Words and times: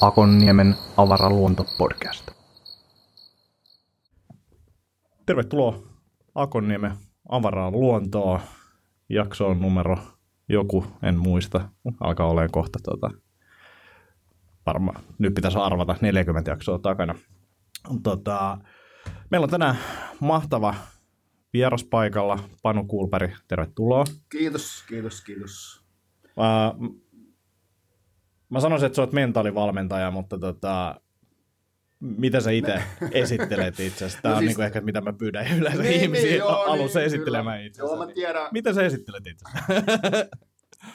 Akonniemen 0.00 0.76
avaraluontopodcast. 0.96 2.30
Tervetuloa 5.26 5.78
Akonniemen 6.34 6.92
avaraan 7.28 7.72
luontoa. 7.72 8.40
Jakso 9.08 9.48
on 9.48 9.60
numero 9.60 9.96
joku, 10.48 10.86
en 11.02 11.18
muista. 11.18 11.68
Alkaa 12.00 12.26
olemaan 12.26 12.50
kohta 12.50 12.78
tota, 12.82 13.10
varmaan, 14.66 15.02
nyt 15.18 15.34
pitäisi 15.34 15.58
arvata 15.58 15.96
40 16.00 16.50
jaksoa 16.50 16.78
takana. 16.78 17.14
Tota, 18.02 18.58
meillä 19.30 19.44
on 19.44 19.50
tänään 19.50 19.76
mahtava 20.20 20.74
vieras 21.54 21.84
paikalla, 21.84 22.38
Panu 22.62 22.84
Kuulperi, 22.84 23.34
tervetuloa. 23.48 24.04
Kiitos, 24.28 24.84
kiitos, 24.88 25.20
kiitos. 25.20 25.84
Mä, 26.36 26.74
mä 28.48 28.60
sanoisin, 28.60 28.86
että 28.86 28.96
sä 28.96 29.02
oot 29.02 29.12
mentaalivalmentaja, 29.12 30.10
mutta 30.10 30.38
tota, 30.38 31.00
mitä 32.00 32.40
sä 32.40 32.50
itse 32.50 32.82
esittelet 33.12 33.80
itseäsi? 33.80 34.18
Tämä 34.22 34.34
no 34.34 34.38
on 34.38 34.44
siis, 34.44 34.56
niin 34.56 34.66
ehkä, 34.66 34.80
mitä 34.80 35.00
mä 35.00 35.12
pyydän 35.12 35.58
yleensä 35.58 35.82
niin, 35.82 36.00
ihmisiä 36.00 36.26
niin, 36.26 36.38
joo, 36.38 36.62
alussa 36.62 36.98
niin, 36.98 37.06
esittelemään 37.06 37.64
itse. 37.64 37.82
Joo, 37.82 37.96
mä 37.96 38.12
tiedän. 38.12 38.48
Mitä 38.52 38.72
sä 38.72 38.82
esittelet 38.82 39.26
itse? 39.26 39.44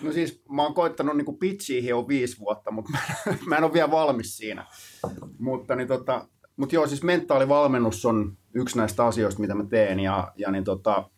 No 0.01 0.11
siis 0.11 0.43
mä 0.49 0.63
oon 0.63 0.73
koittanut 0.73 1.17
niin 1.17 1.37
pitchiä 1.39 1.89
jo 1.89 2.07
viisi 2.07 2.39
vuotta, 2.39 2.71
mutta 2.71 2.91
mä, 2.91 2.99
mä 3.47 3.57
en 3.57 3.63
ole 3.63 3.73
vielä 3.73 3.91
valmis 3.91 4.37
siinä. 4.37 4.65
Mutta 5.39 5.75
niin 5.75 5.87
tota, 5.87 6.27
mut 6.57 6.73
joo, 6.73 6.87
siis 6.87 7.03
mentaalivalmennus 7.03 8.05
on 8.05 8.37
yksi 8.53 8.77
näistä 8.77 9.05
asioista, 9.05 9.41
mitä 9.41 9.55
mä 9.55 9.63
teen. 9.63 9.99
Ja, 9.99 10.31
ja 10.35 10.51
niin 10.51 10.63
tota, 10.63 11.09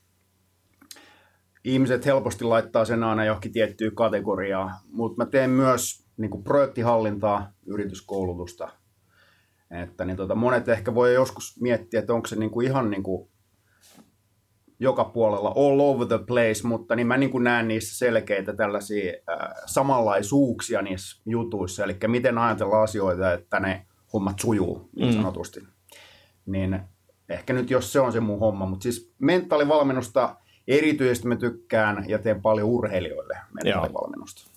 ihmiset 1.63 2.05
helposti 2.05 2.43
laittaa 2.43 2.85
sen 2.85 3.03
aina 3.03 3.25
johonkin 3.25 3.51
tiettyyn 3.51 3.95
kategoriaan. 3.95 4.73
Mutta 4.91 5.23
mä 5.23 5.29
teen 5.29 5.49
myös 5.49 6.05
niin 6.17 6.31
kuin 6.31 6.43
projektihallintaa, 6.43 7.51
yrityskoulutusta. 7.65 8.69
Että 9.71 10.05
niin 10.05 10.17
tota, 10.17 10.35
monet 10.35 10.69
ehkä 10.69 10.95
voi 10.95 11.13
joskus 11.13 11.61
miettiä, 11.61 11.99
että 11.99 12.13
onko 12.13 12.27
se 12.27 12.35
niin 12.35 12.51
kuin 12.51 12.67
ihan 12.67 12.89
niin 12.89 13.03
kuin 13.03 13.31
joka 14.79 15.03
puolella 15.03 15.53
all 15.55 15.79
over 15.79 16.07
the 16.07 16.19
place, 16.27 16.67
mutta 16.67 16.95
niin 16.95 17.07
mä 17.07 17.17
niin 17.17 17.31
kuin 17.31 17.43
näen 17.43 17.67
niissä 17.67 17.97
selkeitä 17.97 18.53
tällaisia 18.53 19.13
äh, 19.29 19.53
samanlaisuuksia 19.65 20.81
niissä 20.81 21.21
jutuissa, 21.25 21.83
eli 21.83 21.97
miten 22.07 22.37
ajatella 22.37 22.81
asioita, 22.81 23.33
että 23.33 23.59
ne 23.59 23.85
hommat 24.13 24.39
sujuu 24.39 24.89
niin 24.95 25.13
sanotusti. 25.13 25.59
Mm. 25.59 25.67
Niin 26.45 26.79
ehkä 27.31 27.53
nyt 27.53 27.69
jos 27.69 27.93
se 27.93 27.99
on 27.99 28.11
se 28.11 28.19
mun 28.19 28.39
homma, 28.39 28.65
mutta 28.65 28.83
siis 28.83 29.13
mentaalivalmennusta 29.19 30.35
erityisesti 30.67 31.27
mä 31.27 31.35
tykkään 31.35 32.05
ja 32.07 32.19
teen 32.19 32.41
paljon 32.41 32.67
urheilijoille 32.67 33.37
mentaalivalmennusta. 33.53 34.51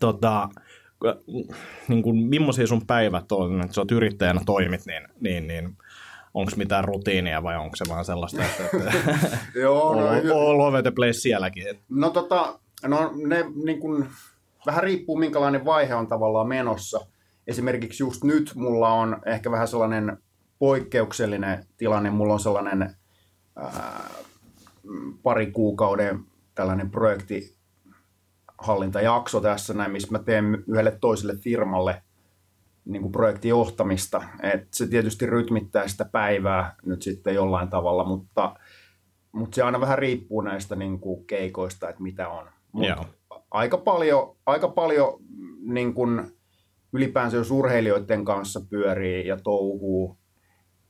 Tota, 0.00 0.48
niin 1.88 2.02
kuin, 2.02 2.16
millaisia 2.16 2.66
sun 2.66 2.86
päivät 2.86 3.32
on, 3.32 3.60
että 3.60 3.74
sä 3.74 3.80
oot 3.80 3.92
yrittäjänä 3.92 4.40
toimit, 4.46 4.86
niin, 4.86 5.08
niin, 5.20 5.46
niin 5.46 5.76
onko 6.34 6.52
mitään 6.56 6.84
rutiinia 6.84 7.42
vai 7.42 7.56
onko 7.56 7.76
se 7.76 7.84
vaan 7.88 8.04
sellaista, 8.04 8.42
että, 8.44 8.64
että 8.64 9.38
Joo, 9.60 9.94
no, 9.94 10.08
all 10.34 10.60
over 10.60 10.82
the 10.82 10.90
place 10.90 11.12
sielläkin? 11.12 11.64
No 11.88 12.10
tota, 12.10 12.58
no 12.86 13.12
ne 13.26 13.44
niin 13.64 13.80
kun, 13.80 14.06
vähän 14.66 14.82
riippuu 14.82 15.16
minkälainen 15.16 15.64
vaihe 15.64 15.94
on 15.94 16.06
tavallaan 16.06 16.48
menossa. 16.48 17.06
Esimerkiksi 17.46 18.02
just 18.02 18.24
nyt 18.24 18.52
mulla 18.54 18.88
on 18.88 19.16
ehkä 19.26 19.50
vähän 19.50 19.68
sellainen 19.68 20.18
poikkeuksellinen 20.58 21.64
tilanne. 21.76 22.10
Mulla 22.10 22.32
on 22.32 22.40
sellainen 22.40 22.96
ää, 23.56 24.10
pari 25.22 25.50
kuukauden 25.50 26.24
tällainen 26.54 26.90
projektihallintajakso 26.90 29.40
tässä 29.40 29.74
näin, 29.74 29.92
missä 29.92 30.12
mä 30.12 30.18
teen 30.18 30.64
yhdelle 30.68 30.98
toiselle 31.00 31.36
firmalle– 31.36 32.02
niin 32.84 33.02
kuin 33.02 33.12
projektin 33.12 33.48
johtamista. 33.48 34.22
Et 34.42 34.68
se 34.74 34.86
tietysti 34.86 35.26
rytmittää 35.26 35.88
sitä 35.88 36.04
päivää 36.04 36.74
nyt 36.86 37.02
sitten 37.02 37.34
jollain 37.34 37.68
tavalla, 37.68 38.04
mutta, 38.04 38.56
mutta 39.32 39.54
se 39.54 39.62
aina 39.62 39.80
vähän 39.80 39.98
riippuu 39.98 40.40
näistä 40.40 40.76
niin 40.76 41.00
kuin 41.00 41.26
keikoista, 41.26 41.88
että 41.88 42.02
mitä 42.02 42.28
on. 42.28 42.46
Mut 42.72 42.86
aika 43.50 43.78
paljon, 43.78 44.36
aika 44.46 44.68
paljon 44.68 45.20
niin 45.62 45.94
kuin 45.94 46.22
ylipäänsä 46.92 47.36
jos 47.36 47.50
urheilijoiden 47.50 48.24
kanssa 48.24 48.60
pyörii 48.70 49.26
ja 49.26 49.36
touhuu, 49.36 50.18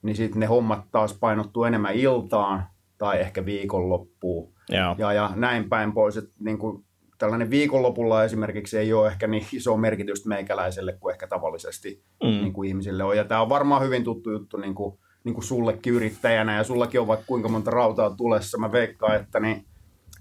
niin 0.04 0.16
sitten 0.16 0.40
ne 0.40 0.46
hommat 0.46 0.84
taas 0.90 1.18
painottuu 1.20 1.64
enemmän 1.64 1.94
iltaan 1.94 2.66
tai 2.98 3.20
ehkä 3.20 3.44
viikonloppuun. 3.44 4.52
Ja, 4.98 5.12
ja 5.12 5.32
näin 5.36 5.68
päin 5.68 5.92
pois. 5.92 6.16
Että 6.16 6.34
niin 6.40 6.58
kuin 6.58 6.84
tällainen 7.18 7.50
viikonlopulla 7.50 8.24
esimerkiksi 8.24 8.78
ei 8.78 8.92
ole 8.92 9.08
ehkä 9.08 9.26
niin 9.26 9.46
iso 9.52 9.76
merkitystä 9.76 10.28
meikäläiselle 10.28 10.92
kuin 10.92 11.12
ehkä 11.12 11.26
tavallisesti 11.26 12.02
mm. 12.22 12.28
niin 12.28 12.52
kuin 12.52 12.68
ihmisille 12.68 13.04
on. 13.04 13.16
Ja 13.16 13.24
tämä 13.24 13.40
on 13.40 13.48
varmaan 13.48 13.82
hyvin 13.82 14.04
tuttu 14.04 14.30
juttu 14.30 14.56
niin 14.56 14.74
kuin, 14.74 14.98
niin 15.24 15.34
kuin 15.34 15.44
sullekin 15.44 15.92
yrittäjänä 15.92 16.56
ja 16.56 16.64
sullakin 16.64 17.00
on 17.00 17.06
vaikka 17.06 17.26
kuinka 17.26 17.48
monta 17.48 17.70
rautaa 17.70 18.10
tulessa. 18.16 18.58
Mä 18.58 18.72
veikkaan, 18.72 19.16
että 19.16 19.40
niin, 19.40 19.64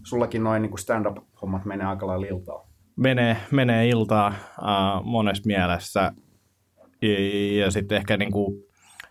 sullakin 0.03 0.43
noin 0.43 0.61
niin 0.61 0.77
stand-up-hommat 0.77 1.65
menee 1.65 1.87
aika 1.87 2.07
lailla 2.07 2.27
iltaa. 2.27 2.67
Menee, 2.95 3.37
menee 3.51 3.89
iltaa 3.89 4.27
äh, 4.27 5.03
monessa 5.03 5.43
mielessä 5.45 6.13
ja, 7.01 7.59
ja 7.59 7.71
sitten 7.71 7.97
ehkä 7.97 8.17
niin 8.17 8.31
kuin, 8.31 8.63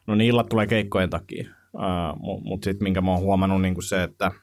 no 0.06 0.14
niin 0.14 0.28
illat 0.28 0.48
tulee 0.48 0.66
keikkojen 0.66 1.10
takia, 1.10 1.48
äh, 1.76 2.20
mutta 2.20 2.48
mut 2.48 2.64
sitten 2.64 2.84
minkä 2.84 3.00
mä 3.00 3.10
oon 3.10 3.20
huomannut 3.20 3.62
niin 3.62 3.74
kuin 3.74 3.84
se, 3.84 4.02
että– 4.02 4.30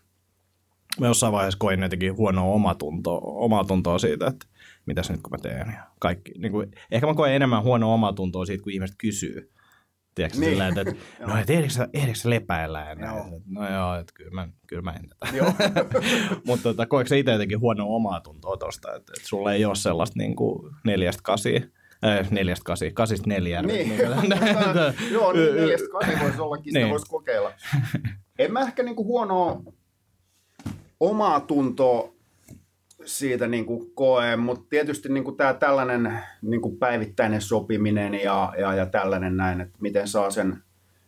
mä 1.00 1.08
jossain 1.08 1.34
vaiheessa 1.34 1.60
koin 1.60 1.82
jotenkin 1.82 2.18
huonoa 2.18 2.54
omatuntoa, 2.54 3.20
omatuntoa 3.24 4.00
siitä, 4.00 4.28
että 4.28 4.46
mitäs 4.86 5.10
nyt 5.10 5.22
kun 5.22 5.32
mä 5.32 5.38
teen. 5.38 5.74
Ja 5.74 5.84
kaikki, 6.00 6.32
niin 6.38 6.52
kuin, 6.52 6.72
ehkä 6.92 7.08
mä 7.08 7.14
koen 7.14 7.34
enemmän 7.34 7.64
huonoa 7.64 7.94
omatuntoa 7.94 8.46
siitä, 8.46 8.64
kun 8.64 8.74
ihmiset 8.74 8.96
kysyy. 8.98 9.52
Tiedätkö, 10.16 10.40
niin. 10.40 10.52
sillä, 10.52 10.68
että, 10.68 10.82
että 10.82 10.96
no, 11.28 11.38
et 11.38 11.50
ehdikö 11.50 11.74
sä, 11.74 11.88
sä 12.14 12.30
lepäillä? 12.30 12.96
Näin. 12.96 13.16
Joo. 13.16 13.42
No 13.48 13.74
joo, 13.74 13.96
että 13.96 14.14
kyllä 14.16 14.32
mä, 14.32 14.48
kyllä 14.68 14.82
mä 14.82 14.92
en 14.92 15.10
tätä. 15.10 15.34
Mutta 16.48 16.64
tota, 16.64 16.86
koetko 16.86 17.10
sä 17.10 17.16
itse 17.16 17.32
jotenkin 17.32 17.60
huonoa 17.60 17.96
omaa 17.96 18.22
tuntoa 18.22 18.58
tosta, 18.58 18.96
että, 18.96 19.14
että 19.18 19.28
sulla 19.28 19.54
ei 19.54 19.66
ole 19.66 19.76
sellaista 19.76 20.20
niin 20.20 20.36
kuin 20.36 20.76
neljästä 20.86 21.22
kasi, 21.24 21.72
äh, 22.06 22.32
neljästä 22.32 22.64
kasi, 22.64 22.92
kasista 22.92 23.30
neljään. 23.30 23.66
Niin. 23.66 23.90
niin 23.90 24.02
joo, 25.12 25.34
niin 25.34 25.56
neljästä 25.62 25.88
kasi 25.92 26.12
voisi 26.24 26.42
ollakin, 26.42 26.64
sitä 26.64 26.80
niin. 26.80 26.90
voisi 26.90 27.10
kokeilla. 27.10 27.52
En 28.40 28.54
mä 28.54 28.62
ehkä 28.62 28.84
niin 28.84 28.96
kuin 28.96 29.06
huonoa 29.06 29.62
omaa 31.00 31.40
tuntoa 31.40 32.14
siitä 33.06 33.48
niin 33.48 33.66
kuin 33.66 33.92
koe, 33.94 34.36
mutta 34.36 34.66
tietysti 34.70 35.10
niin 35.10 35.24
kuin 35.24 35.38
tämä 35.38 35.54
tällainen 35.54 36.20
niin 36.42 36.62
kuin 36.62 36.78
päivittäinen 36.78 37.42
sopiminen 37.42 38.14
ja, 38.14 38.54
ja, 38.58 38.76
ja 38.76 38.86
tällainen 38.86 39.38
näin, 39.38 39.62
että 39.62 39.78
miten 39.82 40.08
saa 40.08 40.32
sen 40.32 40.64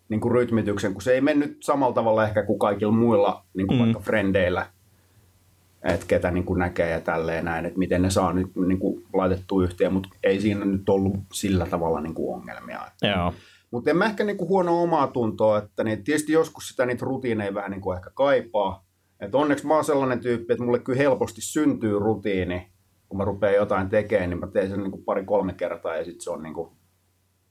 niin 0.09 0.21
kuin 0.21 0.31
rytmityksen, 0.31 0.93
kun 0.93 1.01
se 1.01 1.13
ei 1.13 1.21
mennyt 1.21 1.57
samalla 1.59 1.93
tavalla 1.93 2.23
ehkä 2.23 2.43
kuin 2.43 2.59
kaikilla 2.59 2.93
muilla 2.93 3.45
niin 3.53 3.67
kuin 3.67 3.79
mm. 3.79 3.83
vaikka 3.83 3.99
frendeillä, 3.99 4.65
että 5.83 6.05
ketä 6.07 6.31
niin 6.31 6.43
kuin 6.43 6.59
näkee 6.59 6.89
ja 6.89 7.01
tälleen 7.01 7.45
näin, 7.45 7.65
että 7.65 7.79
miten 7.79 8.01
ne 8.01 8.09
saa 8.09 8.33
nyt 8.33 8.55
niin 8.55 8.79
kuin 8.79 9.03
laitettua 9.13 9.63
yhteen, 9.63 9.93
mutta 9.93 10.09
ei 10.23 10.41
siinä 10.41 10.65
nyt 10.65 10.89
ollut 10.89 11.15
sillä 11.33 11.65
tavalla 11.65 12.01
niin 12.01 12.13
kuin 12.13 12.35
ongelmia. 12.35 12.79
Joo. 13.01 13.33
Mutta 13.71 13.89
en 13.89 13.97
mä 13.97 14.05
ehkä 14.05 14.23
niin 14.23 14.37
kuin 14.37 14.49
huono 14.49 14.83
omaa 14.83 15.07
tuntoa, 15.07 15.57
että 15.57 15.83
niin, 15.83 16.03
tietysti 16.03 16.31
joskus 16.31 16.67
sitä 16.67 16.85
niitä 16.85 17.05
rutiineja 17.05 17.53
vähän 17.53 17.71
niin 17.71 17.81
kuin 17.81 17.97
ehkä 17.97 18.09
kaipaa, 18.13 18.85
et 19.19 19.35
onneksi 19.35 19.67
mä 19.67 19.75
oon 19.75 19.85
sellainen 19.85 20.19
tyyppi, 20.19 20.53
että 20.53 20.65
mulle 20.65 20.79
kyllä 20.79 20.97
helposti 20.97 21.41
syntyy 21.41 21.99
rutiini, 21.99 22.71
kun 23.09 23.17
mä 23.17 23.25
rupean 23.25 23.55
jotain 23.55 23.89
tekemään, 23.89 24.29
niin 24.29 24.39
mä 24.39 24.47
teen 24.47 24.69
sen 24.69 24.79
niin 24.79 24.91
kuin 24.91 25.03
pari-kolme 25.03 25.53
kertaa 25.53 25.95
ja 25.95 26.05
sitten 26.05 26.21
se 26.21 26.29
on 26.29 26.43
niin 26.43 26.53
kuin 26.53 26.71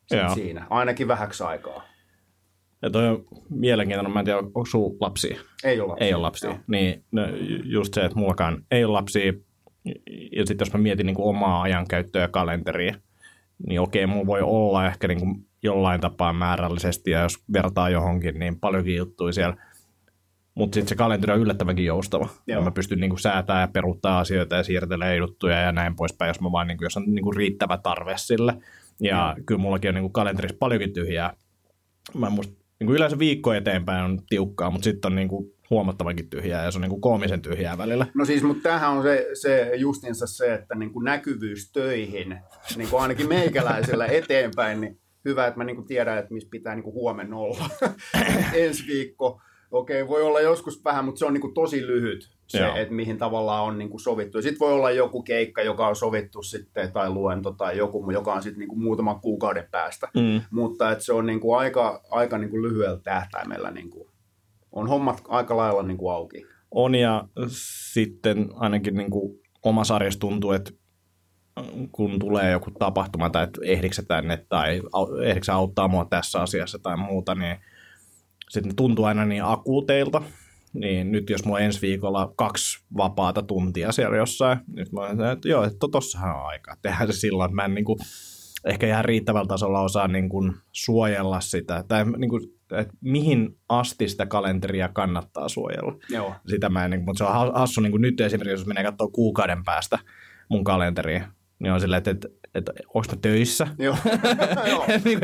sit 0.06 0.34
siinä. 0.34 0.66
Ainakin 0.70 1.08
vähäksi 1.08 1.44
aikaa. 1.44 1.82
Ja 2.82 2.90
toi 2.90 3.08
on 3.08 3.24
mielenkiintoinen, 3.50 4.12
mä 4.12 4.18
en 4.18 4.24
tiedä, 4.24 4.38
onko 4.38 4.64
sun 4.66 4.96
lapsi? 5.00 5.36
Ei 5.64 5.80
ole 5.80 5.88
lapsia. 5.88 6.06
Ei 6.06 6.14
ole 6.14 6.22
lapsia. 6.22 6.58
Niin 6.66 7.04
no, 7.12 7.22
just 7.64 7.94
se, 7.94 8.04
että 8.04 8.18
mullakaan 8.18 8.64
ei 8.70 8.84
ole 8.84 8.92
lapsia. 8.92 9.32
Ja 10.32 10.46
sitten 10.46 10.66
jos 10.66 10.72
mä 10.72 10.80
mietin 10.80 11.06
niin 11.06 11.16
kuin 11.16 11.28
omaa 11.28 11.62
ajankäyttöä 11.62 12.22
ja 12.22 12.28
kalenteria, 12.28 12.94
niin 13.66 13.80
okei, 13.80 14.06
mulla 14.06 14.26
voi 14.26 14.40
olla 14.42 14.86
ehkä 14.86 15.08
niin 15.08 15.20
kuin 15.20 15.46
jollain 15.62 16.00
tapaa 16.00 16.32
määrällisesti, 16.32 17.10
ja 17.10 17.20
jos 17.20 17.38
vertaa 17.52 17.90
johonkin, 17.90 18.38
niin 18.38 18.60
paljonkin 18.60 18.96
juttuja 18.96 19.32
siellä– 19.32 19.56
mutta 20.54 20.74
sitten 20.74 20.88
se 20.88 20.94
kalenteri 20.94 21.32
on 21.32 21.40
yllättävänkin 21.40 21.86
joustava. 21.86 22.28
Ja 22.46 22.60
mä 22.60 22.70
pystyn 22.70 23.00
niinku 23.00 23.16
säätämään 23.16 23.62
ja 23.62 23.68
peruuttaa 23.72 24.18
asioita 24.18 24.56
ja 24.56 24.62
siirtelemään 24.62 25.16
juttuja 25.16 25.60
ja 25.60 25.72
näin 25.72 25.96
poispäin, 25.96 26.28
jos 26.28 26.40
mä 26.40 26.52
vaan 26.52 26.66
niinku, 26.66 26.84
jos 26.84 26.96
on 26.96 27.04
niinku 27.06 27.32
riittävä 27.32 27.78
tarve 27.78 28.14
sille. 28.16 28.56
Ja 29.00 29.34
mm. 29.36 29.44
kyllä 29.44 29.60
mullakin 29.60 29.88
on 29.88 29.94
niinku 29.94 30.10
kalenterissa 30.10 30.56
paljonkin 30.58 30.92
tyhjää. 30.92 31.36
Mä 32.14 32.30
musta, 32.30 32.54
niinku 32.80 32.94
yleensä 32.94 33.18
viikko 33.18 33.52
eteenpäin 33.52 34.04
on 34.04 34.20
tiukkaa, 34.28 34.70
mutta 34.70 34.84
sitten 34.84 35.12
on 35.12 35.16
niinku 35.16 35.54
huomattavankin 35.70 36.30
tyhjää 36.30 36.64
ja 36.64 36.70
se 36.70 36.78
on 36.78 36.82
niinku 36.82 37.00
koomisen 37.00 37.42
tyhjää 37.42 37.78
välillä. 37.78 38.06
No 38.14 38.24
siis, 38.24 38.42
mutta 38.42 38.62
tämähän 38.62 38.90
on 38.90 39.02
se, 39.02 39.28
se 39.34 39.72
justinsa 39.76 40.26
se, 40.26 40.54
että 40.54 40.74
niinku 40.74 41.00
näkyvyys 41.00 41.72
töihin, 41.72 42.38
niinku 42.76 42.96
ainakin 42.96 43.28
meikäläisellä 43.28 44.06
eteenpäin, 44.20 44.80
niin 44.80 45.00
hyvä, 45.24 45.46
että 45.46 45.58
mä 45.58 45.64
niinku 45.64 45.82
tiedän, 45.82 46.18
että 46.18 46.34
missä 46.34 46.48
pitää 46.50 46.74
niinku 46.74 46.92
huomenna 46.92 47.36
olla. 47.36 47.70
Ensi 48.54 48.86
viikko. 48.86 49.40
Okei, 49.70 50.08
voi 50.08 50.22
olla 50.22 50.40
joskus 50.40 50.84
vähän, 50.84 51.04
mutta 51.04 51.18
se 51.18 51.24
on 51.24 51.34
niinku 51.34 51.52
tosi 51.52 51.86
lyhyt 51.86 52.39
se, 52.50 52.72
että 52.74 52.94
mihin 52.94 53.18
tavallaan 53.18 53.64
on 53.64 53.78
niinku 53.78 53.98
sovittu. 53.98 54.42
Sitten 54.42 54.60
voi 54.60 54.72
olla 54.72 54.90
joku 54.90 55.22
keikka, 55.22 55.62
joka 55.62 55.86
on 55.86 55.96
sovittu 55.96 56.42
sitten, 56.42 56.92
tai 56.92 57.10
luento 57.10 57.52
tai 57.52 57.76
joku, 57.78 58.10
joka 58.10 58.34
on 58.34 58.42
sitten 58.42 58.58
niinku 58.58 58.76
muutaman 58.76 59.20
kuukauden 59.20 59.68
päästä. 59.70 60.08
Mm. 60.14 60.40
Mutta 60.50 60.90
että 60.92 61.04
se 61.04 61.12
on 61.12 61.26
niinku 61.26 61.54
aika, 61.54 62.02
aika 62.10 62.38
niinku 62.38 62.62
lyhyellä 62.62 62.98
tähtäimellä 63.04 63.70
niinku, 63.70 64.10
on 64.72 64.88
hommat 64.88 65.22
aika 65.28 65.56
lailla 65.56 65.82
niinku 65.82 66.08
auki. 66.08 66.46
On 66.70 66.94
ja 66.94 67.24
sitten 67.46 68.48
ainakin 68.54 68.94
niinku 68.94 69.40
oma 69.62 69.84
sarjassa 69.84 70.20
tuntuu, 70.20 70.52
että 70.52 70.72
kun 71.92 72.18
tulee 72.18 72.50
joku 72.50 72.70
tapahtuma 72.70 73.30
tai 73.30 73.44
että 73.44 73.60
ehdikö 73.64 74.02
tänne 74.08 74.44
tai 74.48 74.82
ehdikö 75.24 75.52
auttaa 75.52 75.88
mua 75.88 76.04
tässä 76.04 76.40
asiassa 76.42 76.78
tai 76.78 76.96
muuta, 76.96 77.34
niin 77.34 77.56
sitten 78.48 78.76
tuntuu 78.76 79.04
aina 79.04 79.24
niin 79.24 79.44
akuuteilta. 79.44 80.22
Niin 80.72 81.12
nyt 81.12 81.30
jos 81.30 81.44
mulla 81.44 81.58
on 81.58 81.64
ensi 81.64 81.82
viikolla 81.82 82.32
kaksi 82.36 82.84
vapaata 82.96 83.42
tuntia 83.42 83.92
siellä 83.92 84.16
jossain, 84.16 84.58
nyt 84.72 84.92
mä 84.92 85.00
olen, 85.00 85.20
että 85.20 85.48
joo, 85.48 85.64
että 85.64 85.86
tossahan 85.92 86.36
on 86.36 86.46
aikaa. 86.46 86.74
Tehdään 86.82 87.12
se 87.12 87.18
silloin, 87.18 87.48
että 87.48 87.54
mä 87.54 87.64
en 87.64 87.74
niin 87.74 87.84
kuin, 87.84 87.98
ehkä 88.64 88.86
ihan 88.86 89.04
riittävällä 89.04 89.46
tasolla 89.46 89.80
osaa 89.80 90.08
niin 90.08 90.28
kuin, 90.28 90.54
suojella 90.72 91.40
sitä. 91.40 91.84
Tai 91.88 92.04
niin 92.16 92.30
kuin, 92.30 92.42
että 92.72 92.94
mihin 93.00 93.58
asti 93.68 94.08
sitä 94.08 94.26
kalenteria 94.26 94.88
kannattaa 94.88 95.48
suojella. 95.48 95.96
Joo. 96.10 96.34
Sitä 96.46 96.68
mä 96.68 96.84
en, 96.84 96.90
niin, 96.90 97.04
mutta 97.04 97.18
se 97.18 97.24
on 97.24 97.54
hassu 97.54 97.80
niin 97.80 97.90
kuin 97.90 98.02
nyt 98.02 98.20
esimerkiksi, 98.20 98.60
jos 98.60 98.66
menee 98.66 98.84
katsoa 98.84 99.08
kuukauden 99.08 99.64
päästä 99.64 99.98
mun 100.48 100.64
kalenteriin, 100.64 101.24
niin 101.58 101.72
on 101.72 101.80
silleen, 101.80 101.98
että, 101.98 102.10
että, 102.10 102.28
että 102.54 102.72
onko 102.94 103.06
mä 103.10 103.18
töissä? 103.22 103.66
Joo. 103.78 103.96
niin 105.04 105.20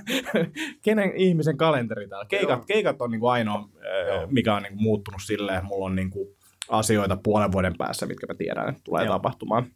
kenen 0.84 1.12
ihmisen 1.16 1.56
kalenteri 1.56 2.08
täällä? 2.08 2.26
Keikat, 2.28 2.64
keikat 2.66 3.02
on 3.02 3.10
niin 3.10 3.20
kuin 3.20 3.30
ainoa, 3.32 3.68
Joo. 4.08 4.26
mikä 4.30 4.54
on 4.54 4.62
niin 4.62 4.72
kuin 4.72 4.82
muuttunut 4.82 5.20
silleen, 5.24 5.58
että 5.58 5.68
mulla 5.68 5.86
on 5.86 5.96
niin 5.96 6.10
kuin 6.10 6.28
asioita 6.68 7.18
puolen 7.22 7.52
vuoden 7.52 7.76
päässä, 7.78 8.06
mitkä 8.06 8.26
mä 8.26 8.34
tiedän, 8.34 8.68
että 8.68 8.80
tulee 8.84 9.04
Joo. 9.04 9.14
tapahtumaan. 9.14 9.66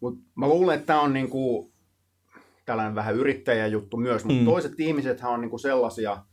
Mut 0.00 0.18
mä 0.34 0.48
luulen, 0.48 0.74
että 0.74 0.86
tämä 0.86 1.00
on 1.00 1.12
niin 1.12 1.30
kuin 1.30 1.72
tällainen 2.66 2.94
vähän 2.94 3.14
yrittäjäjuttu 3.14 3.96
myös, 3.96 4.24
mutta 4.24 4.40
mm. 4.40 4.44
toiset 4.44 4.80
ihmisethän 4.80 5.32
on 5.32 5.40
niin 5.40 5.50
kuin 5.50 5.60
sellaisia, 5.60 6.24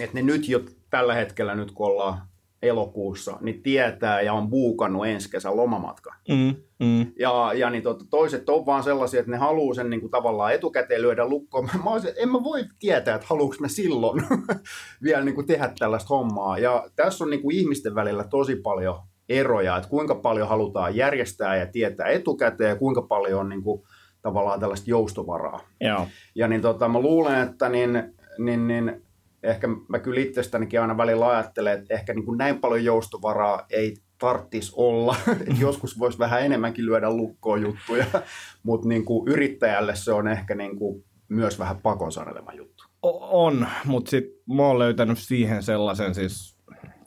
että 0.00 0.14
ne 0.16 0.22
nyt 0.22 0.48
jo 0.48 0.60
tällä 0.90 1.14
hetkellä, 1.14 1.54
nyt 1.54 1.70
kun 1.70 1.86
ollaan 1.86 2.18
elokuussa, 2.62 3.38
niin 3.40 3.62
tietää 3.62 4.20
ja 4.20 4.32
on 4.32 4.50
buukannut 4.50 5.06
ensi 5.06 5.30
kesän 5.30 5.56
lomamatka. 5.56 6.14
Mm, 6.28 6.54
mm. 6.78 7.12
Ja, 7.18 7.52
ja 7.54 7.70
niin 7.70 7.82
to, 7.82 7.98
toiset 8.10 8.48
on 8.48 8.66
vaan 8.66 8.82
sellaisia, 8.82 9.20
että 9.20 9.30
ne 9.30 9.36
haluaa 9.36 9.74
sen 9.74 9.90
niin 9.90 10.00
kuin 10.00 10.10
tavallaan 10.10 10.54
etukäteen 10.54 11.02
lyödä 11.02 11.28
lukkoon. 11.28 11.68
Mä 11.84 11.90
olisin, 11.90 12.10
en 12.16 12.28
mä 12.28 12.44
voi 12.44 12.64
tietää, 12.78 13.14
että 13.14 13.26
haluuks 13.30 13.60
me 13.60 13.68
silloin 13.68 14.22
vielä 15.02 15.24
niin 15.24 15.34
kuin 15.34 15.46
tehdä 15.46 15.72
tällaista 15.78 16.08
hommaa. 16.08 16.58
Ja 16.58 16.90
tässä 16.96 17.24
on 17.24 17.30
niin 17.30 17.42
kuin 17.42 17.56
ihmisten 17.56 17.94
välillä 17.94 18.24
tosi 18.24 18.56
paljon 18.56 19.00
eroja, 19.28 19.76
että 19.76 19.88
kuinka 19.88 20.14
paljon 20.14 20.48
halutaan 20.48 20.96
järjestää 20.96 21.56
ja 21.56 21.66
tietää 21.66 22.06
etukäteen 22.06 22.70
ja 22.70 22.76
kuinka 22.76 23.02
paljon 23.02 23.40
on 23.40 23.48
niin 23.48 23.62
kuin, 23.62 23.82
tavallaan 24.22 24.60
tällaista 24.60 24.90
joustovaraa. 24.90 25.60
Joo. 25.80 26.06
Ja 26.34 26.48
niin 26.48 26.60
tota, 26.60 26.88
mä 26.88 27.00
luulen, 27.00 27.48
että 27.48 27.68
niin, 27.68 28.14
niin, 28.38 28.66
niin 28.66 29.02
ehkä 29.42 29.68
mä 29.88 29.98
kyllä 29.98 30.20
itsestänikin 30.20 30.80
aina 30.80 30.96
välillä 30.96 31.28
ajattelen, 31.28 31.78
että 31.78 31.94
ehkä 31.94 32.14
niin 32.14 32.24
kuin 32.24 32.38
näin 32.38 32.58
paljon 32.58 32.84
joustovaraa 32.84 33.66
ei 33.70 33.96
tarttis 34.18 34.72
olla. 34.74 35.16
joskus 35.60 35.98
voisi 35.98 36.18
vähän 36.18 36.42
enemmänkin 36.42 36.86
lyödä 36.86 37.10
lukkoon 37.10 37.62
juttuja, 37.62 38.06
mutta 38.62 38.88
niin 38.88 39.04
kuin 39.04 39.28
yrittäjälle 39.28 39.96
se 39.96 40.12
on 40.12 40.28
ehkä 40.28 40.54
niin 40.54 40.76
kuin 40.76 41.04
myös 41.28 41.58
vähän 41.58 41.80
pakon 41.82 42.12
sanelema 42.12 42.52
juttu. 42.52 42.84
On, 43.02 43.66
mutta 43.84 44.10
sitten 44.10 44.54
mä 44.56 44.62
oon 44.62 44.78
löytänyt 44.78 45.18
siihen 45.18 45.62
sellaisen 45.62 46.14
siis, 46.14 46.56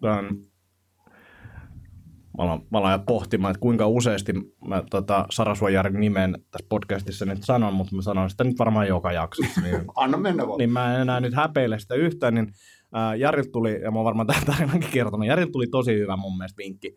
tämän 0.02 0.51
mä 2.38 2.44
aloin, 2.44 2.62
mä 2.72 2.78
aloin 2.78 3.02
pohtimaan, 3.02 3.52
että 3.52 3.60
kuinka 3.60 3.88
useasti 3.88 4.34
mä 4.68 4.84
tota, 4.90 5.26
Sarasuojarin 5.32 6.00
nimen 6.00 6.38
tässä 6.52 6.66
podcastissa 6.70 7.26
nyt 7.26 7.44
sanon, 7.44 7.74
mutta 7.74 7.96
mä 7.96 8.02
sanon 8.02 8.30
sitä 8.30 8.44
nyt 8.44 8.60
varmaan 8.60 8.88
joka 8.88 9.12
jaksossa. 9.12 9.62
Niin, 9.62 9.82
Anna 9.96 10.18
mennä 10.18 10.48
vaan. 10.48 10.58
Niin 10.58 10.72
mä 10.72 10.96
en 10.96 11.02
enää 11.02 11.20
nyt 11.20 11.34
häpeile 11.34 11.80
sitä 11.80 11.96
yhtään, 11.96 12.34
niin 12.34 12.48
äh, 12.98 13.20
Jari 13.20 13.44
tuli, 13.52 13.82
ja 13.82 13.92
mä 13.92 13.98
oon 13.98 14.06
varmaan 14.06 14.28
tämän 14.28 14.46
tarinankin 14.46 14.90
kertonut, 14.90 15.28
Jari 15.28 15.48
tuli 15.48 15.68
tosi 15.68 15.94
hyvä 15.94 16.18
mun 16.18 16.38
mielestä 16.38 16.58
vinkki, 16.58 16.96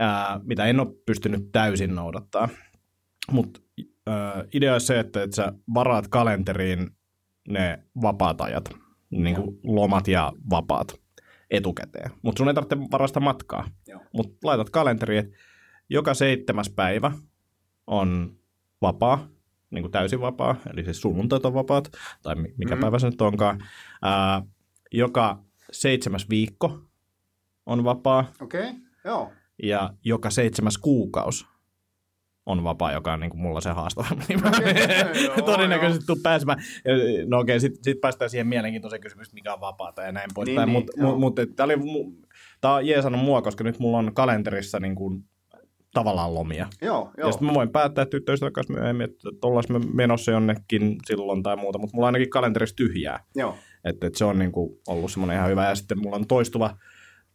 äh, 0.00 0.40
mitä 0.42 0.64
en 0.64 0.80
ole 0.80 0.94
pystynyt 1.06 1.52
täysin 1.52 1.94
noudattaa. 1.94 2.48
Mutta 3.32 3.60
äh, 4.08 4.44
idea 4.54 4.74
on 4.74 4.80
se, 4.80 5.00
että, 5.00 5.22
että 5.22 5.36
sä 5.36 5.52
varaat 5.74 6.08
kalenteriin 6.08 6.90
ne 7.48 7.78
vapaat 8.02 8.40
ajat, 8.40 8.64
niin 9.10 9.36
kuin 9.36 9.58
lomat 9.64 10.08
ja 10.08 10.32
vapaat 10.50 11.00
etukäteen. 11.50 12.10
Mutta 12.22 12.38
sun 12.38 12.48
ei 12.48 12.54
tarvitse 12.54 12.76
varasta 12.92 13.20
matkaa. 13.20 13.68
Mutta 14.12 14.48
laitat 14.48 14.70
kalenteriin, 14.70 15.24
että 15.24 15.36
joka 15.88 16.14
seitsemäs 16.14 16.70
päivä 16.70 17.12
on 17.86 18.36
vapaa, 18.82 19.28
niin 19.70 19.82
kuin 19.82 19.92
täysin 19.92 20.20
vapaa, 20.20 20.56
eli 20.72 20.84
siis 20.84 21.00
sunnuntait 21.00 21.44
on 21.44 21.54
vapaat, 21.54 21.90
tai 22.22 22.34
mikä 22.34 22.50
mm-hmm. 22.58 22.80
päivä 22.80 22.98
se 22.98 23.10
nyt 23.10 23.20
onkaan. 23.20 23.64
Ää, 24.02 24.42
joka 24.92 25.42
seitsemäs 25.72 26.28
viikko 26.28 26.80
on 27.66 27.84
vapaa. 27.84 28.32
Okei, 28.40 28.60
okay. 28.60 28.74
joo. 29.04 29.32
Ja 29.62 29.94
joka 30.04 30.30
seitsemäs 30.30 30.78
kuukausi 30.78 31.46
on 32.46 32.64
vapaa, 32.64 32.92
joka 32.92 33.12
on 33.12 33.20
niin 33.20 33.30
kuin 33.30 33.40
mulla 33.40 33.60
se 33.60 33.70
haastava. 33.70 34.06
Niin 34.28 34.42
mä 34.42 34.50
todennäköisesti 35.44 36.06
tuu 36.06 36.16
pääsemään. 36.22 36.58
No 37.26 37.38
okei, 37.38 37.52
okay, 37.56 37.60
sitten 37.60 37.84
sit 37.84 38.00
päästään 38.00 38.30
siihen 38.30 38.46
mielenkiintoiseen 38.46 39.02
kysymykseen, 39.02 39.34
mikä 39.34 39.54
on 39.54 39.60
vapaata 39.60 40.02
ja 40.02 40.12
näin 40.12 40.30
pois. 40.34 40.46
Niin, 40.46 40.68
mutta 40.68 40.92
niin, 40.96 41.06
mut, 41.06 41.20
mut, 41.20 41.34
tämä 41.56 41.72
on 42.74 42.86
jeesannut 42.86 43.20
mua, 43.20 43.42
koska 43.42 43.64
nyt 43.64 43.78
mulla 43.78 43.98
on 43.98 44.14
kalenterissa 44.14 44.80
niin 44.80 44.94
kuin 44.94 45.24
tavallaan 45.94 46.34
lomia. 46.34 46.66
Joo, 46.82 47.10
joo. 47.18 47.26
Ja 47.26 47.32
sitten 47.32 47.48
mä 47.48 47.54
voin 47.54 47.68
päättää 47.68 48.06
tyttöystävän 48.06 48.52
kanssa 48.52 48.72
myöhemmin, 48.72 49.04
että 49.04 49.28
ollaan 49.42 49.64
me 49.68 49.80
menossa 49.94 50.32
jonnekin 50.32 50.96
silloin 51.06 51.42
tai 51.42 51.56
muuta, 51.56 51.78
mutta 51.78 51.96
mulla 51.96 52.06
on 52.06 52.14
ainakin 52.14 52.30
kalenterissa 52.30 52.76
tyhjää. 52.76 53.24
Joo. 53.34 53.56
Että 53.84 54.06
et 54.06 54.14
se 54.14 54.24
on 54.24 54.38
niin 54.38 54.52
kuin 54.52 54.80
ollut 54.88 55.12
semmoinen 55.12 55.36
ihan 55.36 55.50
hyvä. 55.50 55.68
Ja 55.68 55.74
sitten 55.74 55.98
mulla 55.98 56.16
on 56.16 56.26
toistuva 56.26 56.76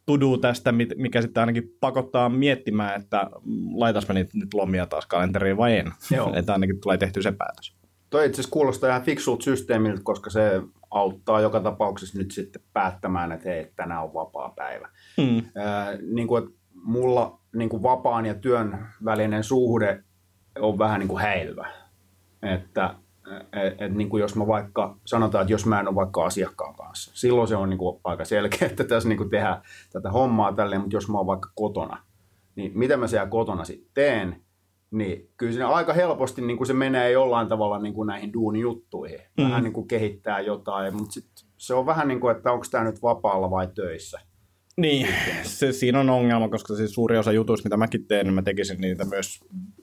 tudu 0.06 0.38
tästä, 0.38 0.72
mikä 0.96 1.22
sitten 1.22 1.40
ainakin 1.40 1.76
pakottaa 1.80 2.28
miettimään, 2.28 3.00
että 3.00 3.30
laitas 3.74 4.08
mä 4.08 4.14
nyt 4.14 4.54
lomia 4.54 4.86
taas 4.86 5.06
kalenteriin 5.06 5.56
vai 5.56 5.78
en. 5.78 5.92
Joo. 6.10 6.32
että 6.36 6.52
ainakin 6.52 6.80
tulee 6.80 6.98
tehty 6.98 7.22
se 7.22 7.32
päätös. 7.32 7.76
Toi 8.10 8.26
itse 8.26 8.40
asiassa 8.40 8.52
kuulostaa 8.52 8.90
ihan 8.90 9.02
fiksulta 9.02 9.44
systeemiltä, 9.44 10.00
koska 10.04 10.30
se 10.30 10.62
auttaa 10.92 11.40
joka 11.40 11.60
tapauksessa 11.60 12.18
nyt 12.18 12.30
sitten 12.30 12.62
päättämään, 12.72 13.32
että 13.32 13.48
hei, 13.48 13.72
tänään 13.76 14.02
on 14.02 14.14
vapaa 14.14 14.52
päivä. 14.56 14.88
Hmm. 15.16 15.38
Äh, 15.38 15.98
niin 16.14 16.28
kuin, 16.28 16.44
että 16.44 16.54
mulla 16.74 17.38
niin 17.54 17.68
kuin 17.68 17.82
vapaan 17.82 18.26
ja 18.26 18.34
työn 18.34 18.86
välinen 19.04 19.44
suhde 19.44 20.04
on 20.58 20.78
vähän 20.78 21.00
niin 21.00 21.08
kuin 21.08 21.22
häilyvä. 21.22 21.68
Että 22.42 22.94
et, 23.52 23.80
et, 23.80 23.94
niin 23.94 24.08
kuin 24.08 24.20
jos 24.20 24.36
mä 24.36 24.46
vaikka, 24.46 24.98
sanotaan, 25.04 25.42
että 25.42 25.52
jos 25.52 25.66
mä 25.66 25.80
en 25.80 25.88
ole 25.88 25.94
vaikka 25.94 26.24
asiakkaan 26.24 26.74
kanssa, 26.74 27.10
silloin 27.14 27.48
se 27.48 27.56
on 27.56 27.70
niin 27.70 27.78
kuin 27.78 28.00
aika 28.04 28.24
selkeä, 28.24 28.68
että 28.68 28.84
tässä 28.84 29.08
niin 29.08 29.16
kuin 29.16 29.30
tehdään 29.30 29.62
tätä 29.92 30.10
hommaa 30.10 30.52
tälleen, 30.52 30.80
mutta 30.80 30.96
jos 30.96 31.08
mä 31.08 31.18
oon 31.18 31.26
vaikka 31.26 31.50
kotona, 31.54 32.02
niin 32.54 32.72
mitä 32.74 32.96
mä 32.96 33.06
siellä 33.06 33.28
kotona 33.28 33.64
sitten 33.64 33.90
teen, 33.94 34.42
niin 34.92 35.28
kyllä 35.36 35.52
siinä 35.52 35.68
aika 35.68 35.92
helposti 35.92 36.42
niin 36.42 36.56
kuin 36.56 36.66
se 36.66 36.72
menee 36.72 37.10
jollain 37.10 37.48
tavalla 37.48 37.78
niin 37.78 37.94
kuin 37.94 38.06
näihin 38.06 38.32
duunijuttuihin. 38.32 39.20
Mm. 39.38 39.44
Vähän 39.44 39.64
niin 39.64 39.72
kuin 39.72 39.88
kehittää 39.88 40.40
jotain, 40.40 40.96
mutta 40.96 41.12
sit 41.12 41.26
se 41.56 41.74
on 41.74 41.86
vähän 41.86 42.08
niin 42.08 42.20
kuin, 42.20 42.36
että 42.36 42.52
onko 42.52 42.66
tämä 42.70 42.84
nyt 42.84 43.02
vapaalla 43.02 43.50
vai 43.50 43.68
töissä. 43.74 44.20
Niin, 44.76 45.08
se, 45.42 45.72
siinä 45.72 46.00
on 46.00 46.10
ongelma, 46.10 46.48
koska 46.48 46.74
siis 46.74 46.94
suuri 46.94 47.18
osa 47.18 47.32
jutuista, 47.32 47.66
mitä 47.66 47.76
mäkin 47.76 48.06
teen, 48.06 48.26
niin 48.26 48.34
mä 48.34 48.42
tekisin 48.42 48.80
niitä 48.80 49.04
myös 49.04 49.40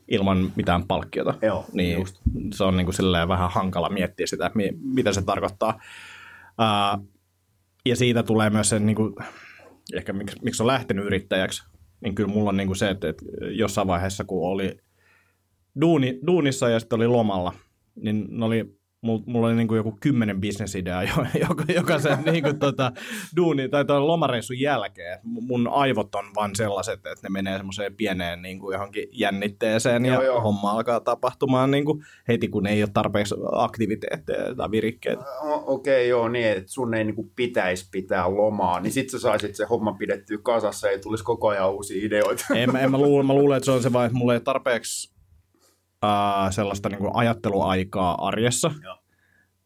ilman 0.07 0.51
mitään 0.55 0.87
palkkiota. 0.87 1.33
Joo, 1.41 1.65
niin 1.73 1.99
just. 1.99 2.15
Se 2.53 2.63
on 2.63 2.77
niin 2.77 2.85
kuin 2.85 3.27
vähän 3.27 3.51
hankala 3.51 3.89
miettiä 3.89 4.27
sitä, 4.27 4.51
mitä 4.81 5.13
se 5.13 5.21
tarkoittaa. 5.21 5.79
Uh, 6.59 7.07
ja 7.85 7.95
siitä 7.95 8.23
tulee 8.23 8.49
myös 8.49 8.69
se, 8.69 8.79
niin 8.79 8.95
kuin, 8.95 9.15
ehkä 9.93 10.13
miksi, 10.13 10.37
miksi 10.43 10.63
on 10.63 10.67
lähtenyt 10.67 11.05
yrittäjäksi, 11.05 11.63
niin 12.01 12.15
kyllä 12.15 12.33
mulla 12.33 12.49
on 12.49 12.57
niin 12.57 12.67
kuin 12.67 12.77
se, 12.77 12.89
että, 12.89 13.09
että 13.09 13.25
jossain 13.51 13.87
vaiheessa, 13.87 14.23
kun 14.23 14.49
oli 14.51 14.77
duuni, 15.81 16.19
duunissa 16.27 16.69
ja 16.69 16.79
sitten 16.79 16.97
oli 16.97 17.07
lomalla, 17.07 17.53
niin 17.95 18.27
ne 18.29 18.45
oli 18.45 18.79
mulla 19.01 19.47
oli 19.47 19.55
niin 19.55 19.67
kuin 19.67 19.77
joku 19.77 19.97
kymmenen 19.99 20.41
bisnesidea 20.41 21.03
joka, 21.49 21.63
joka 21.75 21.99
sen 21.99 22.17
niin 22.31 22.43
kuin 22.43 22.59
tota, 22.59 22.91
duuni 23.35 23.69
tai 23.69 23.85
tuon 23.85 24.07
lomareissun 24.07 24.59
jälkeen. 24.59 25.19
Mun 25.23 25.67
aivot 25.67 26.15
on 26.15 26.25
vaan 26.35 26.55
sellaiset, 26.55 26.93
että 26.93 27.15
ne 27.23 27.29
menee 27.29 27.57
semmoiseen 27.57 27.95
pieneen 27.95 28.41
niin 28.41 28.59
kuin 28.59 28.73
johonkin 28.73 29.07
jännitteeseen 29.11 30.05
joo, 30.05 30.15
ja 30.15 30.23
joo. 30.23 30.41
homma 30.41 30.71
alkaa 30.71 30.99
tapahtumaan 30.99 31.71
niin 31.71 31.85
kuin 31.85 32.03
heti, 32.27 32.47
kun 32.47 32.67
ei 32.67 32.83
ole 32.83 32.89
tarpeeksi 32.93 33.35
aktiviteetteja 33.51 34.55
tai 34.55 34.71
virikkeitä. 34.71 35.23
Okei, 35.41 35.95
okay, 35.95 36.05
joo, 36.05 36.29
niin, 36.29 36.47
että 36.47 36.71
sun 36.71 36.93
ei 36.93 37.03
niin 37.03 37.15
kuin 37.15 37.31
pitäisi 37.35 37.89
pitää 37.91 38.35
lomaa, 38.35 38.79
niin 38.79 38.91
sit 38.91 39.09
sä 39.09 39.19
saisit 39.19 39.55
se 39.55 39.65
homma 39.65 39.93
pidettyä 39.93 40.37
kasassa, 40.43 40.89
ei 40.89 40.99
tulisi 40.99 41.23
koko 41.23 41.47
ajan 41.47 41.71
uusia 41.71 42.05
ideoita. 42.05 42.45
En, 42.55 42.75
en 42.75 42.91
mä, 42.91 42.97
luule, 42.97 43.23
mä 43.23 43.33
luulen, 43.33 43.57
että 43.57 43.65
se 43.65 43.71
on 43.71 43.83
se 43.83 43.93
vaan, 43.93 44.05
että 44.05 44.17
mulla 44.17 44.33
ei 44.33 44.39
tarpeeksi 44.39 45.18
uh, 46.05 46.51
sellaista 46.51 46.89
niin 46.89 46.99
kuin 46.99 47.11
ajatteluaikaa 47.13 48.27
arjessa. 48.27 48.71
Joo. 48.83 48.95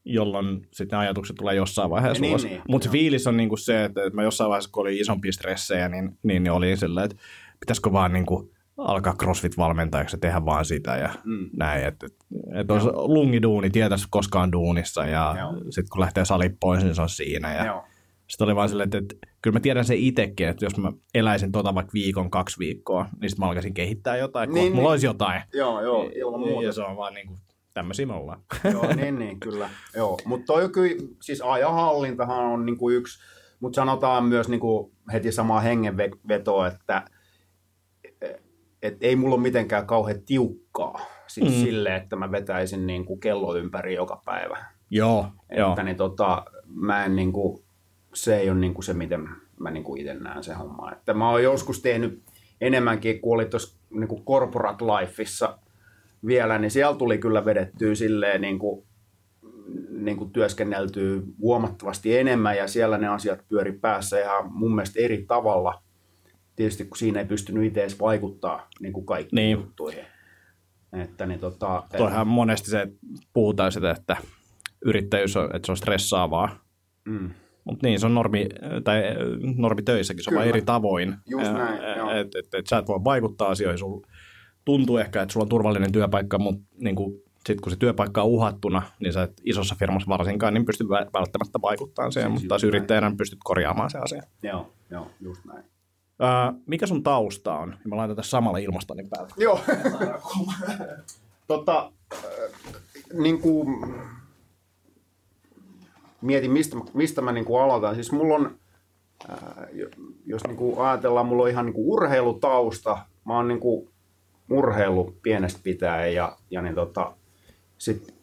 jolloin 0.06 0.68
sitten 0.74 1.00
ajatukset 1.00 1.36
tulee 1.36 1.56
jossain 1.56 1.90
vaiheessa 1.90 2.22
Niin, 2.22 2.32
ulos. 2.32 2.44
niin, 2.44 2.62
Mutta 2.70 2.90
fiilis 2.90 3.28
on 3.28 3.38
niinku 3.38 3.58
se, 3.58 3.84
että, 3.84 4.04
että 4.04 4.16
mä 4.16 4.24
jossain 4.24 4.50
vaiheessa, 4.50 4.70
kun 4.74 4.82
oli 4.82 5.00
isompia 5.00 5.32
stressejä, 5.32 5.90
niin, 5.90 6.18
niin, 6.24 6.44
niin 6.44 6.52
oli 6.52 6.78
silleen, 6.78 7.06
että 7.06 7.18
pitäisikö 7.60 7.92
vaan 7.92 8.14
niinku 8.14 8.54
alkaa 8.78 9.14
CrossFit-valmentajaksi 9.24 10.14
ja 10.16 10.20
tehdä 10.22 10.46
vaan 10.46 10.66
sitä 10.66 10.96
ja 10.98 11.10
mm. 11.24 11.50
näin. 11.58 11.84
Että 11.84 12.06
et, 12.06 12.14
et 12.54 12.72
olisi 12.72 12.88
lungiduuni, 12.94 13.70
tietäisi 13.70 14.08
koskaan 14.10 14.52
duunissa 14.52 15.06
ja 15.06 15.36
sitten 15.70 15.90
kun 15.92 16.02
lähtee 16.02 16.26
salit 16.26 16.54
pois, 16.60 16.84
niin 16.84 16.96
se 16.96 17.02
on 17.02 17.10
siinä. 17.10 17.54
Ja 17.54 17.84
sitten 18.28 18.46
oli 18.46 18.56
vaan 18.56 18.70
silleen, 18.70 18.88
että, 18.88 18.98
että 18.98 19.33
kyllä 19.44 19.56
mä 19.56 19.60
tiedän 19.60 19.86
sen 19.86 19.98
itsekin, 19.98 20.48
että 20.48 20.66
jos 20.66 20.78
mä 20.78 20.92
eläisin 21.14 21.52
tota 21.52 21.76
vaikka 21.76 21.94
viikon, 21.94 22.32
kaksi 22.32 22.60
viikkoa, 22.60 23.06
niin 23.22 23.30
sitten 23.30 23.46
mä 23.46 23.50
alkaisin 23.50 23.74
kehittää 23.74 24.18
jotain, 24.18 24.50
kun 24.50 24.56
Niin, 24.56 24.72
mulla 24.72 24.82
niin. 24.82 24.92
olisi 24.92 25.06
jotain. 25.06 25.42
Joo, 25.54 25.82
joo, 25.82 26.12
ilman 26.16 26.40
muuta. 26.40 26.64
Ja 26.64 26.74
se 26.74 26.82
on 26.82 26.98
vaan 26.98 27.14
niinku, 27.14 27.38
tämmöisiä 27.74 28.06
me 28.06 28.14
ollaan. 28.14 28.42
Joo, 28.74 28.94
niin, 28.96 29.20
niin, 29.20 29.40
kyllä. 29.40 29.70
Joo, 29.96 30.20
mutta 30.26 30.46
toi 30.46 30.70
kyllä, 30.70 30.96
siis 31.22 31.42
ajanhallintahan 31.42 32.46
on 32.46 32.66
niinku 32.66 32.90
yksi, 32.90 33.20
mutta 33.60 33.76
sanotaan 33.76 34.26
myös 34.26 34.50
niinku 34.50 34.92
heti 35.14 35.32
samaa 35.32 35.60
hengenvetoa, 35.60 36.68
että 36.68 37.06
et 38.82 39.04
ei 39.04 39.16
mulla 39.16 39.36
ole 39.36 39.42
mitenkään 39.42 39.88
kauhean 39.88 40.22
tiukkaa 40.26 41.00
siis 41.28 41.58
mm. 41.58 41.64
silleen, 41.64 42.02
että 42.02 42.16
mä 42.16 42.32
vetäisin 42.32 42.88
niinku 42.88 43.18
kello 43.18 43.56
ympäri 43.56 43.96
joka 43.96 44.22
päivä. 44.26 44.66
Joo, 44.90 45.28
joo. 45.58 45.70
Että 45.70 45.84
niin 45.84 45.98
tota, 45.98 46.46
mä 46.66 47.06
en 47.06 47.16
niinku, 47.16 47.63
se 48.14 48.38
ei 48.38 48.50
ole 48.50 48.60
niinku 48.60 48.82
se, 48.82 48.94
miten 48.94 49.30
mä 49.60 49.72
niinku 49.72 49.96
itse 49.96 50.14
näen 50.14 50.44
se 50.44 50.54
homma. 50.54 50.92
Että 50.92 51.14
mä 51.14 51.30
oon 51.30 51.44
joskus 51.44 51.82
tehnyt 51.82 52.22
enemmänkin, 52.62 53.20
kun 53.20 53.34
oli 53.36 53.46
tuossa 53.46 53.78
niinku 53.90 54.24
corporate 54.28 54.86
lifeissa 54.86 55.58
vielä, 56.26 56.60
niin 56.60 56.72
siellä 56.72 56.98
tuli 56.98 57.18
kyllä 57.18 57.46
vedettyä 57.46 57.96
silleen 57.96 58.42
niinku, 58.42 58.86
niinku 59.90 60.26
työskenneltyä 60.26 61.22
huomattavasti 61.40 62.18
enemmän 62.18 62.58
ja 62.58 62.68
siellä 62.68 62.98
ne 62.98 63.08
asiat 63.08 63.40
pyöri 63.50 63.72
päässä 63.72 64.22
ihan 64.22 64.54
mun 64.54 64.76
mielestä 64.76 65.00
eri 65.00 65.26
tavalla. 65.28 65.84
Tietysti 66.56 66.86
kun 66.86 66.98
siinä 66.98 67.20
ei 67.20 67.26
pystynyt 67.26 67.64
itse 67.64 67.82
edes 67.82 68.00
vaikuttaa 68.00 68.68
niin 68.80 68.94
kuin 68.94 69.06
kaikkiin 69.06 69.36
Niin. 69.38 69.52
juttuihin. 69.52 70.04
Että 70.94 71.26
niin 71.26 71.40
tota, 71.40 71.84
Toihan 71.98 72.28
monesti 72.28 72.70
se, 72.70 72.82
että 72.82 72.96
puhutaan 73.34 73.72
sitä, 73.72 73.92
että 73.92 74.18
yrittäjyys 74.86 75.38
on, 75.38 75.46
että 75.56 75.66
se 75.66 75.72
on 75.72 75.78
stressaavaa. 75.78 76.60
mm, 77.06 77.30
Mutta 77.64 77.88
niin, 77.88 78.00
se 78.00 78.06
on 78.06 78.14
normi, 78.16 78.48
tai 78.84 79.02
normi 79.58 79.82
töissäkin, 79.82 80.24
se 80.24 80.30
on 80.30 80.34
Kyllä. 80.34 80.46
eri 80.46 80.62
tavoin. 80.62 81.16
Just 81.26 81.46
Ä- 81.48 81.54
näin, 81.54 81.84
ä- 81.84 81.96
joo. 81.98 82.12
et, 82.12 82.36
et, 82.36 82.54
et, 82.54 82.68
sä 82.68 82.78
et 82.78 82.88
voi 82.88 83.04
vaikuttaa 83.04 83.50
asioihin, 83.50 83.80
sul 83.80 84.00
tuntuu 84.66 84.98
ehkä, 84.98 85.22
että 85.22 85.34
sulla 85.34 85.44
on 85.44 85.50
turvallinen 85.50 85.92
työpaikka, 85.92 86.40
mutta 86.40 86.64
niin 86.82 86.96
sitten 87.48 87.62
kun 87.62 87.72
se 87.72 87.78
työpaikka 87.78 88.22
on 88.22 88.28
uhattuna, 88.30 88.82
niin 89.00 89.14
sä 89.14 89.24
et 89.24 89.42
isossa 89.44 89.76
firmassa 89.80 90.10
varsinkaan 90.10 90.54
niin 90.54 90.66
pysty 90.66 90.84
vä- 90.84 91.10
välttämättä 91.14 91.62
vaikuttamaan 91.62 92.12
siihen, 92.12 92.32
Siis 92.32 92.42
mutta 92.42 92.48
taas 92.50 92.64
just 92.64 92.72
näin. 92.72 92.78
yrittäjänä 92.78 93.12
pystyt 93.18 93.40
korjaamaan 93.44 93.90
se 93.90 93.98
asia. 93.98 94.24
joo, 94.44 94.74
joo, 94.90 95.08
just 95.22 95.46
näin. 95.46 95.64
Ää, 96.20 96.54
mikä 96.66 96.88
sun 96.88 97.04
tausta 97.04 97.54
on? 97.58 97.70
Ja 97.70 97.90
mä 97.90 97.98
laitan 97.98 98.16
tässä 98.16 98.30
samalla 98.30 98.58
ilmastonin 98.58 99.10
päälle. 99.10 99.30
Joo. 99.38 99.60
tota, 101.48 101.92
äh, 102.14 102.20
niin 103.14 103.42
kuin, 103.42 103.68
mietin, 106.24 106.52
mistä, 106.52 106.78
mistä 106.94 107.22
mä 107.22 107.32
niin 107.32 107.46
kuin 107.46 107.62
aloitan. 107.62 107.96
Siis 107.96 108.12
mulla 108.12 108.36
on, 108.36 108.56
äh, 109.30 109.38
jo- 109.72 109.90
jos 110.26 110.44
niin 110.44 110.58
kuin 110.58 110.78
ajatellaan, 110.78 111.26
mulla 111.26 111.44
on 111.44 111.50
ihan 111.50 111.66
niin 111.66 111.74
kuin 111.74 111.88
urheilutausta. 111.88 112.98
Mä 113.26 113.36
oon 113.36 113.48
niin 113.48 113.60
kuin 113.60 113.90
urheilu 114.50 115.16
pienestä 115.22 115.60
pitäen 115.64 116.16
ja, 116.16 116.38
ja 116.52 116.62
niin 116.62 116.76
tota, 116.76 117.16
sit 117.78 118.14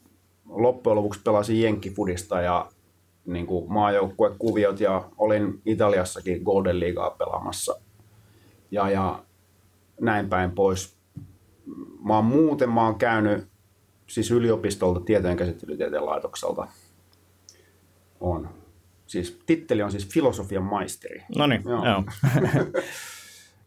loppujen 0.49 0.97
lopuksi 0.97 1.21
pelasin 1.25 1.61
jenkkifudista 1.61 2.41
ja 2.41 2.71
niin 3.27 3.47
kuin 3.47 3.73
maajoukkuekuviot 3.73 4.81
ja 4.81 5.05
olin 5.19 5.63
Italiassakin 5.67 6.43
Golden 6.43 6.81
Leaguea 6.81 7.11
pelaamassa. 7.11 7.81
Ja, 8.71 8.91
ja 8.91 9.23
näin 10.01 10.29
päin 10.29 10.51
pois. 10.51 10.97
Mä 12.05 12.17
oon 12.17 12.25
muuten, 12.25 12.71
mä 12.71 12.85
oon 12.85 12.95
käynyt 12.95 13.47
siis 14.07 14.31
yliopistolta 14.31 15.01
tietojen 15.01 15.37
käsittelytieteen 15.37 16.07
laitokselta. 16.07 16.67
On. 18.21 18.49
Siis 19.07 19.39
titteli 19.47 19.83
on 19.83 19.91
siis 19.91 20.09
filosofian 20.09 20.63
maisteri. 20.63 21.23
No 21.37 21.47
niin, 21.47 21.63
Joo. 21.65 21.87
joo. 21.87 22.05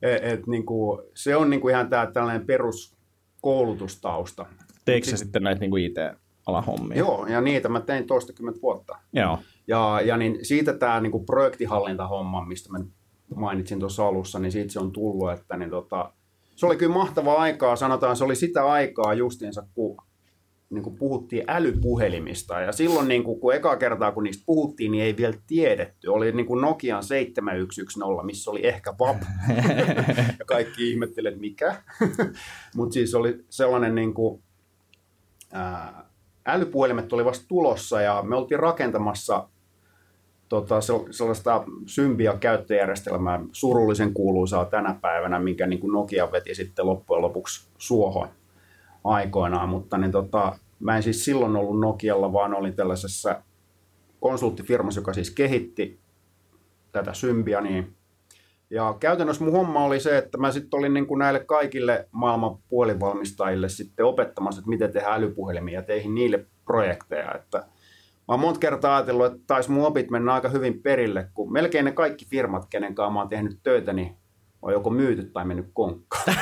Et, 0.01 0.23
et, 0.23 0.47
niinku, 0.47 1.01
se 1.13 1.35
on 1.35 1.49
niinku 1.49 1.69
ihan 1.69 1.89
tää 1.89 2.11
tällainen 2.11 2.45
peruskoulutustausta. 2.45 4.45
Teikö 4.85 5.07
sä 5.07 5.17
sitten 5.17 5.43
näitä 5.43 5.59
niin 5.59 5.77
IT-alan 5.77 6.63
hommia? 6.63 6.97
Joo, 6.97 7.27
ja 7.27 7.41
niitä 7.41 7.69
mä 7.69 7.79
tein 7.79 8.07
toistakymmentä 8.07 8.61
vuotta. 8.61 8.97
Joo. 9.13 9.39
Ja, 9.67 10.01
ja 10.05 10.17
niin 10.17 10.45
siitä 10.45 10.73
tämä 10.73 11.01
niinku 11.01 11.19
projektihallintahomma, 11.19 12.45
mistä 12.45 12.71
mä 12.71 12.79
mainitsin 13.35 13.79
tuossa 13.79 14.07
alussa, 14.07 14.39
niin 14.39 14.51
siitä 14.51 14.73
se 14.73 14.79
on 14.79 14.91
tullut, 14.91 15.31
että 15.31 15.57
niin 15.57 15.69
tota, 15.69 16.13
se 16.55 16.65
oli 16.65 16.75
kyllä 16.75 16.93
mahtavaa 16.93 17.41
aikaa, 17.41 17.75
sanotaan 17.75 18.15
se 18.15 18.23
oli 18.23 18.35
sitä 18.35 18.65
aikaa 18.65 19.13
justiinsa, 19.13 19.65
kun 19.73 19.97
niin 20.73 20.83
kuin 20.83 20.95
puhuttiin 20.95 21.43
älypuhelimista. 21.47 22.59
Ja 22.59 22.71
silloin, 22.71 23.07
niin 23.07 23.23
kuin, 23.23 23.39
kun 23.39 23.53
eka 23.53 23.77
kertaa 23.77 24.11
kun 24.11 24.23
niistä 24.23 24.43
puhuttiin, 24.45 24.91
niin 24.91 25.03
ei 25.03 25.17
vielä 25.17 25.35
tiedetty. 25.47 26.07
Oli 26.07 26.31
niin 26.31 26.45
kuin 26.45 26.61
Nokian 26.61 27.03
7110, 27.03 28.25
missä 28.25 28.51
oli 28.51 28.67
ehkä 28.67 28.93
VAP. 28.99 29.21
ja 30.39 30.45
kaikki 30.45 30.91
ihmettelivät, 30.91 31.33
että 31.33 31.41
mikä. 31.41 31.81
Mutta 32.75 32.93
siis 32.93 33.15
oli 33.15 33.45
sellainen 33.49 33.95
niin 33.95 34.13
kuin, 34.13 34.43
ää, 35.51 36.05
älypuhelimet 36.45 37.13
oli 37.13 37.25
vasta 37.25 37.45
tulossa 37.47 38.01
ja 38.01 38.23
me 38.27 38.35
oltiin 38.35 38.59
rakentamassa 38.59 39.49
tota, 40.49 40.79
sel- 40.79 41.07
sellaista 41.11 41.63
symbia 41.85 42.37
käyttöjärjestelmää, 42.37 43.39
surullisen 43.51 44.13
kuuluisaa 44.13 44.65
tänä 44.65 44.95
päivänä, 45.01 45.39
minkä 45.39 45.67
niin 45.67 45.79
kuin 45.79 45.93
Nokia 45.93 46.31
veti 46.31 46.55
sitten 46.55 46.85
loppujen 46.85 47.21
lopuksi 47.21 47.67
suohon 47.77 48.27
aikoinaan, 49.03 49.69
mutta 49.69 49.97
niin 49.97 50.11
tota, 50.11 50.59
mä 50.83 50.97
en 50.97 51.03
siis 51.03 51.25
silloin 51.25 51.55
ollut 51.55 51.79
Nokialla, 51.79 52.33
vaan 52.33 52.53
olin 52.53 52.75
tällaisessa 52.75 53.41
konsulttifirmassa, 54.19 54.99
joka 54.99 55.13
siis 55.13 55.31
kehitti 55.31 55.99
tätä 56.91 57.13
symbia, 57.13 57.61
niin 57.61 57.95
ja 58.69 58.95
käytännössä 58.99 59.43
mun 59.43 59.53
homma 59.53 59.83
oli 59.85 59.99
se, 59.99 60.17
että 60.17 60.37
mä 60.37 60.51
sitten 60.51 60.77
olin 60.77 60.93
niin 60.93 61.07
kuin 61.07 61.19
näille 61.19 61.39
kaikille 61.39 62.07
maailman 62.11 62.57
puolivalmistajille 62.69 63.69
sitten 63.69 64.05
opettamassa, 64.05 64.59
että 64.59 64.69
miten 64.69 64.91
tehdään 64.91 65.13
älypuhelimia 65.13 65.79
ja 65.79 65.83
teihin 65.83 66.15
niille 66.15 66.45
projekteja. 66.65 67.33
Että 67.35 67.57
mä 67.57 67.65
oon 68.27 68.39
monta 68.39 68.59
kertaa 68.59 68.95
ajatellut, 68.95 69.25
että 69.25 69.39
taisi 69.47 69.71
mun 69.71 69.85
opit 69.85 70.09
mennä 70.09 70.33
aika 70.33 70.49
hyvin 70.49 70.81
perille, 70.81 71.27
kun 71.33 71.53
melkein 71.53 71.85
ne 71.85 71.91
kaikki 71.91 72.25
firmat, 72.25 72.65
kenen 72.69 72.95
kanssa 72.95 73.13
mä 73.13 73.19
oon 73.19 73.29
tehnyt 73.29 73.59
töitä, 73.63 73.93
niin 73.93 74.17
on 74.61 74.73
joko 74.73 74.89
myyty 74.89 75.23
tai 75.23 75.45
mennyt 75.45 75.69
konkkaan. 75.73 76.23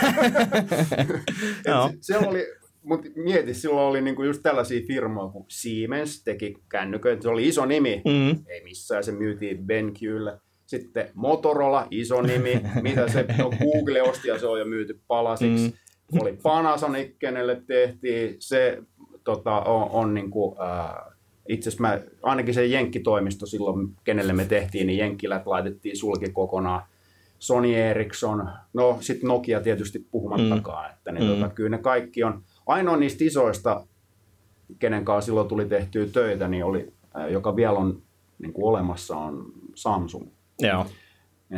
Et 1.89 1.98
se 2.01 2.17
oli, 2.17 2.45
mutta 2.83 3.09
mieti, 3.15 3.53
silloin 3.53 3.88
oli 3.88 4.01
niinku 4.01 4.23
just 4.23 4.43
tällaisia 4.43 4.81
firmoja, 4.88 5.27
kun 5.31 5.45
Siemens 5.47 6.23
teki 6.23 6.57
kännyköitä, 6.69 7.21
se 7.21 7.29
oli 7.29 7.47
iso 7.47 7.65
nimi, 7.65 8.01
Mm. 8.05 8.45
ei 8.47 8.63
missään, 8.63 9.03
se 9.03 9.11
myytiin 9.11 9.65
BenQlle. 9.65 10.38
Sitten 10.65 11.09
Motorola, 11.13 11.88
iso 11.91 12.21
nimi, 12.21 12.61
mitä 12.81 13.07
se, 13.07 13.25
no 13.38 13.51
Google 13.59 14.01
osti 14.01 14.27
ja 14.27 14.39
se 14.39 14.47
on 14.47 14.59
jo 14.59 14.65
myyty 14.65 15.00
palasiksi. 15.07 15.67
Mm. 16.13 16.19
Oli 16.21 16.38
Panasonic, 16.43 17.15
kenelle 17.19 17.61
tehtiin, 17.67 18.35
se 18.39 18.77
tota, 19.23 19.59
on, 19.61 19.89
on 19.91 20.13
niinku, 20.13 20.57
äh, 20.61 21.13
itse 21.50 21.69
asiassa 21.69 21.81
mä, 21.81 22.00
ainakin 22.23 22.53
se 22.53 22.65
Jenkkitoimisto 22.65 23.45
silloin, 23.45 23.88
kenelle 24.03 24.33
me 24.33 24.45
tehtiin, 24.45 24.88
niin 24.88 25.00
Jenkkilät 25.00 25.47
laitettiin 25.47 25.97
sulki 25.97 26.29
kokonaan. 26.33 26.81
Sony 27.39 27.75
Ericsson, 27.75 28.50
no 28.73 28.97
sitten 29.00 29.27
Nokia 29.27 29.61
tietysti 29.61 30.05
puhumattakaan, 30.11 30.89
mm. 30.89 30.93
että 30.97 31.11
ne, 31.11 31.19
Mm. 31.19 31.27
tota, 31.27 31.50
kyllä 31.50 31.69
ne 31.69 31.77
kaikki 31.77 32.23
on, 32.23 32.43
ainoa 32.68 32.98
niistä 32.98 33.24
isoista, 33.24 33.86
kenen 34.80 35.06
kanssa 35.06 35.25
silloin 35.25 35.48
tuli 35.48 35.65
tehtyä 35.65 36.06
töitä, 36.06 36.48
niin 36.48 36.65
oli, 36.65 36.94
joka 37.30 37.56
vielä 37.56 37.80
on 37.80 38.01
niin 38.39 38.53
kuin 38.53 38.65
olemassa, 38.65 39.18
on 39.18 39.46
Samsung. 39.75 40.27
Joo. 40.60 40.86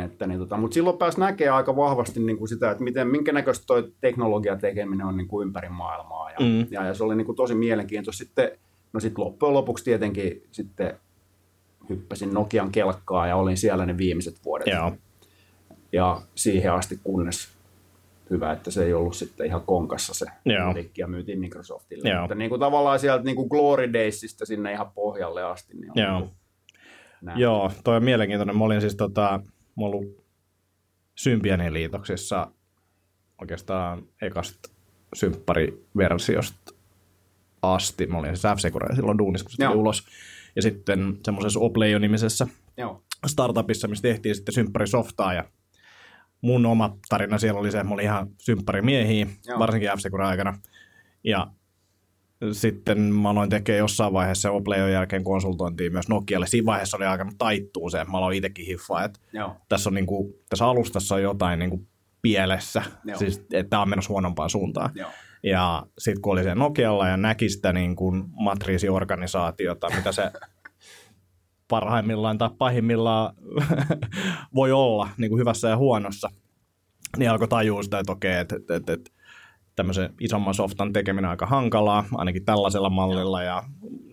Että, 0.04 0.26
niin, 0.26 0.38
tota, 0.40 0.56
mutta 0.56 0.74
silloin 0.74 0.98
pääsi 0.98 1.20
näkemään 1.20 1.56
aika 1.56 1.76
vahvasti 1.76 2.20
niin 2.20 2.38
kuin 2.38 2.48
sitä, 2.48 2.70
että 2.70 2.84
miten, 2.84 3.08
minkä 3.08 3.32
näköistä 3.32 3.66
toi 3.66 3.92
teknologia 4.00 4.56
tekeminen 4.56 5.06
on 5.06 5.16
niin 5.16 5.28
kuin 5.28 5.46
ympäri 5.46 5.68
maailmaa. 5.68 6.30
Ja, 6.30 6.36
Mm. 6.40 6.66
ja, 6.70 6.84
ja 6.84 6.94
se 6.94 7.04
oli 7.04 7.16
niin 7.16 7.26
kuin 7.26 7.36
tosi 7.36 7.54
mielenkiintoista. 7.54 8.24
Sitten, 8.24 8.50
no 8.92 9.00
sitten 9.00 9.24
loppujen 9.24 9.54
lopuksi 9.54 9.84
tietenkin 9.84 10.42
sitten 10.52 10.98
hyppäsin 11.88 12.34
Nokian 12.34 12.72
kelkkaa 12.72 13.26
ja 13.26 13.36
olin 13.36 13.56
siellä 13.56 13.86
ne 13.86 13.98
viimeiset 13.98 14.44
vuodet. 14.44 14.66
Joo. 14.66 14.92
Ja 15.92 16.22
siihen 16.34 16.72
asti 16.72 16.98
kunnes 17.04 17.48
hyvä, 18.30 18.52
että 18.52 18.70
se 18.70 18.84
ei 18.84 18.94
ollut 18.94 19.16
sitten 19.16 19.46
ihan 19.46 19.62
konkassa 19.62 20.14
se 20.14 20.26
musiikki 20.66 21.00
ja 21.00 21.06
myytiin 21.06 21.40
Microsoftille. 21.40 22.08
Joo. 22.08 22.20
Mutta 22.20 22.34
niin 22.34 22.48
kuin 22.48 22.60
tavallaan 22.60 22.98
sieltä 22.98 23.24
niin 23.24 23.36
kuin 23.36 23.48
Glory 23.48 23.92
Daysista 23.92 24.46
sinne 24.46 24.72
ihan 24.72 24.90
pohjalle 24.94 25.42
asti. 25.42 25.74
Niin 25.76 25.90
on 25.90 26.02
Joo. 26.02 26.20
niin 26.20 26.28
kuin. 26.28 27.40
Joo, 27.40 27.72
toi 27.84 27.96
on 27.96 28.04
mielenkiintoinen. 28.04 28.58
Mä 28.58 28.64
olin 28.64 28.80
siis 28.80 28.96
tota, 28.96 29.40
mä 29.76 29.84
ollut 29.84 30.24
Symbianin 31.14 31.72
liitoksissa 31.72 32.50
oikeastaan 33.40 34.02
ekasta 34.22 34.70
symppariversiosta 35.14 36.74
asti. 37.62 38.06
Mä 38.06 38.18
olin 38.18 38.36
siis 38.36 38.54
f 38.56 38.94
silloin 38.94 39.18
duunissa, 39.18 39.44
kun 39.44 39.50
se 39.50 39.66
tuli 39.66 39.76
ulos. 39.76 40.06
Ja 40.56 40.62
sitten 40.62 41.18
semmoisessa 41.24 41.60
Opleio-nimisessä 41.60 42.46
startupissa, 43.26 43.88
missä 43.88 44.02
tehtiin 44.02 44.34
sitten 44.34 44.54
sympärisoftaa 44.54 45.34
ja 45.34 45.44
mun 46.44 46.66
oma 46.66 46.96
tarina 47.08 47.38
siellä 47.38 47.60
oli 47.60 47.70
se, 47.70 47.78
että 47.78 47.88
mä 47.88 47.94
olin 47.94 48.04
ihan 48.04 48.26
symppärimiehiä, 48.40 49.26
Joo. 49.46 49.58
varsinkin 49.58 49.90
f 49.90 50.14
aikana. 50.18 50.58
Ja 51.24 51.46
sitten 52.52 52.98
mä 52.98 53.30
aloin 53.30 53.50
tekemään 53.50 53.78
jossain 53.78 54.12
vaiheessa 54.12 54.50
Opleon 54.50 54.92
jälkeen 54.92 55.24
konsultointia 55.24 55.90
myös 55.90 56.08
Nokialle. 56.08 56.46
Siinä 56.46 56.66
vaiheessa 56.66 56.96
oli 56.96 57.06
alkanut 57.06 57.34
taittuu 57.38 57.90
se, 57.90 58.04
mä 58.04 58.18
aloin 58.18 58.36
itsekin 58.36 58.66
hiffaa, 58.66 59.04
että 59.04 59.20
Joo. 59.32 59.56
tässä, 59.68 59.90
on 59.90 59.94
niinku, 59.94 60.38
tässä 60.48 60.66
alustassa 60.66 61.14
on 61.14 61.22
jotain 61.22 61.58
niinku 61.58 61.86
pielessä, 62.22 62.82
Joo. 63.04 63.18
siis, 63.18 63.38
että 63.38 63.70
tämä 63.70 63.82
on 63.82 63.88
menossa 63.88 64.08
huonompaan 64.08 64.50
suuntaan. 64.50 64.90
Joo. 64.94 65.10
Ja 65.42 65.86
sitten 65.98 66.22
kun 66.22 66.32
oli 66.32 66.42
siellä 66.42 66.54
Nokialla 66.64 67.08
ja 67.08 67.16
näki 67.16 67.48
sitä 67.48 67.72
niin 67.72 67.96
kuin 67.96 68.24
matriisiorganisaatiota, 68.30 69.90
mitä 69.96 70.12
se 70.12 70.22
parhaimmillaan 71.68 72.38
tai 72.38 72.50
pahimmillaan 72.58 73.34
voi 74.54 74.72
olla 74.72 75.08
niin 75.18 75.28
kuin 75.28 75.40
hyvässä 75.40 75.68
ja 75.68 75.76
huonossa, 75.76 76.30
niin 77.16 77.30
alkoi 77.30 77.48
tajua 77.48 77.82
sitä, 77.82 77.98
että 77.98 78.12
okei, 78.12 78.38
että, 78.38 78.56
että, 78.56 78.76
että, 78.76 78.92
että 78.92 79.10
tämmöisen 79.76 80.14
isomman 80.20 80.54
softan 80.54 80.92
tekeminen 80.92 81.24
on 81.24 81.30
aika 81.30 81.46
hankalaa, 81.46 82.04
ainakin 82.12 82.44
tällaisella 82.44 82.90
mallilla, 82.90 83.42
ja 83.42 83.62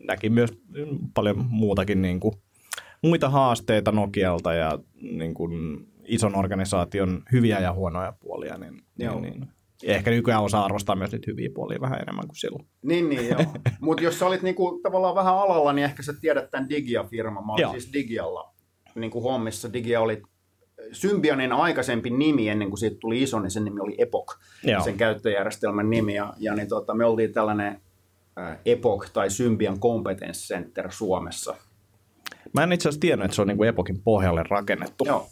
näki 0.08 0.30
myös 0.30 0.54
paljon 1.14 1.46
muutakin 1.50 2.02
niin 2.02 2.20
kuin, 2.20 2.34
muita 3.02 3.30
haasteita 3.30 3.92
Nokialta 3.92 4.54
ja 4.54 4.80
niin 5.02 5.34
kuin, 5.34 5.52
ison 6.06 6.36
organisaation 6.36 7.24
hyviä 7.32 7.60
ja 7.60 7.74
huonoja 7.74 8.14
puolia, 8.20 8.58
niin, 8.58 8.82
Joo. 9.00 9.20
niin, 9.20 9.40
niin 9.40 9.50
ja 9.84 9.96
ehkä 9.96 10.12
nykyään 10.12 10.44
osaa 10.44 10.66
arvostaa 10.66 10.96
myös 10.96 11.12
niitä 11.12 11.32
hyviä 11.32 11.50
puolia 11.54 11.82
vähän 11.82 12.02
enemmän 12.02 12.28
kuin 12.28 12.36
silloin. 12.36 12.66
Niin, 12.82 13.10
niin 13.10 13.30
joo. 13.30 13.40
Mutta 13.82 14.04
jos 14.04 14.20
sä 14.20 14.26
olit 14.26 14.42
niinku 14.42 14.80
tavallaan 14.84 15.16
vähän 15.16 15.38
alalla, 15.38 15.74
niin 15.74 15.86
ehkä 15.86 16.04
sä 16.04 16.14
tiedät 16.22 16.52
tämän 16.52 16.70
Digia-firman. 16.70 17.46
Mä 17.46 17.54
olin 17.54 17.62
Joo. 17.62 17.72
siis 17.72 17.94
Digialla 17.94 18.54
niinku 18.96 19.22
hommissa. 19.22 19.74
Digia 19.74 20.02
oli 20.02 20.22
Symbianin 20.92 21.52
aikaisempi 21.52 22.10
nimi 22.10 22.50
ennen 22.50 22.70
kuin 22.70 22.78
siitä 22.78 22.98
tuli 23.00 23.22
iso, 23.22 23.40
niin 23.40 23.52
sen 23.52 23.66
nimi 23.66 23.80
oli 23.80 23.96
Epoch, 23.98 24.38
Joo. 24.64 24.84
sen 24.84 24.98
käyttöjärjestelmän 24.98 25.90
nimi. 25.90 26.16
Ja, 26.16 26.34
ja 26.38 26.56
niin 26.56 26.68
tota, 26.68 26.94
me 26.94 27.06
oltiin 27.06 27.34
tällainen 27.34 27.82
äh, 28.40 28.58
Epoch 28.66 29.12
tai 29.14 29.30
Symbian 29.30 29.80
Competence 29.80 30.54
Center 30.54 30.92
Suomessa. 30.92 31.56
Mä 32.54 32.64
en 32.64 32.72
itse 32.72 32.90
asiassa 32.90 33.02
tiennyt, 33.02 33.26
että 33.26 33.36
se 33.36 33.42
on 33.42 33.48
niin 33.48 33.58
kuin 33.58 33.70
Epokin 33.70 34.02
pohjalle 34.04 34.44
rakennettu. 34.50 35.06
Joo. 35.06 35.28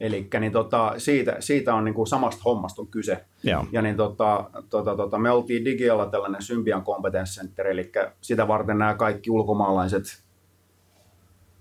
Eli 0.00 0.28
niin 0.40 0.52
tota, 0.52 0.94
siitä, 0.98 1.36
siitä 1.40 1.74
on 1.74 1.84
niinku 1.84 2.06
samasta 2.06 2.42
hommasta 2.44 2.82
on 2.82 2.88
kyse. 2.88 3.24
Joo. 3.42 3.66
Ja 3.72 3.82
niin 3.82 3.96
tota, 3.96 4.50
tota, 4.70 4.96
tota, 4.96 5.18
me 5.18 5.30
oltiin 5.30 5.64
Digialla 5.64 6.06
tällainen 6.06 6.42
Symbian 6.42 6.84
Competence 6.84 7.40
Center, 7.40 7.66
eli 7.66 7.92
sitä 8.20 8.48
varten 8.48 8.78
nämä 8.78 8.94
kaikki 8.94 9.30
ulkomaalaiset, 9.30 10.02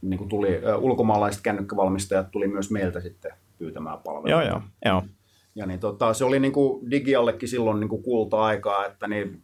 niin 0.01 0.17
kuin 0.17 0.29
tuli, 0.29 0.61
ulkomaalaiset 0.79 1.41
kännykkävalmistajat 1.41 2.31
tuli 2.31 2.47
myös 2.47 2.71
meiltä 2.71 2.99
sitten 2.99 3.31
pyytämään 3.57 3.99
palvelua. 4.03 4.29
Joo, 4.29 4.41
joo, 4.41 4.61
joo. 4.85 5.03
Ja 5.55 5.65
niin 5.65 5.79
tota, 5.79 6.13
se 6.13 6.25
oli 6.25 6.39
niin 6.39 6.53
kuin 6.53 6.91
Digiallekin 6.91 7.49
silloin 7.49 7.79
niin 7.79 7.89
kuin 7.89 8.03
kulta-aikaa, 8.03 8.85
että 8.85 9.07
niin, 9.07 9.41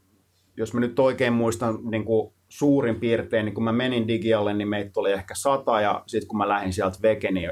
jos 0.57 0.73
mä 0.73 0.79
nyt 0.79 0.99
oikein 0.99 1.33
muistan 1.33 1.79
niin 1.91 2.05
kuin 2.05 2.33
suurin 2.49 2.95
piirtein, 2.95 3.45
niin 3.45 3.53
kun 3.53 3.63
mä 3.63 3.71
menin 3.71 4.07
Digialle, 4.07 4.53
niin 4.53 4.67
meitä 4.67 4.99
oli 4.99 5.11
ehkä 5.11 5.35
sata, 5.35 5.81
ja 5.81 6.03
sitten 6.07 6.27
kun 6.27 6.37
mä 6.37 6.47
lähdin 6.47 6.73
sieltä 6.73 6.97
veke, 7.01 7.31
niin 7.31 7.51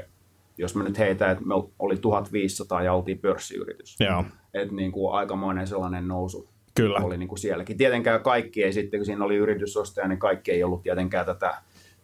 jos 0.60 0.74
mä 0.74 0.84
nyt 0.84 0.98
heitän, 0.98 1.30
että 1.30 1.44
me 1.44 1.54
oli 1.78 1.96
1500 1.96 2.82
ja 2.82 2.92
oltiin 2.92 3.18
pörssiyritys. 3.18 3.96
Joo, 4.00 4.24
Että 4.54 4.74
niin 4.74 4.92
kuin 4.92 5.14
aikamoinen 5.14 5.66
sellainen 5.66 6.08
nousu 6.08 6.48
kyllä. 6.74 7.00
oli 7.02 7.18
niin 7.18 7.28
kuin 7.28 7.38
sielläkin. 7.38 7.76
Tietenkään 7.76 8.22
kaikki 8.22 8.64
ei 8.64 8.72
sitten, 8.72 9.00
kun 9.00 9.06
siinä 9.06 9.24
oli 9.24 9.36
yritysostaja, 9.36 10.08
niin 10.08 10.18
kaikki 10.18 10.50
ei 10.50 10.64
ollut 10.64 10.82
tietenkään 10.82 11.26
tätä 11.26 11.54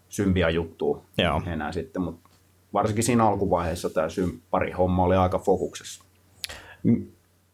symbia 0.08 0.50
juttua 0.50 1.04
Joo. 1.18 1.42
enää 1.46 1.72
sitten, 1.72 2.02
mutta 2.02 2.30
varsinkin 2.72 3.04
siinä 3.04 3.26
alkuvaiheessa 3.26 3.90
tämä 3.90 4.08
symppari 4.08 4.72
homma 4.72 5.04
oli 5.04 5.16
aika 5.16 5.38
fokuksessa. 5.38 6.04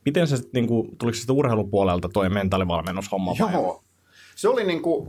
Miten 0.04 0.26
se 0.26 0.36
sitten, 0.36 0.52
niin 0.52 0.68
kuin, 0.68 0.96
tuliko 0.98 1.14
se 1.14 1.18
sitten 1.18 1.36
urheilupuolelta 1.36 2.08
toi 2.08 2.28
mentaalivalmennushomma 2.28 3.34
vai? 3.40 3.52
Joo, 3.52 3.82
se 4.34 4.48
oli 4.48 4.64
niin 4.64 4.82
kuin, 4.82 5.08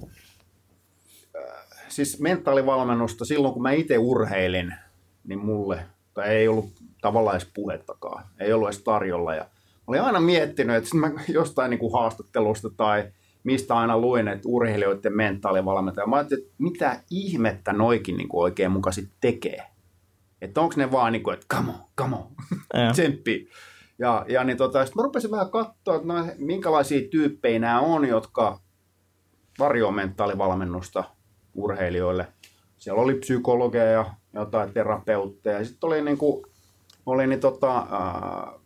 äh, 1.35 1.65
siis 1.89 2.19
mentaalivalmennusta 2.19 3.25
silloin, 3.25 3.53
kun 3.53 3.63
mä 3.63 3.71
itse 3.71 3.97
urheilin, 3.97 4.73
niin 5.23 5.39
mulle, 5.39 5.85
tai 6.13 6.29
ei 6.29 6.47
ollut 6.47 6.69
tavallaan 7.01 7.35
edes 7.35 7.49
puhettakaan, 7.53 8.25
ei 8.39 8.53
ollut 8.53 8.67
edes 8.67 8.83
tarjolla. 8.83 9.35
Ja 9.35 9.43
mä 9.43 9.83
olin 9.87 10.01
aina 10.01 10.19
miettinyt, 10.19 10.75
että 10.75 10.97
mä 10.97 11.11
jostain 11.27 11.69
niin 11.69 11.79
kuin 11.79 11.93
haastattelusta 11.93 12.69
tai 12.77 13.11
mistä 13.43 13.75
aina 13.75 13.97
luin, 13.97 14.27
että 14.27 14.49
urheilijoiden 14.49 15.15
mentaalivalmentaja. 15.15 16.07
Mä 16.07 16.15
ajattelin, 16.15 16.43
että 16.43 16.55
mitä 16.57 16.99
ihmettä 17.09 17.73
noikin 17.73 18.17
niin 18.17 18.27
kuin 18.27 18.43
oikein 18.43 18.71
muka 18.71 18.91
sit 18.91 19.09
tekee. 19.21 19.63
Että 20.41 20.61
onko 20.61 20.73
ne 20.77 20.91
vaan 20.91 21.11
niin 21.11 21.23
kuin, 21.23 21.33
että 21.33 21.45
come 21.55 21.69
on, 21.69 21.79
come 21.97 22.15
on, 22.15 22.27
tsemppi. 22.93 23.49
Ja, 23.99 24.25
ja 24.29 24.43
niin 24.43 24.57
tota, 24.57 24.85
sitten 24.85 25.01
mä 25.01 25.03
rupesin 25.03 25.31
vähän 25.31 25.51
katsoa, 25.51 25.95
että 25.95 26.07
no, 26.07 26.25
minkälaisia 26.37 27.07
tyyppejä 27.11 27.59
nämä 27.59 27.79
on, 27.79 28.07
jotka 28.07 28.59
tarjoaa 29.57 29.91
mentaalivalmennusta 29.91 31.03
urheilijoille. 31.53 32.27
Siellä 32.77 33.01
oli 33.01 33.15
psykologeja 33.15 33.91
ja 33.91 34.05
jotain 34.33 34.73
terapeutteja. 34.73 35.65
Sitten 35.65 35.87
oli, 35.87 36.01
niin 36.01 36.17
kuin, 36.17 36.45
oli 37.05 37.27
niin 37.27 37.39
tota, 37.39 37.77
äh, 37.77 38.63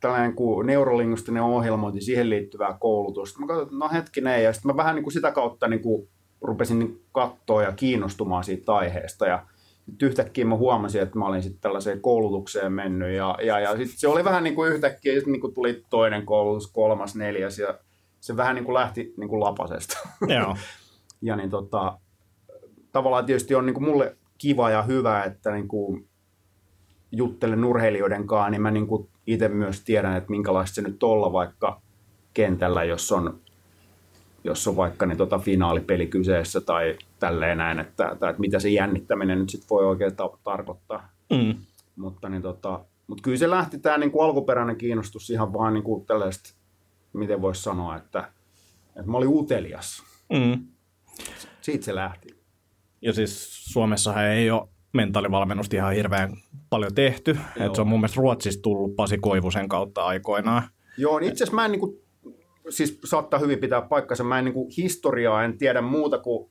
tällainen 0.00 0.34
kuin 0.34 0.66
neurolingustinen 0.66 1.42
ohjelmointi, 1.42 2.00
siihen 2.00 2.30
liittyvää 2.30 2.76
koulutusta. 2.80 3.40
Mä 3.40 3.46
katsoin, 3.46 3.66
että 3.66 3.76
no 3.78 3.88
hetkinen, 3.92 4.44
ja 4.44 4.52
sitten 4.52 4.72
mä 4.72 4.76
vähän 4.76 4.94
niin 4.94 5.02
kuin 5.02 5.12
sitä 5.12 5.32
kautta 5.32 5.68
niin 5.68 5.82
kuin 5.82 6.08
rupesin 6.40 6.78
niin 6.78 7.02
katsoa 7.12 7.62
ja 7.62 7.72
kiinnostumaan 7.72 8.44
siitä 8.44 8.74
aiheesta. 8.74 9.26
Ja 9.26 9.46
sitten 9.86 10.08
yhtäkkiä 10.08 10.44
mä 10.44 10.56
huomasin, 10.56 11.02
että 11.02 11.18
mä 11.18 11.26
olin 11.26 11.42
sitten 11.42 11.60
tällaiseen 11.60 12.00
koulutukseen 12.00 12.72
mennyt, 12.72 13.16
ja, 13.16 13.38
ja, 13.42 13.60
ja 13.60 13.76
sitten 13.76 13.98
se 13.98 14.08
oli 14.08 14.24
vähän 14.24 14.44
niin 14.44 14.54
kuin 14.54 14.72
yhtäkkiä, 14.72 15.14
sitten 15.14 15.32
niin 15.32 15.40
kuin 15.40 15.54
tuli 15.54 15.84
toinen 15.90 16.26
koulutus, 16.26 16.72
kolmas, 16.72 17.16
neljäs, 17.16 17.58
ja 17.58 17.78
se 18.20 18.36
vähän 18.36 18.54
niin 18.54 18.64
kuin 18.64 18.74
lähti 18.74 19.14
niin 19.16 19.28
kuin 19.28 19.40
lapasesta. 19.40 19.98
Joo. 20.28 20.56
ja 21.22 21.36
niin 21.36 21.50
tota, 21.50 21.98
tavallaan 22.92 23.26
tietysti 23.26 23.54
on 23.54 23.66
niin 23.66 23.74
kuin 23.74 23.84
mulle 23.84 24.16
kiva 24.38 24.70
ja 24.70 24.82
hyvä, 24.82 25.24
että 25.24 25.52
niin 25.52 25.68
kuin 25.68 26.08
juttelen 27.12 27.64
urheilijoiden 27.64 28.26
kanssa, 28.26 28.50
niin 28.50 28.62
mä 28.62 28.70
niin 28.70 28.86
kuin 28.86 29.08
itse 29.26 29.48
myös 29.48 29.80
tiedän, 29.80 30.16
että 30.16 30.30
minkälaista 30.30 30.74
se 30.74 30.82
nyt 30.82 31.02
olla 31.02 31.32
vaikka 31.32 31.80
kentällä, 32.34 32.84
jos 32.84 33.12
on, 33.12 33.40
jos 34.44 34.68
on 34.68 34.76
vaikka 34.76 35.06
niin 35.06 35.18
tota 35.18 35.38
finaalipeli 35.38 36.06
kyseessä 36.06 36.60
tai 36.60 36.96
tälleen 37.18 37.58
näin, 37.58 37.78
että, 37.78 38.08
että, 38.08 38.28
että 38.28 38.40
mitä 38.40 38.58
se 38.58 38.68
jännittäminen 38.68 39.38
nyt 39.38 39.50
sitten 39.50 39.68
voi 39.70 39.86
oikein 39.86 40.16
ta- 40.16 40.38
tarkoittaa. 40.44 41.08
Mm. 41.30 41.54
Mutta 41.96 42.28
niin 42.28 42.42
tota, 42.42 42.84
mut 43.06 43.20
kyllä 43.20 43.36
se 43.36 43.50
lähti 43.50 43.78
tämä 43.78 43.98
niinku 43.98 44.20
alkuperäinen 44.20 44.76
kiinnostus 44.76 45.30
ihan 45.30 45.52
vaan 45.52 45.74
niinku 45.74 46.04
tällaista, 46.06 46.54
miten 47.12 47.42
voisi 47.42 47.62
sanoa, 47.62 47.96
että, 47.96 48.32
että 48.96 49.10
mä 49.10 49.16
olin 49.16 49.28
utelias. 49.28 50.02
Mm. 50.32 50.66
Siitä 51.60 51.84
se 51.84 51.94
lähti. 51.94 52.37
Ja 53.02 53.12
siis 53.12 53.64
Suomessahan 53.64 54.24
ei 54.24 54.50
ole 54.50 54.68
mentaalivalmennusta 54.92 55.76
ihan 55.76 55.94
hirveän 55.94 56.36
paljon 56.70 56.94
tehty. 56.94 57.38
Et 57.66 57.74
se 57.74 57.80
on 57.80 57.88
mun 57.88 58.00
mielestä 58.00 58.20
Ruotsista 58.20 58.62
tullut 58.62 58.96
Pasi 58.96 59.18
Koivusen 59.18 59.68
kautta 59.68 60.04
aikoinaan. 60.04 60.62
Joo, 60.96 61.18
niin 61.18 61.30
itse 61.30 61.44
asiassa 61.44 61.54
mä 61.54 61.64
en 61.64 61.72
niinku, 61.72 62.02
siis 62.68 63.00
saattaa 63.04 63.40
hyvin 63.40 63.58
pitää 63.58 63.82
paikkansa, 63.82 64.24
mä 64.24 64.38
en 64.38 64.44
niinku 64.44 64.68
historiaa 64.76 65.44
en 65.44 65.58
tiedä 65.58 65.80
muuta 65.80 66.18
kuin 66.18 66.50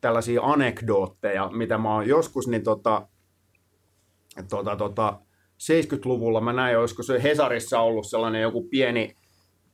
tällaisia 0.00 0.42
anekdootteja, 0.42 1.50
mitä 1.52 1.78
mä 1.78 1.94
oon 1.94 2.08
joskus, 2.08 2.48
niin 2.48 2.64
tota, 2.64 3.08
tota, 4.48 4.76
tota, 4.76 5.20
70-luvulla 5.62 6.40
mä 6.40 6.52
näin, 6.52 6.78
olisiko 6.78 7.02
se 7.02 7.22
Hesarissa 7.22 7.80
ollut 7.80 8.06
sellainen 8.06 8.42
joku 8.42 8.62
pieni, 8.62 9.16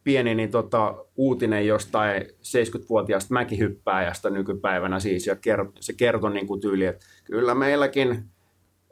pieni 0.04 0.34
niin 0.34 0.50
tota, 0.50 1.04
uutinen 1.16 1.66
jostain 1.66 2.22
70-vuotiaasta 2.22 3.34
mäkihyppääjästä 3.34 4.30
nykypäivänä 4.30 5.00
siis, 5.00 5.26
ja 5.26 5.34
ker- 5.34 5.72
se 5.80 5.92
kertoi 5.92 6.34
niin 6.34 6.46
kuin 6.46 6.60
tyyli, 6.60 6.86
että 6.86 7.06
kyllä 7.24 7.54
meilläkin 7.54 8.24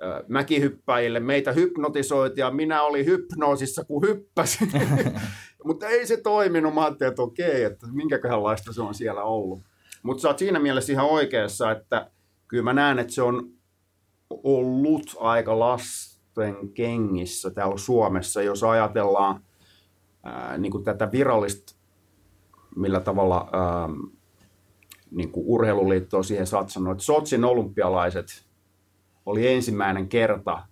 ö, 0.02 0.24
mäkihyppäjille 0.28 1.20
meitä 1.20 1.52
hypnotisoitiin 1.52 2.42
ja 2.42 2.50
minä 2.50 2.82
olin 2.82 3.06
hypnoosissa, 3.06 3.84
kun 3.84 4.02
hyppäsin. 4.02 4.72
Mutta 5.66 5.88
ei 5.88 6.06
se 6.06 6.16
toiminut. 6.16 6.74
Mä 6.74 6.84
ajattelin, 6.84 7.10
että 7.10 7.22
okei, 7.22 7.64
että 7.64 7.86
minkäköhänlaista 7.92 8.72
se 8.72 8.82
on 8.82 8.94
siellä 8.94 9.22
ollut. 9.22 9.60
Mutta 10.02 10.20
sä 10.20 10.28
oot 10.28 10.38
siinä 10.38 10.58
mielessä 10.58 10.92
ihan 10.92 11.06
oikeassa, 11.06 11.70
että 11.70 12.10
kyllä 12.48 12.62
mä 12.62 12.72
näen, 12.72 12.98
että 12.98 13.12
se 13.12 13.22
on 13.22 13.50
ollut 14.30 15.16
aika 15.18 15.58
lasten 15.58 16.68
kengissä 16.74 17.50
täällä 17.50 17.76
Suomessa, 17.76 18.42
jos 18.42 18.62
ajatellaan 18.62 19.44
ää, 20.22 20.58
niin 20.58 20.72
kuin 20.72 20.84
tätä 20.84 21.12
virallista, 21.12 21.74
millä 22.76 23.00
tavalla 23.00 23.48
ää, 23.52 23.88
niin 25.10 25.30
kuin 25.32 25.46
urheiluliitto 25.46 26.16
on 26.16 26.24
siihen 26.24 26.46
satsannut. 26.46 26.92
Että 26.92 27.04
Sotsin 27.04 27.44
olympialaiset 27.44 28.46
oli 29.26 29.48
ensimmäinen 29.48 30.08
kerta, 30.08 30.66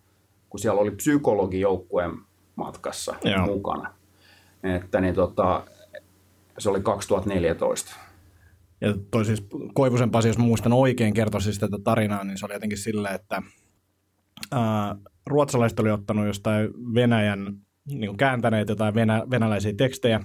kun 0.48 0.60
siellä 0.60 0.80
oli 0.80 0.90
psykologi 0.90 1.60
joukkueen 1.60 2.10
matkassa 2.56 3.14
Joo. 3.24 3.46
mukana. 3.46 3.94
Että 4.62 5.00
niin 5.00 5.14
tota, 5.14 5.64
se 6.58 6.70
oli 6.70 6.80
2014. 6.80 7.96
Ja 8.80 8.94
toi 9.10 9.24
siis 9.24 9.46
Koivusen 9.74 10.10
Pasi, 10.10 10.28
jos 10.28 10.38
muistan 10.38 10.72
oikein, 10.72 11.14
kertoi 11.14 11.42
siis 11.42 11.58
tätä 11.58 11.76
tarinaa, 11.84 12.24
niin 12.24 12.38
se 12.38 12.46
oli 12.46 12.54
jotenkin 12.54 12.78
silleen, 12.78 13.14
että 13.14 13.42
ää, 14.52 14.96
ruotsalaiset 15.26 15.80
oli 15.80 15.90
ottanut 15.90 16.26
jostain 16.26 16.70
Venäjän, 16.94 17.56
niin 17.90 18.08
kuin 18.08 18.16
kääntäneet 18.16 18.68
jotain 18.68 18.94
venä, 18.94 19.22
venäläisiä 19.30 19.72
tekstejä, 19.76 20.20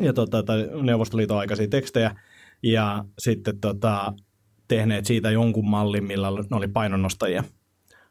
ja 0.00 0.12
tota, 0.12 0.42
tai 0.42 0.68
Neuvostoliiton 0.82 1.38
aikaisia 1.38 1.68
tekstejä, 1.68 2.16
ja 2.62 3.04
sitten 3.18 3.60
tota, 3.60 4.12
tehneet 4.68 5.04
siitä 5.04 5.30
jonkun 5.30 5.68
mallin, 5.68 6.04
millä 6.04 6.30
ne 6.30 6.56
oli 6.56 6.68
painonnostajia 6.68 7.44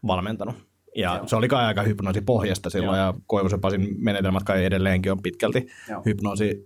valmentanut. 0.08 0.56
Ja 0.96 1.16
Joo. 1.16 1.28
se 1.28 1.36
oli 1.36 1.48
kai 1.48 1.66
aika 1.66 1.84
hypnoosi 1.84 2.22
pohjasta 2.22 2.70
silloin, 2.70 2.98
Joo. 2.98 3.08
ja 3.08 3.14
Koivusen 3.28 3.62
Pasin 3.62 3.96
menetelmät 3.98 4.44
kai 4.44 4.66
edelleenkin 4.66 5.12
on 5.12 5.22
pitkälti 5.22 5.68
Joo. 5.90 6.02
hypnoosi 6.06 6.66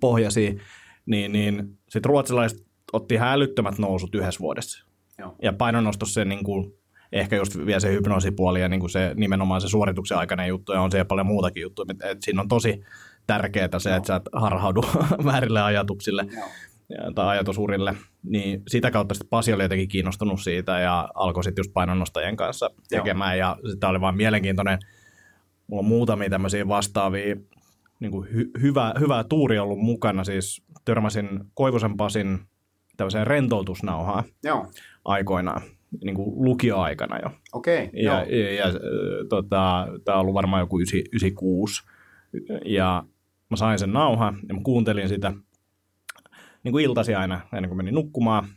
pohjasi. 0.00 0.58
Niin, 1.06 1.32
niin 1.32 1.78
sitten 1.88 2.08
ruotsalaiset 2.08 2.66
otti 2.92 3.16
hälyttömät 3.16 3.78
nousut 3.78 4.14
yhdessä 4.14 4.40
vuodessa. 4.40 4.86
Joo. 5.18 5.36
Ja 5.42 5.52
painonnostossa 5.52 6.14
se 6.14 6.24
niin 6.24 6.44
kuin, 6.44 6.72
ehkä 7.12 7.36
just 7.36 7.56
vielä 7.66 7.80
se 7.80 7.92
hypnoosipuoli 7.92 8.60
ja 8.60 8.68
niin 8.68 8.80
kuin 8.80 8.90
se 8.90 9.12
nimenomaan 9.16 9.60
se 9.60 9.68
suorituksen 9.68 10.18
aikainen 10.18 10.48
juttu, 10.48 10.72
ja 10.72 10.80
on 10.80 10.90
siellä 10.90 11.04
paljon 11.04 11.26
muutakin 11.26 11.60
juttuja. 11.60 11.94
Et 12.04 12.22
siinä 12.22 12.42
on 12.42 12.48
tosi 12.48 12.84
tärkeää 13.26 13.78
se, 13.78 13.96
että 13.96 14.06
sä 14.06 14.16
et 14.16 14.28
harhaudu 14.32 14.80
väärille 15.24 15.62
ajatuksille. 15.62 16.26
Joo 16.36 16.48
tai 17.14 17.28
ajatusurille, 17.28 17.94
niin 18.22 18.62
sitä 18.68 18.90
kautta 18.90 19.14
sitten 19.14 19.28
Pasi 19.28 19.52
oli 19.52 19.62
jotenkin 19.62 19.88
kiinnostunut 19.88 20.40
siitä 20.40 20.80
ja 20.80 21.08
alkoi 21.14 21.44
sitten 21.44 21.60
just 21.60 21.72
painonnostajien 21.72 22.36
kanssa 22.36 22.70
tekemään 22.88 23.38
Joo. 23.38 23.48
ja 23.48 23.70
sitä 23.70 23.88
oli 23.88 24.00
vaan 24.00 24.16
mielenkiintoinen, 24.16 24.78
mulla 25.66 25.80
on 25.80 25.88
muutamia 25.88 26.30
tämmöisiä 26.30 26.68
vastaavia 26.68 27.36
niin 28.00 28.10
kuin 28.10 28.28
hy- 28.28 28.60
hyvä, 28.60 28.94
hyvä 29.00 29.24
tuuri 29.24 29.58
ollut 29.58 29.78
mukana, 29.78 30.24
siis 30.24 30.62
törmäsin 30.84 31.28
Koivusen 31.54 31.96
Pasin 31.96 32.38
tämmöiseen 32.96 33.26
rentoutusnauhaan 33.26 34.24
Joo. 34.44 34.66
aikoinaan, 35.04 35.62
niin 36.04 36.14
kuin 36.14 36.44
lukioaikana 36.44 37.18
jo. 37.18 37.30
Okei, 37.52 37.84
okay, 37.84 38.00
ja, 38.00 38.24
ja, 38.24 38.54
ja, 38.54 38.66
tota, 39.28 39.88
tämä 40.04 40.16
on 40.16 40.20
ollut 40.20 40.34
varmaan 40.34 40.60
joku 40.60 40.78
96, 40.78 41.82
ja 42.64 43.04
mä 43.50 43.56
sain 43.56 43.78
sen 43.78 43.92
nauhan 43.92 44.38
ja 44.48 44.54
mä 44.54 44.60
kuuntelin 44.64 45.08
sitä– 45.08 45.32
niin 46.68 46.72
kuin 46.72 46.84
iltasi 46.84 47.14
aina 47.14 47.40
ennen 47.52 47.68
kuin 47.68 47.76
menin 47.76 47.94
nukkumaan. 47.94 48.48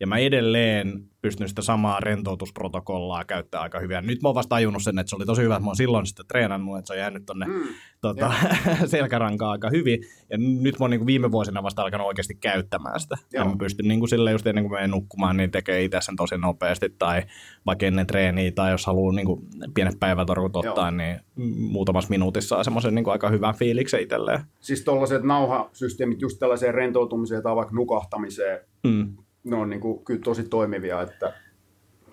Ja 0.00 0.06
mä 0.06 0.18
edelleen 0.18 1.04
pystyn 1.24 1.48
sitä 1.48 1.62
samaa 1.62 2.00
rentoutusprotokollaa 2.00 3.24
käyttää 3.24 3.60
aika 3.60 3.80
hyvin. 3.80 3.94
Ja 3.94 4.00
nyt 4.00 4.22
mä 4.22 4.28
oon 4.28 4.34
vasta 4.34 4.48
tajunnut 4.48 4.82
sen, 4.82 4.98
että 4.98 5.10
se 5.10 5.16
oli 5.16 5.26
tosi 5.26 5.42
hyvä, 5.42 5.54
että 5.54 5.64
mä 5.64 5.70
oon 5.70 5.76
silloin 5.76 6.06
sitten 6.06 6.26
treenannut, 6.26 6.78
että 6.78 6.86
se 6.86 6.92
on 6.92 6.98
jäänyt 6.98 7.26
tonne 7.26 7.46
mm, 7.46 7.62
tota, 8.00 8.32
selkärankaan 8.86 9.52
aika 9.52 9.70
hyvin. 9.70 10.00
Ja 10.30 10.38
nyt 10.38 10.78
mä 10.78 10.84
oon 10.84 10.90
niin 10.90 11.06
viime 11.06 11.32
vuosina 11.32 11.62
vasta 11.62 11.82
alkanut 11.82 12.06
oikeasti 12.06 12.34
käyttämään 12.34 13.00
sitä. 13.00 13.16
Joo. 13.32 13.44
Ja 13.44 13.50
mä 13.50 13.56
pystyn 13.58 13.88
niin 13.88 14.00
kuin 14.00 14.08
sille 14.08 14.32
just 14.32 14.46
ennen 14.46 14.64
kuin 14.64 14.72
menen 14.72 14.90
nukkumaan, 14.90 15.36
niin 15.36 15.50
tekee 15.50 15.84
itse 15.84 15.98
sen 16.00 16.16
tosi 16.16 16.38
nopeasti. 16.38 16.94
Tai 16.98 17.22
vaikka 17.66 17.86
ennen 17.86 18.06
treeniä, 18.06 18.52
tai 18.52 18.70
jos 18.70 18.86
haluaa 18.86 19.14
niin 19.14 19.26
kuin 19.26 19.40
pienet 19.74 20.00
päivätorkut 20.00 20.56
ottaa, 20.56 20.90
Joo. 20.90 20.90
niin 20.90 21.20
muutamassa 21.56 22.10
minuutissa 22.10 22.48
saa 22.48 22.64
semmoisen 22.64 22.94
niin 22.94 23.08
aika 23.08 23.28
hyvän 23.28 23.54
fiiliksen 23.54 24.00
itselleen. 24.00 24.40
Siis 24.60 24.84
tuollaiset 24.84 25.22
nauhasysteemit 25.22 26.20
just 26.20 26.38
tällaiseen 26.38 26.74
rentoutumiseen 26.74 27.42
tai 27.42 27.56
vaikka 27.56 27.74
nukahtamiseen, 27.74 28.60
mm 28.84 29.16
ne 29.44 29.56
on 29.56 29.70
niin 29.70 29.80
kuin, 29.80 30.04
kyllä 30.04 30.20
tosi 30.20 30.42
toimivia, 30.42 31.02
että 31.02 31.32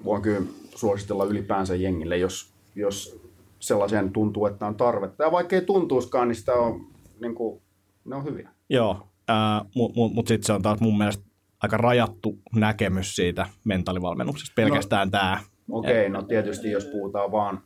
voin 0.05 0.21
kyllä 0.21 0.41
suositella 0.75 1.25
ylipäänsä 1.25 1.75
jengille, 1.75 2.17
jos, 2.17 2.53
jos 2.75 3.21
sellaiseen 3.59 4.11
tuntuu, 4.11 4.45
että 4.45 4.65
on 4.65 4.75
tarvetta. 4.75 5.23
Ja 5.23 5.31
vaikka 5.31 5.55
ei 5.55 5.61
tuntuiskaan, 5.61 6.27
niin 6.27 6.35
sitä 6.35 6.53
on, 6.53 6.87
niin 7.21 7.35
kuin, 7.35 7.61
ne 8.05 8.15
on 8.15 8.23
hyviä. 8.23 8.49
Joo, 8.69 9.07
äh, 9.29 9.65
mutta 9.75 9.99
mut, 9.99 10.13
mut 10.13 10.27
sitten 10.27 10.45
se 10.45 10.53
on 10.53 10.61
taas 10.61 10.79
mun 10.79 10.97
mielestä 10.97 11.23
aika 11.61 11.77
rajattu 11.77 12.39
näkemys 12.55 13.15
siitä 13.15 13.47
mentaalivalmennuksesta, 13.63 14.53
pelkästään 14.55 15.07
no, 15.07 15.11
tämä. 15.11 15.39
Okei, 15.69 16.07
okay, 16.07 16.09
no 16.09 16.21
tietysti 16.21 16.71
jos 16.71 16.85
puhutaan 16.85 17.31
vaan 17.31 17.61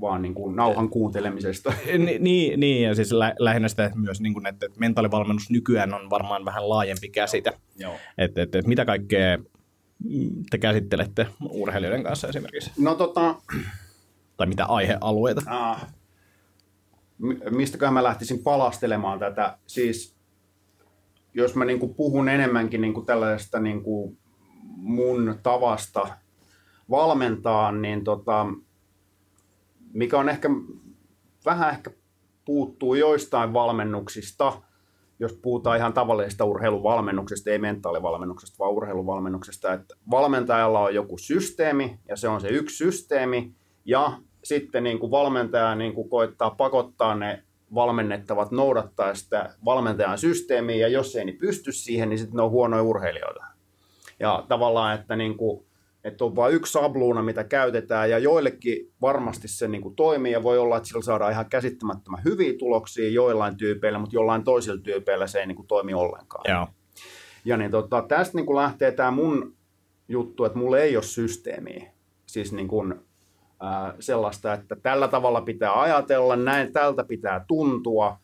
vaan 0.00 0.22
niin 0.22 0.34
kuin 0.34 0.56
nauhan 0.56 0.88
kuuntelemisesta. 0.88 1.72
Ni, 1.98 2.18
niin, 2.18 2.60
niin, 2.60 2.82
ja 2.82 2.94
siis 2.94 3.12
lä, 3.12 3.34
lähinnä 3.38 3.68
sitä 3.68 3.90
myös, 3.94 4.20
niin 4.20 4.34
kuin, 4.34 4.46
että, 4.46 4.66
mentaalivalmennus 4.78 5.50
nykyään 5.50 5.94
on 5.94 6.10
varmaan 6.10 6.44
vähän 6.44 6.68
laajempi 6.68 7.08
käsite. 7.08 7.52
Joo. 7.76 7.94
Että, 8.18 8.42
että, 8.42 8.58
että 8.58 8.68
mitä 8.68 8.84
kaikkea 8.84 9.38
te 10.50 10.58
käsittelette 10.58 11.26
urheilijoiden 11.50 12.02
kanssa 12.02 12.28
esimerkiksi? 12.28 12.72
No 12.78 12.94
tota... 12.94 13.34
Tai 14.36 14.46
mitä 14.46 14.64
aihealueita? 14.64 15.42
Äh, 15.72 15.86
mistäkään 17.50 17.94
mä 17.94 18.02
lähtisin 18.02 18.38
palastelemaan 18.38 19.18
tätä. 19.18 19.58
Siis 19.66 20.16
jos 21.34 21.54
mä 21.54 21.64
niin 21.64 21.80
kuin 21.80 21.94
puhun 21.94 22.28
enemmänkin 22.28 22.80
niin 22.80 22.94
kuin 22.94 23.06
tällaisesta 23.06 23.60
niin 23.60 23.82
kuin 23.82 24.18
mun 24.76 25.38
tavasta 25.42 26.08
valmentaa, 26.90 27.72
niin 27.72 28.04
tota, 28.04 28.46
mikä 29.94 30.18
on 30.18 30.28
ehkä 30.28 30.48
vähän 31.44 31.70
ehkä 31.70 31.90
puuttuu 32.44 32.94
joistain 32.94 33.52
valmennuksista, 33.52 34.62
jos 35.18 35.32
puhutaan 35.32 35.76
ihan 35.76 35.92
tavallisesta 35.92 36.44
urheiluvalmennuksesta, 36.44 37.50
ei 37.50 37.58
mentaalivalmennuksesta, 37.58 38.58
vaan 38.58 38.72
urheiluvalmennuksesta, 38.72 39.72
että 39.72 39.94
valmentajalla 40.10 40.80
on 40.80 40.94
joku 40.94 41.18
systeemi, 41.18 41.98
ja 42.08 42.16
se 42.16 42.28
on 42.28 42.40
se 42.40 42.48
yksi 42.48 42.76
systeemi, 42.76 43.54
ja 43.84 44.12
sitten 44.44 44.84
niin 44.84 44.98
kuin 44.98 45.10
valmentaja 45.10 45.74
niin 45.74 45.92
kuin 45.94 46.08
koittaa 46.08 46.50
pakottaa 46.50 47.14
ne 47.14 47.42
valmennettavat 47.74 48.50
noudattaa 48.50 49.14
sitä 49.14 49.54
valmentajan 49.64 50.18
systeemiä, 50.18 50.76
ja 50.76 50.88
jos 50.88 51.16
ei 51.16 51.24
niin 51.24 51.38
pysty 51.38 51.72
siihen, 51.72 52.08
niin 52.08 52.18
sitten 52.18 52.36
ne 52.36 52.42
on 52.42 52.50
huonoja 52.50 52.82
urheilijoita. 52.82 53.44
Ja 54.20 54.44
tavallaan, 54.48 54.94
että 54.94 55.16
niin 55.16 55.36
kuin 55.36 55.66
että 56.04 56.24
on 56.24 56.36
vain 56.36 56.54
yksi 56.54 56.72
sabluuna, 56.72 57.22
mitä 57.22 57.44
käytetään, 57.44 58.10
ja 58.10 58.18
joillekin 58.18 58.92
varmasti 59.00 59.48
se 59.48 59.68
niin 59.68 59.82
kuin 59.82 59.96
toimii, 59.96 60.32
ja 60.32 60.42
voi 60.42 60.58
olla, 60.58 60.76
että 60.76 60.88
sillä 60.88 61.02
saadaan 61.02 61.32
ihan 61.32 61.48
käsittämättömän 61.48 62.24
hyviä 62.24 62.52
tuloksia 62.58 63.10
joillain 63.10 63.56
tyypeillä, 63.56 63.98
mutta 63.98 64.16
jollain 64.16 64.44
toisilla 64.44 64.80
tyypeillä 64.82 65.26
se 65.26 65.40
ei 65.40 65.46
niin 65.46 65.56
kuin 65.56 65.68
toimi 65.68 65.94
ollenkaan. 65.94 66.44
Joo. 66.48 66.68
Ja 67.44 67.56
niin 67.56 67.70
tota, 67.70 68.04
tästä 68.08 68.38
niin 68.38 68.46
kuin 68.46 68.56
lähtee 68.56 68.92
tämä 68.92 69.10
mun 69.10 69.54
juttu, 70.08 70.44
että 70.44 70.58
mulla 70.58 70.78
ei 70.78 70.96
ole 70.96 71.04
systeemiä. 71.04 71.90
Siis 72.26 72.52
niin 72.52 72.68
kuin, 72.68 72.92
äh, 73.64 73.94
sellaista, 74.00 74.52
että 74.52 74.76
tällä 74.76 75.08
tavalla 75.08 75.40
pitää 75.40 75.80
ajatella, 75.80 76.36
näin 76.36 76.72
tältä 76.72 77.04
pitää 77.04 77.44
tuntua, 77.48 78.18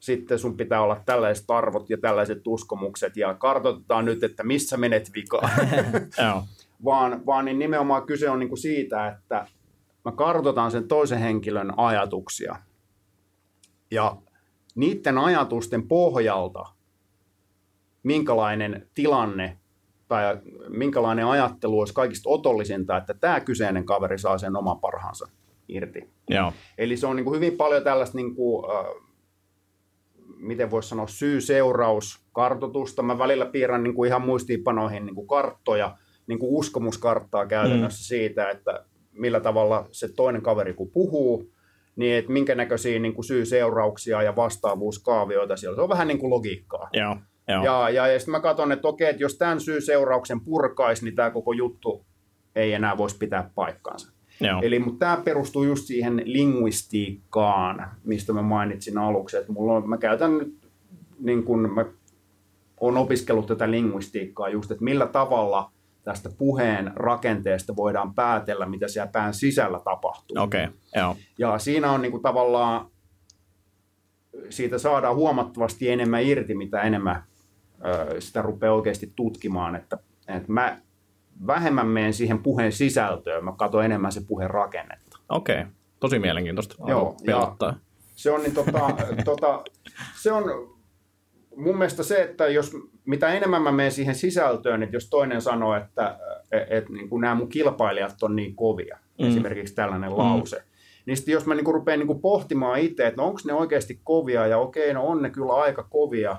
sitten 0.00 0.38
sun 0.38 0.56
pitää 0.56 0.82
olla 0.82 1.02
tällaiset 1.06 1.44
arvot 1.48 1.90
ja 1.90 1.98
tällaiset 1.98 2.46
uskomukset, 2.46 3.16
ja 3.16 3.34
kartoitetaan 3.34 4.04
nyt, 4.04 4.24
että 4.24 4.42
missä 4.42 4.76
menet 4.76 5.10
vikaan. 5.14 5.50
vaan, 6.84 7.26
vaan 7.26 7.44
niin 7.44 7.58
nimenomaan 7.58 8.06
kyse 8.06 8.30
on 8.30 8.38
niin 8.38 8.48
kuin 8.48 8.58
siitä, 8.58 9.08
että 9.08 9.46
mä 10.04 10.12
kartoitan 10.12 10.70
sen 10.70 10.88
toisen 10.88 11.18
henkilön 11.18 11.72
ajatuksia. 11.76 12.56
Ja 13.90 14.16
niiden 14.74 15.18
ajatusten 15.18 15.88
pohjalta, 15.88 16.64
minkälainen 18.02 18.88
tilanne 18.94 19.58
tai 20.08 20.38
minkälainen 20.68 21.26
ajattelu 21.26 21.78
olisi 21.78 21.94
kaikista 21.94 22.30
otollisinta, 22.30 22.96
että 22.96 23.14
tämä 23.14 23.40
kyseinen 23.40 23.86
kaveri 23.86 24.18
saa 24.18 24.38
sen 24.38 24.56
oman 24.56 24.80
parhaansa 24.80 25.28
irti. 25.68 26.10
Joo. 26.30 26.52
Eli 26.78 26.96
se 26.96 27.06
on 27.06 27.16
niin 27.16 27.24
kuin 27.24 27.36
hyvin 27.36 27.56
paljon 27.56 27.84
tällaista, 27.84 28.16
niin 28.16 28.34
kuin, 28.34 28.64
äh, 28.70 28.86
miten 30.36 30.70
voisi 30.70 30.88
sanoa, 30.88 31.06
syy-seuraus-kartoitusta. 31.06 33.02
Mä 33.02 33.18
välillä 33.18 33.46
piirrän 33.46 33.82
niin 33.82 33.94
kuin 33.94 34.08
ihan 34.08 34.22
muistiinpanoihin 34.22 35.06
niin 35.06 35.14
kuin 35.14 35.26
karttoja, 35.26 35.96
niin 36.26 36.38
kuin 36.38 36.52
uskomuskarttaa 36.52 37.46
käytännössä 37.46 38.04
mm. 38.04 38.18
siitä, 38.18 38.50
että 38.50 38.84
millä 39.12 39.40
tavalla 39.40 39.88
se 39.90 40.08
toinen 40.08 40.42
kaveri 40.42 40.74
kun 40.74 40.90
puhuu, 40.90 41.50
niin 41.96 42.16
että 42.16 42.32
minkä 42.32 42.54
näköisiä 42.54 42.98
niin 42.98 43.14
kuin 43.14 43.24
syy-seurauksia 43.24 44.22
ja 44.22 44.36
vastaavuuskaavioita 44.36 45.56
siellä. 45.56 45.76
Se 45.76 45.82
on 45.82 45.88
vähän 45.88 46.08
niin 46.08 46.18
kuin 46.18 46.30
logiikkaa. 46.30 46.88
Joo, 46.92 47.16
joo. 47.48 47.64
Ja, 47.64 47.90
ja, 47.90 48.06
ja 48.06 48.18
sitten 48.18 48.32
mä 48.32 48.40
katson, 48.40 48.72
että 48.72 48.88
okei, 48.88 49.10
että 49.10 49.22
jos 49.22 49.38
tämän 49.38 49.60
syy-seurauksen 49.60 50.40
purkaisi, 50.40 51.04
niin 51.04 51.14
tämä 51.14 51.30
koko 51.30 51.52
juttu 51.52 52.06
ei 52.56 52.72
enää 52.72 52.98
voisi 52.98 53.18
pitää 53.18 53.50
paikkaansa. 53.54 54.12
Joo. 54.40 54.60
Eli 54.62 54.78
mutta 54.78 55.06
tämä 55.06 55.22
perustuu 55.24 55.64
just 55.64 55.84
siihen 55.84 56.22
linguistiikkaan, 56.24 57.90
mistä 58.04 58.32
mä 58.32 58.42
mainitsin 58.42 58.98
aluksi. 58.98 59.36
Että 59.36 59.52
mulla 59.52 59.72
on, 59.72 59.88
mä 59.88 59.98
käytän 59.98 60.38
nyt, 60.38 60.54
niin 61.18 61.42
kun 61.42 61.74
mä 61.74 61.84
olen 62.80 62.96
opiskellut 62.96 63.46
tätä 63.46 63.70
linguistiikkaa 63.70 64.48
just, 64.48 64.70
että 64.70 64.84
millä 64.84 65.06
tavalla– 65.06 65.70
tästä 66.04 66.30
puheen 66.38 66.92
rakenteesta 66.96 67.76
voidaan 67.76 68.14
päätellä, 68.14 68.66
mitä 68.66 68.88
siellä 68.88 69.12
pään 69.12 69.34
sisällä 69.34 69.80
tapahtuu. 69.84 70.36
Okei, 70.38 70.64
okay, 70.64 70.76
joo. 70.96 71.16
Ja 71.38 71.58
siinä 71.58 71.92
on 71.92 72.02
niin 72.02 72.12
kuin 72.12 72.22
tavallaan, 72.22 72.90
siitä 74.50 74.78
saadaan 74.78 75.16
huomattavasti 75.16 75.90
enemmän 75.90 76.22
irti, 76.22 76.54
mitä 76.54 76.82
enemmän 76.82 77.24
ö, 77.84 78.20
sitä 78.20 78.42
rupeaa 78.42 78.74
oikeasti 78.74 79.12
tutkimaan, 79.16 79.76
että, 79.76 79.98
että 80.28 80.52
mä 80.52 80.80
vähemmän 81.46 81.86
menen 81.86 82.14
siihen 82.14 82.42
puheen 82.42 82.72
sisältöön, 82.72 83.44
mä 83.44 83.52
katson 83.52 83.84
enemmän 83.84 84.12
se 84.12 84.20
puheen 84.26 84.50
rakennetta. 84.50 85.18
Okei, 85.28 85.60
okay. 85.60 85.72
tosi 86.00 86.18
mielenkiintoista. 86.18 86.74
Joo, 86.86 87.16
ja 87.26 87.56
se 88.14 88.30
on, 88.30 88.42
niin 88.42 88.54
tota, 88.54 88.90
tota, 89.24 89.62
se 90.22 90.32
on 90.32 90.74
mun 91.56 91.78
mielestä 91.78 92.02
se, 92.02 92.22
että 92.22 92.48
jos 92.48 92.76
mitä 93.04 93.28
enemmän 93.28 93.62
mä 93.62 93.72
menen 93.72 93.92
siihen 93.92 94.14
sisältöön, 94.14 94.82
että 94.82 94.96
jos 94.96 95.10
toinen 95.10 95.42
sanoo, 95.42 95.74
että 95.74 96.18
et, 96.52 96.66
et, 96.70 96.88
niin 96.88 97.08
kuin 97.08 97.20
nämä 97.20 97.34
mun 97.34 97.48
kilpailijat 97.48 98.22
on 98.22 98.36
niin 98.36 98.56
kovia, 98.56 98.98
mm. 99.18 99.28
esimerkiksi 99.28 99.74
tällainen 99.74 100.10
mm. 100.10 100.18
lause, 100.18 100.62
niin 101.06 101.16
sitten 101.16 101.32
jos 101.32 101.46
mä 101.46 101.54
niin 101.54 101.64
kuin 101.64 101.74
rupean 101.74 101.98
niin 101.98 102.06
kuin 102.06 102.20
pohtimaan 102.20 102.80
itse, 102.80 103.06
että 103.06 103.22
no 103.22 103.28
onko 103.28 103.40
ne 103.44 103.52
oikeasti 103.52 104.00
kovia, 104.04 104.46
ja 104.46 104.58
okei, 104.58 104.94
no 104.94 105.06
on 105.06 105.22
ne 105.22 105.30
kyllä 105.30 105.52
aika 105.52 105.82
kovia, 105.82 106.36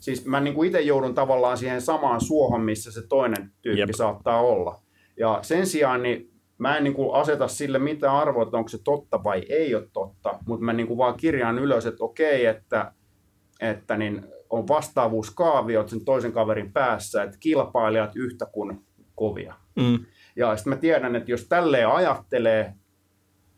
siis 0.00 0.26
mä 0.26 0.40
niin 0.40 0.54
kuin 0.54 0.66
itse 0.66 0.80
joudun 0.80 1.14
tavallaan 1.14 1.58
siihen 1.58 1.80
samaan 1.80 2.20
suohon, 2.20 2.60
missä 2.60 2.92
se 2.92 3.06
toinen 3.08 3.52
tyyppi 3.62 3.80
Jep. 3.80 3.90
saattaa 3.90 4.40
olla. 4.40 4.82
Ja 5.16 5.38
sen 5.42 5.66
sijaan 5.66 6.02
niin 6.02 6.32
mä 6.58 6.76
en 6.76 6.84
niin 6.84 6.94
kuin 6.94 7.14
aseta 7.14 7.48
sille 7.48 7.78
mitään 7.78 8.16
arvoa, 8.16 8.42
että 8.42 8.56
onko 8.56 8.68
se 8.68 8.78
totta 8.84 9.24
vai 9.24 9.42
ei 9.48 9.74
ole 9.74 9.88
totta, 9.92 10.38
mutta 10.46 10.64
mä 10.64 10.72
niin 10.72 10.86
kuin 10.86 10.98
vaan 10.98 11.16
kirjaan 11.16 11.58
ylös, 11.58 11.86
että 11.86 12.04
okei, 12.04 12.46
että, 12.46 12.92
että 13.60 13.96
niin 13.96 14.26
on 14.52 14.68
vastaavuuskaaviot 14.68 15.88
sen 15.88 16.04
toisen 16.04 16.32
kaverin 16.32 16.72
päässä, 16.72 17.22
että 17.22 17.36
kilpailijat 17.40 18.16
yhtä 18.16 18.46
kuin 18.46 18.84
kovia. 19.14 19.54
Mm. 19.76 19.98
Ja 20.36 20.56
sitten 20.56 20.72
mä 20.72 20.76
tiedän, 20.76 21.16
että 21.16 21.30
jos 21.30 21.46
tälleen 21.48 21.88
ajattelee, 21.88 22.74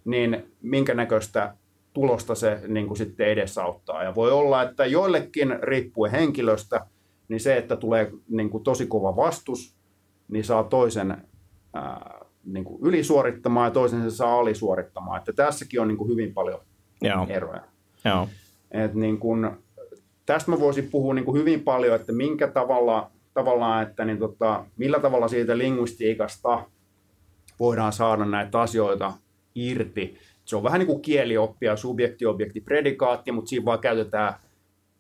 niin 0.05 0.53
minkä 0.63 0.95
näköistä 0.95 1.55
tulosta 1.93 2.35
se 2.35 2.61
niin 2.69 2.87
kuin 2.87 2.97
sitten 2.97 3.27
edesauttaa. 3.27 4.03
Ja 4.03 4.15
voi 4.15 4.33
olla, 4.33 4.63
että 4.63 4.87
joillekin 4.87 5.59
riippuen 5.63 6.13
henkilöstä, 6.13 6.87
niin 7.29 7.41
se, 7.41 7.57
että 7.57 7.77
tulee 7.77 8.13
niin 8.29 8.51
kuin 8.51 8.65
tosi 8.65 8.87
kova 8.87 9.17
vastus, 9.17 9.77
niin 10.29 10.45
saa 10.45 10.65
toisen 10.65 11.29
ää, 11.75 12.21
niin 12.45 12.65
kuin 12.65 12.83
ylisuorittamaan 12.83 13.67
ja 13.67 13.71
toisen 13.71 14.03
se 14.03 14.17
saa 14.17 14.39
alisuorittamaan. 14.39 15.19
Että 15.19 15.33
tässäkin 15.33 15.81
on 15.81 15.89
niin 15.89 15.99
kuin 15.99 16.11
hyvin 16.11 16.35
paljon 16.35 16.61
Joo. 17.03 17.27
eroja. 17.29 17.63
Joo. 18.05 18.29
Et 18.71 18.95
niin 18.95 19.19
kuin, 19.19 19.51
tästä 20.27 20.51
mä 20.51 20.61
voisin 20.61 20.89
puhua 20.91 21.15
niin 21.15 21.25
kuin 21.25 21.41
hyvin 21.41 21.61
paljon, 21.61 21.97
että 21.97 22.13
minkä 22.13 22.49
tavalla, 22.49 23.11
tavallaan, 23.35 23.83
että 23.83 24.05
niin 24.05 24.19
tota, 24.19 24.65
millä 24.77 25.01
tavalla 25.01 25.29
siitä 25.29 25.59
linguistiikasta 25.59 26.65
voidaan 27.61 27.93
saada 27.93 28.25
näitä 28.25 28.61
asioita 28.61 29.13
irti. 29.55 30.19
Se 30.45 30.57
on 30.57 30.63
vähän 30.63 30.79
niin 30.79 30.87
kuin 30.87 31.03
kielioppia, 31.03 31.77
subjekti, 31.77 32.27
objekti, 32.27 32.61
predikaatti, 32.61 33.33
mutta 33.33 33.49
siinä 33.49 33.65
vaan 33.65 33.79
käytetään, 33.79 34.35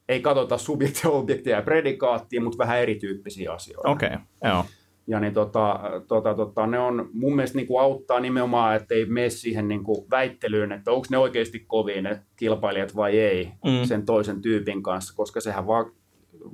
ei 0.08 0.20
katsota 0.20 0.58
subjektia, 0.58 1.10
objektia 1.10 1.56
ja 1.56 1.62
predikaattia, 1.62 2.40
mutta 2.40 2.58
vähän 2.58 2.78
erityyppisiä 2.78 3.52
asioita. 3.52 3.90
Okei, 3.90 4.08
okay, 4.08 4.18
joo. 4.44 4.64
Ja 5.06 5.20
niin 5.20 5.34
tota, 5.34 5.80
tota, 6.08 6.34
tota, 6.34 6.66
ne 6.66 6.78
on 6.78 7.08
mun 7.12 7.36
mielestä 7.36 7.58
niin 7.58 7.66
kuin 7.66 7.82
auttaa 7.82 8.20
nimenomaan, 8.20 8.76
että 8.76 8.94
ei 8.94 9.06
mene 9.06 9.30
siihen 9.30 9.68
niin 9.68 9.84
kuin 9.84 10.06
väittelyyn, 10.10 10.72
että 10.72 10.90
onko 10.90 11.06
ne 11.10 11.18
oikeasti 11.18 11.64
kovin 11.66 12.04
ne 12.04 12.22
kilpailijat 12.36 12.96
vai 12.96 13.18
ei 13.18 13.52
mm. 13.64 13.84
sen 13.84 14.06
toisen 14.06 14.42
tyypin 14.42 14.82
kanssa, 14.82 15.14
koska 15.16 15.40
sehän 15.40 15.66
vaan 15.66 15.92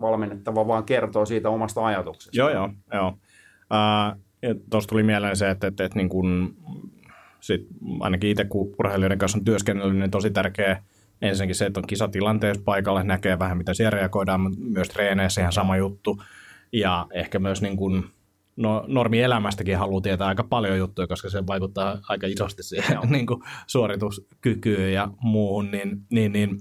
valmennettava 0.01 0.67
vaan 0.67 0.85
kertoo 0.85 1.27
siitä 1.27 1.51
omasta 1.51 1.87
ajatuksesta. 1.87 2.39
Joo, 2.39 2.51
joo. 2.51 2.71
joo. 2.95 3.09
Uh, 3.09 4.21
Tuossa 4.71 4.89
tuli 4.89 5.03
mieleen 5.03 5.37
se, 5.37 5.51
että, 5.51 5.67
että, 5.67 5.85
että 5.85 5.99
niin 5.99 6.09
kun, 6.09 6.57
sit 7.41 7.67
ainakin 8.01 8.31
itse 8.31 8.45
kun 8.45 8.75
urheilijoiden 8.79 9.19
kanssa 9.19 9.39
on 9.39 9.45
työskennellyt, 9.45 9.99
niin 9.99 10.11
tosi 10.11 10.31
tärkeä 10.31 10.83
ensinnäkin 11.23 11.55
se, 11.55 11.67
että 11.67 11.81
on 11.81 11.87
kisatilanteessa 11.87 12.63
paikalla, 12.65 13.05
näkee 13.05 13.39
vähän 13.39 13.59
mitä 13.59 13.75
siellä 13.75 13.91
reagoidaan, 13.91 14.41
mutta 14.41 14.59
myös 14.61 14.89
treeneissä 14.89 15.41
ihan 15.41 15.53
sama 15.53 15.77
juttu. 15.77 16.23
Ja 16.73 17.07
ehkä 17.13 17.39
myös 17.39 17.63
niin 17.63 17.77
kun, 17.77 18.11
no, 18.61 18.85
normielämästäkin 18.87 19.79
haluaa 19.79 20.01
tietää 20.01 20.29
aika 20.29 20.45
paljon 20.45 20.79
juttuja, 20.79 21.07
koska 21.07 21.31
se 21.31 21.47
vaikuttaa 21.47 21.99
aika 22.09 22.27
isosti 22.27 22.63
siihen 22.63 22.99
niin 23.11 23.27
kuin 23.27 23.43
suorituskykyyn 23.67 24.93
ja 24.93 25.09
muuhun, 25.21 25.71
niin, 25.71 26.03
niin, 26.11 26.33
niin 26.33 26.61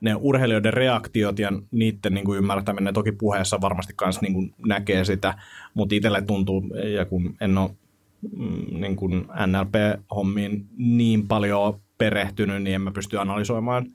ne 0.00 0.14
urheilijoiden 0.14 0.72
reaktiot 0.72 1.38
ja 1.38 1.52
niiden 1.70 2.14
niin 2.14 2.24
kuin 2.24 2.38
ymmärtäminen, 2.38 2.94
toki 2.94 3.12
puheessa 3.12 3.60
varmasti 3.60 3.94
myös 4.04 4.20
niin 4.20 4.32
kuin 4.32 4.54
näkee 4.66 5.04
sitä, 5.04 5.34
mutta 5.74 5.94
itselle 5.94 6.22
tuntuu, 6.22 6.62
ja 6.96 7.04
kun 7.04 7.36
en 7.40 7.58
ole 7.58 7.70
mm, 8.36 8.80
niin 8.80 8.96
kuin 8.96 9.24
NLP-hommiin 9.46 10.66
niin 10.76 11.28
paljon 11.28 11.80
perehtynyt, 11.98 12.62
niin 12.62 12.74
en 12.74 12.82
mä 12.82 12.90
pysty 12.90 13.18
analysoimaan 13.18 13.86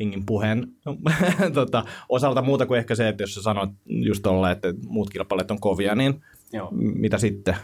Ingin 0.00 0.26
puheen 0.26 0.66
tota, 1.54 1.84
osalta 2.08 2.42
muuta 2.42 2.66
kuin 2.66 2.78
ehkä 2.78 2.94
se, 2.94 3.08
että 3.08 3.22
jos 3.22 3.34
sä 3.34 3.42
sanoit 3.42 3.70
just 3.86 4.22
tolle, 4.22 4.50
että 4.50 4.74
muut 4.86 5.10
kilpailijat 5.10 5.50
on 5.50 5.60
kovia, 5.60 5.94
niin 5.94 6.20
Joo. 6.52 6.68
mitä 6.72 7.18
sitten, 7.18 7.56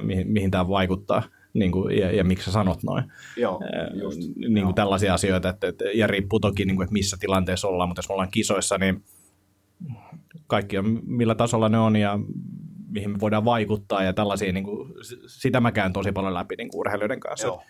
mihin, 0.00 0.28
mihin 0.28 0.50
tämä 0.50 0.68
vaikuttaa 0.68 1.22
niin 1.54 1.72
kuin, 1.72 1.98
ja, 1.98 2.12
ja 2.12 2.24
miksi 2.24 2.44
sä 2.44 2.52
sanot 2.52 2.82
noin. 2.82 3.04
Joo, 3.36 3.60
just. 3.94 4.18
Niin 4.18 4.52
kuin 4.52 4.58
Joo. 4.58 4.72
tällaisia 4.72 5.14
asioita, 5.14 5.48
että, 5.48 5.68
että, 5.68 5.84
ja 5.84 6.06
riippuu 6.06 6.40
toki, 6.40 6.64
niin 6.64 6.76
kuin, 6.76 6.84
että 6.84 6.92
missä 6.92 7.16
tilanteessa 7.20 7.68
ollaan, 7.68 7.88
mutta 7.88 7.98
jos 7.98 8.08
me 8.08 8.12
ollaan 8.12 8.30
kisoissa, 8.30 8.78
niin 8.78 9.04
kaikki 10.46 10.78
on 10.78 11.00
millä 11.06 11.34
tasolla 11.34 11.68
ne 11.68 11.78
on 11.78 11.96
ja 11.96 12.18
mihin 12.88 13.10
me 13.10 13.20
voidaan 13.20 13.44
vaikuttaa 13.44 14.02
ja 14.02 14.12
tällaisia, 14.12 14.52
niin 14.52 14.64
kuin, 14.64 14.92
sitä 15.26 15.60
mä 15.60 15.72
käyn 15.72 15.92
tosi 15.92 16.12
paljon 16.12 16.34
läpi 16.34 16.54
niin 16.56 16.68
kuin 16.68 16.80
urheilijoiden 16.80 17.20
kanssa. 17.20 17.46
Joo. 17.46 17.62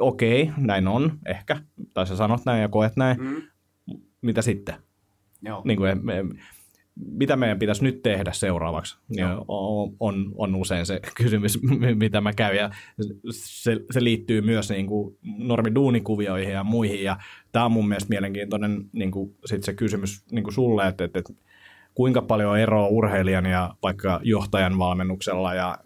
Okei, 0.00 0.42
okay, 0.42 0.54
näin 0.56 0.88
on, 0.88 1.18
ehkä. 1.26 1.56
Tai 1.94 2.06
sä 2.06 2.16
sanot 2.16 2.40
näin 2.46 2.62
ja 2.62 2.68
koet 2.68 2.96
näin. 2.96 3.20
Mm. 3.20 3.42
Mitä 4.22 4.42
sitten? 4.42 4.74
Joo. 5.42 5.62
Niin 5.64 5.76
kuin, 5.76 6.06
me, 6.06 6.24
mitä 6.94 7.36
meidän 7.36 7.58
pitäisi 7.58 7.84
nyt 7.84 8.02
tehdä 8.02 8.32
seuraavaksi, 8.32 8.98
niin 9.08 9.26
on, 9.48 9.92
on, 10.00 10.32
on 10.34 10.54
usein 10.54 10.86
se 10.86 11.00
kysymys, 11.22 11.58
mitä 11.94 12.20
mä 12.20 12.32
käyn. 12.32 12.56
Ja 12.56 12.70
se, 13.30 13.80
se 13.90 14.04
liittyy 14.04 14.40
myös 14.40 14.70
niin 14.70 14.86
kuin 14.86 15.18
normiduunikuvioihin 15.22 16.52
ja 16.52 16.64
muihin. 16.64 17.04
Ja 17.04 17.16
tämä 17.52 17.64
on 17.64 17.72
mun 17.72 17.88
mielestä 17.88 18.08
mielenkiintoinen 18.08 18.84
niin 18.92 19.10
kuin 19.10 19.34
sit 19.44 19.62
se 19.62 19.74
kysymys 19.74 20.24
niin 20.30 20.44
kuin 20.44 20.54
sulle, 20.54 20.88
että, 20.88 21.04
että, 21.04 21.18
että 21.18 21.32
kuinka 21.94 22.22
paljon 22.22 22.58
eroa 22.58 22.86
urheilijan 22.86 23.46
ja 23.46 23.74
vaikka 23.82 24.20
johtajan 24.22 24.78
valmennuksella 24.78 25.54
ja 25.54 25.78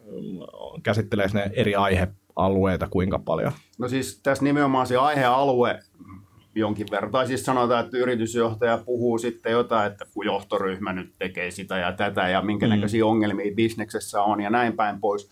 käsittelee 0.82 1.26
ne 1.34 1.50
eri 1.54 1.74
aihe 1.74 2.08
alueita 2.36 2.88
kuinka 2.90 3.18
paljon? 3.18 3.52
No 3.78 3.88
siis 3.88 4.20
tässä 4.22 4.44
nimenomaan 4.44 4.86
se 4.86 4.96
aihealue 4.96 5.82
jonkin 6.54 6.86
verran. 6.90 7.12
Tai 7.12 7.26
siis 7.26 7.44
sanotaan, 7.44 7.84
että 7.84 7.98
yritysjohtaja 7.98 8.78
puhuu 8.78 9.18
sitten 9.18 9.52
jotain, 9.52 9.92
että 9.92 10.06
kun 10.14 10.26
johtoryhmä 10.26 10.92
nyt 10.92 11.12
tekee 11.18 11.50
sitä 11.50 11.78
ja 11.78 11.92
tätä 11.92 12.28
ja 12.28 12.42
minkä 12.42 12.66
mm. 12.66 12.70
näköisiä 12.70 13.06
ongelmia 13.06 13.54
bisneksessä 13.54 14.22
on 14.22 14.40
ja 14.40 14.50
näin 14.50 14.72
päin 14.72 15.00
pois. 15.00 15.30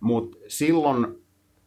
Mutta 0.00 0.36
silloin, 0.48 1.06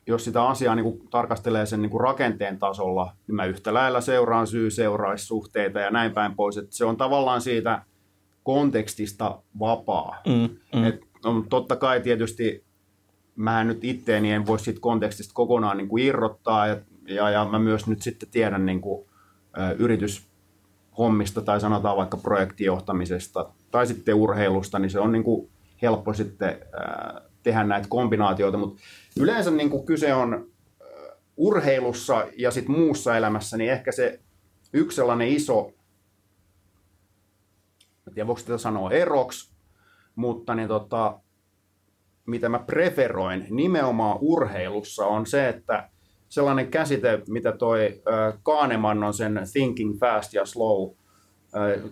jos 0.07 0.23
sitä 0.23 0.43
asiaa 0.43 0.75
niin 0.75 0.83
kuin 0.83 1.07
tarkastelee 1.09 1.65
sen 1.65 1.81
niin 1.81 1.89
kuin 1.89 2.01
rakenteen 2.01 2.59
tasolla, 2.59 3.15
niin 3.27 3.35
mä 3.35 3.45
yhtä 3.45 3.73
lailla 3.73 4.01
seuraan 4.01 4.47
syy-seuraissuhteita 4.47 5.79
ja 5.79 5.91
näin 5.91 6.11
päin 6.11 6.35
pois. 6.35 6.57
Että 6.57 6.75
se 6.75 6.85
on 6.85 6.97
tavallaan 6.97 7.41
siitä 7.41 7.81
kontekstista 8.43 9.41
vapaa. 9.59 10.21
Mm, 10.27 10.79
mm. 10.79 10.83
Et 10.83 11.01
on 11.25 11.49
totta 11.49 11.75
kai 11.75 12.01
tietysti 12.01 12.63
mä 13.35 13.63
nyt 13.63 13.83
itteeni 13.83 14.31
en 14.31 14.45
voi 14.45 14.59
siitä 14.59 14.79
kontekstista 14.79 15.33
kokonaan 15.33 15.77
niin 15.77 15.87
kuin 15.87 16.03
irrottaa 16.03 16.67
ja, 16.67 16.77
ja, 17.07 17.29
ja 17.29 17.45
mä 17.45 17.59
myös 17.59 17.87
nyt 17.87 18.01
sitten 18.01 18.29
tiedän 18.29 18.65
niin 18.65 18.81
kuin, 18.81 19.05
ä, 19.59 19.71
yrityshommista 19.71 21.41
tai 21.41 21.61
sanotaan 21.61 21.97
vaikka 21.97 22.17
projektijohtamisesta 22.17 23.49
tai 23.71 23.87
sitten 23.87 24.15
urheilusta, 24.15 24.79
niin 24.79 24.89
se 24.89 24.99
on 24.99 25.11
niin 25.11 25.23
kuin 25.23 25.49
helppo 25.81 26.13
sitten 26.13 26.49
ä, 26.49 27.21
tehdä 27.43 27.63
näitä 27.63 27.87
kombinaatioita, 27.89 28.57
mutta 28.57 28.81
yleensä 29.19 29.51
niin 29.51 29.69
kuin 29.69 29.85
kyse 29.85 30.13
on 30.13 30.51
urheilussa 31.37 32.27
ja 32.37 32.51
sitten 32.51 32.75
muussa 32.75 33.17
elämässä, 33.17 33.57
niin 33.57 33.71
ehkä 33.71 33.91
se 33.91 34.19
yksi 34.73 34.95
sellainen 34.95 35.27
iso, 35.27 35.73
en 38.07 38.13
tiedä 38.13 38.27
voiko 38.27 38.39
sitä 38.39 38.57
sanoa 38.57 38.91
eroksi, 38.91 39.51
mutta 40.15 40.55
niin 40.55 40.67
tota, 40.67 41.19
mitä 42.25 42.49
mä 42.49 42.59
preferoin 42.59 43.47
nimenomaan 43.49 44.17
urheilussa, 44.21 45.05
on 45.05 45.25
se, 45.25 45.49
että 45.49 45.89
sellainen 46.29 46.67
käsite, 46.67 47.21
mitä 47.27 47.51
toi 47.51 48.01
Kahneman 48.43 49.03
on 49.03 49.13
sen 49.13 49.41
Thinking 49.53 49.99
Fast 49.99 50.33
ja 50.33 50.45
Slow 50.45 50.89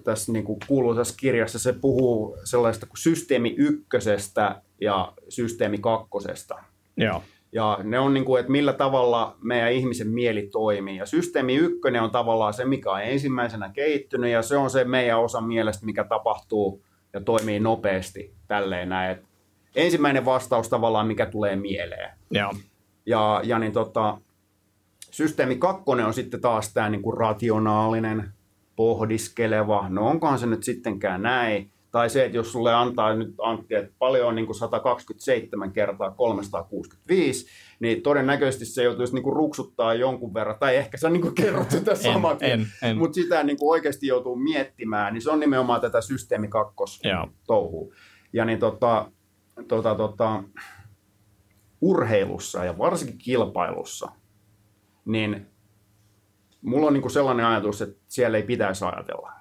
tässä 0.03 0.31
niin 0.31 0.45
kuin 0.45 0.59
kuuluisessa 0.67 1.15
kirjassa, 1.19 1.59
se 1.59 1.73
puhuu 1.73 2.37
sellaista 2.43 2.85
kuin 2.85 2.97
systeemi 2.97 3.55
ykkösestä 3.57 4.61
ja 4.81 5.13
systeemi 5.29 5.77
kakkosesta. 5.77 6.55
Joo. 6.97 7.23
Ja 7.51 7.79
ne 7.83 7.99
on 7.99 8.13
niin 8.13 8.25
kuin, 8.25 8.39
että 8.39 8.51
millä 8.51 8.73
tavalla 8.73 9.37
meidän 9.41 9.71
ihmisen 9.71 10.07
mieli 10.07 10.49
toimii. 10.51 10.97
Ja 10.97 11.05
systeemi 11.05 11.55
ykkönen 11.55 12.01
on 12.01 12.11
tavallaan 12.11 12.53
se, 12.53 12.65
mikä 12.65 12.91
on 12.91 13.01
ensimmäisenä 13.01 13.69
kehittynyt, 13.73 14.31
ja 14.31 14.41
se 14.41 14.57
on 14.57 14.69
se 14.69 14.83
meidän 14.83 15.19
osa 15.19 15.41
mielestä, 15.41 15.85
mikä 15.85 16.03
tapahtuu 16.03 16.81
ja 17.13 17.21
toimii 17.21 17.59
nopeasti 17.59 18.33
tälleen 18.47 18.89
näin. 18.89 19.11
Että 19.11 19.27
ensimmäinen 19.75 20.25
vastaus 20.25 20.69
tavallaan, 20.69 21.07
mikä 21.07 21.25
tulee 21.25 21.55
mieleen. 21.55 22.09
Joo. 22.31 22.53
Ja, 23.05 23.41
ja 23.43 23.59
niin 23.59 23.71
tota, 23.71 24.17
systeemi 25.11 25.55
kakkonen 25.55 26.05
on 26.05 26.13
sitten 26.13 26.41
taas 26.41 26.73
tämä 26.73 26.89
niin 26.89 27.01
kuin 27.01 27.17
rationaalinen, 27.17 28.31
pohdiskeleva, 28.75 29.85
no 29.89 30.07
onkohan 30.07 30.39
se 30.39 30.45
nyt 30.45 30.63
sittenkään 30.63 31.21
näin, 31.21 31.71
Tai 31.91 32.09
se, 32.09 32.25
että 32.25 32.37
jos 32.37 32.51
sulle 32.51 32.73
antaa 32.73 33.15
nyt 33.15 33.35
Antti, 33.41 33.75
että 33.75 33.93
paljon 33.99 34.27
on 34.27 34.35
niin 34.35 34.45
kuin 34.45 34.55
127 34.55 35.71
kertaa 35.71 36.11
365, 36.11 37.47
niin 37.79 38.01
todennäköisesti 38.01 38.65
se 38.65 38.83
joutuisi 38.83 39.13
niin 39.13 39.23
kuin 39.23 39.35
ruksuttaa 39.35 39.93
jonkun 39.93 40.33
verran, 40.33 40.55
tai 40.59 40.75
ehkä 40.75 40.97
sä 40.97 41.09
niin 41.09 41.21
kuin 41.21 41.35
kerrot 41.35 41.71
sitä 41.71 41.95
samakin, 41.95 42.67
mutta 42.95 43.15
sitä 43.15 43.43
niin 43.43 43.57
kuin 43.57 43.69
oikeasti 43.69 44.07
joutuu 44.07 44.35
miettimään, 44.35 45.13
niin 45.13 45.21
se 45.21 45.31
on 45.31 45.39
nimenomaan 45.39 45.81
tätä 45.81 46.01
systeemi 46.01 46.47
kakkos 46.47 46.99
Joo. 47.03 47.27
touhua. 47.47 47.93
Ja 48.33 48.45
niin 48.45 48.59
tota, 48.59 49.11
tota, 49.67 49.95
tota, 49.95 50.43
urheilussa 51.81 52.65
ja 52.65 52.77
varsinkin 52.77 53.17
kilpailussa, 53.17 54.11
niin 55.05 55.47
mulla 56.61 56.87
on 56.87 56.93
niin 56.93 57.01
kuin 57.01 57.11
sellainen 57.11 57.45
ajatus, 57.45 57.81
että 57.81 58.03
siellä 58.07 58.37
ei 58.37 58.43
pitäisi 58.43 58.85
ajatella. 58.85 59.31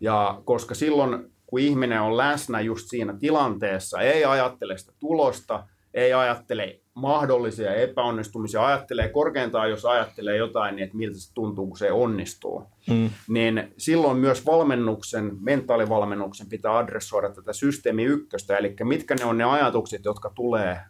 Ja 0.00 0.40
koska 0.44 0.74
silloin, 0.74 1.32
kun 1.46 1.60
ihminen 1.60 2.00
on 2.00 2.16
läsnä 2.16 2.60
just 2.60 2.88
siinä 2.88 3.16
tilanteessa, 3.18 4.00
ei 4.00 4.24
ajattele 4.24 4.78
sitä 4.78 4.92
tulosta, 4.98 5.68
ei 5.94 6.12
ajattele 6.12 6.81
mahdollisia 6.94 7.74
epäonnistumisia, 7.74 8.66
ajattelee 8.66 9.08
korkeintaan, 9.08 9.70
jos 9.70 9.84
ajattelee 9.84 10.36
jotain, 10.36 10.76
niin 10.76 10.84
että 10.84 10.96
miltä 10.96 11.18
se 11.18 11.34
tuntuu, 11.34 11.66
kun 11.66 11.78
se 11.78 11.92
onnistuu. 11.92 12.64
Mm. 12.90 13.10
Niin 13.28 13.74
silloin 13.78 14.18
myös 14.18 14.46
valmennuksen, 14.46 15.36
mentaalivalmennuksen 15.40 16.48
pitää 16.48 16.78
adressoida 16.78 17.30
tätä 17.30 17.52
systeemi 17.52 18.04
ykköstä, 18.04 18.56
eli 18.56 18.76
mitkä 18.84 19.14
ne 19.14 19.24
on 19.24 19.38
ne 19.38 19.44
ajatukset, 19.44 20.04
jotka 20.04 20.32
tulee 20.34 20.80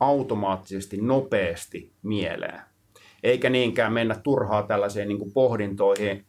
automaattisesti, 0.00 0.96
nopeasti 0.96 1.92
mieleen. 2.02 2.60
Eikä 3.22 3.50
niinkään 3.50 3.92
mennä 3.92 4.14
turhaa 4.14 4.62
tällaiseen 4.62 5.08
niin 5.08 5.32
pohdintoihin, 5.32 6.26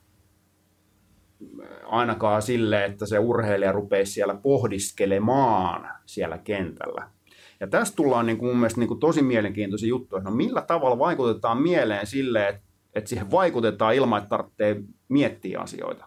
ainakaan 1.86 2.42
sille, 2.42 2.86
että 2.86 3.06
se 3.06 3.20
urheilija 3.20 3.72
rupeisi 3.72 4.12
siellä 4.12 4.36
pohdiskelemaan 4.36 5.90
siellä 6.06 6.38
kentällä. 6.38 7.10
Ja 7.60 7.68
tästä 7.68 7.96
tullaan 7.96 8.26
niin 8.26 8.38
kuin 8.38 8.50
mun 8.50 8.58
mielestä 8.58 8.80
niin 8.80 8.88
kuin 8.88 9.00
tosi 9.00 9.22
mielenkiintoisia 9.22 9.90
juttuja. 9.90 10.22
No 10.22 10.32
millä 10.32 10.62
tavalla 10.62 11.00
vaikutetaan 11.00 11.62
mieleen 11.62 12.08
sille, 12.08 12.48
että, 12.48 12.62
että 12.94 13.10
siihen 13.10 13.32
vaikutetaan 13.32 13.96
ilman, 13.96 14.18
että 14.18 14.30
tarvitsee 14.30 14.84
miettiä 15.10 15.60
asioita. 15.60 16.06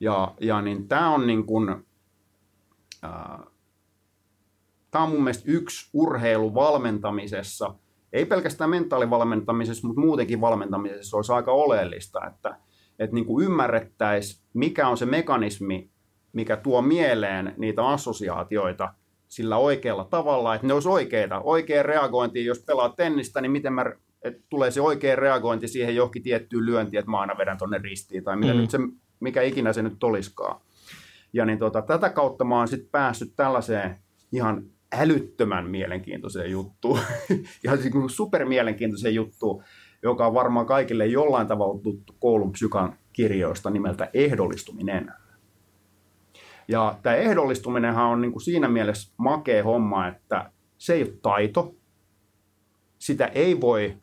Ja, 0.00 0.34
ja 0.40 0.62
niin 0.62 0.88
tämä 0.88 1.10
on 1.10 1.26
niin 1.26 1.46
kuin, 1.46 1.86
ää, 3.02 3.40
tämä 4.90 5.04
on 5.04 5.10
mun 5.10 5.24
mielestä 5.24 5.44
yksi 5.46 5.90
urheilu 5.92 6.54
valmentamisessa, 6.54 7.74
ei 8.12 8.26
pelkästään 8.26 8.70
mentaalivalmentamisessa, 8.70 9.86
mutta 9.86 10.00
muutenkin 10.00 10.40
valmentamisessa 10.40 11.16
olisi 11.16 11.32
aika 11.32 11.52
oleellista, 11.52 12.26
että, 12.26 12.56
että 12.98 13.14
niin 13.14 13.26
kuin 13.26 13.44
ymmärrettäisiin, 13.44 14.42
mikä 14.54 14.88
on 14.88 14.96
se 14.96 15.06
mekanismi, 15.06 15.90
mikä 16.32 16.56
tuo 16.56 16.82
mieleen 16.82 17.54
niitä 17.56 17.88
assosiaatioita 17.88 18.94
sillä 19.28 19.56
oikealla 19.56 20.04
tavalla, 20.04 20.54
että 20.54 20.66
ne 20.66 20.72
olisi 20.72 20.88
oikeita. 20.88 21.40
Oikea 21.40 21.82
reagointi, 21.82 22.44
jos 22.44 22.64
pelaat 22.66 22.96
tennistä, 22.96 23.40
niin 23.40 23.52
miten 23.52 23.72
mä, 23.72 23.84
että 24.22 24.42
tulee 24.48 24.70
se 24.70 24.80
oikea 24.80 25.16
reagointi 25.16 25.68
siihen 25.68 25.96
johonkin 25.96 26.22
tiettyyn 26.22 26.66
lyöntiin, 26.66 26.98
että 26.98 27.10
mä 27.10 27.20
aina 27.20 27.38
vedän 27.38 27.58
tonne 27.58 27.78
ristiin, 27.78 28.24
tai 28.24 28.36
mitä 28.36 28.54
mm. 28.54 28.60
nyt 28.60 28.70
se, 28.70 28.78
mikä 29.20 29.42
ikinä 29.42 29.72
se 29.72 29.82
nyt 29.82 30.04
olisikaan. 30.04 30.60
Ja 31.32 31.44
niin 31.44 31.58
tota, 31.58 31.82
tätä 31.82 32.10
kautta 32.10 32.44
mä 32.44 32.58
oon 32.58 32.68
sitten 32.68 32.90
päässyt 32.90 33.32
tällaiseen 33.36 33.96
ihan 34.32 34.62
älyttömän 34.92 35.70
mielenkiintoiseen 35.70 36.50
juttuun, 36.50 36.98
ihan 37.64 37.78
siis 37.78 37.94
super 38.06 38.44
mielenkiintoiseen 38.44 39.14
juttuun, 39.14 39.62
joka 40.02 40.26
on 40.26 40.34
varmaan 40.34 40.66
kaikille 40.66 41.06
jollain 41.06 41.46
tavalla 41.46 41.80
tuttu 41.82 42.16
koulun 42.18 42.52
psykan 42.52 42.98
kirjoista 43.12 43.70
nimeltä 43.70 44.10
ehdollistuminen. 44.14 45.12
Ja 46.68 46.98
tämä 47.02 47.16
ehdollistuminenhan 47.16 48.06
on 48.06 48.20
niin 48.20 48.32
kuin 48.32 48.42
siinä 48.42 48.68
mielessä 48.68 49.14
makea 49.16 49.64
homma, 49.64 50.06
että 50.06 50.50
se 50.78 50.94
ei 50.94 51.02
ole 51.02 51.18
taito, 51.22 51.74
sitä 52.98 53.26
ei 53.26 53.60
voi 53.60 53.96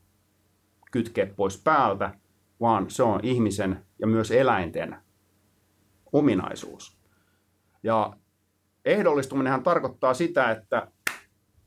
kytkeä 0.92 1.26
pois 1.26 1.62
päältä, 1.64 2.14
vaan 2.62 2.90
se 2.90 3.04
on 3.04 3.20
ihmisen 3.24 3.86
ja 4.00 4.08
myös 4.08 4.32
eläinten 4.32 4.96
ominaisuus. 6.14 6.98
Ja 7.84 8.14
ehdollistuminenhan 8.86 9.64
tarkoittaa 9.64 10.14
sitä, 10.14 10.52
että 10.52 10.88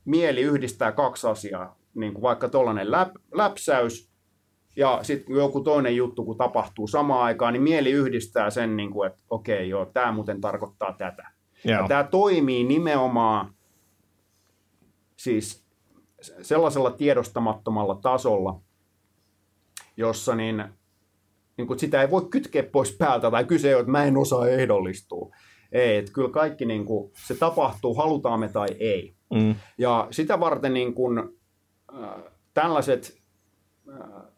mieli 0.05 0.41
yhdistää 0.41 0.91
kaksi 0.91 1.27
asiaa, 1.27 1.77
niin 1.95 2.13
kuin 2.13 2.21
vaikka 2.21 2.49
tuollainen 2.49 2.91
läp, 2.91 3.09
läpsäys 3.33 4.11
ja 4.77 4.99
sitten 5.01 5.35
joku 5.35 5.61
toinen 5.61 5.95
juttu, 5.95 6.25
kun 6.25 6.37
tapahtuu 6.37 6.87
samaan 6.87 7.23
aikaan, 7.23 7.53
niin 7.53 7.63
mieli 7.63 7.91
yhdistää 7.91 8.49
sen, 8.49 8.77
niin 8.77 8.91
kuin, 8.91 9.07
että 9.07 9.19
okei, 9.29 9.69
joo, 9.69 9.85
tämä 9.85 10.11
muuten 10.11 10.41
tarkoittaa 10.41 10.93
tätä. 10.93 11.31
Joo. 11.63 11.81
Ja 11.81 11.87
tämä 11.87 12.03
toimii 12.03 12.63
nimenomaan 12.63 13.53
siis 15.15 15.65
sellaisella 16.41 16.91
tiedostamattomalla 16.91 17.95
tasolla, 17.95 18.61
jossa 19.97 20.35
niin, 20.35 20.63
niin 21.57 21.67
kuin 21.67 21.79
sitä 21.79 22.01
ei 22.01 22.11
voi 22.11 22.25
kytkeä 22.29 22.63
pois 22.63 22.97
päältä, 22.97 23.31
tai 23.31 23.45
kyse 23.45 23.75
on, 23.75 23.79
että 23.79 23.91
mä 23.91 24.03
en 24.03 24.17
osaa 24.17 24.47
ehdollistua. 24.47 25.35
Ei, 25.71 25.97
että 25.97 26.11
kyllä 26.11 26.29
kaikki 26.29 26.65
niin 26.65 26.85
kuin, 26.85 27.11
se 27.27 27.35
tapahtuu, 27.35 27.95
halutaan 27.95 28.39
me 28.39 28.49
tai 28.49 28.67
ei. 28.79 29.15
Mm. 29.33 29.55
Ja 29.77 30.07
sitä 30.11 30.39
varten 30.39 30.73
niin 30.73 30.93
kuin, 30.93 31.17
äh, 32.03 32.23
tällaiset 32.53 33.16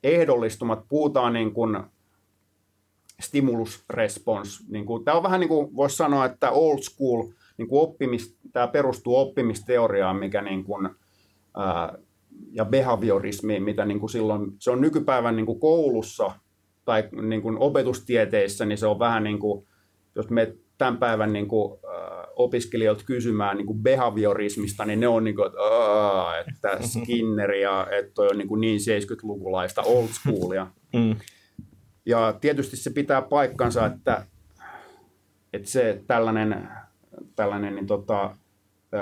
ehdollistumat, 0.04 0.86
puhutaan 0.90 1.34
niin 1.34 1.54
kuin 1.54 1.78
stimulus 3.20 3.84
response. 3.90 4.64
Niin 4.70 4.86
kuin, 4.86 5.06
tämä 5.06 5.18
on 5.18 5.24
vähän 5.24 5.40
niin 5.40 5.48
kuin 5.48 5.76
voisi 5.76 5.96
sanoa, 5.96 6.26
että 6.26 6.52
old 6.52 6.80
school 6.82 7.24
niin 7.58 7.68
kuin 7.68 7.82
oppimis, 7.82 8.38
tämä 8.54 8.68
perustuu 8.68 9.18
oppimisteoriaan, 9.18 10.16
mikä 10.16 10.42
niin 10.42 10.64
kuin, 10.64 10.90
ää, 11.58 11.98
ja 12.52 12.66
behaviorismiin, 12.66 13.64
mitä 13.64 13.86
niin 13.86 14.00
kuin 14.00 14.10
silloin, 14.10 14.52
se 14.60 14.72
on 14.72 14.82
nykypäivän 14.82 15.36
niin 15.36 15.46
kuin 15.46 15.60
koulussa 15.60 16.32
tai 16.86 17.10
niin 17.22 17.42
kuin 17.42 17.58
opetustieteissä, 17.58 18.66
niin 18.66 18.78
se 18.78 18.88
on 18.88 19.00
vähän 19.00 19.24
niin 19.24 19.40
kuin, 19.40 19.68
jos 20.16 20.30
me 20.30 20.56
tämän 20.80 20.98
päivän 20.98 21.34
niin 21.34 21.48
kuin, 21.48 21.80
äh, 21.86 22.28
opiskelijoilta 22.36 23.04
kysymään 23.06 23.58
niin 23.58 23.66
kuin 23.66 23.80
behaviorismista, 23.80 24.86
niin 24.86 25.00
ne 25.00 25.08
on 25.08 25.24
niin 25.24 25.36
kuin, 25.36 25.48
että, 25.48 26.72
että 26.72 26.88
Skinner 26.88 27.52
ja 27.52 27.88
että 27.92 28.12
toi 28.14 28.28
on 28.28 28.38
niin, 28.38 28.48
kuin 28.48 28.62
niin 28.62 28.80
70-lukulaista 28.80 29.82
old 29.86 30.08
schoolia. 30.08 30.68
Mm. 30.94 31.16
Ja 32.06 32.34
tietysti 32.42 32.78
se 32.78 32.90
pitää 32.90 33.22
paikkansa, 33.22 33.86
että, 33.86 34.26
että 35.54 35.70
se 35.70 36.04
tällainen, 36.08 36.70
tällainen 37.36 37.76
niin 37.76 37.88
tota, 37.88 38.36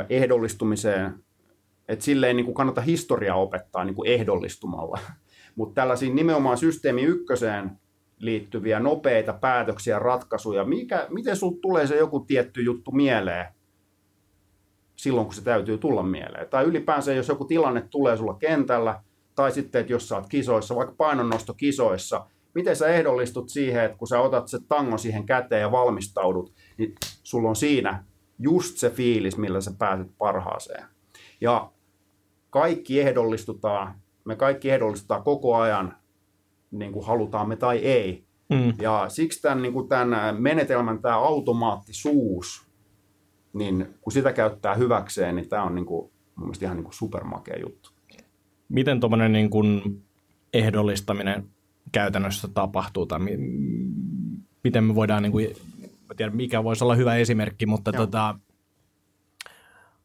ehdollistumiseen, 0.09 1.13
että 1.87 2.05
sille 2.05 2.27
ei 2.27 2.33
niin 2.33 2.45
kuin 2.45 2.55
kannata 2.55 2.81
historiaa 2.81 3.37
opettaa 3.37 3.85
niin 3.85 3.95
kuin 3.95 4.09
ehdollistumalla. 4.09 4.99
Mutta 5.55 5.81
tällaisiin 5.81 6.15
nimenomaan 6.15 6.57
systeemi 6.57 7.03
ykköseen 7.03 7.71
liittyviä 8.19 8.79
nopeita 8.79 9.33
päätöksiä, 9.33 9.99
ratkaisuja. 9.99 10.63
Mikä, 10.63 11.07
miten 11.09 11.35
sinulle 11.35 11.59
tulee 11.61 11.87
se 11.87 11.97
joku 11.97 12.19
tietty 12.19 12.61
juttu 12.61 12.91
mieleen 12.91 13.45
silloin, 14.95 15.25
kun 15.25 15.33
se 15.33 15.43
täytyy 15.43 15.77
tulla 15.77 16.03
mieleen? 16.03 16.49
Tai 16.49 16.63
ylipäänsä, 16.63 17.13
jos 17.13 17.27
joku 17.27 17.45
tilanne 17.45 17.81
tulee 17.81 18.17
sulla 18.17 18.33
kentällä, 18.33 19.01
tai 19.35 19.51
sitten, 19.51 19.81
että 19.81 19.93
jos 19.93 20.09
sä 20.09 20.15
oot 20.15 20.29
kisoissa, 20.29 20.75
vaikka 20.75 20.95
painonnostokisoissa, 20.97 22.25
miten 22.53 22.75
sä 22.75 22.87
ehdollistut 22.87 23.49
siihen, 23.49 23.83
että 23.83 23.97
kun 23.97 24.07
sä 24.07 24.19
otat 24.19 24.47
se 24.47 24.59
tango 24.67 24.97
siihen 24.97 25.25
käteen 25.25 25.61
ja 25.61 25.71
valmistaudut, 25.71 26.53
niin 26.77 26.95
sulla 27.23 27.49
on 27.49 27.55
siinä 27.55 28.03
just 28.39 28.77
se 28.77 28.89
fiilis, 28.89 29.37
millä 29.37 29.61
sä 29.61 29.71
pääset 29.77 30.07
parhaaseen. 30.17 30.85
Ja 31.41 31.71
kaikki 32.49 33.01
ehdollistutaan, 33.01 33.95
me 34.25 34.35
kaikki 34.35 34.69
ehdollistutaan 34.69 35.23
koko 35.23 35.55
ajan 35.55 35.95
niin 36.71 36.91
kuin 36.91 37.05
halutaan 37.05 37.49
me 37.49 37.55
tai 37.55 37.77
ei. 37.77 38.23
Mm. 38.49 38.73
Ja 38.81 39.05
siksi 39.09 39.41
tämän, 39.41 39.61
niin 39.61 39.73
kuin 39.73 39.87
tämän 39.87 40.41
menetelmän 40.41 41.01
tämä 41.01 41.15
automaattisuus, 41.17 42.67
niin 43.53 43.87
kun 44.01 44.13
sitä 44.13 44.33
käyttää 44.33 44.75
hyväkseen, 44.75 45.35
niin 45.35 45.49
tämä 45.49 45.63
on 45.63 45.75
niin 45.75 45.85
kuin, 45.85 46.11
mun 46.35 46.47
mielestä 46.47 46.65
ihan 46.65 46.77
niin 46.77 46.83
kuin 46.83 46.93
supermakea 46.93 47.59
juttu. 47.59 47.89
Miten 48.69 48.99
tuommoinen 48.99 49.31
niin 49.31 49.49
kuin 49.49 50.03
ehdollistaminen 50.53 51.49
käytännössä 51.91 52.47
tapahtuu, 52.47 53.05
tai 53.05 53.19
mi- 53.19 53.37
miten 54.63 54.83
me 54.83 54.95
voidaan, 54.95 55.23
niin 55.23 55.31
kuin, 55.31 55.47
mä 55.81 56.15
tiedän 56.17 56.35
mikä 56.35 56.63
voisi 56.63 56.83
olla 56.83 56.95
hyvä 56.95 57.15
esimerkki, 57.15 57.65
mutta 57.65 57.91
tota, 57.91 58.39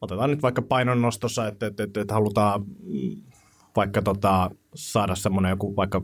otetaan 0.01 0.31
nyt 0.31 0.43
vaikka 0.43 0.63
painonnostossa, 0.63 1.49
että, 1.49 1.67
että, 1.67 1.83
että, 1.83 2.01
että 2.01 2.15
halutaan 2.15 2.65
vaikka 3.77 4.03
tota, 4.03 4.51
saada 4.75 5.15
semmoinen 5.15 5.51
joku 5.51 5.77
vaikka 5.77 6.03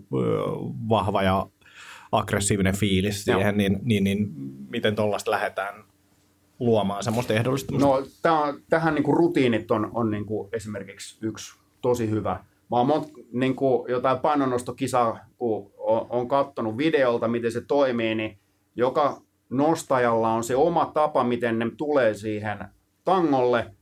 vahva 0.89 1.23
ja 1.23 1.47
aggressiivinen 2.13 2.77
fiilis 2.77 3.25
siihen, 3.25 3.57
niin, 3.57 3.81
niin, 3.83 4.05
niin 4.05 4.29
miten 4.69 4.97
tuollaista 4.97 5.31
lähdetään 5.31 5.85
luomaan 6.59 7.03
semmoista 7.03 7.35
ehdollistumista? 7.35 7.87
No 7.87 8.03
täh, 8.23 8.55
tähän 8.71 8.95
niin 8.95 9.05
kuin 9.05 9.17
rutiinit 9.17 9.71
on, 9.71 9.91
on 9.95 10.11
niin 10.11 10.27
kuin 10.27 10.49
esimerkiksi 10.53 11.19
yksi 11.27 11.59
tosi 11.81 12.11
hyvä. 12.11 12.45
Mä 12.71 12.77
oon 12.77 13.05
niin 13.33 13.57
kuin 13.57 13.91
jotain 13.91 14.19
painonnostokisaa, 14.19 15.19
kun 15.39 15.73
on, 15.79 16.07
on 16.11 16.29
katsonut 16.29 16.77
videolta, 16.77 17.29
miten 17.29 17.53
se 17.53 17.61
toimii, 17.61 18.15
niin 18.15 18.39
joka 18.77 19.23
nostajalla 19.51 20.33
on 20.33 20.45
se 20.45 20.57
oma 20.57 20.91
tapa, 20.95 21.25
miten 21.25 21.59
ne 21.59 21.71
tulee 21.77 22.15
siihen 22.15 22.59
tangolle. 23.05 23.75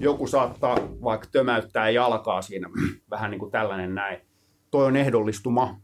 Joku 0.00 0.26
saattaa 0.26 0.76
vaikka 1.02 1.28
tömäyttää 1.32 1.90
jalkaa 1.90 2.42
siinä, 2.42 2.68
vähän 3.10 3.30
niin 3.30 3.38
kuin 3.38 3.50
tällainen 3.50 3.94
näin. 3.94 4.27
Toi 4.70 4.86
on 4.86 4.96
ehdollistuma. 4.96 5.80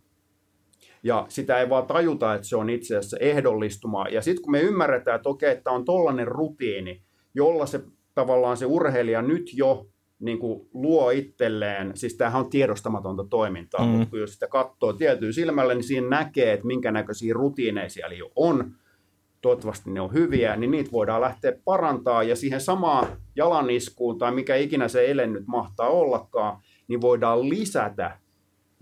Ja 1.02 1.26
sitä 1.28 1.60
ei 1.60 1.68
vaan 1.68 1.86
tajuta, 1.86 2.34
että 2.34 2.46
se 2.46 2.56
on 2.56 2.70
itse 2.70 2.96
asiassa 2.96 3.16
ehdollistuma. 3.20 4.08
Ja 4.08 4.22
sitten 4.22 4.42
kun 4.42 4.52
me 4.52 4.60
ymmärretään, 4.60 5.16
että 5.16 5.28
okei, 5.28 5.52
että 5.52 5.70
on 5.70 5.84
tollainen 5.84 6.28
rutiini, 6.28 7.02
jolla 7.34 7.66
se 7.66 7.80
tavallaan 8.14 8.56
se 8.56 8.66
urheilija 8.66 9.22
nyt 9.22 9.50
jo 9.52 9.86
niin 10.20 10.38
kuin 10.38 10.68
luo 10.74 11.10
itselleen, 11.10 11.92
siis 11.94 12.14
tämähän 12.16 12.40
on 12.40 12.50
tiedostamatonta 12.50 13.24
toimintaa, 13.24 13.86
mm. 13.86 13.90
mutta 13.90 14.10
kun 14.10 14.20
jos 14.20 14.32
sitä 14.32 14.46
katsoo 14.46 14.92
tietyllä 14.92 15.32
silmällä, 15.32 15.74
niin 15.74 15.84
siinä 15.84 16.08
näkee, 16.08 16.52
että 16.52 16.66
minkä 16.66 16.90
näköisiä 16.90 17.34
rutiineja 17.34 17.88
siellä 17.88 18.14
jo 18.14 18.30
on, 18.36 18.74
toivottavasti 19.40 19.90
ne 19.90 20.00
on 20.00 20.12
hyviä, 20.12 20.56
niin 20.56 20.70
niitä 20.70 20.92
voidaan 20.92 21.20
lähteä 21.20 21.52
parantaa 21.64 22.22
ja 22.22 22.36
siihen 22.36 22.60
samaan 22.60 23.06
jalaniskuun 23.36 24.18
tai 24.18 24.32
mikä 24.32 24.56
ikinä 24.56 24.88
se 24.88 25.10
ele 25.10 25.26
nyt 25.26 25.46
mahtaa 25.46 25.88
ollakaan, 25.88 26.62
niin 26.88 27.00
voidaan 27.00 27.48
lisätä 27.48 28.18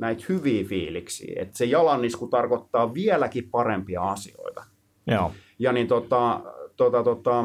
näitä 0.02 0.24
hyviä 0.28 0.64
fiiliksiä. 0.64 1.42
Että 1.42 1.58
se 1.58 1.64
jalanisku 1.64 2.26
tarkoittaa 2.26 2.94
vieläkin 2.94 3.50
parempia 3.50 4.02
asioita. 4.02 4.64
Joo. 5.06 5.32
Ja 5.58 5.72
niin 5.72 5.88
tota, 5.88 6.40
tota, 6.76 7.02
tota, 7.02 7.44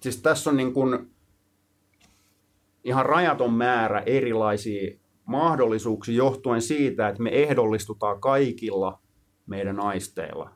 siis 0.00 0.22
tässä 0.22 0.50
on 0.50 0.56
niin 0.56 0.74
kuin 0.74 1.10
ihan 2.84 3.06
rajaton 3.06 3.52
määrä 3.52 4.02
erilaisia 4.06 4.98
mahdollisuuksia 5.24 6.16
johtuen 6.16 6.62
siitä, 6.62 7.08
että 7.08 7.22
me 7.22 7.30
ehdollistutaan 7.30 8.20
kaikilla 8.20 8.98
meidän 9.46 9.80
aisteilla. 9.80 10.50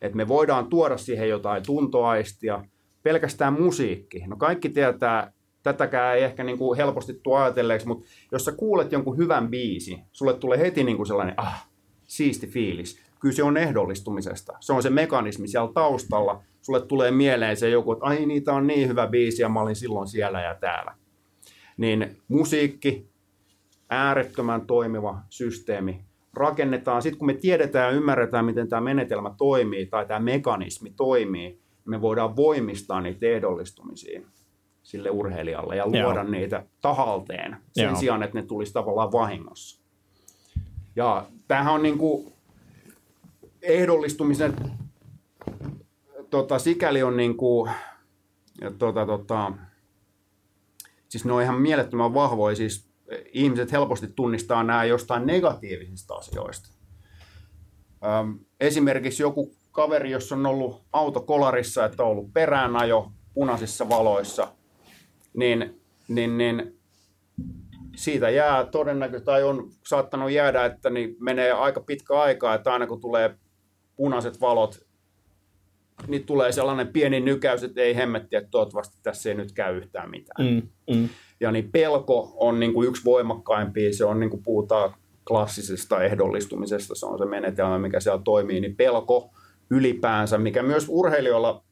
Että 0.00 0.16
me 0.16 0.28
voidaan 0.28 0.66
tuoda 0.66 0.96
siihen 0.96 1.28
jotain 1.28 1.62
tuntoaistia, 1.66 2.64
pelkästään 3.02 3.52
musiikki. 3.52 4.24
No 4.26 4.36
kaikki 4.36 4.68
tietää, 4.68 5.32
tätäkään 5.64 6.16
ei 6.16 6.22
ehkä 6.22 6.44
niin 6.44 6.58
kuin 6.58 6.76
helposti 6.76 7.20
tuo 7.22 7.36
ajatelleeksi, 7.36 7.86
mutta 7.86 8.06
jos 8.32 8.44
sä 8.44 8.52
kuulet 8.52 8.92
jonkun 8.92 9.16
hyvän 9.16 9.48
biisi, 9.48 9.98
sulle 10.12 10.34
tulee 10.34 10.58
heti 10.58 10.84
niin 10.84 10.96
kuin 10.96 11.06
sellainen, 11.06 11.34
ah, 11.36 11.68
siisti 12.04 12.46
fiilis. 12.46 12.98
Kyllä 13.20 13.34
se 13.34 13.42
on 13.42 13.56
ehdollistumisesta. 13.56 14.52
Se 14.60 14.72
on 14.72 14.82
se 14.82 14.90
mekanismi 14.90 15.48
siellä 15.48 15.72
taustalla. 15.74 16.42
Sulle 16.62 16.80
tulee 16.80 17.10
mieleen 17.10 17.56
se 17.56 17.68
joku, 17.68 17.92
että 17.92 18.04
ai 18.04 18.26
niitä 18.26 18.52
on 18.52 18.66
niin 18.66 18.88
hyvä 18.88 19.06
biisi 19.06 19.42
ja 19.42 19.48
mä 19.48 19.60
olin 19.60 19.76
silloin 19.76 20.08
siellä 20.08 20.42
ja 20.42 20.54
täällä 20.54 20.94
niin 21.76 22.16
musiikki, 22.28 23.08
äärettömän 23.90 24.66
toimiva 24.66 25.18
systeemi, 25.30 26.04
rakennetaan. 26.34 27.02
Sitten 27.02 27.18
kun 27.18 27.26
me 27.26 27.34
tiedetään 27.34 27.92
ja 27.92 27.98
ymmärretään, 27.98 28.44
miten 28.44 28.68
tämä 28.68 28.80
menetelmä 28.80 29.34
toimii 29.38 29.86
tai 29.86 30.06
tämä 30.06 30.20
mekanismi 30.20 30.90
toimii, 30.90 31.58
me 31.84 32.00
voidaan 32.00 32.36
voimistaa 32.36 33.00
niitä 33.00 33.26
ehdollistumisia 33.26 34.20
sille 34.84 35.10
urheilijalle 35.10 35.76
ja 35.76 35.86
luoda 35.86 36.20
Joo. 36.20 36.30
niitä 36.30 36.64
tahalteen 36.80 37.56
sen 37.72 37.84
Joo. 37.84 37.96
sijaan, 37.96 38.22
että 38.22 38.38
ne 38.38 38.46
tulisi 38.46 38.72
tavallaan 38.72 39.12
vahingossa. 39.12 39.80
Ja 40.96 41.26
tämähän 41.48 41.74
on 41.74 41.82
niin 41.82 41.98
kuin 41.98 42.32
ehdollistumisen 43.62 44.54
tota, 46.30 46.58
sikäli 46.58 47.02
on 47.02 47.16
niin 47.16 47.36
kuin, 47.36 47.70
tota, 48.78 49.06
tota, 49.06 49.52
siis 51.08 51.24
ne 51.24 51.32
on 51.32 51.42
ihan 51.42 51.60
mielettömän 51.60 52.14
vahvoja, 52.14 52.56
siis 52.56 52.88
ihmiset 53.32 53.72
helposti 53.72 54.06
tunnistaa 54.06 54.64
nämä 54.64 54.84
jostain 54.84 55.26
negatiivisista 55.26 56.14
asioista. 56.14 56.68
Öm, 58.20 58.38
esimerkiksi 58.60 59.22
joku 59.22 59.54
kaveri, 59.72 60.10
jos 60.10 60.32
on 60.32 60.46
ollut 60.46 60.82
auto 60.92 61.20
kolarissa, 61.20 61.84
että 61.84 62.02
on 62.02 62.08
ollut 62.08 62.32
peräänajo 62.32 63.12
punaisissa 63.34 63.88
valoissa, 63.88 64.48
niin, 65.34 65.80
niin, 66.08 66.38
niin 66.38 66.78
siitä 67.96 68.30
jää 68.30 68.66
todennäköisesti, 68.66 69.24
tai 69.24 69.42
on 69.42 69.70
saattanut 69.86 70.30
jäädä, 70.30 70.64
että 70.64 70.90
niin 70.90 71.16
menee 71.20 71.52
aika 71.52 71.80
pitkä 71.80 72.20
aikaa, 72.20 72.54
että 72.54 72.72
aina 72.72 72.86
kun 72.86 73.00
tulee 73.00 73.34
punaiset 73.96 74.40
valot, 74.40 74.86
niin 76.06 76.26
tulee 76.26 76.52
sellainen 76.52 76.88
pieni 76.88 77.20
nykäys, 77.20 77.62
että 77.62 77.80
ei 77.80 77.96
hemmetti, 77.96 78.36
että 78.36 78.50
toivottavasti 78.50 78.96
tässä 79.02 79.28
ei 79.28 79.34
nyt 79.34 79.52
käy 79.52 79.76
yhtään 79.76 80.10
mitään. 80.10 80.46
Mm, 80.46 80.62
mm. 80.96 81.08
Ja 81.40 81.52
niin 81.52 81.72
pelko 81.72 82.32
on 82.36 82.60
niin 82.60 82.72
kuin 82.72 82.88
yksi 82.88 83.04
voimakkaimpia, 83.04 83.92
se 83.92 84.04
on 84.04 84.20
niin 84.20 84.30
kuin 84.30 84.42
puhutaan 84.42 84.94
klassisesta 85.28 86.02
ehdollistumisesta, 86.02 86.94
se 86.94 87.06
on 87.06 87.18
se 87.18 87.24
menetelmä, 87.24 87.78
mikä 87.78 88.00
siellä 88.00 88.22
toimii, 88.24 88.60
niin 88.60 88.76
pelko 88.76 89.30
ylipäänsä, 89.70 90.38
mikä 90.38 90.62
myös 90.62 90.86
urheilijoilla 90.88 91.64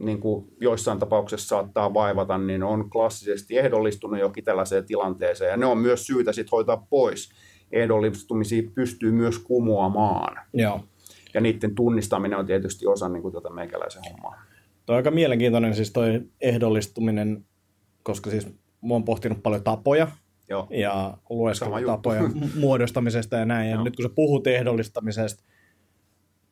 niin 0.00 0.20
kuin 0.20 0.46
joissain 0.60 0.98
tapauksissa 0.98 1.48
saattaa 1.48 1.94
vaivata, 1.94 2.38
niin 2.38 2.62
on 2.62 2.90
klassisesti 2.90 3.58
ehdollistunut 3.58 4.20
jokin 4.20 4.44
tällaiseen 4.44 4.86
tilanteeseen, 4.86 5.50
ja 5.50 5.56
ne 5.56 5.66
on 5.66 5.78
myös 5.78 6.06
syytä 6.06 6.32
sitten 6.32 6.50
hoitaa 6.52 6.86
pois. 6.90 7.30
Ehdollistumisia 7.72 8.62
pystyy 8.74 9.12
myös 9.12 9.38
kumoamaan. 9.38 10.46
Joo 10.52 10.80
ja 11.34 11.40
niiden 11.40 11.74
tunnistaminen 11.74 12.38
on 12.38 12.46
tietysti 12.46 12.86
osa 12.86 13.08
niin 13.08 13.22
kuin 13.22 13.32
tuota 13.32 13.50
meikäläisen 13.50 14.02
hommaa. 14.10 14.42
Tuo 14.86 14.94
on 14.94 14.96
aika 14.96 15.10
mielenkiintoinen 15.10 15.74
siis 15.74 15.92
toi 15.92 16.22
ehdollistuminen, 16.40 17.44
koska 18.02 18.30
siis 18.30 18.46
mä 18.82 18.94
oon 18.94 19.04
pohtinut 19.04 19.42
paljon 19.42 19.64
tapoja 19.64 20.08
Joo. 20.48 20.66
ja 20.70 21.18
tapoja 21.86 22.22
muodostamisesta 22.60 23.36
ja 23.36 23.44
näin. 23.44 23.70
Ja 23.70 23.74
Joo. 23.74 23.84
nyt 23.84 23.96
kun 23.96 24.02
sä 24.02 24.08
puhut 24.14 24.46
ehdollistamisesta, 24.46 25.44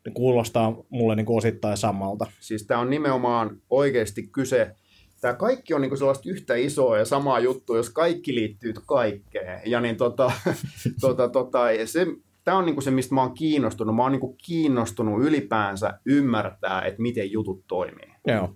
niin 0.09 0.15
kuulostaa 0.15 0.77
mulle 0.89 1.17
niin 1.17 1.27
kuin 1.27 1.37
osittain 1.37 1.77
samalta. 1.77 2.27
Siis 2.41 2.67
tämä 2.67 2.81
on 2.81 2.91
nimenomaan 2.91 3.63
oikeasti 3.71 4.23
kyse, 4.27 4.75
tämä 5.21 5.35
kaikki 5.35 5.75
on 5.75 5.81
niin 5.81 5.99
sellaista 5.99 6.31
yhtä 6.31 6.55
isoa 6.55 6.99
ja 6.99 7.05
samaa 7.05 7.41
juttua, 7.41 7.77
jos 7.77 7.91
kaikki 7.91 8.35
liittyy 8.35 8.73
kaikkeen. 8.87 9.61
Ja 9.67 9.81
niin 9.81 9.97
tota, 9.97 10.33
tota, 11.01 11.29
tota, 11.29 11.73
ja 11.73 11.87
se, 11.87 12.07
tämä 12.45 12.59
on 12.59 12.67
niinku 12.67 12.81
se, 12.81 12.91
mistä 12.91 13.15
mä 13.15 13.23
oon 13.23 13.35
kiinnostunut. 13.35 13.97
Mä 13.97 14.03
oon 14.03 14.13
niinku 14.13 14.37
kiinnostunut 14.47 15.25
ylipäänsä 15.25 16.01
ymmärtää, 16.07 16.83
että 16.83 17.03
miten 17.03 17.33
jutut 17.33 17.65
toimii. 17.67 18.15
Joo. 18.27 18.55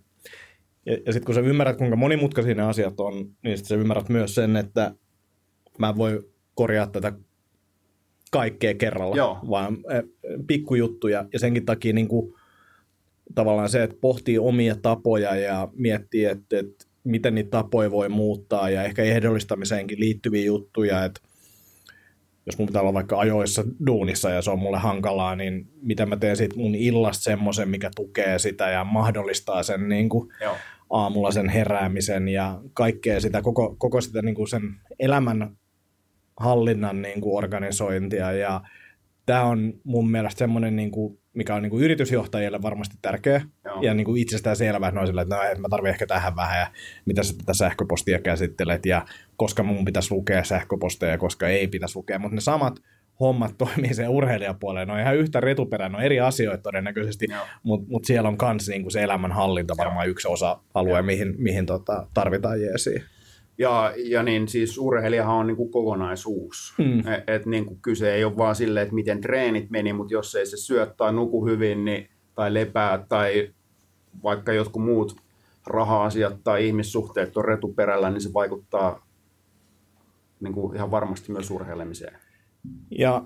Ja, 0.86 0.92
ja 1.07 1.12
sitten 1.12 1.26
kun 1.26 1.34
sä 1.34 1.40
ymmärrät, 1.40 1.78
kuinka 1.78 1.96
monimutkaisia 1.96 2.55
ne 2.55 2.62
asiat 2.62 3.00
on, 3.00 3.14
niin 3.14 3.59
sitten 3.59 3.68
sä 3.68 3.74
ymmärrät 3.74 4.09
myös 4.09 4.34
sen, 4.34 4.57
että 4.57 4.94
mä 5.78 5.96
voi 5.96 6.28
korjaa 6.55 6.86
tätä 6.86 7.12
kaikkea 8.33 8.74
kerralla, 8.74 9.16
Joo. 9.16 9.39
vaan 9.51 9.78
pikkujuttuja. 10.47 11.24
Ja 11.33 11.39
senkin 11.39 11.64
takia 11.64 11.93
niin 11.93 12.09
kuin, 12.09 12.35
tavallaan 13.35 13.68
se, 13.68 13.83
että 13.83 13.97
pohtii 14.01 14.39
omia 14.39 14.76
tapoja 14.83 15.37
ja 15.37 15.68
miettii, 15.74 16.24
että, 16.24 16.59
että 16.59 16.85
miten 17.05 17.35
niitä 17.35 17.51
tapoja 17.51 17.91
voi 17.91 18.09
muuttaa 18.09 18.70
ja 18.70 18.83
ehkä 18.83 19.03
ehdollistamiseenkin 19.03 20.01
liittyviä 20.01 20.45
juttuja, 20.45 21.05
että 21.05 21.20
jos 22.47 22.59
mun 22.59 22.66
pitää 22.66 22.83
olla 22.83 22.95
vaikka 22.95 23.18
ajoissa 23.18 23.64
duunissa 23.87 24.30
ja 24.30 24.43
se 24.43 24.51
on 24.51 24.59
mulle 24.59 24.78
hankalaa, 24.78 25.37
niin 25.37 25.68
mitä 25.83 26.07
mä 26.07 26.16
teen 26.16 26.37
sitten 26.37 26.61
mun 26.61 26.74
illasta 26.74 27.22
semmoisen, 27.22 27.68
mikä 27.68 27.91
tukee 27.97 28.39
sitä 28.39 28.70
ja 28.70 28.85
mahdollistaa 28.85 29.62
sen 29.62 29.89
niin 29.89 30.09
kuin 30.09 30.28
aamulla 30.91 31.30
sen 31.30 31.49
heräämisen 31.49 32.28
ja 32.28 32.61
kaikkea 32.74 33.20
sitä, 33.20 33.43
koko, 33.43 33.74
koko 33.78 34.01
sitä 34.01 34.22
niin 34.22 34.35
kuin 34.35 34.49
sen 34.49 34.62
elämän 34.99 35.57
hallinnan 36.43 37.03
niin 37.03 37.20
kuin 37.20 37.36
organisointia 37.36 38.32
ja 38.32 38.61
tämä 39.26 39.45
on 39.45 39.74
mun 39.84 40.11
mielestä 40.11 40.38
semmoinen, 40.38 40.76
niin 40.76 40.90
kuin, 40.90 41.18
mikä 41.34 41.55
on 41.55 41.62
niin 41.62 41.70
kuin 41.70 41.84
yritysjohtajille 41.84 42.62
varmasti 42.62 42.97
tärkeä 43.03 43.43
Joo. 43.64 43.82
ja 43.82 43.95
niin 43.95 44.05
kuin 44.05 44.22
itsestään 44.22 44.57
selvä, 44.57 44.88
että, 44.88 45.01
no 45.01 45.07
sille, 45.07 45.22
että 45.22 45.36
no, 45.36 45.61
mä 45.61 45.68
tarvitsen 45.70 45.93
ehkä 45.93 46.07
tähän 46.07 46.36
vähän 46.36 46.59
ja 46.59 46.66
mitä 47.05 47.22
sä 47.22 47.34
tätä 47.38 47.55
sähköpostia 47.55 48.18
käsittelet 48.18 48.86
ja 48.86 49.05
koska 49.36 49.62
mun 49.62 49.84
pitäisi 49.84 50.14
lukea 50.14 50.45
sähköposteja, 50.45 51.18
koska 51.18 51.49
ei 51.49 51.68
pitäisi 51.68 51.97
lukea, 51.97 52.18
mutta 52.18 52.34
ne 52.34 52.40
samat 52.40 52.82
hommat 53.20 53.55
toimii 53.59 53.95
sen 53.95 54.09
urheilijapuoleen. 54.09 54.88
Ne 54.88 54.95
on 54.95 55.01
ihan 55.01 55.16
yhtä 55.16 55.40
retuperä, 55.40 55.88
ne 55.88 55.97
on 55.97 56.03
eri 56.03 56.20
asioita 56.20 56.62
todennäköisesti, 56.62 57.26
mutta 57.62 57.90
mut 57.90 58.05
siellä 58.05 58.28
on 58.28 58.36
myös 58.43 58.68
niinku 58.68 58.90
se 58.90 59.03
elämänhallinta 59.03 59.74
varmaan 59.76 60.07
Joo. 60.07 60.11
yksi 60.11 60.28
osa-alue, 60.28 60.99
Joo. 60.99 61.03
mihin, 61.03 61.34
mihin 61.38 61.66
tota, 61.66 62.07
tarvitaan 62.14 62.62
jeesiä. 62.62 63.03
Ja, 63.59 63.92
ja 63.96 64.22
niin 64.22 64.48
siis 64.48 64.78
urheilijahan 64.78 65.36
on 65.36 65.46
niin 65.46 65.57
kuin 65.57 65.70
kokonaisuus. 65.70 66.74
Mm. 66.78 66.98
Et, 66.98 67.24
et 67.26 67.46
niin 67.46 67.66
kuin 67.66 67.78
kyse 67.82 68.14
ei 68.14 68.24
ole 68.24 68.36
vaan 68.36 68.55
silleen, 68.55 68.82
että 68.82 68.94
miten 68.94 69.20
treenit 69.20 69.70
meni, 69.70 69.92
mutta 69.92 70.14
jos 70.14 70.34
ei 70.34 70.46
se 70.46 70.57
syö 70.57 70.86
tai 70.96 71.12
nuku 71.12 71.46
hyvin 71.46 71.84
niin, 71.84 72.09
tai 72.34 72.55
lepää 72.55 73.05
tai 73.09 73.50
vaikka 74.22 74.53
jotkut 74.53 74.84
muut 74.84 75.16
raha-asiat 75.66 76.44
tai 76.44 76.66
ihmissuhteet 76.66 77.36
on 77.36 77.44
retuperällä, 77.44 78.11
niin 78.11 78.20
se 78.20 78.32
vaikuttaa 78.34 79.07
niin 80.40 80.55
kuin 80.55 80.76
ihan 80.76 80.90
varmasti 80.90 81.32
myös 81.32 81.50
urheilemiseen. 81.50 82.18
Ja 82.98 83.24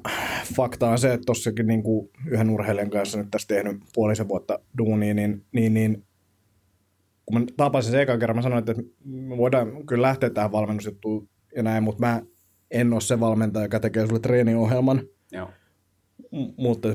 fakta 0.56 0.90
on 0.90 0.98
se, 0.98 1.12
että 1.12 1.24
tuossakin 1.26 1.66
niin 1.66 1.82
kuin 1.82 2.10
yhden 2.26 2.50
urheilijan 2.50 2.90
kanssa 2.90 3.18
nyt 3.18 3.30
tässä 3.30 3.48
tehnyt 3.48 3.76
puolisen 3.94 4.28
vuotta 4.28 4.58
duunia, 4.78 5.14
niin, 5.14 5.44
niin, 5.52 5.74
niin 5.74 6.05
kun 7.26 7.40
mä 7.40 7.46
tapasin 7.56 7.90
sen 7.90 8.00
ekan 8.00 8.18
kerran, 8.18 8.36
mä 8.36 8.42
sanoin, 8.42 8.58
että 8.58 8.82
me 9.04 9.36
voidaan 9.36 9.86
kyllä 9.86 10.02
lähteä 10.02 10.30
tähän 10.30 10.52
valmennusjuttuun 10.52 11.28
ja 11.56 11.62
näin, 11.62 11.82
mutta 11.82 12.06
mä 12.06 12.22
en 12.70 12.92
ole 12.92 13.00
se 13.00 13.20
valmentaja, 13.20 13.64
joka 13.64 13.80
tekee 13.80 14.06
sulle 14.06 14.20
treeniohjelman. 14.20 15.02
Joo. 15.32 15.50
M- 16.32 16.52
mutta 16.56 16.88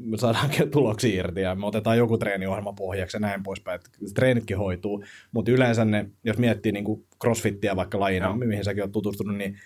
me 0.00 0.16
saadaan 0.16 0.50
tuloksia 0.70 1.20
irti 1.20 1.40
ja 1.40 1.54
me 1.54 1.66
otetaan 1.66 1.98
joku 1.98 2.18
treeniohjelma 2.18 2.72
pohjaksi 2.72 3.16
ja 3.16 3.20
näin 3.20 3.42
poispäin, 3.42 3.74
että 3.74 3.90
treenitkin 4.14 4.58
hoituu, 4.58 5.04
mutta 5.32 5.50
yleensä 5.50 5.84
ne, 5.84 6.10
jos 6.24 6.38
miettii 6.38 6.72
niin 6.72 6.84
kuin 6.84 7.06
crossfittiä 7.20 7.76
vaikka 7.76 8.00
lajina, 8.00 8.26
Joo. 8.26 8.36
mihin 8.36 8.64
säkin 8.64 8.82
oot 8.82 8.92
tutustunut, 8.92 9.36
niin 9.36 9.56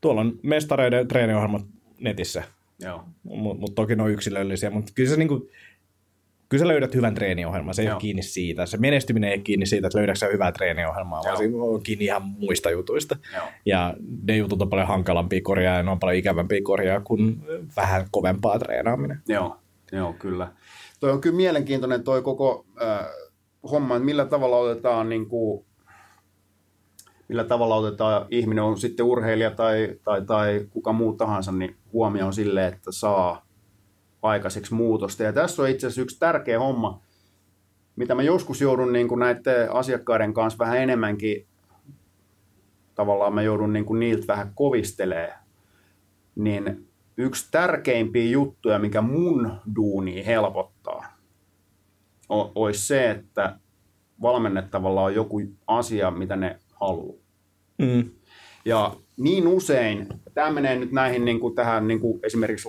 tuolla 0.00 0.20
on 0.20 0.38
mestareiden 0.42 1.08
treeniohjelmat 1.08 1.66
netissä, 2.00 2.42
mutta 3.22 3.60
mut 3.60 3.74
toki 3.74 3.96
ne 3.96 4.02
on 4.02 4.10
yksilöllisiä, 4.10 4.70
mutta 4.70 4.92
kyllä, 4.94 5.10
se 5.10 5.16
niinku, 5.16 5.48
kyllä 6.52 6.62
sä 6.62 6.68
löydät 6.68 6.94
hyvän 6.94 7.14
treeniohjelman, 7.14 7.74
se 7.74 7.82
ei 7.82 7.86
Joo. 7.86 7.94
ole 7.94 8.00
kiinni 8.00 8.22
siitä. 8.22 8.66
Se 8.66 8.76
menestyminen 8.76 9.30
ei 9.30 9.36
ole 9.36 9.42
kiinni 9.42 9.66
siitä, 9.66 9.86
että 9.86 9.98
löydätkö 9.98 10.18
sä 10.18 10.26
hyvää 10.26 10.52
treeniohjelmaa, 10.52 11.18
Joo. 11.18 11.24
vaan 11.24 11.36
se 11.36 11.50
on 11.54 11.82
kiinni 11.82 12.04
ihan 12.04 12.22
muista 12.22 12.70
jutuista. 12.70 13.16
Joo. 13.34 13.44
Ja 13.66 13.94
ne 14.28 14.36
jutut 14.36 14.62
on 14.62 14.70
paljon 14.70 14.88
hankalampia 14.88 15.40
korjaa 15.42 15.76
ja 15.76 15.82
ne 15.82 15.90
on 15.90 15.98
paljon 15.98 16.18
ikävämpiä 16.18 16.60
korjaa 16.62 17.00
kuin 17.00 17.42
vähän 17.76 18.06
kovempaa 18.10 18.58
treenaaminen. 18.58 19.22
Joo, 19.28 19.56
joo, 19.92 20.12
kyllä. 20.12 20.52
Toi 21.00 21.10
on 21.10 21.20
kyllä 21.20 21.36
mielenkiintoinen 21.36 22.04
toi 22.04 22.22
koko 22.22 22.66
äh, 22.82 23.06
homma, 23.70 23.96
että 23.96 24.04
millä 24.04 24.24
tavalla 24.24 24.56
otetaan 24.56 25.08
niin 25.08 25.26
kuin, 25.26 25.64
millä 27.28 27.44
tavalla 27.44 27.76
otetaan 27.76 28.26
ihminen 28.30 28.64
on 28.64 28.78
sitten 28.78 29.06
urheilija 29.06 29.50
tai, 29.50 29.96
tai, 30.04 30.22
tai 30.22 30.66
kuka 30.70 30.92
muu 30.92 31.12
tahansa, 31.12 31.52
niin 31.52 31.76
huomioon 31.92 32.32
sille, 32.32 32.66
että 32.66 32.92
saa 32.92 33.46
aikaiseksi 34.22 34.74
muutosta. 34.74 35.22
Ja 35.22 35.32
tässä 35.32 35.62
on 35.62 35.68
itse 35.68 35.86
asiassa 35.86 36.02
yksi 36.02 36.18
tärkeä 36.18 36.58
homma, 36.58 37.02
mitä 37.96 38.14
mä 38.14 38.22
joskus 38.22 38.60
joudun 38.60 38.92
niin 38.92 39.08
kuin 39.08 39.18
näiden 39.18 39.72
asiakkaiden 39.72 40.34
kanssa 40.34 40.58
vähän 40.58 40.78
enemmänkin, 40.78 41.46
tavallaan 42.94 43.34
mä 43.34 43.42
joudun 43.42 43.72
niin 43.72 43.84
kuin 43.84 44.00
niiltä 44.00 44.26
vähän 44.26 44.52
kovistelee, 44.54 45.34
niin 46.34 46.88
yksi 47.16 47.48
tärkeimpiä 47.50 48.30
juttuja, 48.30 48.78
mikä 48.78 49.00
mun 49.00 49.52
duuni 49.76 50.26
helpottaa, 50.26 51.04
o- 52.28 52.52
olisi 52.54 52.86
se, 52.86 53.10
että 53.10 53.58
valmennettavalla 54.22 55.02
on 55.02 55.14
joku 55.14 55.40
asia, 55.66 56.10
mitä 56.10 56.36
ne 56.36 56.58
haluaa. 56.72 57.16
Mm. 57.78 58.10
Ja 58.64 58.96
niin 59.16 59.46
usein, 59.46 60.08
tämä 60.34 60.50
menee 60.50 60.76
nyt 60.76 60.92
näihin 60.92 61.24
niin 61.24 61.40
kuin 61.40 61.54
tähän 61.54 61.88
niin 61.88 62.00
kuin 62.00 62.20
esimerkiksi 62.22 62.68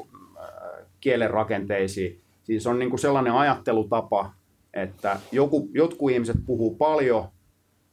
kielen 1.04 1.30
rakenteisiin, 1.30 2.20
siis 2.43 2.68
on 2.68 2.80
niin 2.80 2.89
kuin 2.89 2.99
sellainen 2.99 3.34
ajattelutapa, 3.34 4.34
että 4.74 5.20
joku, 5.32 5.70
jotkut 5.74 6.12
ihmiset 6.12 6.36
puhuu 6.45 6.76
paljon 6.76 7.26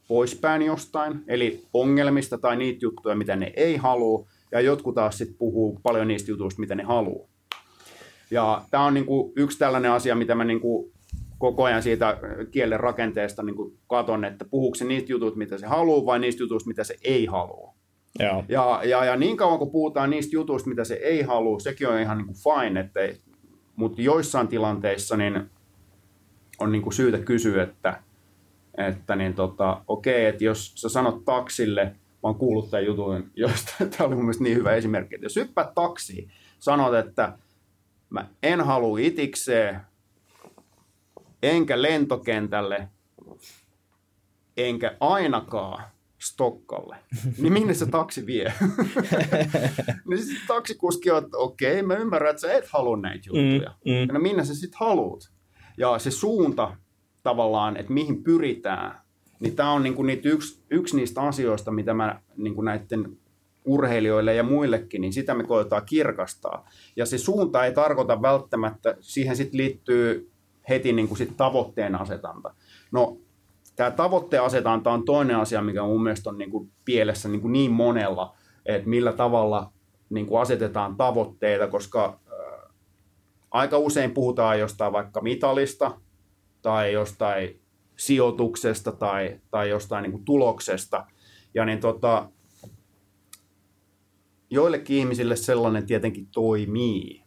poispäin 0.09 0.63
jostain, 0.63 1.25
eli 1.29 1.63
ongelmista 1.75 2.39
tai 2.39 2.57
niitä 2.57 2.85
juttuja, 2.85 3.15
mitä 3.15 3.37
ne 3.37 3.53
ei 3.57 3.77
halua, 3.77 4.27
ja 4.53 4.61
jotkut 4.61 4.95
taas 4.95 5.19
sitten 5.19 5.37
puhuu 5.39 5.81
paljon 5.83 6.09
niistä 6.09 6.31
jutuista, 6.31 6.61
mitä 6.61 6.75
ne 6.75 6.83
haluaa. 6.83 7.29
Ja 8.31 8.63
tämä 8.71 8.85
on 8.85 8.95
niinku 8.95 9.33
yksi 9.37 9.59
tällainen 9.59 9.91
asia, 9.91 10.15
mitä 10.15 10.35
mä 10.35 10.45
niinku 10.45 10.93
koko 11.39 11.65
ajan 11.65 11.83
siitä 11.83 12.19
kielen 12.51 12.81
rakenteesta 12.81 13.43
niinku 13.43 13.73
katon, 13.87 14.25
että 14.25 14.45
puhuuko 14.45 14.75
se 14.75 14.85
niistä 14.85 15.13
jutuista, 15.13 15.39
mitä 15.39 15.59
se 15.59 15.67
haluaa, 15.67 16.07
vai 16.07 16.19
niistä 16.19 16.43
jutuista, 16.43 16.69
mitä 16.69 16.85
se 16.85 16.97
ei 17.05 17.27
halua. 17.27 17.75
Joo. 18.21 18.45
Ja, 18.49 18.81
ja, 18.85 19.05
ja 19.05 19.17
niin 19.17 19.37
kauan 19.37 19.59
kun 19.59 19.71
puhutaan 19.71 20.11
niistä 20.11 20.37
jutuista, 20.37 20.69
mitä 20.69 20.85
se 20.85 20.95
ei 20.95 21.23
halua, 21.23 21.61
sekin 21.61 21.89
on 21.89 22.01
ihan 22.01 22.19
niinku 22.19 22.35
fine, 22.35 22.81
että 22.81 23.01
mutta 23.77 24.03
joissain 24.03 24.49
tilanteissa 24.49 25.17
niin 25.17 25.51
on 26.59 26.73
niinku 26.73 26.91
syytä 26.91 27.19
kysyä, 27.19 27.63
että, 27.63 28.03
että 28.77 29.17
niin 29.17 29.35
tota, 29.35 29.85
okei, 29.89 30.27
että 30.27 30.45
jos 30.45 30.73
sä 30.75 30.89
sanot 30.89 31.25
taksille, 31.25 31.85
mä 31.85 31.95
oon 32.23 32.35
kuullut 32.35 32.71
tämän 32.71 32.87
jutun, 32.87 33.31
josta 33.35 33.75
tämä 33.97 34.07
oli 34.07 34.15
mun 34.15 34.25
mielestä 34.25 34.45
niin 34.45 34.57
hyvä 34.57 34.73
esimerkki, 34.73 35.15
että 35.15 35.25
jos 35.25 35.37
hyppäät 35.37 35.75
taksiin, 35.75 36.31
sanot, 36.59 36.95
että 36.95 37.39
mä 38.11 38.27
en 38.43 38.61
halua 38.61 38.99
itikseen, 38.99 39.81
enkä 41.43 41.83
lentokentälle, 41.83 42.89
enkä 44.57 44.97
ainakaan 45.01 45.85
Stokkalle, 46.21 46.97
niin 47.43 47.53
minne 47.53 47.75
se 47.75 47.87
taksi 47.87 48.27
vie? 48.27 48.53
niin 50.09 50.19
sitten 50.19 50.47
taksikuski 50.49 51.11
on, 51.11 51.25
että 51.25 51.37
okei, 51.37 51.83
mä 51.83 51.95
ymmärrän, 51.95 52.31
että 52.31 52.41
sä 52.41 52.53
et 52.53 52.69
halua 52.69 52.97
näitä 52.97 53.29
juttuja. 53.29 53.75
Mm, 53.85 53.93
mm. 53.93 54.13
No 54.13 54.21
minne 54.21 54.45
sä 54.45 54.55
sitten 54.55 54.81
haluat? 54.81 55.21
Ja 55.79 55.99
se 55.99 56.11
suunta 56.11 56.77
tavallaan, 57.23 57.77
että 57.77 57.93
mihin 57.93 58.23
pyritään, 58.23 59.01
niin 59.41 59.57
tämä 59.57 59.73
on 59.73 59.83
niinku 59.83 60.03
niitä 60.03 60.29
yksi, 60.29 60.63
yksi 60.71 60.97
niistä 60.97 61.23
asioista, 61.23 61.71
mitä 61.71 61.95
mä 61.95 62.21
niinku 62.37 62.63
näiden 62.63 63.17
urheilijoille 63.65 64.35
ja 64.35 64.43
muillekin, 64.43 65.01
niin 65.01 65.13
sitä 65.13 65.35
me 65.35 65.45
koetaan 65.45 65.83
kirkastaa. 65.87 66.69
Ja 66.97 67.07
se 67.07 67.19
suunta 67.19 67.65
ei 67.65 67.73
tarkoita 67.73 68.23
välttämättä, 68.23 68.97
siihen 69.01 69.37
sitten 69.37 69.59
liittyy 69.59 70.31
heti 70.69 70.93
niinku 70.93 71.17
sit 71.17 71.37
tavoitteen 71.37 72.01
asetanta. 72.01 72.55
No, 72.93 73.17
tämä 73.81 73.91
tavoitteen 73.91 74.43
asetanta 74.43 74.91
on 74.91 75.05
toinen 75.05 75.37
asia, 75.37 75.63
mikä 75.63 75.83
mun 75.83 76.03
mielestä 76.03 76.31
on 76.31 76.39
niinku 76.39 76.69
pielessä 76.85 77.29
niinku 77.29 77.49
niin 77.49 77.71
monella, 77.71 78.37
että 78.67 78.89
millä 78.89 79.13
tavalla 79.13 79.73
niinku 80.11 80.37
asetetaan 80.37 80.97
tavoitteita, 80.97 81.67
koska 81.69 82.21
äh, 82.27 82.73
aika 83.51 83.79
usein 83.79 84.11
puhutaan 84.11 84.59
jostain 84.59 84.93
vaikka 84.93 85.21
mitalista 85.21 86.01
tai 86.63 86.93
jostain 86.93 87.61
sijoituksesta 87.97 88.93
tai, 88.93 89.41
tai 89.51 89.71
jostain 89.71 90.03
niinku 90.03 90.23
tuloksesta. 90.25 91.07
Ja 91.55 91.65
niin 91.65 91.81
tota, 91.81 92.31
joillekin 94.51 94.97
ihmisille 94.97 95.37
sellainen 95.37 95.87
tietenkin 95.87 96.27
toimii, 96.27 97.23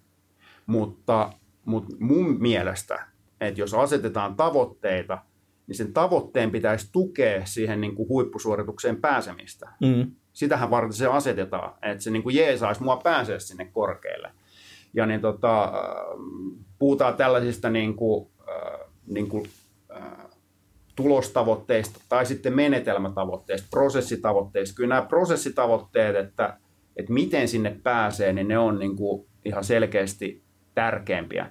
mutta, 0.65 1.33
mutta 1.65 1.95
mun 1.99 2.41
mielestä, 2.41 3.07
että 3.41 3.61
jos 3.61 3.73
asetetaan 3.73 4.35
tavoitteita, 4.35 5.17
niin 5.67 5.75
sen 5.75 5.93
tavoitteen 5.93 6.51
pitäisi 6.51 6.89
tukea 6.91 7.45
siihen 7.45 7.81
niin 7.81 7.95
kuin 7.95 8.09
huippusuoritukseen 8.09 9.01
pääsemistä. 9.01 9.69
Mm. 9.81 10.11
Sitähän 10.33 10.69
varten 10.69 10.93
se 10.93 11.07
asetetaan, 11.07 11.73
että 11.81 12.03
se 12.03 12.11
niin 12.11 12.23
kuin 12.23 12.35
jeesaisi 12.35 12.83
mua 12.83 12.97
pääsee 12.97 13.39
sinne 13.39 13.65
korkealle. 13.65 14.31
Ja 14.93 15.05
niin 15.05 15.21
tota, 15.21 15.73
puhutaan 16.79 17.15
tällaisista 17.15 17.69
niin 17.69 17.95
kuin, 17.95 18.27
äh, 18.49 18.89
niin 19.07 19.29
kuin, 19.29 19.49
äh, 19.95 20.11
tulostavoitteista 20.95 21.99
tai 22.09 22.25
sitten 22.25 22.55
menetelmätavoitteista, 22.55 23.67
prosessitavoitteista. 23.71 24.75
Kyllä 24.75 24.95
nämä 24.95 25.07
prosessitavoitteet, 25.07 26.15
että, 26.15 26.57
että 26.95 27.13
miten 27.13 27.47
sinne 27.47 27.79
pääsee, 27.83 28.33
niin 28.33 28.47
ne 28.47 28.57
on 28.57 28.79
niin 28.79 28.95
kuin 28.95 29.27
ihan 29.45 29.63
selkeästi 29.63 30.43
tärkeämpiä 30.75 31.49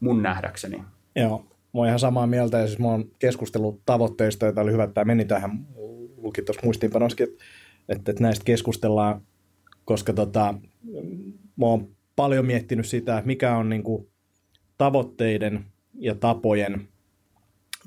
mun 0.00 0.22
nähdäkseni. 0.22 0.82
Joo, 1.16 1.44
mä 1.74 1.80
oon 1.80 1.86
ihan 1.86 1.98
samaa 1.98 2.26
mieltä 2.26 2.58
ja 2.58 2.66
siis 2.66 2.78
mä 2.78 2.86
oon 2.86 3.04
keskustellut 3.18 3.82
tavoitteista, 3.86 4.46
joita 4.46 4.60
oli 4.60 4.72
hyvä, 4.72 4.84
että 4.84 4.94
tämä 4.94 5.04
meni 5.04 5.24
tähän, 5.24 5.66
luki 6.16 6.42
tuossa 6.42 6.62
muistiinpanoskin, 6.64 7.28
että, 7.28 7.44
että, 7.88 8.10
että 8.10 8.22
näistä 8.22 8.44
keskustellaan, 8.44 9.20
koska 9.84 10.12
tota, 10.12 10.54
mä 11.56 11.66
oon 11.66 11.88
paljon 12.16 12.46
miettinyt 12.46 12.86
sitä, 12.86 13.18
että 13.18 13.26
mikä 13.26 13.56
on 13.56 13.68
niin 13.68 13.82
kuin 13.82 14.08
tavoitteiden 14.78 15.64
ja 15.98 16.14
tapojen 16.14 16.88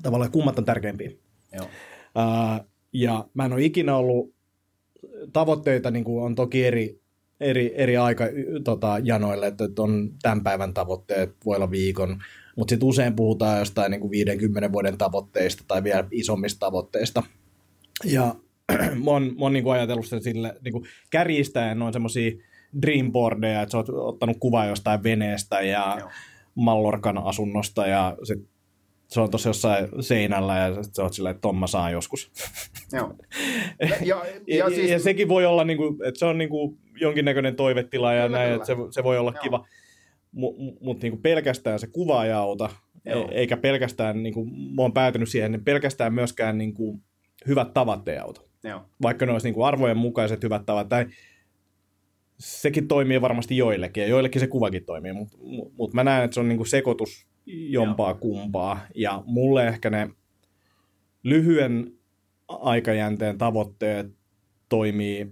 tavallaan 0.02 0.30
kummat 0.30 0.58
on 0.58 0.64
tärkeimpiä. 0.64 1.10
Joo. 1.52 1.66
Ää, 2.14 2.64
ja 2.92 3.28
mä 3.34 3.44
en 3.44 3.52
ole 3.52 3.64
ikinä 3.64 3.96
ollut, 3.96 4.34
tavoitteita 5.32 5.90
niin 5.90 6.04
kuin 6.04 6.24
on 6.24 6.34
toki 6.34 6.66
eri, 6.66 7.00
eri, 7.40 7.72
eri 7.76 7.96
aika 7.96 8.24
tota, 8.64 9.00
janoille, 9.02 9.46
että 9.46 9.64
että 9.64 9.82
on 9.82 10.10
tämän 10.22 10.42
päivän 10.42 10.74
tavoitteet, 10.74 11.36
voi 11.44 11.56
olla 11.56 11.70
viikon, 11.70 12.22
mutta 12.60 12.72
sitten 12.72 12.88
usein 12.88 13.16
puhutaan 13.16 13.58
jostain 13.58 13.90
niin 13.90 14.00
kuin 14.00 14.10
50 14.10 14.72
vuoden 14.72 14.98
tavoitteista 14.98 15.64
tai 15.68 15.84
vielä 15.84 16.04
isommista 16.10 16.66
tavoitteista. 16.66 17.22
Ja 18.04 18.34
mä 19.04 19.10
oon, 19.10 19.22
mä 19.22 19.40
oon 19.40 19.52
niin 19.52 19.64
kuin 19.64 19.74
ajatellut 19.74 20.06
sen 20.06 20.22
sille 20.22 20.56
niin 20.64 20.72
kuin 20.72 20.84
kärjistäen 21.10 21.78
noin 21.78 21.92
semmoisia 21.92 22.32
dreamboardeja, 22.82 23.62
että 23.62 23.70
sä 23.70 23.78
oot 23.78 23.88
ottanut 23.88 24.36
kuva 24.40 24.64
jostain 24.64 25.02
veneestä 25.02 25.60
ja 25.60 25.96
Joo. 25.98 26.10
Mallorcan 26.54 27.18
asunnosta 27.18 27.86
ja 27.86 28.16
sit 28.22 28.38
se 29.08 29.20
on 29.20 29.30
tuossa 29.30 29.48
jossain 29.48 29.88
seinällä 30.00 30.58
ja 30.58 30.82
sit 30.82 30.94
sä 30.94 31.02
oot 31.02 31.12
silleen, 31.12 31.30
että 31.30 31.40
ton 31.42 31.56
mä 31.56 31.66
saan 31.66 31.92
joskus. 31.92 32.30
Joo. 32.92 33.14
Ja, 33.80 33.86
ja, 33.88 33.96
Ja, 34.00 34.24
ja, 34.46 34.56
ja, 34.56 34.70
siis, 34.70 34.90
ja 34.90 34.98
sekin 34.98 35.28
voi 35.28 35.46
olla, 35.46 35.64
niin 35.64 35.76
kuin, 35.76 35.96
että 36.04 36.18
se 36.18 36.26
on 36.26 36.38
niin 36.38 36.50
kuin 36.50 36.78
jonkinnäköinen 37.00 37.56
toivetila 37.56 38.12
ja 38.12 38.26
Kyllä, 38.26 38.38
näin, 38.38 38.48
kyllä. 38.48 38.56
että 38.56 38.66
se, 38.66 38.76
se 38.90 39.04
voi 39.04 39.18
olla 39.18 39.32
Joo. 39.34 39.42
kiva. 39.42 39.66
Mutta 40.32 40.62
mut 40.80 41.02
niin 41.02 41.12
kuin 41.12 41.22
pelkästään 41.22 41.78
se 41.78 41.86
kuva 41.86 42.24
ei 42.24 42.32
auta, 42.32 42.70
Joo. 43.04 43.28
e- 43.30 43.34
eikä 43.34 43.56
pelkästään, 43.56 44.22
niin 44.22 44.34
kuin, 44.34 44.74
mä 44.74 44.82
oon 44.82 44.92
päätynyt 44.92 45.28
siihen, 45.28 45.52
niin 45.52 45.64
pelkästään 45.64 46.14
myöskään 46.14 46.58
niin 46.58 46.74
kuin, 46.74 47.02
hyvät 47.46 47.74
tavat 47.74 48.08
ei 48.08 48.18
auta. 48.18 48.40
joo. 48.64 48.84
Vaikka 49.02 49.26
ne 49.26 49.32
olisi 49.32 49.46
niin 49.46 49.54
kuin 49.54 49.66
arvojen 49.66 49.96
mukaiset 49.96 50.42
hyvät 50.42 50.66
tavat, 50.66 50.88
tai 50.88 51.06
sekin 52.38 52.88
toimii 52.88 53.20
varmasti 53.20 53.56
joillekin, 53.56 54.02
ja 54.02 54.08
joillekin 54.08 54.40
se 54.40 54.46
kuvakin 54.46 54.84
toimii, 54.84 55.12
mutta 55.12 55.36
mut, 55.40 55.72
mut 55.76 55.94
mä 55.94 56.04
näen, 56.04 56.24
että 56.24 56.34
se 56.34 56.40
on 56.40 56.48
niin 56.48 56.56
kuin 56.58 56.68
sekoitus 56.68 57.26
jompaa 57.46 58.14
kumpaa, 58.14 58.80
ja 58.94 59.22
mulle 59.26 59.68
ehkä 59.68 59.90
ne 59.90 60.10
lyhyen 61.22 61.92
aikajänteen 62.48 63.38
tavoitteet 63.38 64.06
toimii 64.68 65.26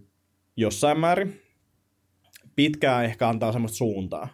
jossain 0.56 1.00
määrin. 1.00 1.40
Pitkään 2.56 3.04
ehkä 3.04 3.28
antaa 3.28 3.52
semmoista 3.52 3.76
suuntaa. 3.76 4.28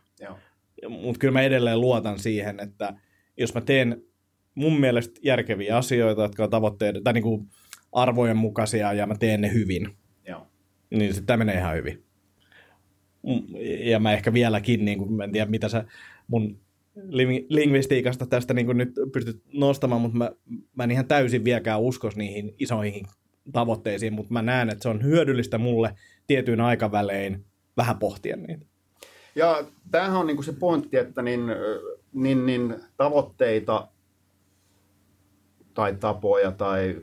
Mutta 0.89 1.19
kyllä 1.19 1.33
mä 1.33 1.43
edelleen 1.43 1.81
luotan 1.81 2.19
siihen, 2.19 2.61
että 2.61 2.95
jos 3.37 3.55
mä 3.55 3.61
teen 3.61 4.03
mun 4.55 4.81
mielestä 4.81 5.21
järkeviä 5.23 5.77
asioita, 5.77 6.23
jotka 6.23 6.45
on 6.45 6.51
tavoitteiden 6.51 7.05
tai 7.05 7.13
niin 7.13 7.23
kuin 7.23 7.49
arvojen 7.93 8.37
mukaisia 8.37 8.93
ja 8.93 9.07
mä 9.07 9.15
teen 9.15 9.41
ne 9.41 9.53
hyvin, 9.53 9.89
Joo. 10.29 10.47
niin 10.91 11.15
sitten 11.15 11.27
tämä 11.27 11.37
menee 11.37 11.59
ihan 11.59 11.77
hyvin. 11.77 12.05
Mm, 13.23 13.57
Ja 13.85 13.99
mä 13.99 14.13
ehkä 14.13 14.33
vieläkin, 14.33 14.85
niin 14.85 14.99
kuin, 14.99 15.13
mä 15.13 15.25
en 15.25 15.33
tiedä 15.33 15.51
mitä 15.51 15.69
sä 15.69 15.85
mun 16.27 16.61
ling- 16.97 17.47
lingvistiikasta 17.49 18.27
tästä 18.27 18.55
niin 18.55 18.67
kuin 18.67 18.79
nyt 18.79 18.93
pystyt 19.13 19.43
nostamaan, 19.53 20.01
mutta 20.01 20.19
mä, 20.19 20.31
mä 20.75 20.85
en 20.85 20.91
ihan 20.91 21.07
täysin 21.07 21.45
vieläkään 21.45 21.81
uskos 21.81 22.17
niihin 22.17 22.55
isoihin 22.59 23.07
tavoitteisiin, 23.53 24.13
mutta 24.13 24.33
mä 24.33 24.43
näen, 24.43 24.71
että 24.71 24.83
se 24.83 24.89
on 24.89 25.03
hyödyllistä 25.03 25.59
mulle 25.59 25.95
tietyin 26.27 26.61
aikavälein 26.61 27.45
vähän 27.77 27.99
pohtia 27.99 28.37
niitä. 28.37 28.67
Ja 29.37 29.65
tämähän 29.91 30.17
on 30.17 30.27
niinku 30.27 30.43
se 30.43 30.53
pointti, 30.53 30.97
että 30.97 31.23
niin, 31.23 31.41
niin, 32.13 32.47
niin 32.47 32.75
tavoitteita 32.97 33.89
tai 35.75 35.95
tapoja 35.95 36.53
tai 36.53 37.01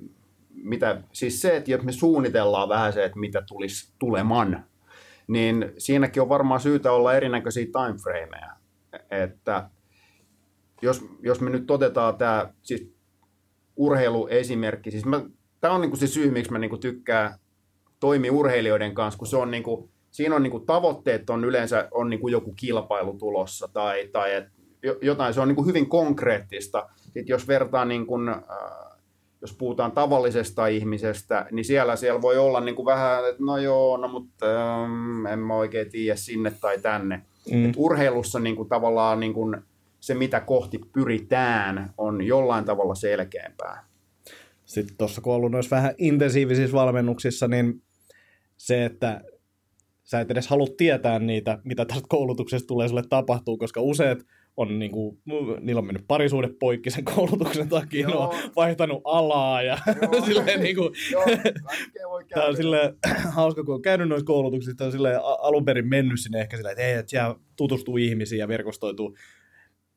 mitä, 0.54 1.02
siis 1.14 1.42
se, 1.42 1.58
että 1.58 1.72
jos 1.72 1.84
me 1.84 1.92
suunnitellaan 1.92 2.70
vähän 2.70 2.94
se, 2.94 3.06
että 3.06 3.20
mitä 3.20 3.42
tulisi 3.42 3.94
tuleman, 4.00 4.66
niin 5.28 5.74
siinäkin 5.78 6.22
on 6.22 6.30
varmaan 6.30 6.60
syytä 6.60 6.92
olla 6.92 7.14
erinäköisiä 7.14 7.66
timeframeja. 7.66 8.56
Että 9.12 9.70
jos, 10.82 11.06
jos 11.22 11.42
me 11.42 11.50
nyt 11.50 11.72
otetaan 11.72 12.18
tämä 12.18 12.54
siis 12.62 12.94
urheiluesimerkki, 13.76 14.92
siis 14.92 15.06
mä, 15.06 15.22
tämä 15.62 15.74
on 15.74 15.82
niinku 15.82 15.98
se 15.98 16.08
syy, 16.08 16.32
miksi 16.32 16.52
mä 16.52 16.60
niinku 16.60 16.78
tykkään 16.78 17.40
toimia 18.00 18.34
urheilijoiden 18.34 18.94
kanssa, 18.94 19.18
kun 19.18 19.28
se 19.28 19.38
on 19.38 19.52
niinku, 19.52 19.90
siinä 20.12 20.36
on 20.36 20.44
niinku 20.44 20.60
tavoitteet 20.60 21.30
on 21.30 21.46
yleensä 21.46 21.88
on 21.92 22.10
niinku 22.10 22.28
joku 22.28 22.54
kilpailu 22.54 23.14
tulossa 23.14 23.70
tai, 23.74 24.08
tai 24.12 24.34
et 24.34 24.46
jo- 24.84 24.98
jotain, 25.02 25.34
se 25.34 25.42
on 25.42 25.48
niinku 25.48 25.66
hyvin 25.66 25.90
konkreettista. 25.90 26.90
Sitten 26.96 27.28
jos 27.28 27.48
vertaa 27.48 27.86
niin 27.86 28.06
kuin, 28.06 28.30
äh, 28.30 28.38
jos 29.42 29.54
puhutaan 29.54 29.92
tavallisesta 29.92 30.68
ihmisestä, 30.68 31.46
niin 31.52 31.66
siellä, 31.66 31.96
siellä 31.96 32.22
voi 32.22 32.38
olla 32.38 32.62
niin 32.62 32.76
kuin 32.76 32.86
vähän, 32.86 33.30
että 33.30 33.44
no 33.44 33.58
joo, 33.58 33.98
no 33.98 34.08
mutta 34.08 34.46
ähm, 34.46 35.26
en 35.26 35.40
mä 35.40 35.56
oikein 35.56 35.92
tiedä 35.92 36.16
sinne 36.16 36.54
tai 36.62 36.80
tänne. 36.80 37.22
Mm. 37.52 37.70
Et 37.70 37.76
urheilussa 37.78 38.40
niin 38.40 38.56
kuin, 38.56 38.70
tavallaan 38.70 39.20
niin 39.20 39.34
kuin, 39.34 39.58
se, 40.00 40.14
mitä 40.14 40.40
kohti 40.40 40.80
pyritään, 40.94 41.94
on 41.98 42.24
jollain 42.24 42.66
tavalla 42.66 42.96
selkeämpää. 42.96 43.86
Sitten 44.66 44.98
tuossa 44.98 45.22
kun 45.22 45.34
on 45.34 45.38
ollut 45.38 45.52
noissa 45.52 45.76
vähän 45.76 45.96
intensiivisissä 45.98 46.78
valmennuksissa, 46.78 47.48
niin 47.48 47.82
se, 48.58 48.86
että 48.86 49.22
sä 50.04 50.20
et 50.20 50.32
edes 50.32 50.48
halua 50.48 50.68
tietää 50.78 51.20
niitä, 51.20 51.60
mitä 51.64 51.86
tästä 51.86 52.06
koulutuksesta 52.10 52.68
tulee 52.68 52.88
sulle 52.88 53.04
tapahtuu, 53.10 53.58
koska 53.58 53.82
useat 53.82 54.20
on 54.58 54.80
niin 54.80 54.92
kuin, 54.92 55.18
niillä 55.60 55.80
on 55.80 55.86
mennyt 55.86 56.06
parisuude 56.08 56.50
poikki 56.60 56.90
sen 56.90 57.06
koulutuksen 57.06 57.70
takia, 57.70 58.08
ne 58.08 58.14
on 58.16 58.36
Joo. 58.36 58.52
vaihtanut 58.56 59.02
alaa 59.04 59.62
ja 59.62 59.78
Joo. 60.02 60.26
silleen 60.26 60.60
niin 60.60 60.76
kuin, 60.76 60.94
Joo, 61.12 61.26
voi 62.10 62.24
Tämä 62.30 62.46
on 62.46 62.56
silleen, 62.56 62.94
hauska, 63.36 63.64
kun 63.64 63.76
on 63.76 63.82
käynyt 63.82 64.10
noissa 64.10 64.26
koulutuksissa, 64.26 64.86
on 64.86 64.92
silleen 64.92 65.20
alun 65.24 65.66
perin 65.66 65.88
mennyt 65.88 66.20
sinne 66.20 66.42
ehkä 66.42 66.58
silleen, 66.58 66.72
että 66.72 66.84
ei, 66.84 66.94
että 66.94 67.10
siellä 67.10 67.36
tutustuu 67.56 67.98
ihmisiin 67.98 68.40
ja 68.40 68.48
verkostoituu. 68.48 69.16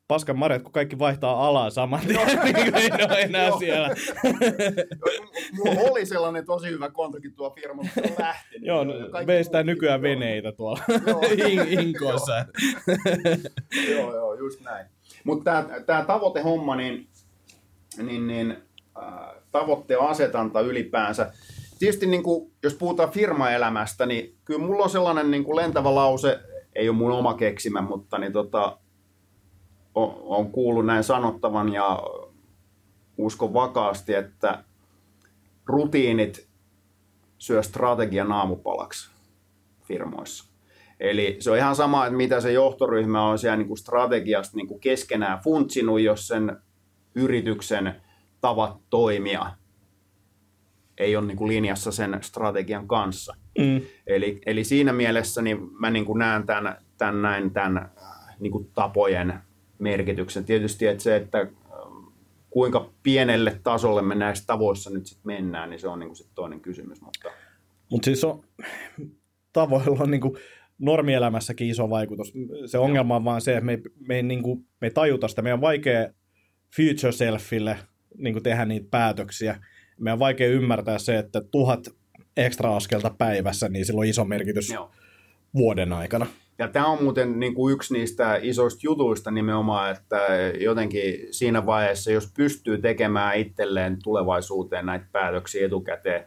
Paskan 0.07 0.37
marjat, 0.37 0.61
kun 0.63 0.71
kaikki 0.71 0.99
vaihtaa 0.99 1.47
alaa 1.47 1.69
saman 1.69 1.99
tien, 2.07 2.27
niin 2.43 2.55
kuin 2.55 2.75
ei 2.75 2.89
ole 3.05 3.21
enää 3.21 3.47
Joo. 3.47 3.59
siellä. 3.59 3.89
Mulla 5.57 5.91
oli 5.91 6.05
sellainen 6.05 6.45
tosi 6.45 6.67
hyvä 6.69 6.89
kontakti 6.89 7.29
tuo 7.29 7.49
firma, 7.49 7.83
mutta 7.83 8.01
on 8.09 8.15
lähtenyt. 8.25 8.67
Joo, 8.67 8.83
muutkin- 8.83 9.65
nykyään 9.65 10.01
veneitä 10.01 10.51
tuolla 10.51 10.79
Joo. 11.07 11.21
In- 11.47 11.79
Inkoossa. 11.79 12.45
joo, 13.91 14.15
joo, 14.15 14.33
just 14.33 14.61
näin. 14.61 14.87
Mutta 15.23 15.63
tämä 15.85 16.03
tavoitehomma, 16.07 16.75
niin, 16.75 17.07
niin, 18.03 18.27
niin 18.27 18.51
äh, 19.03 19.35
tavoitteen 19.51 19.99
asetanta 20.01 20.61
ylipäänsä. 20.61 21.31
Tietysti 21.79 22.05
niin 22.05 22.23
kuin, 22.23 22.51
jos 22.63 22.73
puhutaan 22.73 23.11
firmaelämästä, 23.11 24.05
niin 24.05 24.35
kyllä 24.45 24.59
mulla 24.65 24.83
on 24.83 24.89
sellainen 24.89 25.31
niin 25.31 25.43
kuin 25.43 25.55
lentävä 25.55 25.95
lause, 25.95 26.39
ei 26.75 26.89
ole 26.89 26.97
mun 26.97 27.11
oma 27.11 27.33
keksimä, 27.33 27.81
mutta 27.81 28.17
niin 28.17 28.33
tota, 28.33 28.77
on, 29.95 30.51
kuullut 30.51 30.85
näin 30.85 31.03
sanottavan 31.03 31.73
ja 31.73 31.99
uskon 33.17 33.53
vakaasti, 33.53 34.13
että 34.13 34.63
rutiinit 35.65 36.47
syö 37.37 37.63
strategian 37.63 38.31
aamupalaksi 38.31 39.11
firmoissa. 39.83 40.51
Eli 40.99 41.37
se 41.39 41.51
on 41.51 41.57
ihan 41.57 41.75
sama, 41.75 42.05
että 42.05 42.17
mitä 42.17 42.41
se 42.41 42.51
johtoryhmä 42.51 43.29
on 43.29 43.39
siellä 43.39 43.57
niin 43.57 43.67
kuin 43.67 43.77
strategiasta 43.77 44.57
niin 44.57 44.67
kuin 44.67 44.79
keskenään 44.79 45.39
funtsinut, 45.39 46.01
jos 46.01 46.27
sen 46.27 46.57
yrityksen 47.15 48.01
tavat 48.41 48.77
toimia 48.89 49.51
ei 50.97 51.15
ole 51.15 51.25
niin 51.25 51.37
kuin 51.37 51.47
linjassa 51.47 51.91
sen 51.91 52.17
strategian 52.21 52.87
kanssa. 52.87 53.35
Mm. 53.57 53.81
Eli, 54.07 54.41
eli 54.45 54.63
siinä 54.63 54.93
mielessä 54.93 55.41
niin 55.41 55.57
mä 55.79 55.89
niin 55.89 56.05
kuin 56.05 56.19
näen 56.19 56.45
tämän, 56.45 56.77
tämän, 56.97 57.21
näin, 57.21 57.51
tämän 57.51 57.77
äh, 57.77 58.35
niin 58.39 58.51
kuin 58.51 58.71
tapojen 58.73 59.33
merkityksen. 59.79 60.45
Tietysti 60.45 60.87
että 60.87 61.03
se, 61.03 61.15
että 61.15 61.39
äh, 61.39 61.47
kuinka 62.49 62.89
pienelle 63.03 63.59
tasolle 63.63 64.01
me 64.01 64.15
näissä 64.15 64.43
tavoissa 64.47 64.89
nyt 64.89 65.05
sit 65.05 65.19
mennään, 65.23 65.69
niin 65.69 65.79
se 65.79 65.87
on 65.87 65.99
niin 65.99 66.07
kuin 66.07 66.17
sit 66.17 66.29
toinen 66.35 66.61
kysymys. 66.61 67.01
Mutta 67.01 67.29
Mutta 67.91 68.05
siis 68.05 68.23
on, 68.23 68.43
tavoilla 69.53 70.03
on 70.03 70.11
niinku 70.11 70.37
normielämässäkin 70.79 71.69
iso 71.69 71.89
vaikutus. 71.89 72.33
Se 72.65 72.77
ongelma 72.77 73.15
on 73.15 73.25
vaan 73.25 73.41
se, 73.41 73.51
että 73.51 73.65
me, 73.65 73.79
me, 74.07 74.21
niinku, 74.21 74.55
me 74.55 74.87
ei 74.87 74.91
tajuta 74.91 75.27
sitä. 75.27 75.41
Meidän 75.41 75.57
on 75.57 75.61
vaikea 75.61 76.09
future 76.75 77.11
selfille 77.11 77.77
niinku 78.17 78.41
tehdä 78.41 78.65
niitä 78.65 78.87
päätöksiä. 78.91 79.59
Meidän 79.99 80.15
on 80.15 80.19
vaikea 80.19 80.47
ymmärtää 80.47 80.97
se, 80.97 81.17
että 81.17 81.41
tuhat 81.41 81.87
ekstra 82.37 82.75
askelta 82.75 83.15
päivässä, 83.17 83.69
niin 83.69 83.85
sillä 83.85 83.99
on 83.99 84.05
iso 84.05 84.25
merkitys 84.25 84.69
joo. 84.69 84.91
vuoden 85.55 85.93
aikana. 85.93 86.27
Ja 86.57 86.67
tämä 86.67 86.87
on 86.87 87.03
muuten 87.03 87.39
niin 87.39 87.55
kuin 87.55 87.73
yksi 87.73 87.93
niistä 87.93 88.39
isoista 88.41 88.79
jutuista 88.83 89.31
nimenomaan, 89.31 89.91
että 89.91 90.27
jotenkin 90.59 91.27
siinä 91.31 91.65
vaiheessa, 91.65 92.11
jos 92.11 92.31
pystyy 92.37 92.77
tekemään 92.77 93.37
itselleen 93.37 93.97
tulevaisuuteen 94.03 94.85
näitä 94.85 95.05
päätöksiä 95.11 95.65
etukäteen, 95.65 96.25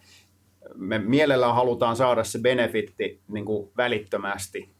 me 0.74 0.98
mielellään 0.98 1.54
halutaan 1.54 1.96
saada 1.96 2.24
se 2.24 2.38
benefitti 2.38 3.20
niin 3.28 3.44
kuin 3.44 3.70
välittömästi. 3.76 4.70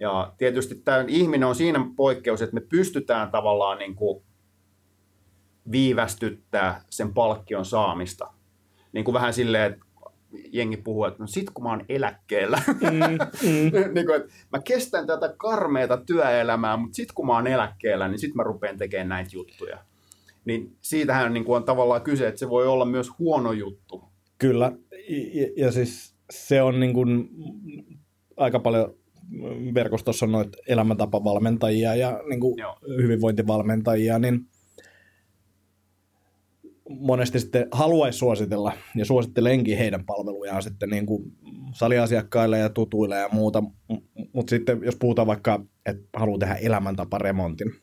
Ja 0.00 0.32
tietysti 0.38 0.74
tämä 0.74 1.04
ihminen 1.08 1.48
on 1.48 1.54
siinä 1.54 1.86
poikkeus, 1.96 2.42
että 2.42 2.54
me 2.54 2.60
pystytään 2.60 3.30
tavallaan 3.30 3.78
niin 3.78 3.94
kuin 3.94 4.22
viivästyttää 5.70 6.84
sen 6.90 7.14
palkkion 7.14 7.64
saamista. 7.64 8.32
Niin 8.92 9.04
kuin 9.04 9.12
vähän 9.14 9.32
silleen, 9.32 9.72
että 9.72 9.86
jengi 10.52 10.76
puhuu, 10.76 11.04
että 11.04 11.22
no 11.22 11.26
sit 11.26 11.50
kun 11.50 11.64
mä 11.64 11.70
oon 11.70 11.84
eläkkeellä, 11.88 12.62
Mm, 12.66 13.18
mm. 13.48 13.72
niin 13.94 14.06
kuin, 14.06 14.16
että 14.16 14.32
mä 14.52 14.58
kestän 14.64 15.06
tätä 15.06 15.34
karmeita 15.36 15.96
työelämää, 15.96 16.76
mutta 16.76 16.96
sitten 16.96 17.14
kun 17.14 17.26
mä 17.26 17.32
oon 17.32 17.46
eläkkeellä, 17.46 18.08
niin 18.08 18.18
sitten 18.18 18.36
mä 18.36 18.42
rupean 18.42 18.78
tekemään 18.78 19.08
näitä 19.08 19.30
juttuja. 19.32 19.78
Niin 20.44 20.76
siitähän 20.80 21.34
niin 21.34 21.44
kuin 21.44 21.56
on 21.56 21.64
tavallaan 21.64 22.02
kyse, 22.02 22.28
että 22.28 22.38
se 22.38 22.48
voi 22.48 22.66
olla 22.66 22.84
myös 22.84 23.10
huono 23.18 23.52
juttu. 23.52 24.04
Kyllä, 24.38 24.72
ja, 25.34 25.48
ja 25.56 25.72
siis 25.72 26.14
se 26.30 26.62
on 26.62 26.80
niin 26.80 26.92
kuin 26.92 27.28
aika 28.36 28.60
paljon 28.60 28.94
verkostossa 29.74 30.26
on 30.26 30.32
noita 30.32 30.58
elämäntapavalmentajia 30.68 31.94
ja 31.94 32.20
niin 32.28 32.40
kuin 32.40 32.58
Joo. 32.58 32.78
hyvinvointivalmentajia, 33.02 34.18
niin 34.18 34.40
monesti 37.00 37.40
sitten 37.40 37.66
haluaisi 37.72 38.18
suositella 38.18 38.72
ja 38.96 39.04
suosittelenkin 39.04 39.78
heidän 39.78 40.04
palvelujaan 40.04 40.62
sitten 40.62 40.90
niin 40.90 41.06
kuin 41.06 41.22
saliasiakkaille 41.72 42.58
ja 42.58 42.68
tutuille 42.68 43.18
ja 43.18 43.28
muuta, 43.32 43.62
mutta 44.32 44.50
sitten 44.50 44.80
jos 44.82 44.96
puhutaan 44.96 45.26
vaikka, 45.26 45.64
että 45.86 46.08
haluaa 46.16 46.38
tehdä 46.38 46.54
elämäntaparemontin, 46.54 47.74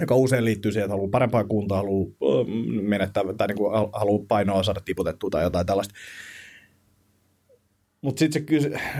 joka 0.00 0.14
usein 0.14 0.44
liittyy 0.44 0.72
siihen, 0.72 0.84
että 0.84 0.92
haluaa 0.92 1.10
parempaa 1.10 1.44
kuntoa, 1.44 1.78
haluaa 1.78 2.10
menettää 2.82 3.22
tai 3.36 3.48
niin 3.48 3.58
kuin 3.58 3.72
haluaa 3.92 4.24
painoa 4.28 4.62
saada 4.62 4.80
tiputettua 4.84 5.30
tai 5.30 5.42
jotain 5.42 5.66
tällaista. 5.66 5.94
Mutta 8.02 8.18
sitten 8.18 8.46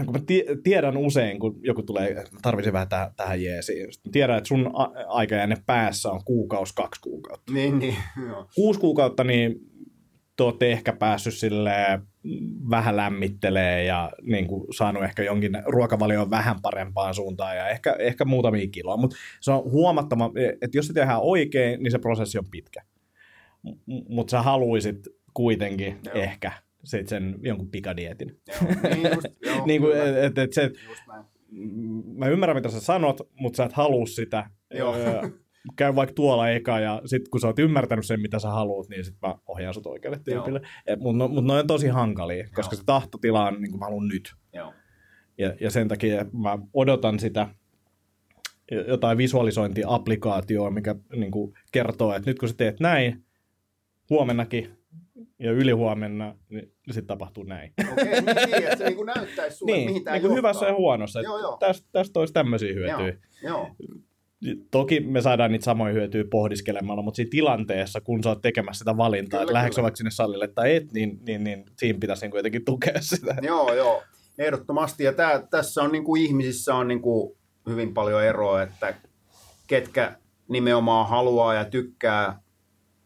kun 0.04 0.12
mä 0.14 0.20
tie- 0.26 0.44
tiedän 0.64 0.96
usein, 0.96 1.40
kun 1.40 1.60
joku 1.62 1.82
tulee, 1.82 2.14
mä 2.14 2.38
tarvitsen 2.42 2.72
vähän 2.72 2.88
tähän, 2.88 3.10
tähän 3.16 3.42
jeesiin. 3.42 3.92
Sitten 3.92 4.12
tiedän, 4.12 4.36
että 4.38 4.48
sun 4.48 4.70
a- 4.74 4.92
aikajänne 5.06 5.56
päässä 5.66 6.10
on 6.10 6.24
kuukausi, 6.24 6.74
kaksi 6.74 7.00
kuukautta. 7.00 7.52
Niin, 7.52 7.78
niin. 7.78 7.96
Joo. 8.26 8.46
Kuusi 8.54 8.80
kuukautta, 8.80 9.24
niin 9.24 9.54
te 10.36 10.42
olette 10.44 10.72
ehkä 10.72 10.92
päässyt 10.92 11.34
sille 11.34 11.72
vähän 12.70 12.96
lämmittelee 12.96 13.84
ja 13.84 14.10
niin 14.22 14.46
kuin 14.46 14.66
saanut 14.76 15.04
ehkä 15.04 15.22
jonkin 15.22 15.52
ruokavalion 15.66 16.30
vähän 16.30 16.56
parempaan 16.62 17.14
suuntaan 17.14 17.56
ja 17.56 17.68
ehkä, 17.68 17.96
ehkä 17.98 18.24
muutamia 18.24 18.66
kiloa. 18.72 18.96
Mutta 18.96 19.16
se 19.40 19.52
on 19.52 19.70
huomattava, 19.70 20.30
että 20.62 20.78
jos 20.78 20.86
se 20.86 20.92
tehdään 20.92 21.20
oikein, 21.20 21.82
niin 21.82 21.90
se 21.90 21.98
prosessi 21.98 22.38
on 22.38 22.50
pitkä. 22.50 22.82
Mutta 24.08 24.30
sä 24.30 24.42
haluisit 24.42 25.08
kuitenkin 25.34 25.98
Joo. 26.04 26.14
ehkä 26.14 26.52
sit 26.84 27.08
sen 27.08 27.38
jonkun 27.42 27.70
pikadietin. 27.70 28.40
Joo. 28.48 28.72
Niin, 28.82 29.12
just, 29.14 29.26
joo, 29.46 29.66
niin 29.66 29.80
kuin, 29.80 29.96
et, 29.96 30.16
et, 30.16 30.38
et 30.38 30.52
se, 30.52 30.62
Just 30.88 31.02
näin. 31.08 31.24
mä 32.18 32.28
ymmärrän 32.28 32.56
mitä 32.56 32.68
sä 32.68 32.80
sanot, 32.80 33.20
mutta 33.34 33.56
sä 33.56 33.64
et 33.64 33.72
halua 33.72 34.06
sitä. 34.06 34.50
Joo. 34.74 34.94
Käy 35.76 35.94
vaikka 35.94 36.14
tuolla 36.14 36.50
eka 36.50 36.80
ja 36.80 37.02
sitten 37.04 37.30
kun 37.30 37.40
sä 37.40 37.46
oot 37.46 37.58
ymmärtänyt 37.58 38.06
sen, 38.06 38.20
mitä 38.20 38.38
sä 38.38 38.48
haluat, 38.48 38.88
niin 38.88 39.04
sitten 39.04 39.28
mä 39.28 39.34
ohjaan 39.46 39.74
sut 39.74 39.86
oikealle 39.86 40.20
tyypille. 40.24 40.60
Mutta 40.98 41.18
no, 41.18 41.28
mut 41.28 41.44
ne 41.44 41.52
on 41.52 41.66
tosi 41.66 41.88
hankalia, 41.88 42.48
koska 42.54 42.74
Joo. 42.74 42.78
se 42.80 42.86
tahtotila 42.86 43.46
on 43.46 43.62
niin 43.62 43.70
kuin 43.70 43.78
mä 43.78 43.84
haluan 43.84 44.08
nyt. 44.08 44.32
Joo. 44.52 44.74
Ja, 45.38 45.54
ja 45.60 45.70
sen 45.70 45.88
takia 45.88 46.26
mä 46.32 46.58
odotan 46.74 47.18
sitä 47.18 47.48
jotain 48.88 49.18
visualisointiaplikaatioa, 49.18 50.70
mikä 50.70 50.94
niin 51.16 51.30
kuin 51.30 51.54
kertoo, 51.72 52.14
että 52.14 52.30
nyt 52.30 52.38
kun 52.38 52.48
sä 52.48 52.54
teet 52.56 52.80
näin, 52.80 53.24
huomennakin 54.10 54.79
ja 55.40 55.52
ylihuomenna, 55.52 56.34
niin 56.48 56.72
sitten 56.86 57.06
tapahtuu 57.06 57.44
näin. 57.44 57.72
Okei, 57.92 58.04
niin, 58.04 58.24
niin, 58.24 58.54
että 58.54 58.76
se 58.76 58.90
niin 58.90 59.06
näyttäisi 59.06 59.56
sulle, 59.56 59.76
niin, 59.76 59.88
mihin 59.88 60.04
tämä 60.04 60.18
niin 60.18 60.34
hyvässä 60.34 60.66
ja 60.66 60.74
huonossa. 60.74 61.20
Joo, 61.20 61.38
joo. 61.38 61.56
Tästä, 61.60 61.88
tästä 61.92 62.20
olisi 62.20 62.34
tämmöisiä 62.34 62.74
hyötyjä. 62.74 63.16
Joo, 63.42 63.52
joo. 63.52 63.70
Toki 64.70 65.00
me 65.00 65.20
saadaan 65.20 65.52
niitä 65.52 65.64
samoja 65.64 65.92
hyötyjä 65.92 66.24
pohdiskelemalla, 66.30 67.02
mutta 67.02 67.16
siinä 67.16 67.30
tilanteessa, 67.30 68.00
kun 68.00 68.22
sä 68.22 68.28
oot 68.28 68.42
tekemässä 68.42 68.78
sitä 68.78 68.96
valintaa, 68.96 69.46
Kyllä, 69.46 69.66
että 69.66 69.82
vaikka 69.82 69.96
sinne 69.96 70.10
salille 70.10 70.48
tai 70.48 70.76
et, 70.76 70.92
niin, 70.92 71.18
niin, 71.26 71.44
niin 71.44 71.64
siinä 71.78 71.98
pitäisi 71.98 72.26
niin 72.26 72.36
jotenkin 72.36 72.64
tukea 72.64 73.00
sitä. 73.00 73.36
Joo, 73.42 73.74
joo. 73.74 74.02
Ehdottomasti. 74.38 75.04
Ja 75.04 75.12
tää, 75.12 75.46
tässä 75.50 75.82
on 75.82 75.92
niin 75.92 76.04
kuin 76.04 76.22
ihmisissä 76.22 76.74
on 76.74 76.88
niin 76.88 77.02
kuin 77.02 77.38
hyvin 77.68 77.94
paljon 77.94 78.24
eroa, 78.24 78.62
että 78.62 78.94
ketkä 79.66 80.16
nimenomaan 80.48 81.08
haluaa 81.08 81.54
ja 81.54 81.64
tykkää 81.64 82.40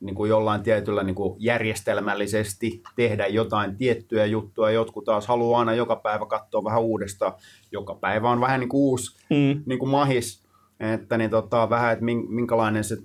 niin 0.05 0.15
kuin 0.15 0.29
jollain 0.29 0.63
tietyllä 0.63 1.03
niin 1.03 1.15
kuin 1.15 1.37
järjestelmällisesti 1.39 2.83
tehdä 2.97 3.27
jotain 3.27 3.77
tiettyjä 3.77 4.27
juttuja. 4.27 4.71
Jotkut 4.71 5.05
taas 5.05 5.27
haluaa 5.27 5.59
aina 5.59 5.75
joka 5.75 5.97
päivä 5.97 6.27
katsoa 6.27 6.65
vähän 6.65 6.83
uudestaan. 6.83 7.33
Joka 7.73 7.95
päivä 7.95 8.31
on 8.31 8.41
vähän 8.41 8.61
niin 8.61 8.69
kuin 8.69 8.81
uusi 8.81 9.17
Mm. 9.31 9.63
niin 9.67 9.79
kuin 9.79 9.89
mahis, 9.91 10.45
että 10.81 11.19
niin 11.19 11.31
tota, 11.31 11.71
vähän, 11.71 11.93
että 11.93 12.05
min- 12.05 12.27
minkälainen 12.29 12.85
se 12.85 12.97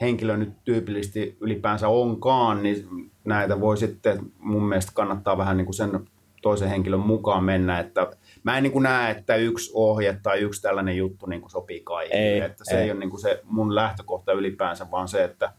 henkilö 0.00 0.36
nyt 0.36 0.52
tyypillisesti 0.64 1.36
ylipäänsä 1.40 1.88
onkaan, 1.88 2.62
niin 2.62 2.86
näitä 3.24 3.60
voi 3.60 3.76
sitten, 3.76 4.18
mun 4.38 4.62
mielestä 4.68 4.92
kannattaa 4.94 5.38
vähän 5.38 5.56
niin 5.56 5.64
kuin 5.64 5.74
sen 5.74 6.00
toisen 6.42 6.68
henkilön 6.68 7.00
mukaan 7.00 7.44
mennä, 7.44 7.78
että 7.78 8.10
mä 8.42 8.56
en 8.56 8.62
niin 8.62 8.72
kuin 8.72 8.82
näe, 8.82 9.10
että 9.10 9.36
yksi 9.36 9.70
ohje 9.74 10.18
tai 10.22 10.38
yksi 10.38 10.62
tällainen 10.62 10.96
juttu 10.96 11.26
niin 11.26 11.40
kuin 11.40 11.50
sopii 11.50 11.80
kaikille, 11.80 12.20
Ei, 12.20 12.40
että 12.40 12.64
se 12.64 12.74
ei, 12.74 12.78
ei. 12.78 12.84
ei 12.84 12.90
ole 12.90 13.00
niin 13.00 13.10
kuin 13.10 13.20
se 13.20 13.40
mun 13.44 13.74
lähtökohta 13.74 14.32
ylipäänsä, 14.32 14.90
vaan 14.90 15.08
se, 15.08 15.24
että 15.24 15.52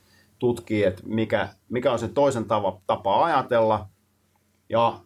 tutkii, 0.43 0.83
että 0.83 1.03
mikä, 1.05 1.49
mikä 1.69 1.91
on 1.91 1.99
se 1.99 2.07
toisen 2.07 2.45
tapa, 2.45 2.81
tapa 2.87 3.25
ajatella, 3.25 3.87
ja 4.69 4.99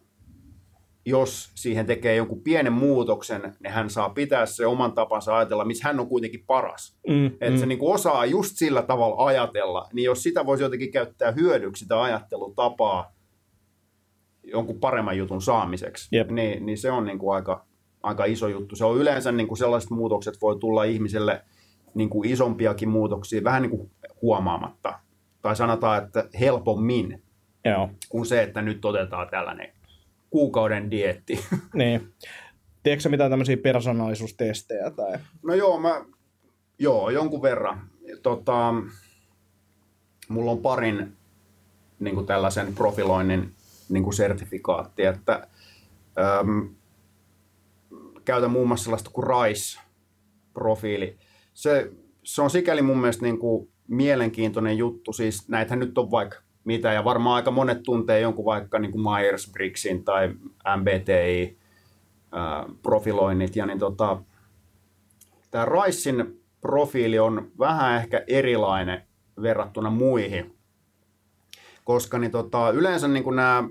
jos 1.06 1.50
siihen 1.54 1.86
tekee 1.86 2.16
jonkun 2.16 2.42
pienen 2.42 2.72
muutoksen, 2.72 3.56
niin 3.62 3.72
hän 3.72 3.90
saa 3.90 4.10
pitää 4.10 4.46
se 4.46 4.66
oman 4.66 4.92
tapansa 4.92 5.36
ajatella, 5.36 5.64
missä 5.64 5.88
hän 5.88 6.00
on 6.00 6.08
kuitenkin 6.08 6.44
paras. 6.46 6.96
Mm, 7.08 7.26
Että 7.26 7.50
mm. 7.50 7.56
se 7.56 7.66
niinku 7.66 7.90
osaa 7.90 8.26
just 8.26 8.56
sillä 8.56 8.82
tavalla 8.82 9.26
ajatella, 9.26 9.88
niin 9.92 10.04
jos 10.04 10.22
sitä 10.22 10.46
voisi 10.46 10.62
jotenkin 10.62 10.92
käyttää 10.92 11.32
hyödyksi, 11.32 11.82
sitä 11.84 12.02
ajattelutapaa 12.02 13.12
jonkun 14.44 14.80
paremman 14.80 15.18
jutun 15.18 15.42
saamiseksi, 15.42 16.08
Jep. 16.16 16.30
niin, 16.30 16.66
niin 16.66 16.78
se 16.78 16.90
on 16.90 17.04
niinku 17.04 17.30
aika, 17.30 17.66
aika 18.02 18.24
iso 18.24 18.48
juttu. 18.48 18.76
Se 18.76 18.84
on 18.84 18.98
yleensä 18.98 19.32
niinku 19.32 19.56
sellaiset 19.56 19.90
muutokset 19.90 20.34
voi 20.42 20.58
tulla 20.58 20.84
ihmiselle 20.84 21.44
niinku 21.94 22.22
isompiakin 22.26 22.88
muutoksia 22.88 23.44
vähän 23.44 23.62
niinku 23.62 23.90
huomaamatta. 24.22 25.07
Tai 25.48 25.56
sanotaan, 25.56 26.04
että 26.04 26.28
helpommin 26.40 27.22
Joo, 27.64 27.90
kuin 28.08 28.26
se, 28.26 28.42
että 28.42 28.62
nyt 28.62 28.84
otetaan 28.84 29.28
tällainen 29.30 29.72
kuukauden 30.30 30.90
dietti. 30.90 31.44
niin. 31.74 32.14
Tiedätkö 32.82 33.02
sä 33.02 33.08
mitään 33.08 33.30
tämmöisiä 33.30 33.56
persoonallisuustestejä? 33.56 34.90
Tai... 34.90 35.18
No 35.42 35.54
joo, 35.54 35.80
mä, 35.80 36.04
joo, 36.78 37.10
jonkun 37.10 37.42
verran. 37.42 37.90
Tota, 38.22 38.74
mulla 40.28 40.50
on 40.50 40.58
parin 40.58 41.16
niin 42.00 42.14
kuin 42.14 42.26
tällaisen 42.26 42.74
profiloinnin 42.74 43.52
niin 43.88 44.04
kuin 44.04 44.14
sertifikaatti, 44.14 45.04
että 45.04 45.46
äm, 46.40 46.68
käytän 48.24 48.50
muun 48.50 48.68
muassa 48.68 48.84
sellaista 48.84 49.10
kuin 49.10 49.26
RISE-profiili. 49.26 51.18
Se, 51.54 51.92
se 52.24 52.42
on 52.42 52.50
sikäli 52.50 52.82
mun 52.82 52.98
mielestä 52.98 53.22
niin 53.22 53.38
kuin 53.38 53.68
mielenkiintoinen 53.88 54.78
juttu, 54.78 55.12
siis 55.12 55.48
näitähän 55.48 55.78
nyt 55.78 55.98
on 55.98 56.10
vaikka 56.10 56.38
mitä, 56.64 56.92
ja 56.92 57.04
varmaan 57.04 57.36
aika 57.36 57.50
monet 57.50 57.82
tuntee 57.82 58.20
jonkun 58.20 58.44
vaikka 58.44 58.78
niin 58.78 58.92
kuin 58.92 59.02
Myers-Briggsin 59.02 60.04
tai 60.04 60.34
MBTI, 60.76 61.58
ää, 62.32 62.64
profiloinnit, 62.82 63.56
ja 63.56 63.66
niin 63.66 63.78
tota, 63.78 64.22
tämä 65.50 65.64
Ricein 65.64 66.40
profiili 66.60 67.18
on 67.18 67.50
vähän 67.58 67.96
ehkä 67.96 68.24
erilainen 68.26 69.02
verrattuna 69.42 69.90
muihin, 69.90 70.54
koska 71.84 72.18
niin 72.18 72.30
tota, 72.30 72.70
yleensä 72.70 73.08
niin 73.08 73.36
nämä 73.36 73.68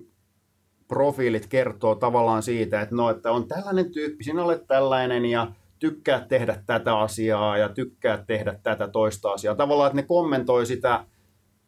profiilit 0.87 1.47
kertoo 1.47 1.95
tavallaan 1.95 2.43
siitä, 2.43 2.81
että, 2.81 2.95
no, 2.95 3.09
että 3.09 3.31
on 3.31 3.47
tällainen 3.47 3.91
tyyppi, 3.91 4.23
sinä 4.23 4.43
olet 4.43 4.67
tällainen 4.67 5.25
ja 5.25 5.51
tykkää 5.79 6.25
tehdä 6.29 6.63
tätä 6.65 6.99
asiaa 6.99 7.57
ja 7.57 7.69
tykkää 7.69 8.23
tehdä 8.27 8.59
tätä 8.63 8.87
toista 8.87 9.31
asiaa. 9.31 9.55
Tavallaan, 9.55 9.87
että 9.87 10.01
ne 10.01 10.07
kommentoi 10.07 10.65
sitä 10.65 11.05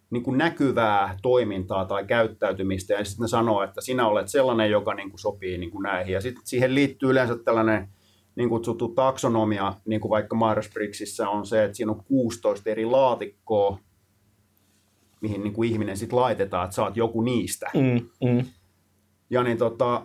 niin 0.10 0.24
kuin 0.24 0.38
näkyvää 0.38 1.18
toimintaa 1.22 1.86
tai 1.86 2.06
käyttäytymistä 2.06 2.94
ja 2.94 3.06
sitten 3.06 3.24
ne 3.24 3.28
sanoo, 3.28 3.64
että 3.64 3.82
sinä 3.82 4.08
olet 4.08 4.28
sellainen, 4.28 4.72
joka 4.72 4.94
niin 4.94 5.10
kuin 5.10 5.20
sopii 5.20 5.58
niin 5.58 5.72
kuin 5.72 5.84
näihin. 5.84 6.14
Ja 6.14 6.22
sitten 6.22 6.42
siihen 6.46 6.76
liittyy 6.76 7.10
yleensä 7.10 7.38
tällainen 7.46 7.90
niin 8.36 8.50
kutsuttu 8.50 8.88
taksonomia, 8.88 9.74
niin 9.86 10.02
kuin 10.02 10.10
vaikka 10.10 10.36
Myers-Briggsissa 10.36 11.30
on 11.30 11.46
se, 11.46 11.64
että 11.64 11.78
siinä 11.78 11.92
on 11.92 12.04
16 12.04 12.70
eri 12.70 12.86
laatikkoa, 12.86 13.80
mihin 15.22 15.44
niin 15.44 15.54
kuin 15.54 15.70
ihminen 15.70 15.98
sitten 15.98 16.20
laitetaan, 16.20 16.66
että 16.66 16.76
saat 16.76 16.98
joku 16.98 17.22
niistä. 17.22 17.72
Mm, 17.74 18.30
mm. 18.30 18.46
Ja 19.30 19.44
niin 19.44 19.58
tota, 19.58 20.02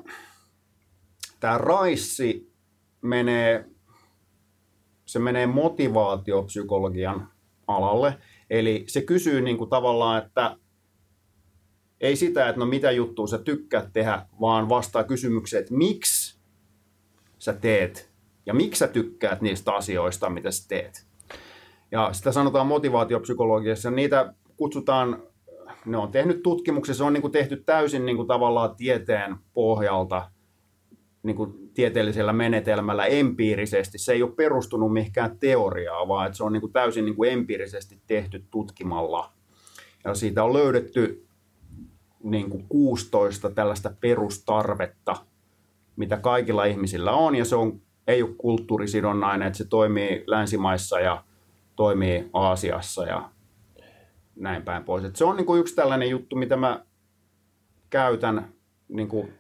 tämä 1.41 1.59
raissi 1.59 2.53
menee, 3.01 3.65
se 5.07 5.19
menee 5.19 5.47
motivaatiopsykologian 5.47 7.29
alalle. 7.67 8.19
Eli 8.51 8.85
se 8.89 9.03
kysyy 9.03 9.41
niin 9.41 9.59
kuin 9.59 9.71
tavallaan, 9.71 10.25
että 10.25 10.57
ei 12.01 12.17
sitä, 12.17 12.49
että 12.49 12.61
no 12.61 12.67
mitä 12.67 12.91
juttua 12.91 13.27
sä 13.27 13.39
tykkäät 13.39 13.93
tehdä, 13.93 14.27
vaan 14.41 14.69
vastaa 14.69 15.05
kysymykseen, 15.05 15.61
että 15.61 15.75
miksi 15.75 16.39
sä 17.39 17.53
teet 17.53 18.11
ja 18.47 18.55
miksi 18.55 18.79
sä 18.79 18.89
tykkäät 18.89 19.41
niistä 19.41 19.73
asioista, 19.73 20.31
mitä 20.31 20.51
sä 20.51 20.69
teet. 20.69 21.07
Ja 21.91 22.13
sitä 22.13 22.33
sanotaan 22.33 22.67
motivaatiopsykologiassa. 22.67 23.91
Niitä 23.91 24.35
kutsutaan, 24.57 25.23
ne 25.87 25.97
on 25.97 26.11
tehnyt 26.11 26.43
tutkimuksia, 26.43 26.95
se 26.95 27.05
on 27.05 27.13
niin 27.13 27.23
kuin 27.23 27.33
tehty 27.33 27.57
täysin 27.57 28.07
niin 28.07 28.17
kuin 28.17 28.29
tavallaan 28.29 28.77
tieteen 28.77 29.37
pohjalta, 29.55 30.31
niin 31.25 31.37
kuin 31.37 31.71
tieteellisellä 31.75 32.33
menetelmällä 32.33 33.07
empiirisesti. 33.07 33.99
Se 33.99 34.13
ei 34.13 34.23
ole 34.23 34.33
perustunut 34.33 34.93
mihinkään 34.93 35.39
teoriaan, 35.39 36.09
vaan 36.09 36.27
että 36.27 36.37
se 36.37 36.45
on 36.45 36.53
niin 36.53 36.61
kuin 36.61 36.73
täysin 36.73 37.05
niin 37.05 37.17
kuin 37.17 37.33
empiirisesti 37.33 38.01
tehty 38.07 38.45
tutkimalla. 38.51 39.33
Ja 40.05 40.15
siitä 40.15 40.45
on 40.45 40.53
löydetty 40.53 41.27
niin 42.23 42.51
kuin 42.51 42.65
16 42.69 43.51
tällaista 43.51 43.95
perustarvetta, 44.01 45.17
mitä 45.97 46.17
kaikilla 46.17 46.65
ihmisillä 46.65 47.13
on, 47.13 47.35
ja 47.35 47.45
se 47.45 47.57
on, 47.57 47.81
ei 48.07 48.23
ole 48.23 48.35
kulttuurisidonnainen, 48.39 49.47
että 49.47 49.57
se 49.57 49.65
toimii 49.65 50.25
länsimaissa 50.27 51.01
ja 51.01 51.25
toimii 51.77 52.31
Aasiassa 52.33 53.05
ja 53.05 53.31
näin 54.37 54.63
päin 54.63 54.85
pois. 54.85 55.05
Et 55.05 55.17
se 55.17 55.25
on 55.25 55.37
niin 55.37 55.47
kuin 55.47 55.61
yksi 55.61 55.75
tällainen 55.75 56.11
juttu, 56.11 56.37
mitä 56.37 56.57
mä 56.57 56.85
käytän 57.91 58.53
niin 58.89 59.09
kuin 59.09 59.33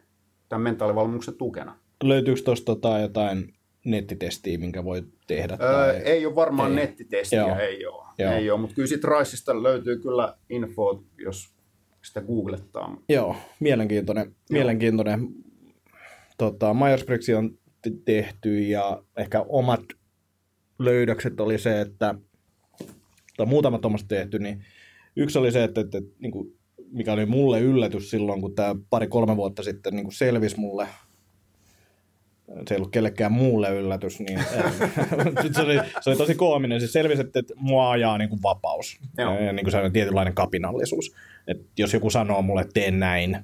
tämän 0.55 0.63
mentaalivalmennuksen 0.63 1.35
tukena. 1.35 1.77
Löytyykö 2.03 2.43
tuosta 2.45 2.65
tota 2.65 2.99
jotain 2.99 3.55
nettitestiä, 3.85 4.59
minkä 4.59 4.85
voi 4.85 5.03
tehdä? 5.27 5.59
Öö, 5.61 5.73
Tai... 5.73 5.97
ei 5.97 6.27
ole 6.27 6.35
varmaan 6.35 6.71
Ei. 6.71 6.77
nettitestiä, 6.77 7.41
Joo. 7.41 7.59
ei 7.59 7.87
ole. 7.87 8.07
Joo. 8.19 8.33
Ei 8.33 8.51
ole. 8.51 8.61
mutta 8.61 8.75
kyllä 8.75 8.87
siitä 8.87 9.09
Raisista 9.09 9.63
löytyy 9.63 9.99
kyllä 9.99 10.37
info, 10.51 11.05
jos 11.19 11.55
sitä 12.03 12.21
googlettaa. 12.21 12.97
Joo, 13.09 13.37
mielenkiintoinen. 13.61 14.35
mielenkiintoinen. 14.51 15.29
Tota, 16.39 16.75
myers 16.75 17.07
on 17.39 17.59
tehty 18.05 18.61
ja 18.61 19.03
ehkä 19.17 19.45
omat 19.49 19.83
löydökset 20.79 21.41
oli 21.41 21.59
se, 21.59 21.81
että 21.81 22.15
tai 23.37 23.47
muutamat 23.47 23.85
omasta 23.85 24.09
tehty, 24.09 24.39
niin 24.39 24.65
yksi 25.17 25.39
oli 25.39 25.53
se, 25.53 25.65
että, 25.65 25.81
että, 25.81 25.99
että 25.99 26.11
niin 26.19 26.33
kuin, 26.33 26.59
mikä 26.95 27.13
oli 27.13 27.27
mulle 27.27 27.61
yllätys 27.61 28.11
silloin, 28.11 28.41
kun 28.41 28.55
tämä 28.55 28.75
pari-kolme 28.91 29.37
vuotta 29.37 29.63
sitten 29.63 29.97
niin 29.97 30.05
kuin 30.05 30.15
selvisi 30.15 30.61
mulle, 30.61 30.87
se 32.69 32.75
ei 32.75 32.77
ollut 32.77 32.91
kellekään 32.91 33.33
muulle 33.33 33.71
yllätys, 33.71 34.21
niin 34.21 34.39
se, 35.55 35.63
oli, 35.63 35.79
se 36.01 36.11
oli 36.11 36.17
tosi 36.17 36.35
koominen. 36.35 36.81
Se 36.81 36.87
selvisi, 36.87 37.23
että, 37.23 37.39
että 37.39 37.55
mua 37.57 37.91
ajaa 37.91 38.19
niin 38.19 38.29
kuin 38.29 38.43
vapaus 38.43 38.99
Joo. 39.19 39.41
ja 39.41 39.53
niin 39.53 39.65
kuin 39.65 39.71
sellainen 39.71 39.93
tietynlainen 39.93 40.35
kapinallisuus. 40.35 41.15
Että 41.49 41.65
jos 41.79 41.95
joku 41.95 42.11
sanoo 42.11 42.43
mulle, 42.43 42.61
että 42.61 42.81
teen 42.81 42.99
näin, 42.99 43.39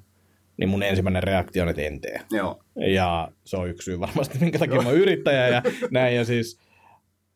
niin 0.56 0.68
mun 0.68 0.82
ensimmäinen 0.82 1.22
reaktio 1.22 1.62
on, 1.62 1.68
että 1.68 1.82
en 1.82 2.00
tee. 2.00 2.20
Joo. 2.30 2.62
Ja 2.76 3.28
se 3.44 3.56
on 3.56 3.68
yksi 3.68 3.84
syy 3.84 4.00
varmasti, 4.00 4.38
minkä 4.40 4.58
takia 4.58 4.82
mä 4.82 4.88
oon 4.88 4.98
yrittäjä 4.98 5.48
ja 5.48 5.62
näin. 5.90 6.16
Ja 6.16 6.24
siis 6.24 6.58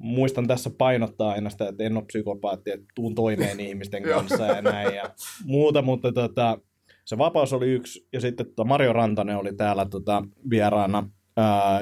muistan 0.04 0.46
tässä 0.46 0.70
painottaa 0.78 1.30
aina 1.30 1.50
sitä, 1.50 1.68
että 1.68 1.84
en 1.84 1.96
ole 1.96 2.04
psykopaatti, 2.04 2.70
että 2.70 2.86
tuun 2.94 3.14
toimeen 3.14 3.60
ihmisten 3.68 4.02
kanssa 4.02 4.46
ja 4.46 4.62
näin 4.62 4.94
ja 4.94 5.10
muuta, 5.44 5.82
mutta 5.82 6.12
tota, 6.12 6.58
se 7.04 7.18
vapaus 7.18 7.52
oli 7.52 7.70
yksi, 7.70 8.08
ja 8.12 8.20
sitten 8.20 8.46
tota 8.46 8.64
Mario 8.64 8.92
Rantanen 8.92 9.36
oli 9.36 9.54
täällä 9.54 9.86
tota, 9.90 10.22
vieraana, 10.50 11.10
ää, 11.36 11.80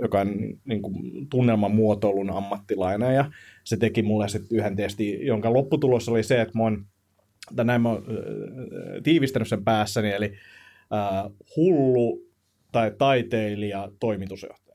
joka 0.00 0.20
on 0.20 0.28
niin 0.64 0.82
kuin, 0.82 0.94
tunnelman 1.30 1.74
muotoilun 1.74 2.30
ammattilainen, 2.30 3.14
ja 3.14 3.30
se 3.64 3.76
teki 3.76 4.02
mulle 4.02 4.28
sitten 4.28 4.58
yhden 4.58 4.76
testin, 4.76 5.26
jonka 5.26 5.52
lopputulos 5.52 6.08
oli 6.08 6.22
se, 6.22 6.40
että 6.40 6.58
mä 6.58 6.62
oon, 6.62 6.86
tai 7.56 7.64
näin 7.64 7.82
mä 7.82 7.88
oon 7.88 7.98
äh, 7.98 9.02
tiivistänyt 9.02 9.48
sen 9.48 9.64
päässäni, 9.64 10.12
eli 10.12 10.32
äh, 10.92 11.32
hullu 11.56 12.22
tai 12.72 12.92
taiteilija 12.98 13.92
toimitusjohtaja. 14.00 14.65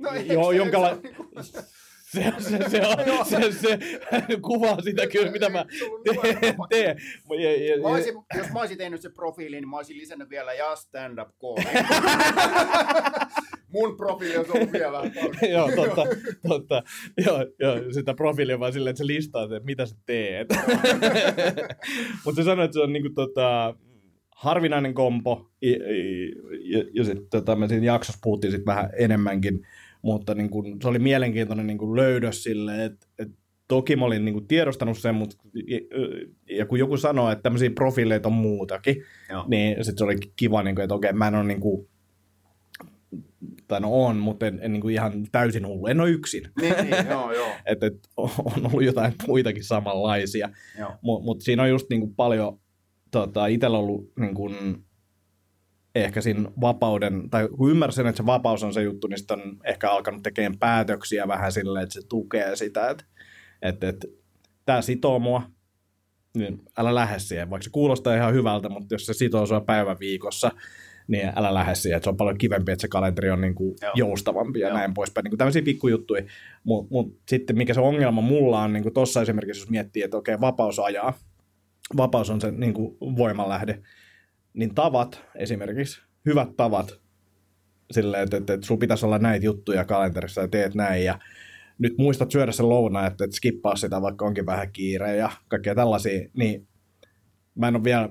No, 0.00 0.10
Jo, 0.14 0.50
se- 0.50 0.56
jonka 0.56 0.76
se 0.78 0.82
la- 0.82 0.90
on 0.90 1.00
niinku- 1.02 1.30
se, 1.42 2.32
se, 2.38 2.68
se, 2.70 2.80
on, 2.86 3.26
se, 3.26 3.52
se, 3.52 3.78
kuvaa 4.42 4.80
sitä 4.82 5.06
kyllä, 5.06 5.30
mitä 5.32 5.48
mä 5.48 5.64
teen. 6.70 6.96
Mä 7.82 7.88
olisin, 7.88 8.14
jos 8.38 8.46
mä 8.52 8.60
olisin 8.60 8.78
tehnyt 8.78 9.00
se 9.02 9.10
profiilin, 9.10 9.60
niin 9.60 9.68
mä 9.68 9.76
olisin 9.76 9.96
lisännyt 9.98 10.30
vielä 10.30 10.52
ja 10.52 10.76
stand-up 10.76 11.28
comedy. 11.40 11.68
Mun 13.72 13.96
profiili 13.96 14.36
on 14.36 14.44
ollut 14.54 14.72
vielä 14.72 14.92
vähän 14.92 15.12
joo, 15.50 15.70
totta, 15.76 16.02
totta. 16.48 16.82
Joo, 17.26 17.46
joo, 17.58 17.92
sitä 17.92 18.14
profiilia 18.14 18.60
vaan 18.60 18.72
silleen, 18.72 18.90
että 18.90 18.98
se 18.98 19.06
listaa, 19.06 19.42
että 19.44 19.60
mitä 19.64 19.86
sä 19.86 19.96
teet. 20.06 20.48
Mutta 22.24 22.36
se 22.36 22.44
sanoi, 22.44 22.64
että 22.64 22.74
se 22.74 22.80
on 22.80 22.92
niinku 22.92 23.10
tota, 23.14 23.74
harvinainen 24.36 24.94
kompo, 24.94 25.50
ja, 25.62 25.70
ja, 26.64 26.84
ja 26.94 27.04
sitten 27.04 27.26
tota, 27.30 27.56
me 27.56 27.68
siinä 27.68 27.86
jaksossa 27.86 28.18
puhuttiin 28.22 28.50
sit 28.52 28.66
vähän 28.66 28.90
enemmänkin, 28.98 29.66
mutta 30.02 30.34
niinku, 30.34 30.64
se 30.82 30.88
oli 30.88 30.98
mielenkiintoinen 30.98 31.66
niinku 31.66 31.96
löydös 31.96 32.42
sille, 32.42 32.84
että 32.84 33.06
et, 33.18 33.28
toki 33.68 33.96
mä 33.96 34.04
olin 34.04 34.24
niinku 34.24 34.40
tiedostanut 34.40 34.98
sen, 34.98 35.14
mutta 35.14 35.36
ja, 36.50 36.66
kun 36.66 36.78
joku 36.78 36.96
sanoo, 36.96 37.30
että 37.30 37.42
tämmöisiä 37.42 37.70
profiileita 37.70 38.28
on 38.28 38.32
muutakin, 38.32 39.02
Joo. 39.30 39.44
niin 39.48 39.84
sitten 39.84 39.98
se 39.98 40.04
oli 40.04 40.16
kiva, 40.36 40.62
niinku, 40.62 40.82
että 40.82 40.94
okei, 40.94 41.12
mä 41.12 41.28
en 41.28 41.34
ole 41.34 41.44
niinku, 41.44 41.88
tai 43.68 43.80
no 43.80 44.04
on, 44.04 44.16
mutta 44.16 44.46
en, 44.46 44.58
en 44.62 44.72
niinku 44.72 44.88
ihan 44.88 45.12
täysin 45.32 45.66
hullu. 45.66 45.86
En 45.86 46.00
ole 46.00 46.10
yksin. 46.10 46.42
Niin, 46.60 46.74
niin, 46.82 47.06
joo, 47.10 47.32
joo. 47.32 47.48
Että 47.66 47.86
et, 47.86 48.08
on 48.16 48.66
ollut 48.66 48.84
jotain 48.84 49.12
muitakin 49.26 49.64
samanlaisia. 49.64 50.48
Mutta 51.02 51.24
mut 51.24 51.40
siinä 51.40 51.62
on 51.62 51.70
just 51.70 51.86
niinku 51.90 52.12
paljon, 52.16 52.60
tota, 53.10 53.46
itsellä 53.46 53.78
ollut 53.78 54.12
niinku, 54.18 54.50
ehkä 55.94 56.20
siinä 56.20 56.50
vapauden, 56.60 57.30
tai 57.30 57.48
kun 57.48 57.70
ymmärsin, 57.70 58.06
että 58.06 58.16
se 58.16 58.26
vapaus 58.26 58.62
on 58.62 58.74
se 58.74 58.82
juttu, 58.82 59.06
niin 59.06 59.18
sitten 59.18 59.40
on 59.40 59.56
ehkä 59.64 59.90
alkanut 59.90 60.22
tekemään 60.22 60.58
päätöksiä 60.58 61.28
vähän 61.28 61.52
silleen, 61.52 61.82
että 61.82 61.92
se 61.92 62.08
tukee 62.08 62.56
sitä, 62.56 62.90
että 62.90 63.04
et, 63.62 63.84
et, 63.84 64.06
tämä 64.66 64.82
sitoo 64.82 65.18
mua, 65.18 65.42
niin 66.36 66.62
älä 66.78 66.94
lähde 66.94 67.18
siihen, 67.18 67.50
vaikka 67.50 67.64
se 67.64 67.70
kuulostaa 67.70 68.14
ihan 68.14 68.34
hyvältä, 68.34 68.68
mutta 68.68 68.94
jos 68.94 69.06
se 69.06 69.14
sitoo 69.14 69.46
sua 69.46 69.60
päivän 69.60 69.98
viikossa, 70.00 70.50
niin 71.08 71.32
älä 71.36 71.54
lähde 71.54 71.74
siihen, 71.74 71.96
että 71.96 72.04
se 72.04 72.10
on 72.10 72.16
paljon 72.16 72.38
kivempi, 72.38 72.72
että 72.72 72.80
se 72.80 72.88
kalenteri 72.88 73.30
on 73.30 73.40
niin 73.40 73.54
kuin 73.54 73.76
Joo. 73.82 73.92
joustavampi 73.94 74.60
ja 74.60 74.68
Joo. 74.68 74.76
näin 74.76 74.94
poispäin. 74.94 75.24
Niin 75.24 75.30
kuin 75.30 75.38
tämmöisiä 75.38 75.62
pikkujuttuja. 75.62 76.22
Mutta 76.64 76.94
mut 76.94 77.18
sitten 77.28 77.58
mikä 77.58 77.74
se 77.74 77.80
ongelma 77.80 78.20
mulla 78.20 78.62
on, 78.62 78.72
niin 78.72 78.82
kuin 78.82 78.94
tuossa 78.94 79.22
esimerkiksi, 79.22 79.60
jos 79.62 79.70
miettii, 79.70 80.02
että 80.02 80.16
okei, 80.16 80.40
vapaus 80.40 80.78
ajaa, 80.78 81.12
vapaus 81.96 82.30
on 82.30 82.40
se 82.40 82.50
niin 82.50 82.74
kuin 82.74 82.96
voimanlähde, 83.00 83.82
niin 84.54 84.74
tavat 84.74 85.24
esimerkiksi, 85.34 86.02
hyvät 86.26 86.56
tavat, 86.56 87.00
silleen, 87.90 88.22
että, 88.22 88.36
että, 88.36 88.54
että 88.54 88.66
sulla 88.66 88.78
pitäisi 88.78 89.06
olla 89.06 89.18
näitä 89.18 89.46
juttuja 89.46 89.84
kalenterissa 89.84 90.40
ja 90.40 90.48
teet 90.48 90.74
näin 90.74 91.04
ja 91.04 91.18
nyt 91.78 91.98
muistat 91.98 92.30
syödä 92.30 92.52
sen 92.52 92.68
lounaan, 92.68 93.06
että, 93.06 93.24
että 93.24 93.36
skippaa 93.36 93.76
sitä, 93.76 94.02
vaikka 94.02 94.24
onkin 94.24 94.46
vähän 94.46 94.72
kiire 94.72 95.16
ja 95.16 95.30
kaikkea 95.48 95.74
tällaisia, 95.74 96.28
niin 96.34 96.68
mä 97.54 97.68
en 97.68 97.76
ole 97.76 97.84
vielä 97.84 98.08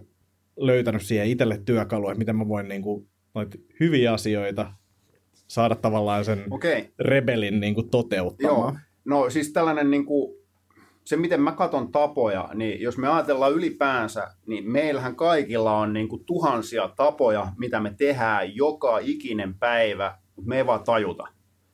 löytänyt 0.57 1.01
siihen 1.01 1.27
itselle 1.27 1.61
työkaluja, 1.65 2.11
että 2.11 2.19
miten 2.19 2.35
mä 2.35 2.47
voin 2.47 2.67
niin 2.67 2.81
kuin, 2.81 3.07
noita 3.35 3.57
hyviä 3.79 4.13
asioita 4.13 4.73
saada 5.47 5.75
tavallaan 5.75 6.25
sen. 6.25 6.45
Okay. 6.51 6.85
rebelin 6.99 7.59
niin 7.59 7.75
kuin 7.75 7.89
toteuttamaan. 7.89 8.73
Joo. 8.73 8.75
No 9.05 9.29
siis 9.29 9.53
tällainen 9.53 9.91
niin 9.91 10.05
kuin, 10.05 10.38
se 11.09 11.17
miten 11.17 11.41
mä 11.41 11.51
katon 11.51 11.91
tapoja, 11.91 12.49
niin 12.53 12.81
jos 12.81 12.97
me 12.97 13.07
ajatellaan 13.07 13.53
ylipäänsä, 13.53 14.27
niin 14.45 14.71
meillähän 14.71 15.15
kaikilla 15.15 15.77
on 15.77 15.93
niin 15.93 16.07
kuin 16.07 16.25
tuhansia 16.25 16.89
tapoja, 16.95 17.47
mitä 17.57 17.79
me 17.79 17.93
tehdään 17.97 18.55
joka 18.55 18.99
ikinen 19.01 19.53
päivä, 19.59 20.17
mutta 20.35 20.49
me 20.49 20.57
ei 20.57 20.65
vaan 20.65 20.83
tajuta. 20.83 21.23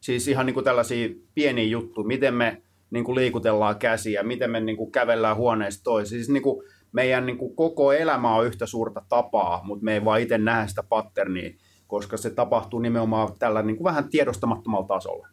Siis 0.02 0.28
ihan 0.28 0.46
niin 0.46 0.54
kuin 0.54 0.64
tällaisia 0.64 1.10
pieniä 1.34 1.66
juttuja, 1.66 2.08
miten 2.08 2.34
me 2.34 2.62
niin 2.90 3.04
kuin 3.04 3.16
liikutellaan 3.16 3.76
käsiä, 3.76 4.24
miten 4.24 4.52
me 4.52 4.60
niin 4.60 4.78
kuin 4.78 4.92
kävellään 4.92 5.38
huoneesta 5.38 5.84
toiseen. 5.84 6.20
Siis 6.20 6.30
niin 6.30 6.44
kuin 6.44 6.66
meidän 6.92 7.26
niin 7.26 7.38
kuin 7.38 7.56
koko 7.56 7.94
elämä 7.94 8.36
on 8.36 8.46
yhtä 8.46 8.66
suurta 8.66 9.02
tapaa, 9.10 9.64
mutta 9.64 9.86
me 9.86 9.94
ei 9.94 10.06
vaan 10.06 10.22
itse 10.22 10.38
nähdä 10.38 10.68
sitä 10.68 10.84
patternia, 10.84 11.50
koska 11.88 12.18
se 12.18 12.30
tapahtuu 12.30 12.80
nimenomaan 12.80 13.30
tällä 13.40 13.62
niin 13.62 13.78
kuin 13.78 13.86
vähän 13.86 14.10
tiedostamattomalla 14.10 14.88
tasolla. 14.88 15.28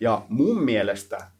Ja 0.00 0.22
mun 0.28 0.64
mielestä, 0.64 1.33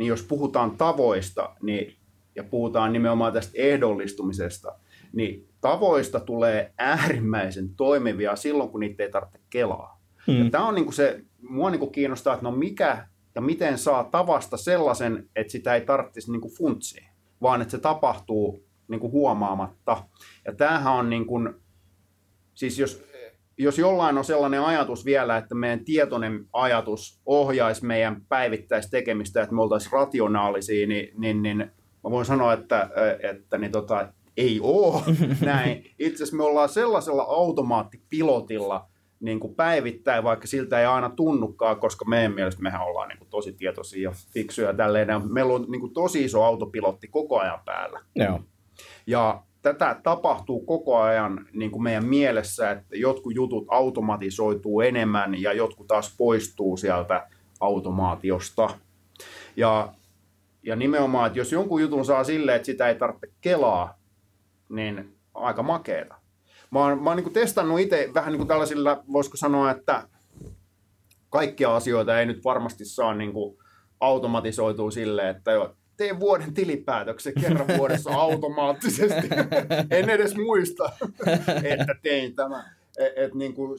niin 0.00 0.08
jos 0.08 0.22
puhutaan 0.22 0.76
tavoista 0.76 1.56
niin, 1.62 1.96
ja 2.36 2.44
puhutaan 2.44 2.92
nimenomaan 2.92 3.32
tästä 3.32 3.52
ehdollistumisesta, 3.54 4.72
niin 5.12 5.48
tavoista 5.60 6.20
tulee 6.20 6.72
äärimmäisen 6.78 7.74
toimivia 7.74 8.36
silloin, 8.36 8.70
kun 8.70 8.80
niitä 8.80 9.02
ei 9.02 9.10
tarvitse 9.10 9.40
kelaa. 9.50 10.00
Mm. 10.26 10.44
Ja 10.44 10.50
tämä 10.50 10.68
on 10.68 10.74
niinku 10.74 10.92
se, 10.92 11.24
mua 11.42 11.70
niinku 11.70 11.86
kiinnostaa, 11.86 12.34
että 12.34 12.44
no 12.44 12.50
mikä 12.50 13.06
ja 13.34 13.40
miten 13.40 13.78
saa 13.78 14.04
tavasta 14.04 14.56
sellaisen, 14.56 15.28
että 15.36 15.52
sitä 15.52 15.74
ei 15.74 15.80
tarvitsisi 15.80 16.32
niinku 16.32 16.50
funtsia, 16.58 17.08
vaan 17.42 17.62
että 17.62 17.70
se 17.70 17.78
tapahtuu 17.78 18.64
niinku 18.88 19.10
huomaamatta. 19.10 20.04
Ja 20.44 20.54
tämähän 20.54 20.92
on 20.92 21.10
niin 21.10 21.26
kuin, 21.26 21.54
siis 22.54 22.78
jos, 22.78 23.02
jos 23.62 23.78
jollain 23.78 24.18
on 24.18 24.24
sellainen 24.24 24.62
ajatus 24.62 25.04
vielä, 25.04 25.36
että 25.36 25.54
meidän 25.54 25.84
tietoinen 25.84 26.46
ajatus 26.52 27.20
ohjaisi 27.26 27.86
meidän 27.86 28.22
päivittäistekemistä, 28.28 29.42
että 29.42 29.54
me 29.54 29.62
oltaisiin 29.62 29.92
rationaalisia, 29.92 30.86
niin, 30.86 31.08
niin, 31.18 31.42
niin 31.42 31.58
mä 32.04 32.10
voin 32.10 32.26
sanoa, 32.26 32.52
että, 32.52 32.90
että 33.22 33.58
niin 33.58 33.72
tota, 33.72 34.12
ei 34.36 34.60
ole 34.62 35.02
näin. 35.44 35.84
Itse 35.98 36.14
asiassa 36.14 36.36
me 36.36 36.42
ollaan 36.42 36.68
sellaisella 36.68 37.22
automaattipilotilla 37.22 38.86
niin 39.20 39.40
kuin 39.40 39.54
päivittäin, 39.54 40.24
vaikka 40.24 40.46
siltä 40.46 40.80
ei 40.80 40.86
aina 40.86 41.10
tunnukaan, 41.10 41.80
koska 41.80 42.04
meidän 42.04 42.32
mielestä 42.32 42.62
mehän 42.62 42.82
ollaan 42.82 43.08
niin 43.08 43.18
kuin 43.18 43.30
tosi 43.30 43.52
tietoisia 43.52 44.10
ja 44.10 44.16
fiksuja 44.34 44.68
ja 44.68 44.74
tälleen. 44.74 45.32
Meillä 45.32 45.54
on 45.54 45.66
niin 45.68 45.80
kuin 45.80 45.94
tosi 45.94 46.24
iso 46.24 46.44
autopilotti 46.44 47.08
koko 47.08 47.38
ajan 47.38 47.60
päällä. 47.64 48.00
Joo. 48.16 48.40
Ja 49.06 49.42
tätä 49.62 49.96
tapahtuu 50.02 50.60
koko 50.60 50.96
ajan 50.96 51.46
niin 51.52 51.70
kuin 51.70 51.82
meidän 51.82 52.04
mielessä, 52.04 52.70
että 52.70 52.96
jotkut 52.96 53.34
jutut 53.34 53.64
automatisoituu 53.68 54.80
enemmän 54.80 55.42
ja 55.42 55.52
jotkut 55.52 55.86
taas 55.86 56.14
poistuu 56.18 56.76
sieltä 56.76 57.26
automaatiosta. 57.60 58.70
Ja, 59.56 59.92
ja 60.62 60.76
nimenomaan, 60.76 61.26
että 61.26 61.38
jos 61.38 61.52
jonkun 61.52 61.80
jutun 61.80 62.04
saa 62.04 62.24
silleen, 62.24 62.56
että 62.56 62.66
sitä 62.66 62.88
ei 62.88 62.94
tarvitse 62.94 63.28
kelaa, 63.40 63.98
niin 64.68 65.14
aika 65.34 65.62
makeeta. 65.62 66.14
Mä 66.70 66.78
oon, 66.78 67.02
mä 67.02 67.10
oon 67.10 67.16
niin 67.16 67.32
testannut 67.32 67.80
itse 67.80 68.10
vähän 68.14 68.32
niin 68.32 68.38
kuin 68.38 68.48
tällaisilla, 68.48 69.02
voisiko 69.12 69.36
sanoa, 69.36 69.70
että 69.70 70.08
kaikkia 71.30 71.76
asioita 71.76 72.20
ei 72.20 72.26
nyt 72.26 72.44
varmasti 72.44 72.84
saa 72.84 73.14
niin 73.14 73.32
kuin 73.32 73.58
automatisoitua 74.00 74.90
silleen, 74.90 75.36
että 75.36 75.52
jo, 76.00 76.06
teen 76.06 76.20
vuoden 76.20 76.54
tilipäätöksen 76.54 77.32
kerran 77.40 77.68
vuodessa 77.78 78.10
automaattisesti. 78.20 79.28
en 79.90 80.10
edes 80.10 80.36
muista, 80.36 80.92
että 81.64 81.94
tein 82.02 82.34
tämän. 82.34 82.64
Et, 82.98 83.12
et 83.16 83.34
niin 83.34 83.54
kuin, 83.54 83.78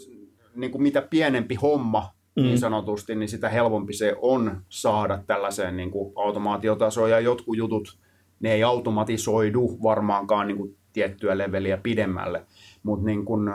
niin 0.55 0.71
kuin 0.71 0.81
mitä 0.81 1.01
pienempi 1.01 1.55
homma 1.55 2.13
niin 2.35 2.59
sanotusti, 2.59 3.15
niin 3.15 3.29
sitä 3.29 3.49
helpompi 3.49 3.93
se 3.93 4.15
on 4.21 4.61
saada 4.69 5.23
tällaiseen 5.27 5.77
niin 5.77 5.91
kuin 5.91 6.13
automaatiotasoon. 6.15 7.09
Ja 7.09 7.19
jotkut 7.19 7.57
jutut, 7.57 7.97
ne 8.39 8.53
ei 8.53 8.63
automatisoidu 8.63 9.77
varmaankaan 9.83 10.47
niin 10.47 10.57
kuin 10.57 10.77
tiettyä 10.93 11.37
leveliä 11.37 11.77
pidemmälle. 11.77 12.45
Mutta 12.83 13.05
niin 13.05 13.25
kuin, 13.25 13.49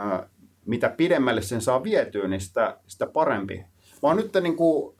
mitä 0.67 0.89
pidemmälle 0.89 1.43
sen 1.43 1.61
saa 1.61 1.83
vietyä, 1.83 2.29
niin 2.29 2.41
sitä, 2.41 2.77
sitä 2.87 3.07
parempi. 3.07 3.57
Mä 4.03 4.09
oon 4.09 4.17
nyt 4.17 4.31
niin 4.43 4.57
kuin, 4.57 4.97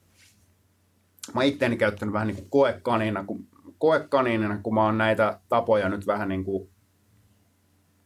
mä 1.35 1.43
itteeni 1.43 1.77
käyttänyt 1.77 2.13
vähän 2.13 2.29
niin 2.29 2.37
kuin 2.37 2.51
koekanina, 2.51 3.25
kun, 3.25 3.47
koekanina, 3.79 4.59
kun 4.63 4.75
mä 4.75 4.85
oon 4.85 4.99
näitä 4.99 5.41
tapoja 5.49 5.89
nyt 5.89 6.07
vähän 6.07 6.29
niin 6.29 6.45
kuin 6.45 6.71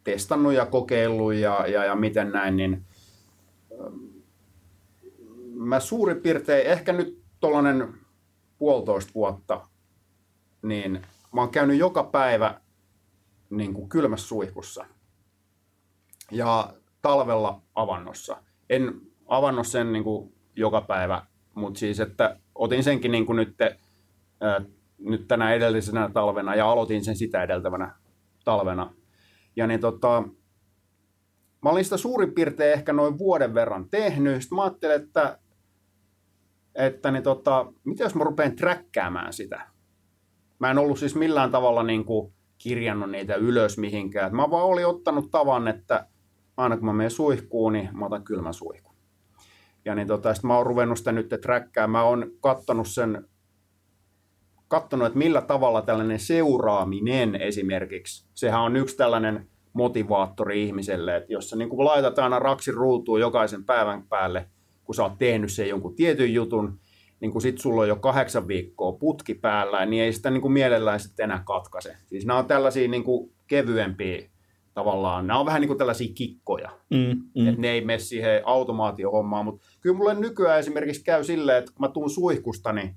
testannut 0.04 0.52
ja 0.52 0.66
kokeillut 0.66 1.34
ja, 1.34 1.66
ja, 1.66 1.84
ja 1.84 1.94
miten 1.94 2.32
näin, 2.32 2.56
niin 2.56 2.86
mä 5.54 5.80
suurin 5.80 6.20
piirtein, 6.20 6.66
ehkä 6.66 6.92
nyt 6.92 7.22
tuollainen 7.40 7.94
puolitoista 8.58 9.12
vuotta, 9.14 9.68
niin 10.62 11.02
mä 11.34 11.40
oon 11.40 11.50
käynyt 11.50 11.78
joka 11.78 12.04
päivä 12.04 12.60
niin 13.50 13.74
kuin 13.74 13.88
kylmässä 13.88 14.28
suihkussa. 14.28 14.86
ja 16.30 16.74
talvella 17.02 17.62
avannossa. 17.74 18.42
En 18.70 19.00
avannut 19.26 19.66
sen 19.66 19.92
niin 19.92 20.04
kuin 20.04 20.34
joka 20.56 20.80
päivä, 20.80 21.26
mutta 21.54 21.78
siis, 21.78 22.00
että 22.00 22.36
otin 22.54 22.84
senkin 22.84 23.12
niin 23.12 23.26
kuin 23.26 23.36
nyt, 23.36 23.56
ää, 24.40 24.60
nyt 25.00 25.28
tänä 25.28 25.54
edellisenä 25.54 26.10
talvena 26.14 26.54
ja 26.54 26.70
aloitin 26.70 27.04
sen 27.04 27.16
sitä 27.16 27.42
edeltävänä 27.42 27.94
talvena. 28.44 28.94
Ja 29.56 29.66
niin 29.66 29.80
tota, 29.80 30.22
mä 31.62 31.70
olin 31.70 31.84
sitä 31.84 31.96
suurin 31.96 32.34
piirtein 32.34 32.72
ehkä 32.72 32.92
noin 32.92 33.18
vuoden 33.18 33.54
verran 33.54 33.90
tehnyt. 33.90 34.42
Sitten 34.42 34.56
mä 34.56 34.62
ajattelin, 34.62 34.96
että, 34.96 35.38
että 36.74 37.10
niin 37.10 37.22
tota, 37.22 37.72
mitä 37.84 38.04
jos 38.04 38.14
mä 38.14 38.24
rupean 38.24 38.56
träkkäämään 38.56 39.32
sitä. 39.32 39.66
Mä 40.58 40.70
en 40.70 40.78
ollut 40.78 40.98
siis 40.98 41.14
millään 41.14 41.50
tavalla 41.50 41.82
niin 41.82 42.04
kuin 42.04 42.32
kirjannut 42.58 43.10
niitä 43.10 43.34
ylös 43.34 43.78
mihinkään. 43.78 44.36
Mä 44.36 44.50
vaan 44.50 44.64
olin 44.64 44.86
ottanut 44.86 45.30
tavan, 45.30 45.68
että 45.68 46.06
aina 46.56 46.76
kun 46.76 46.86
mä 46.86 46.92
menen 46.92 47.10
suihkuun, 47.10 47.72
niin 47.72 47.88
mä 47.92 48.06
otan 48.06 48.24
kylmän 48.24 48.54
suihkun. 48.54 48.94
Ja 49.84 49.94
niin 49.94 50.08
tota, 50.08 50.34
sit 50.34 50.44
mä 50.44 50.56
oon 50.56 50.66
ruvennut 50.66 50.98
sitä 50.98 51.12
nyt 51.12 51.34
träkkään. 51.42 51.90
Mä 51.90 52.02
oon 52.02 52.30
kattonut 52.40 52.88
sen, 52.88 53.28
kattonut, 54.70 55.06
että 55.06 55.18
millä 55.18 55.40
tavalla 55.40 55.82
tällainen 55.82 56.18
seuraaminen 56.18 57.34
esimerkiksi, 57.34 58.26
sehän 58.34 58.60
on 58.60 58.76
yksi 58.76 58.96
tällainen 58.96 59.46
motivaattori 59.72 60.64
ihmiselle, 60.64 61.16
että 61.16 61.32
jos 61.32 61.50
sä 61.50 61.56
niin 61.56 61.68
kuin 61.68 61.84
laitat 61.84 62.18
aina 62.18 62.38
raksin 62.38 62.74
ruutuun 62.74 63.20
jokaisen 63.20 63.64
päivän 63.64 64.02
päälle, 64.08 64.46
kun 64.84 64.94
sä 64.94 65.02
oot 65.02 65.18
tehnyt 65.18 65.52
sen 65.52 65.68
jonkun 65.68 65.94
tietyn 65.94 66.34
jutun, 66.34 66.80
niin 67.20 67.32
kun 67.32 67.42
sit 67.42 67.58
sulla 67.58 67.82
on 67.82 67.88
jo 67.88 67.96
kahdeksan 67.96 68.48
viikkoa 68.48 68.92
putki 68.92 69.34
päällä, 69.34 69.86
niin 69.86 70.02
ei 70.02 70.12
sitä 70.12 70.30
niin 70.30 70.40
kuin 70.40 70.52
mielellään 70.52 71.00
sitten 71.00 71.24
enää 71.24 71.42
katkaise. 71.46 71.96
Siis 72.06 72.26
nämä 72.26 72.38
on 72.38 72.46
tällaisia 72.46 72.88
niin 72.88 73.04
kuin 73.04 73.32
kevyempiä 73.46 74.30
tavallaan, 74.74 75.26
nämä 75.26 75.40
on 75.40 75.46
vähän 75.46 75.60
niin 75.60 75.68
kuin 75.68 75.78
tällaisia 75.78 76.12
kikkoja, 76.14 76.70
Mm, 76.90 77.22
mm. 77.36 77.48
että 77.48 77.60
ne 77.60 77.70
ei 77.70 77.80
mene 77.84 77.98
siihen 77.98 78.42
automaatiohommaan, 78.44 79.44
mutta 79.44 79.66
kyllä 79.80 79.96
mulle 79.96 80.14
nykyään 80.14 80.58
esimerkiksi 80.58 81.04
käy 81.04 81.24
silleen, 81.24 81.58
että 81.58 81.72
kun 81.72 81.86
mä 81.86 81.92
tuun 81.92 82.10
suihkusta, 82.10 82.72
niin 82.72 82.96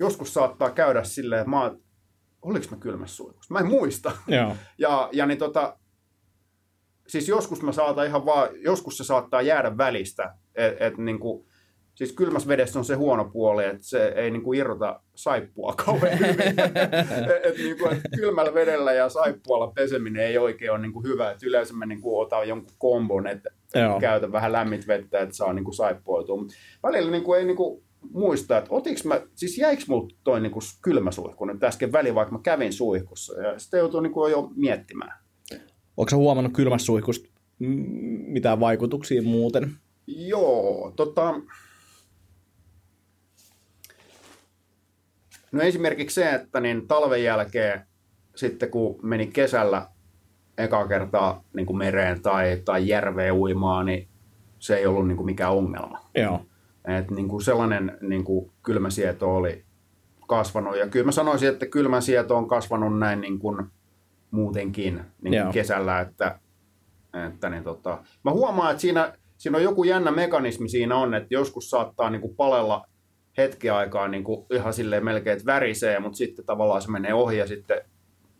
joskus 0.00 0.34
saattaa 0.34 0.70
käydä 0.70 1.04
silleen, 1.04 1.40
että 1.40 1.50
mä 1.50 1.62
oon, 1.62 1.80
oliko 2.42 2.66
mä 2.70 2.76
kylmässä 2.76 3.16
suihkussa? 3.16 3.54
Mä 3.54 3.60
en 3.60 3.66
muista. 3.66 4.12
Joo. 4.28 4.56
Ja, 4.78 5.08
ja 5.12 5.26
niin 5.26 5.38
tota, 5.38 5.76
siis 7.06 7.28
joskus 7.28 7.62
mä 7.62 7.72
saatan 7.72 8.06
ihan 8.06 8.26
vaan, 8.26 8.48
joskus 8.54 8.96
se 8.96 9.04
saattaa 9.04 9.42
jäädä 9.42 9.76
välistä, 9.76 10.34
että 10.54 10.86
et, 10.86 10.98
niin 10.98 11.18
kuin, 11.18 11.46
siis 11.94 12.12
kylmässä 12.12 12.48
vedessä 12.48 12.78
on 12.78 12.84
se 12.84 12.94
huono 12.94 13.24
puoli, 13.24 13.64
että 13.64 13.86
se 13.86 14.12
ei 14.16 14.30
niin 14.30 14.42
kuin 14.42 14.58
irrota 14.58 15.00
saippua 15.14 15.74
kauhean 15.84 16.18
hyvin. 16.18 16.38
et, 17.44 17.58
niin 17.58 17.78
kuin, 17.78 17.92
et 17.92 18.00
kylmällä 18.16 18.54
vedellä 18.54 18.92
ja 18.92 19.08
saippualla 19.08 19.72
peseminen 19.74 20.26
ei 20.26 20.38
oikein 20.38 20.70
ole 20.70 20.78
niin 20.78 20.92
kuin 20.92 21.04
hyvä. 21.04 21.30
Et 21.30 21.42
yleensä 21.42 21.74
mä 21.74 21.86
niin 21.86 22.00
kuin 22.00 22.26
otan 22.26 22.48
jonkun 22.48 22.74
kombon, 22.78 23.26
että 23.26 23.50
käytän 24.00 24.32
vähän 24.32 24.52
lämmit 24.52 24.86
vettä, 24.86 25.20
että 25.20 25.34
saa 25.34 25.52
niin 25.52 25.64
kuin 25.64 25.74
saippuoitua. 25.74 26.36
Mut 26.36 26.52
välillä 26.82 27.10
niin 27.10 27.24
kuin 27.24 27.38
ei 27.38 27.44
niin 27.44 27.56
kuin 28.12 28.22
muista, 28.22 28.58
että 28.58 28.70
otiks 28.74 29.04
mä, 29.04 29.20
siis 29.34 29.58
jäikö 29.58 29.84
mulla 29.88 30.08
toi 30.24 30.40
niin 30.40 30.52
kuin 30.52 30.62
kylmä 30.82 31.10
suihku 31.10 31.44
nyt 31.44 31.64
äsken 31.64 31.92
väliin, 31.92 32.14
vaikka 32.14 32.34
mä 32.34 32.40
kävin 32.42 32.72
suihkussa. 32.72 33.42
Ja 33.42 33.58
sitä 33.58 33.76
joutuu 33.76 34.00
niin 34.00 34.12
kuin 34.12 34.32
jo 34.32 34.50
miettimään. 34.56 35.18
Onko 35.96 36.10
sä 36.10 36.16
huomannut 36.16 36.52
kylmästä 36.52 36.86
suihkusta 36.86 37.28
mitään 38.26 38.60
vaikutuksia 38.60 39.22
muuten? 39.22 39.72
Joo, 40.06 40.92
tota... 40.96 41.34
No 45.52 45.62
esimerkiksi 45.62 46.14
se, 46.14 46.30
että 46.30 46.60
niin 46.60 46.88
talven 46.88 47.24
jälkeen 47.24 47.86
sitten 48.34 48.70
kun 48.70 48.98
meni 49.02 49.26
kesällä 49.26 49.88
eka 50.58 50.88
kertaa 50.88 51.44
niin 51.54 51.66
kuin 51.66 51.76
mereen 51.76 52.22
tai, 52.22 52.62
tai 52.64 52.88
järveen 52.88 53.34
uimaan, 53.34 53.86
niin 53.86 54.08
se 54.58 54.76
ei 54.76 54.86
ollut 54.86 55.08
niin 55.08 55.16
kuin 55.16 55.26
mikään 55.26 55.52
ongelma. 55.52 56.00
Joo. 56.14 56.46
Et 56.88 57.10
niin 57.10 57.28
kuin 57.28 57.42
sellainen 57.42 57.98
niin 58.00 58.24
kuin 58.24 58.50
kylmäsieto 58.62 59.36
oli 59.36 59.64
kasvanut. 60.26 60.76
Ja 60.76 60.88
kyllä 60.88 61.06
mä 61.06 61.12
sanoisin, 61.12 61.48
että 61.48 61.66
kylmäsieto 61.66 62.36
on 62.36 62.48
kasvanut 62.48 62.98
näin 62.98 63.20
niin 63.20 63.38
kuin 63.38 63.66
muutenkin 64.30 65.00
niin 65.22 65.34
Joo. 65.34 65.44
kuin 65.44 65.54
kesällä. 65.54 66.00
Että, 66.00 66.38
että 67.26 67.50
niin 67.50 67.64
tota, 67.64 68.04
mä 68.24 68.30
huomaan, 68.30 68.70
että 68.70 68.80
siinä, 68.80 69.12
siinä 69.36 69.58
on 69.58 69.64
joku 69.64 69.84
jännä 69.84 70.10
mekanismi 70.10 70.68
siinä 70.68 70.96
on, 70.96 71.14
että 71.14 71.34
joskus 71.34 71.70
saattaa 71.70 72.10
niin 72.10 72.20
kuin 72.20 72.36
palella 72.36 72.86
hetki 73.38 73.70
aikaa 73.70 74.08
niin 74.08 74.24
kuin 74.24 74.46
ihan 74.50 74.72
silleen 74.72 75.04
melkein, 75.04 75.36
että 75.36 75.46
värisee, 75.46 76.00
mutta 76.00 76.16
sitten 76.16 76.44
tavallaan 76.44 76.82
se 76.82 76.90
menee 76.90 77.14
ohi 77.14 77.38
ja 77.38 77.46
sitten 77.46 77.80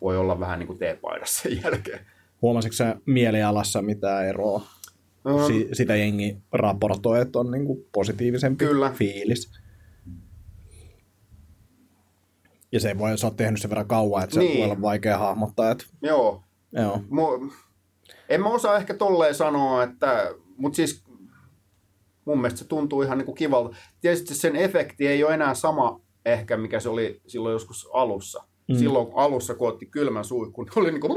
voi 0.01 0.17
olla 0.17 0.39
vähän 0.39 0.59
niin 0.59 0.67
kuin 0.67 0.79
teepaidassa 0.79 1.41
sen 1.41 1.61
jälkeen. 1.63 1.99
Huomasitko 2.41 2.75
sä 2.75 2.95
mielialassa 3.05 3.81
mitään 3.81 4.27
eroa? 4.27 4.61
Si- 5.47 5.69
sitä 5.73 5.95
jengi 5.95 6.37
raportoi, 6.51 7.21
että 7.21 7.39
on 7.39 7.51
niinku 7.51 7.87
positiivisempi 7.91 8.65
Kyllä. 8.65 8.91
fiilis. 8.91 9.51
Ja 12.71 12.79
se 12.79 12.97
voi, 12.97 13.17
sä 13.17 13.27
oot 13.27 13.37
tehnyt 13.37 13.61
sen 13.61 13.69
verran 13.69 13.87
kauan, 13.87 14.23
että 14.23 14.33
se 14.33 14.39
Niin. 14.39 14.57
voi 14.57 14.65
olla 14.65 14.81
vaikea 14.81 15.17
hahmottaa. 15.17 15.71
Että, 15.71 15.85
joo, 16.01 16.43
joo. 16.71 16.95
Mu- 16.97 17.53
en 18.29 18.41
mä 18.41 18.49
osaa 18.49 18.77
ehkä 18.77 18.93
tolleen 18.93 19.35
sanoa, 19.35 19.83
että, 19.83 20.31
mutta 20.57 20.75
siis 20.75 21.03
mun 22.25 22.41
mielestä 22.41 22.59
se 22.59 22.67
tuntuu 22.67 23.01
ihan 23.01 23.17
niin 23.17 23.25
kuin 23.25 23.35
kivalta. 23.35 23.75
Tietysti 24.01 24.35
sen 24.35 24.55
efekti 24.55 25.07
ei 25.07 25.23
ole 25.23 25.33
enää 25.33 25.53
sama 25.53 26.01
ehkä, 26.25 26.57
mikä 26.57 26.79
se 26.79 26.89
oli 26.89 27.21
silloin 27.27 27.53
joskus 27.53 27.87
alussa. 27.93 28.43
Mm. 28.69 28.75
Silloin 28.75 29.07
alussa, 29.15 29.55
kun 29.55 29.67
otti 29.69 29.85
kylmän 29.85 30.25
suihkun, 30.25 30.67
oli, 30.75 30.91
niin 30.91 31.01
kuin, 31.01 31.13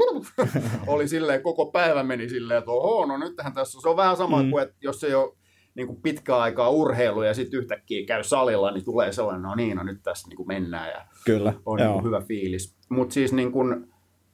oli 0.87 1.07
silleen, 1.07 1.41
koko 1.43 1.65
päivä 1.65 2.03
meni 2.03 2.29
silleen, 2.29 2.57
että 2.57 2.71
oho, 2.71 3.05
no 3.05 3.17
nythän 3.17 3.53
tässä, 3.53 3.81
se 3.81 3.89
on 3.89 3.97
vähän 3.97 4.17
sama 4.17 4.43
Mm. 4.43 4.49
kuin, 4.51 4.63
että 4.63 4.75
jos 4.81 5.03
ei 5.03 5.13
ole 5.13 5.33
niin 5.75 5.87
kuin 5.87 6.01
pitkää 6.01 6.37
aikaa 6.39 6.69
urheilu 6.69 7.21
ja 7.23 7.33
sitten 7.33 7.59
yhtäkkiä 7.59 8.05
käy 8.05 8.23
salilla, 8.23 8.71
niin 8.71 8.85
tulee 8.85 9.11
sellainen, 9.11 9.41
no 9.41 9.55
niin, 9.55 9.77
no 9.77 9.83
nyt 9.83 9.99
tässä 10.03 10.27
niin 10.27 10.37
kuin 10.37 10.47
mennään 10.47 10.87
ja 10.89 11.05
Kyllä. 11.25 11.53
on 11.65 11.77
niin 11.77 11.91
kuin 11.93 12.03
hyvä 12.05 12.21
fiilis. 12.21 12.77
Mutta 12.89 13.13
siis 13.13 13.33
niin 13.33 13.51
kuin, 13.51 13.87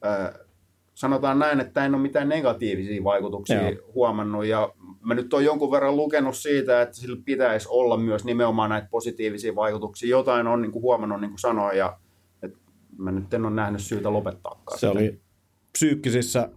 äh, 0.06 0.34
sanotaan 0.94 1.38
näin, 1.38 1.60
että 1.60 1.84
en 1.84 1.94
ole 1.94 2.02
mitään 2.02 2.28
negatiivisia 2.28 3.04
vaikutuksia 3.04 3.70
Joo. 3.70 3.82
huomannut 3.94 4.46
ja 4.46 4.72
mä 5.00 5.14
nyt 5.14 5.34
olen 5.34 5.44
jonkun 5.44 5.70
verran 5.70 5.96
lukenut 5.96 6.36
siitä, 6.36 6.82
että 6.82 6.96
sillä 6.96 7.16
pitäisi 7.24 7.68
olla 7.70 7.96
myös 7.96 8.24
nimenomaan 8.24 8.70
näitä 8.70 8.88
positiivisia 8.90 9.54
vaikutuksia. 9.54 10.08
Jotain 10.10 10.46
on 10.46 10.62
niin 10.62 10.72
kuin 10.72 10.82
huomannut, 10.82 11.20
niin 11.20 11.30
kuin 11.30 11.38
sanoin, 11.38 11.78
ja 11.78 11.98
mä 12.98 13.12
nyt 13.12 13.34
en 13.34 13.44
ole 13.44 13.54
nähnyt 13.54 13.80
syytä 13.80 14.12
lopettaakaan. 14.12 14.78
Se 14.78 14.80
sitä. 14.80 14.90
oli 14.90 15.20
psyykkisissä 15.72 16.48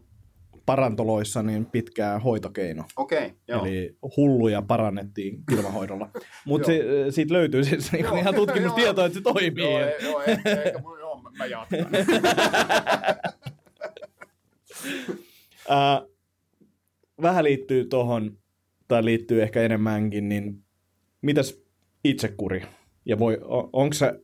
parantoloissa 0.65 1.43
niin 1.43 1.65
pitkään 1.65 2.21
hoitokeino. 2.21 2.83
Okei, 2.95 3.25
okay, 3.25 3.37
joo. 3.47 3.65
Eli 3.65 3.97
hulluja 4.17 4.61
parannettiin 4.61 5.43
kylmähoidolla. 5.45 6.09
Mutta 6.45 6.71
Joo. 6.71 7.11
siitä 7.11 7.33
löytyy 7.33 7.63
siis 7.63 7.91
niinku 7.91 8.15
ihan 8.15 8.35
tutkimustietoa, 8.35 9.05
että 9.05 9.17
se 9.17 9.23
toimii. 9.23 9.63
Joo, 9.63 9.79
ei, 9.79 9.93
joo, 10.03 10.21
ei, 10.21 10.37
eikä, 10.45 10.79
mun- 10.79 10.99
joo, 10.99 11.21
mä- 11.37 11.45
jatkan. 11.45 11.79
Ää, 15.69 16.01
vähän 17.21 17.43
liittyy 17.43 17.85
tuohon, 17.85 18.37
tai 18.87 19.05
liittyy 19.05 19.43
ehkä 19.43 19.61
enemmänkin, 19.61 20.29
niin 20.29 20.63
mitäs 21.21 21.61
itsekuri? 22.03 22.61
Ja 23.05 23.19
voi, 23.19 23.37
onko 23.73 23.93
se 23.93 24.19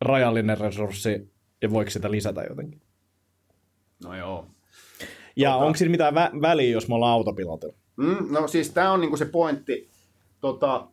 rajallinen 0.00 0.58
resurssi 0.58 1.32
ja 1.62 1.70
voiko 1.70 1.90
sitä 1.90 2.10
lisätä 2.10 2.42
jotenkin? 2.42 2.80
No 4.04 4.16
joo. 4.16 4.46
Ja 5.36 5.50
Tota- 5.50 5.62
onko 5.64 5.76
siinä 5.76 5.90
mitään 5.90 6.14
vä- 6.14 6.40
väliä, 6.42 6.70
jos 6.70 6.88
me 6.88 6.94
ollaan 6.94 7.12
autopilotilla? 7.12 7.74
Mm, 7.96 8.26
no 8.30 8.48
siis 8.48 8.70
tämä 8.70 8.92
on 8.92 9.00
niinku 9.00 9.16
se 9.16 9.24
pointti. 9.24 9.88
Tota, 10.40 10.86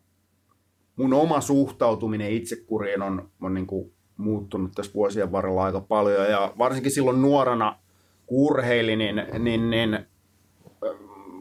mun 0.95 1.14
oma 1.14 1.41
suhtautuminen 1.41 2.32
itsekuriin 2.32 3.01
on, 3.01 3.30
on 3.41 3.54
niinku 3.54 3.93
muuttunut 4.18 4.72
tässä 4.76 4.93
vuosien 4.93 5.32
varrella 5.32 5.64
aika 5.64 5.82
paljon. 5.82 6.30
Ja 6.32 6.54
varsinkin 6.58 6.91
silloin 6.91 7.22
nuorana, 7.22 7.80
kun 8.26 8.51
urheilin, 8.51 8.99
niin, 8.99 9.16
niin, 9.39 9.70
niin 9.70 9.99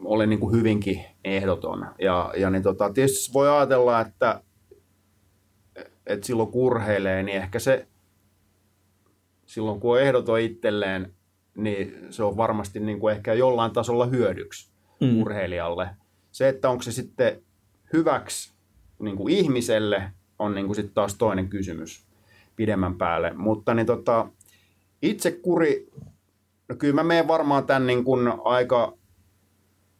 oli 0.05 0.27
niinku 0.27 0.51
hyvinkin 0.51 1.01
ehdoton. 1.23 1.85
Ja, 1.99 2.33
ja 2.37 2.49
niin 2.49 2.63
tota, 2.63 2.93
tietysti 2.93 3.33
voi 3.33 3.49
ajatella, 3.49 4.01
että, 4.01 4.41
että 6.07 6.25
silloin 6.27 6.51
kun 6.51 6.61
urheilee, 6.61 7.23
niin 7.23 7.37
ehkä 7.37 7.59
se 7.59 7.87
silloin 9.45 9.79
kun 9.79 9.91
on 9.93 10.01
ehdoton 10.01 10.39
itselleen, 10.39 11.13
niin 11.57 11.97
se 12.09 12.23
on 12.23 12.37
varmasti 12.37 12.79
niin 12.79 12.99
kuin 12.99 13.15
ehkä 13.15 13.33
jollain 13.33 13.71
tasolla 13.73 14.05
hyödyksi 14.05 14.73
Mm. 15.01 15.21
urheilijalle. 15.21 15.89
Se, 16.31 16.49
että 16.49 16.69
onko 16.69 16.83
se 16.83 16.91
sitten 16.91 17.41
hyväksi 17.93 18.53
niin 18.99 19.17
kuin 19.17 19.33
ihmiselle, 19.33 20.03
on 20.39 20.55
niin 20.55 20.65
kuin 20.65 20.75
sitten 20.75 20.93
taas 20.93 21.15
toinen 21.15 21.49
kysymys 21.49 22.07
pidemmän 22.55 22.97
päälle. 22.97 23.33
Mutta 23.33 23.73
niin 23.73 23.85
tota, 23.85 24.27
itse 25.01 25.31
kuri, 25.31 25.89
no 26.69 26.75
kyllä 26.75 26.93
mä 26.95 27.03
menen 27.03 27.27
varmaan 27.27 27.65
tämän 27.65 27.87
niin 27.87 28.03
kuin 28.03 28.31
aika 28.43 28.97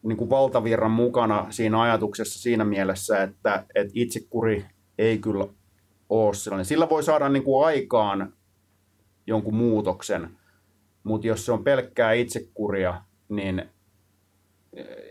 niin 0.03 0.17
kuin 0.17 0.29
valtavirran 0.29 0.91
mukana 0.91 1.47
siinä 1.49 1.81
ajatuksessa 1.81 2.39
siinä 2.39 2.65
mielessä, 2.65 3.23
että, 3.23 3.65
että 3.75 3.91
itsekuri 3.95 4.65
ei 4.97 5.17
kyllä 5.17 5.47
ole 6.13 6.33
sellainen. 6.33 6.65
Sillä 6.65 6.89
voi 6.89 7.03
saada 7.03 7.29
niin 7.29 7.43
kuin 7.43 7.65
aikaan 7.65 8.33
jonkun 9.27 9.55
muutoksen, 9.55 10.37
mutta 11.03 11.27
jos 11.27 11.45
se 11.45 11.51
on 11.51 11.63
pelkkää 11.63 12.13
itsekuria, 12.13 13.01
niin 13.29 13.65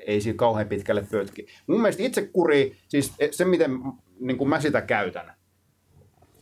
ei 0.06 0.20
siinä 0.20 0.36
kauhean 0.36 0.68
pitkälle 0.68 1.06
pötki. 1.10 1.46
Mun 1.66 1.80
mielestä 1.80 2.02
itse 2.02 2.26
kuri, 2.26 2.76
siis 2.88 3.14
se 3.30 3.44
miten 3.44 3.78
niin 4.20 4.38
kuin 4.38 4.48
mä 4.48 4.60
sitä 4.60 4.82
käytän. 4.82 5.34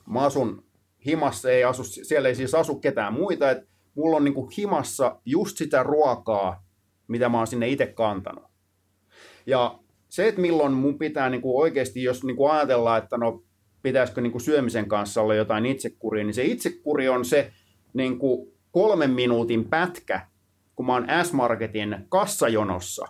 Mä 0.07 0.21
asun 0.21 0.65
himassa, 1.07 1.51
ei 1.51 1.65
asu, 1.65 1.85
siellä 1.85 2.29
ei 2.29 2.35
siis 2.35 2.55
asu 2.55 2.75
ketään 2.75 3.13
muita, 3.13 3.51
että 3.51 3.67
mulla 3.95 4.17
on 4.17 4.25
niin 4.25 4.35
kuin 4.35 4.51
himassa 4.59 5.21
just 5.25 5.57
sitä 5.57 5.83
ruokaa, 5.83 6.65
mitä 7.09 7.29
mä 7.29 7.39
oon 7.39 7.47
sinne 7.47 7.69
itse 7.69 7.87
kantanut. 7.87 8.45
Ja 9.47 9.79
se, 10.09 10.29
että 10.29 10.41
milloin 10.41 10.73
mun 10.73 10.99
pitää 10.99 11.31
niin 11.31 11.43
kuin 11.43 11.63
oikeasti, 11.63 12.03
jos 12.03 12.25
niin 12.25 12.37
kuin 12.37 12.53
ajatellaan, 12.53 13.03
että 13.03 13.17
no 13.17 13.43
pitäisikö 13.83 14.21
niin 14.21 14.33
kuin 14.33 14.43
syömisen 14.43 14.89
kanssa 14.89 15.23
olla 15.23 15.35
jotain 15.35 15.67
itsekuria, 15.67 16.25
niin 16.25 16.35
se 16.35 16.45
itsekuri 16.45 17.09
on 17.09 17.25
se 17.25 17.53
niin 17.95 18.19
kuin 18.19 18.53
kolmen 18.73 19.11
minuutin 19.11 19.65
pätkä, 19.65 20.27
kun 20.77 20.87
mä 20.87 20.93
oon 20.93 21.07
S-Marketin 21.23 21.97
kassajonossa, 22.09 23.07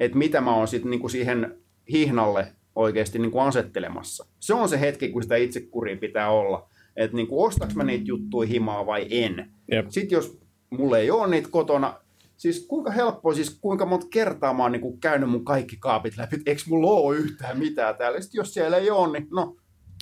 että 0.00 0.18
mitä 0.18 0.40
mä 0.40 0.54
oon 0.54 0.68
sitten 0.68 0.90
niin 0.90 1.00
kuin 1.00 1.10
siihen 1.10 1.56
hihnalle 1.92 2.52
oikeasti 2.76 3.18
niin 3.18 3.30
kuin 3.30 3.44
asettelemassa. 3.44 4.26
Se 4.40 4.54
on 4.54 4.68
se 4.68 4.80
hetki, 4.80 5.08
kun 5.08 5.22
sitä 5.22 5.36
itsekuria 5.36 5.96
pitää 5.96 6.30
olla. 6.30 6.68
Että 6.96 7.16
niin 7.16 7.28
ostaks 7.30 7.74
mä 7.74 7.84
niitä 7.84 8.04
juttuja 8.06 8.48
himaa 8.48 8.86
vai 8.86 9.06
en. 9.10 9.50
Jep. 9.72 9.86
Sitten 9.88 10.16
jos 10.16 10.38
mulla 10.70 10.98
ei 10.98 11.10
ole 11.10 11.26
niitä 11.26 11.48
kotona, 11.50 11.94
siis 12.36 12.66
kuinka 12.66 12.90
helppoa, 12.90 13.34
siis 13.34 13.58
kuinka 13.60 13.86
monta 13.86 14.06
kertaa 14.10 14.54
mä 14.54 14.62
oon 14.62 14.72
niin 14.72 14.82
kuin 14.82 15.00
käynyt 15.00 15.30
mun 15.30 15.44
kaikki 15.44 15.76
kaapit 15.76 16.16
läpi, 16.16 16.36
että 16.36 16.50
eikö 16.50 16.62
mulla 16.68 16.90
ole 16.90 17.16
yhtään 17.16 17.58
mitään 17.58 17.96
täällä. 17.96 18.20
Sitten 18.20 18.38
jos 18.38 18.54
siellä 18.54 18.76
ei 18.76 18.90
ole, 18.90 19.18
niin 19.18 19.28
no, 19.32 19.56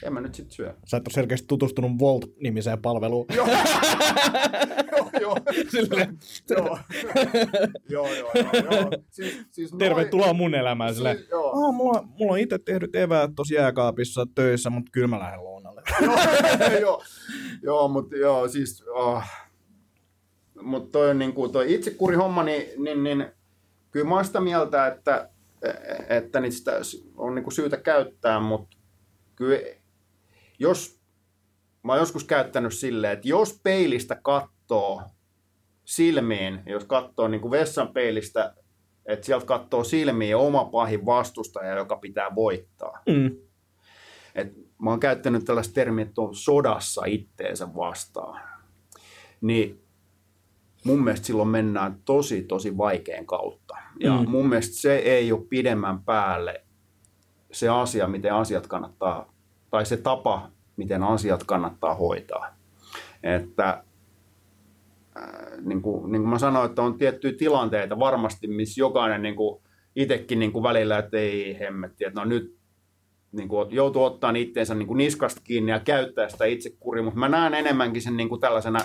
en 0.05 0.13
mä 0.13 0.21
nyt 0.21 0.35
sit 0.35 0.53
syö. 0.53 0.75
Sä 0.85 0.97
et 0.97 1.07
ole 1.07 1.15
selkeästi 1.15 1.47
tutustunut 1.47 1.93
Volt-nimiseen 1.99 2.83
palveluun. 2.83 3.27
Joo, 3.35 3.47
joo, 4.93 5.11
joo. 5.21 5.37
Silleen, 5.69 6.19
joo. 6.51 6.79
joo, 7.89 8.09
joo. 8.13 8.91
Siis, 9.11 9.41
siis 9.51 9.73
noin- 9.73 9.79
tervetuloa 9.79 10.33
mun 10.33 10.55
elämään. 10.55 10.95
Silleen, 10.95 11.17
Siis, 11.17 11.31
joo. 11.31 11.51
oh, 11.51 11.75
mulla, 11.75 12.09
mulla 12.19 12.33
on 12.33 12.39
itse 12.39 12.59
tehdyt 12.59 12.97
eväät 12.97 13.31
tuossa 13.37 13.55
jääkaapissa 13.55 14.27
töissä, 14.35 14.71
mutta 14.71 14.91
kyllä 14.93 15.07
mä 15.07 15.19
lähden 15.19 15.45
lounalle. 15.45 15.83
joo, 16.01 16.81
joo, 16.81 17.03
joo, 17.63 17.89
mutta 17.89 18.17
joo, 18.17 18.49
siis, 18.49 18.85
oh. 18.95 19.23
mutta 20.63 20.91
toi 20.93 21.11
on 21.11 21.19
niin 21.19 21.33
kuin 21.33 21.53
toi 21.53 21.75
itsekuri 21.75 22.17
homma, 22.17 22.43
niin, 22.43 22.85
niin, 22.85 23.05
niin 23.05 23.27
kyllä 23.91 24.09
mä 24.09 24.15
oon 24.15 24.25
sitä 24.25 24.41
mieltä, 24.41 24.87
että, 24.87 25.31
että 26.09 26.41
niitä 26.41 26.73
on 27.17 27.35
niin 27.35 27.45
kuin 27.45 27.55
syytä 27.55 27.77
käyttää, 27.77 28.41
mutta 28.41 28.77
kyllä 29.37 29.59
jos, 30.59 31.01
mä 31.83 31.93
oon 31.93 32.01
joskus 32.01 32.25
käyttänyt 32.25 32.73
silleen, 32.75 33.13
että 33.13 33.29
jos 33.29 33.61
peilistä 33.63 34.15
katsoo 34.23 35.03
silmiin, 35.85 36.61
jos 36.67 36.85
katsoo 36.85 37.29
niin 37.29 37.41
kuin 37.41 37.51
vessan 37.51 37.89
peilistä, 37.89 38.55
että 39.07 39.27
sieltä 39.27 39.47
katsoo 39.47 39.85
silmiin 39.85 40.37
oma 40.37 40.65
pahin 40.65 41.07
vastustaja, 41.07 41.77
joka 41.77 41.97
pitää 41.97 42.35
voittaa, 42.35 43.03
Mm. 43.09 43.37
et 44.35 44.53
mä 44.83 44.91
oon 44.91 45.01
käyttänyt 45.01 45.45
tällaista 45.45 45.75
termiä, 45.75 46.05
että 46.05 46.21
on 46.21 46.35
sodassa 46.35 47.05
itteensä 47.05 47.75
vastaan. 47.75 48.41
Niin 49.41 49.83
mun 50.85 51.05
mielestä 51.05 51.27
silloin 51.27 51.49
mennään 51.49 52.01
tosi, 52.05 52.43
tosi 52.43 52.77
vaikean 52.77 53.27
kautta. 53.27 53.77
Ja 54.01 54.17
Mm. 54.21 54.29
mun 54.31 54.49
mielestä 54.49 54.77
se 54.77 54.97
ei 54.97 55.33
ole 55.33 55.47
pidemmän 55.49 56.03
päälle 56.05 56.65
se 57.53 57.69
asia, 57.69 58.09
miten 58.09 58.35
asiat 58.35 58.67
kannattaa, 58.67 59.33
tai 59.71 59.87
se 59.87 59.97
tapa, 59.97 60.51
miten 60.77 61.03
asiat 61.03 61.45
kannattaa 61.45 61.95
hoitaa. 61.95 62.57
Että 63.23 63.83
äh, 65.17 65.25
niin 65.61 65.83
kuin, 65.83 66.13
niin 66.13 66.23
kuin 66.23 66.31
mä 66.31 66.39
sanoin, 66.39 66.69
että 66.71 66.83
on 66.83 66.99
tiettyjä 66.99 67.35
tilanteita 67.39 67.99
varmasti, 67.99 68.47
missä 68.47 68.81
jokainen 68.81 69.23
niin 69.23 69.37
kuin 69.37 69.63
itsekin 69.97 70.39
niin 70.39 70.53
kuin 70.53 70.63
välillä, 70.63 70.99
että 70.99 71.17
ei 71.17 71.59
hemmetti, 71.61 72.05
että 72.05 72.21
no 72.21 72.25
nyt 72.25 72.59
niin 73.33 73.49
kuin, 73.49 73.71
joutuu 73.71 74.05
ottaa 74.05 74.33
itteensä 74.37 74.75
niin 74.75 74.87
kuin 74.87 74.99
niskasta 74.99 75.41
kiinni 75.45 75.73
ja 75.73 75.81
käyttää 75.81 76.29
sitä 76.29 76.45
itsekuria, 76.45 77.03
mutta 77.03 77.19
mä 77.19 77.29
näen 77.29 77.55
enemmänkin 77.55 78.03
sen 78.03 78.17
niin 78.17 78.29
kuin 78.29 78.41
tällaisena 78.41 78.81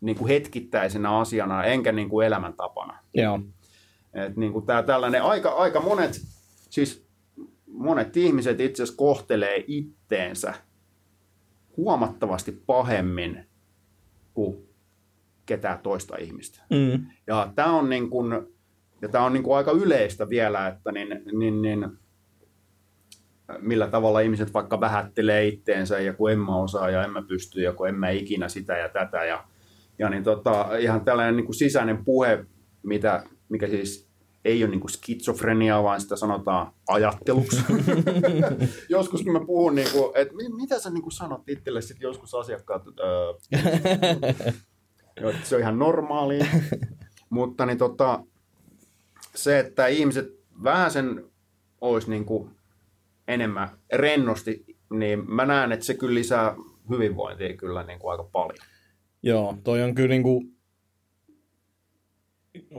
niin 0.00 0.16
kuin 0.16 0.28
hetkittäisenä 0.28 1.18
asiana, 1.18 1.64
enkä 1.64 1.92
niin 1.92 2.08
kuin 2.08 2.26
elämäntapana. 2.26 2.98
Joo. 3.14 3.40
Et 4.14 4.36
niin 4.36 4.52
kuin 4.52 4.66
tää 4.66 4.82
tällainen, 4.82 5.22
aika, 5.22 5.50
aika 5.50 5.80
monet, 5.80 6.20
siis 6.70 7.09
monet 7.70 8.16
ihmiset 8.16 8.60
itse 8.60 8.82
asiassa 8.82 8.98
kohtelee 8.98 9.64
itteensä 9.66 10.54
huomattavasti 11.76 12.62
pahemmin 12.66 13.44
kuin 14.34 14.68
ketään 15.46 15.78
toista 15.78 16.16
ihmistä. 16.16 16.60
Mm. 16.70 17.06
Ja 17.26 17.52
tämä 17.54 17.72
on, 17.72 17.90
niin 17.90 18.10
kuin, 18.10 18.32
ja 19.02 19.08
tää 19.08 19.24
on 19.24 19.32
niin 19.32 19.42
kuin 19.42 19.56
aika 19.56 19.70
yleistä 19.70 20.28
vielä, 20.28 20.68
että 20.68 20.92
niin, 20.92 21.22
niin, 21.32 21.62
niin, 21.62 21.86
millä 23.58 23.86
tavalla 23.86 24.20
ihmiset 24.20 24.54
vaikka 24.54 24.80
vähättelee 24.80 25.46
itteensä 25.46 26.00
ja 26.00 26.12
kun 26.12 26.32
en 26.32 26.38
mä 26.38 26.56
osaa 26.56 26.90
ja 26.90 27.04
en 27.04 27.10
mä 27.10 27.22
pysty 27.22 27.60
ja 27.60 27.72
kun 27.72 27.88
en 27.88 27.94
mä 27.94 28.10
ikinä 28.10 28.48
sitä 28.48 28.76
ja 28.76 28.88
tätä. 28.88 29.24
Ja, 29.24 29.44
ja 29.98 30.08
niin 30.08 30.22
tota, 30.22 30.76
ihan 30.76 31.04
tällainen 31.04 31.36
niin 31.36 31.46
kuin 31.46 31.56
sisäinen 31.56 32.04
puhe, 32.04 32.44
mitä, 32.82 33.24
mikä 33.48 33.68
siis 33.68 34.09
ei 34.44 34.64
ole 34.64 34.70
niin 34.70 34.80
kuin 34.80 34.90
skitsofreniaa, 34.90 35.82
vaan 35.82 36.00
sitä 36.00 36.16
sanotaan 36.16 36.72
ajatteluksi. 36.88 37.64
joskus 38.88 39.22
kun 39.22 39.32
mä 39.32 39.40
puhun, 39.46 39.74
niin 39.74 39.88
kuin, 39.92 40.12
että 40.14 40.34
mi- 40.34 40.48
mitä 40.48 40.78
sä 40.78 40.90
niin 40.90 41.02
kuin 41.02 41.12
sanot 41.12 41.48
itselle 41.48 41.82
sit 41.82 42.00
joskus 42.00 42.34
asiakkaat, 42.34 42.82
että, 42.88 43.02
öö, 43.02 43.32
se 45.42 45.54
on 45.54 45.60
ihan 45.60 45.78
normaali. 45.78 46.38
Mutta 47.30 47.66
niin 47.66 47.78
tota, 47.78 48.24
se, 49.34 49.58
että 49.58 49.86
ihmiset 49.86 50.26
vähän 50.62 50.90
sen 50.90 51.24
olisi 51.80 52.10
niin 52.10 52.24
kuin 52.24 52.50
enemmän 53.28 53.68
rennosti, 53.92 54.64
niin 54.90 55.30
mä 55.34 55.46
näen, 55.46 55.72
että 55.72 55.86
se 55.86 55.94
kyllä 55.94 56.14
lisää 56.14 56.56
hyvinvointia 56.90 57.56
kyllä 57.56 57.82
niin 57.82 57.98
kuin 57.98 58.12
aika 58.12 58.24
paljon. 58.24 58.66
Joo, 59.22 59.56
toi 59.64 59.82
on 59.82 59.94
kyllä 59.94 60.08
niinku 60.08 60.44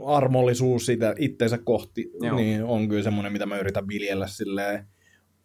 armollisuus 0.06 0.86
sitä 0.86 1.14
itteensä 1.18 1.58
kohti, 1.58 2.10
Joo. 2.12 2.26
Joo. 2.26 2.36
niin 2.36 2.64
on 2.64 2.88
kyllä 2.88 3.02
semmoinen, 3.02 3.32
mitä 3.32 3.46
mä 3.46 3.58
yritän 3.58 3.88
viljellä 3.88 4.26
silleen 4.26 4.86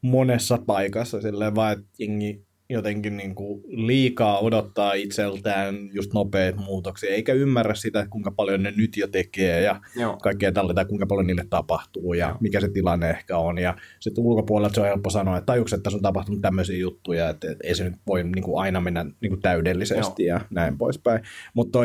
monessa 0.01 0.57
paikassa, 0.65 1.21
silleen 1.21 1.55
vaan, 1.55 1.73
että 1.73 1.85
jengi 1.99 2.47
jotenkin 2.69 3.17
niinku 3.17 3.63
liikaa 3.67 4.39
odottaa 4.39 4.93
itseltään 4.93 5.89
just 5.93 6.13
nopeita 6.13 6.61
muutoksia, 6.61 7.09
eikä 7.09 7.33
ymmärrä 7.33 7.75
sitä, 7.75 8.07
kuinka 8.09 8.31
paljon 8.31 8.63
ne 8.63 8.73
nyt 8.77 8.97
jo 8.97 9.07
tekee 9.07 9.61
ja 9.61 9.81
Joo. 9.95 10.17
kaikkea 10.17 10.51
tällaista, 10.51 10.85
kuinka 10.85 11.05
paljon 11.05 11.27
niille 11.27 11.45
tapahtuu 11.49 12.13
ja 12.13 12.27
Joo. 12.27 12.37
mikä 12.39 12.61
se 12.61 12.69
tilanne 12.69 13.09
ehkä 13.09 13.37
on. 13.37 13.57
Ja 13.57 13.75
sitten 13.99 14.23
ulkopuolelta 14.23 14.75
se 14.75 14.81
on 14.81 14.87
helppo 14.87 15.09
sanoa, 15.09 15.37
että 15.37 15.45
tajuuks, 15.45 15.73
että 15.73 15.83
tässä 15.83 15.97
on 15.97 16.03
tapahtunut 16.03 16.41
tämmöisiä 16.41 16.77
juttuja, 16.77 17.29
että 17.29 17.51
et 17.51 17.57
ei 17.63 17.75
se 17.75 17.83
nyt 17.83 17.99
voi 18.07 18.23
niin 18.23 18.43
kuin 18.43 18.61
aina 18.61 18.81
mennä 18.81 19.03
niin 19.03 19.29
kuin 19.29 19.41
täydellisesti 19.41 20.23
ja 20.23 20.41
näin 20.49 20.77
poispäin. 20.77 21.21
Mutta 21.53 21.79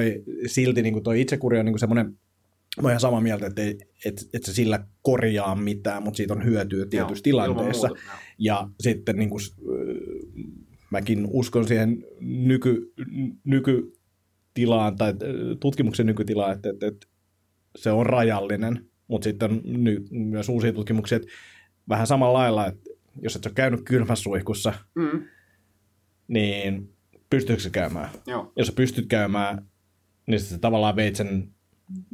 silti 0.46 0.82
niin 0.82 0.92
kuin 0.92 1.04
toi 1.04 1.20
itsekuri 1.20 1.58
on 1.58 1.64
niin 1.64 1.72
kuin 1.72 1.80
semmoinen, 1.80 2.18
mä 2.76 2.82
oon 2.82 2.90
ihan 2.90 3.00
samaa 3.00 3.20
mieltä, 3.20 3.46
että 3.46 3.62
et, 4.04 4.28
et, 4.34 4.42
se 4.44 4.52
sillä 4.54 4.86
korjaa 5.02 5.54
mitään, 5.54 6.02
mutta 6.02 6.16
siitä 6.16 6.34
on 6.34 6.44
hyötyä 6.44 6.86
tietyissä 6.86 7.20
Joo, 7.28 7.44
tilanteissa. 7.44 7.86
muuta. 7.88 8.02
Ja 8.38 8.68
sitten 8.80 9.16
niin 9.16 9.30
kuin, 9.30 9.40
mäkin 10.90 11.26
uskon 11.30 11.68
siihen 11.68 12.04
nyky, 12.20 12.92
nykytilaan 13.44 14.96
tai 14.96 15.14
tutkimuksen 15.60 16.06
nykytilaan, 16.06 16.52
että, 16.56 16.70
että, 16.70 16.86
että 16.86 17.06
se 17.78 17.90
on 17.90 18.06
rajallinen, 18.06 18.86
mutta 19.08 19.24
sitten 19.24 19.60
ny, 19.64 20.04
myös 20.10 20.48
uusia 20.48 20.72
tutkimuksia, 20.72 21.16
että 21.16 21.28
vähän 21.88 22.06
samalla 22.06 22.38
lailla, 22.38 22.66
että 22.66 22.90
jos 23.22 23.36
et 23.36 23.46
ole 23.46 23.54
käynyt 23.54 23.80
kylmässä 23.84 24.22
suihkussa, 24.22 24.72
Mm, 24.94 25.22
niin 26.28 26.94
pystyykö 27.30 27.62
se 27.62 27.70
käymään? 27.70 28.08
joo. 28.26 28.52
Jos 28.56 28.66
sä 28.66 28.72
pystyt 28.76 29.06
käymään, 29.08 29.66
niin 30.26 30.40
sä 30.40 30.58
tavallaan 30.58 30.96
veit 30.96 31.16
sen 31.16 31.48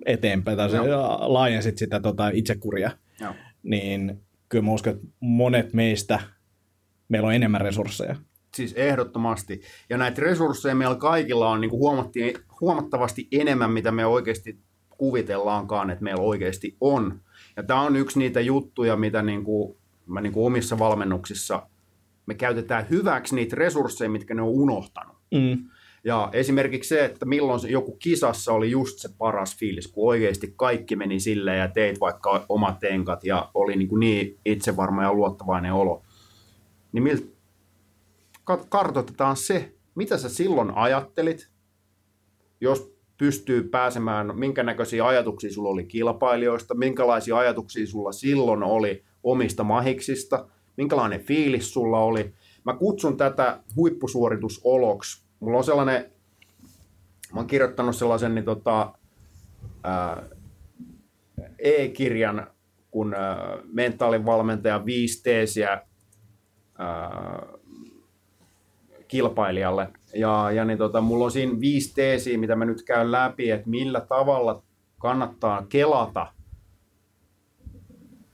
eteenpäin 0.06 0.56
tai 0.56 0.74
Joo. 0.74 1.18
laajensit 1.32 1.78
sitä 1.78 2.00
tota, 2.00 2.28
itsekuria, 2.28 2.90
Joo. 3.20 3.34
niin 3.62 4.20
kyllä 4.48 4.64
mä 4.64 4.72
uskon, 4.72 4.92
että 4.92 5.06
monet 5.20 5.72
meistä, 5.72 6.20
meillä 7.08 7.28
on 7.28 7.34
enemmän 7.34 7.60
resursseja. 7.60 8.16
Siis 8.54 8.72
ehdottomasti. 8.72 9.60
Ja 9.90 9.98
näitä 9.98 10.22
resursseja 10.22 10.74
meillä 10.74 10.96
kaikilla 10.96 11.50
on 11.50 11.60
niin 11.60 11.70
kuin 11.70 12.04
huomattavasti 12.60 13.28
enemmän, 13.32 13.70
mitä 13.70 13.92
me 13.92 14.06
oikeasti 14.06 14.58
kuvitellaankaan, 14.90 15.90
että 15.90 16.04
meillä 16.04 16.22
oikeasti 16.22 16.76
on. 16.80 17.20
Ja 17.56 17.62
tämä 17.62 17.80
on 17.80 17.96
yksi 17.96 18.18
niitä 18.18 18.40
juttuja, 18.40 18.96
mitä 18.96 19.22
niin 19.22 19.44
kuin, 19.44 19.76
mä 20.06 20.20
niin 20.20 20.32
kuin 20.32 20.46
omissa 20.46 20.78
valmennuksissa 20.78 21.68
me 22.28 22.34
käytetään 22.34 22.86
hyväksi 22.90 23.34
niitä 23.34 23.56
resursseja, 23.56 24.10
mitkä 24.10 24.34
ne 24.34 24.42
on 24.42 24.48
unohtanut. 24.48 25.16
Mm. 25.34 25.70
Ja 26.08 26.28
esimerkiksi 26.32 26.88
se, 26.88 27.04
että 27.04 27.26
milloin 27.26 27.60
se 27.60 27.68
joku 27.68 27.96
kisassa 27.96 28.52
oli 28.52 28.70
just 28.70 28.98
se 28.98 29.08
paras 29.18 29.56
fiilis, 29.56 29.88
kun 29.88 30.08
oikeasti 30.08 30.52
kaikki 30.56 30.96
meni 30.96 31.20
silleen 31.20 31.58
ja 31.58 31.68
teit 31.68 32.00
vaikka 32.00 32.44
omat 32.48 32.78
tenkat 32.78 33.24
ja 33.24 33.50
oli 33.54 33.76
niin, 33.76 33.88
kuin 33.88 34.00
niin 34.00 34.38
itsevarma 34.44 35.02
ja 35.02 35.12
luottavainen 35.12 35.72
olo. 35.72 36.02
Niin 36.92 37.34
kat- 38.50 38.66
kartoitetaan 38.68 39.36
se, 39.36 39.74
mitä 39.94 40.18
sä 40.18 40.28
silloin 40.28 40.70
ajattelit, 40.74 41.50
jos 42.60 42.92
pystyy 43.18 43.62
pääsemään, 43.62 44.38
minkä 44.38 44.62
näköisiä 44.62 45.06
ajatuksia 45.06 45.52
sulla 45.52 45.68
oli 45.68 45.84
kilpailijoista, 45.84 46.74
minkälaisia 46.74 47.38
ajatuksia 47.38 47.86
sulla 47.86 48.12
silloin 48.12 48.62
oli 48.62 49.04
omista 49.22 49.64
mahiksista, 49.64 50.48
minkälainen 50.76 51.20
fiilis 51.20 51.72
sulla 51.72 51.98
oli. 51.98 52.34
Mä 52.64 52.76
kutsun 52.76 53.16
tätä 53.16 53.60
huippusuoritusoloksi. 53.76 55.27
Mulla 55.40 55.58
on 55.58 55.64
sellainen, 55.64 56.12
mä 57.32 57.40
oon 57.40 57.46
kirjoittanut 57.46 57.96
sellaisen 57.96 58.34
niin 58.34 58.44
tota, 58.44 58.92
ää, 59.84 60.22
e-kirjan, 61.58 62.46
kun 62.90 63.14
ää, 63.14 63.58
mentaalivalmentaja 63.72 64.84
viisi 64.84 65.22
teesiä 65.22 65.82
kilpailijalle. 69.08 69.88
Ja, 70.14 70.50
ja 70.50 70.64
niin 70.64 70.78
tota, 70.78 71.00
mulla 71.00 71.24
on 71.24 71.30
siinä 71.30 71.60
viisi 71.60 71.94
teesiä, 71.94 72.38
mitä 72.38 72.56
mä 72.56 72.64
nyt 72.64 72.82
käyn 72.82 73.12
läpi, 73.12 73.50
että 73.50 73.70
millä 73.70 74.00
tavalla 74.00 74.62
kannattaa 74.98 75.66
kelata 75.68 76.26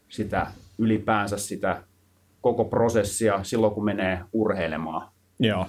sitä 0.08 0.46
ylipäänsä 0.78 1.36
sitä 1.36 1.82
koko 2.40 2.64
prosessia 2.64 3.44
silloin, 3.44 3.74
kun 3.74 3.84
menee 3.84 4.20
urheilemaan. 4.32 5.08
Joo. 5.38 5.66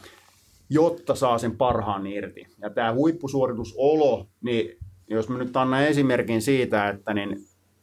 Jotta 0.69 1.15
saa 1.15 1.37
sen 1.37 1.57
parhaan 1.57 2.07
irti. 2.07 2.47
Ja 2.61 2.69
tämä 2.69 2.93
huippusuoritusolo, 2.93 4.27
niin 4.41 4.77
jos 5.07 5.29
mä 5.29 5.37
nyt 5.37 5.57
annan 5.57 5.83
esimerkin 5.83 6.41
siitä, 6.41 6.89
että 6.89 7.13
niin 7.13 7.37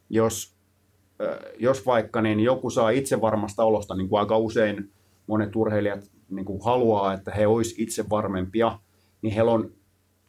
jos, 0.09 0.55
jos 1.59 1.85
vaikka 1.85 2.21
niin 2.21 2.39
joku 2.39 2.69
saa 2.69 2.89
itse 2.89 3.21
varmasta 3.21 3.63
olosta, 3.63 3.95
niin 3.95 4.09
kuin 4.09 4.19
aika 4.19 4.37
usein 4.37 4.91
monet 5.27 5.55
urheilijat 5.55 6.11
niin 6.29 6.45
kuin 6.45 6.63
haluaa, 6.63 7.13
että 7.13 7.31
he 7.31 7.47
olisivat 7.47 7.79
itse 7.79 8.09
varmempia, 8.09 8.79
niin 9.21 9.33
heillä 9.33 9.51
on 9.51 9.71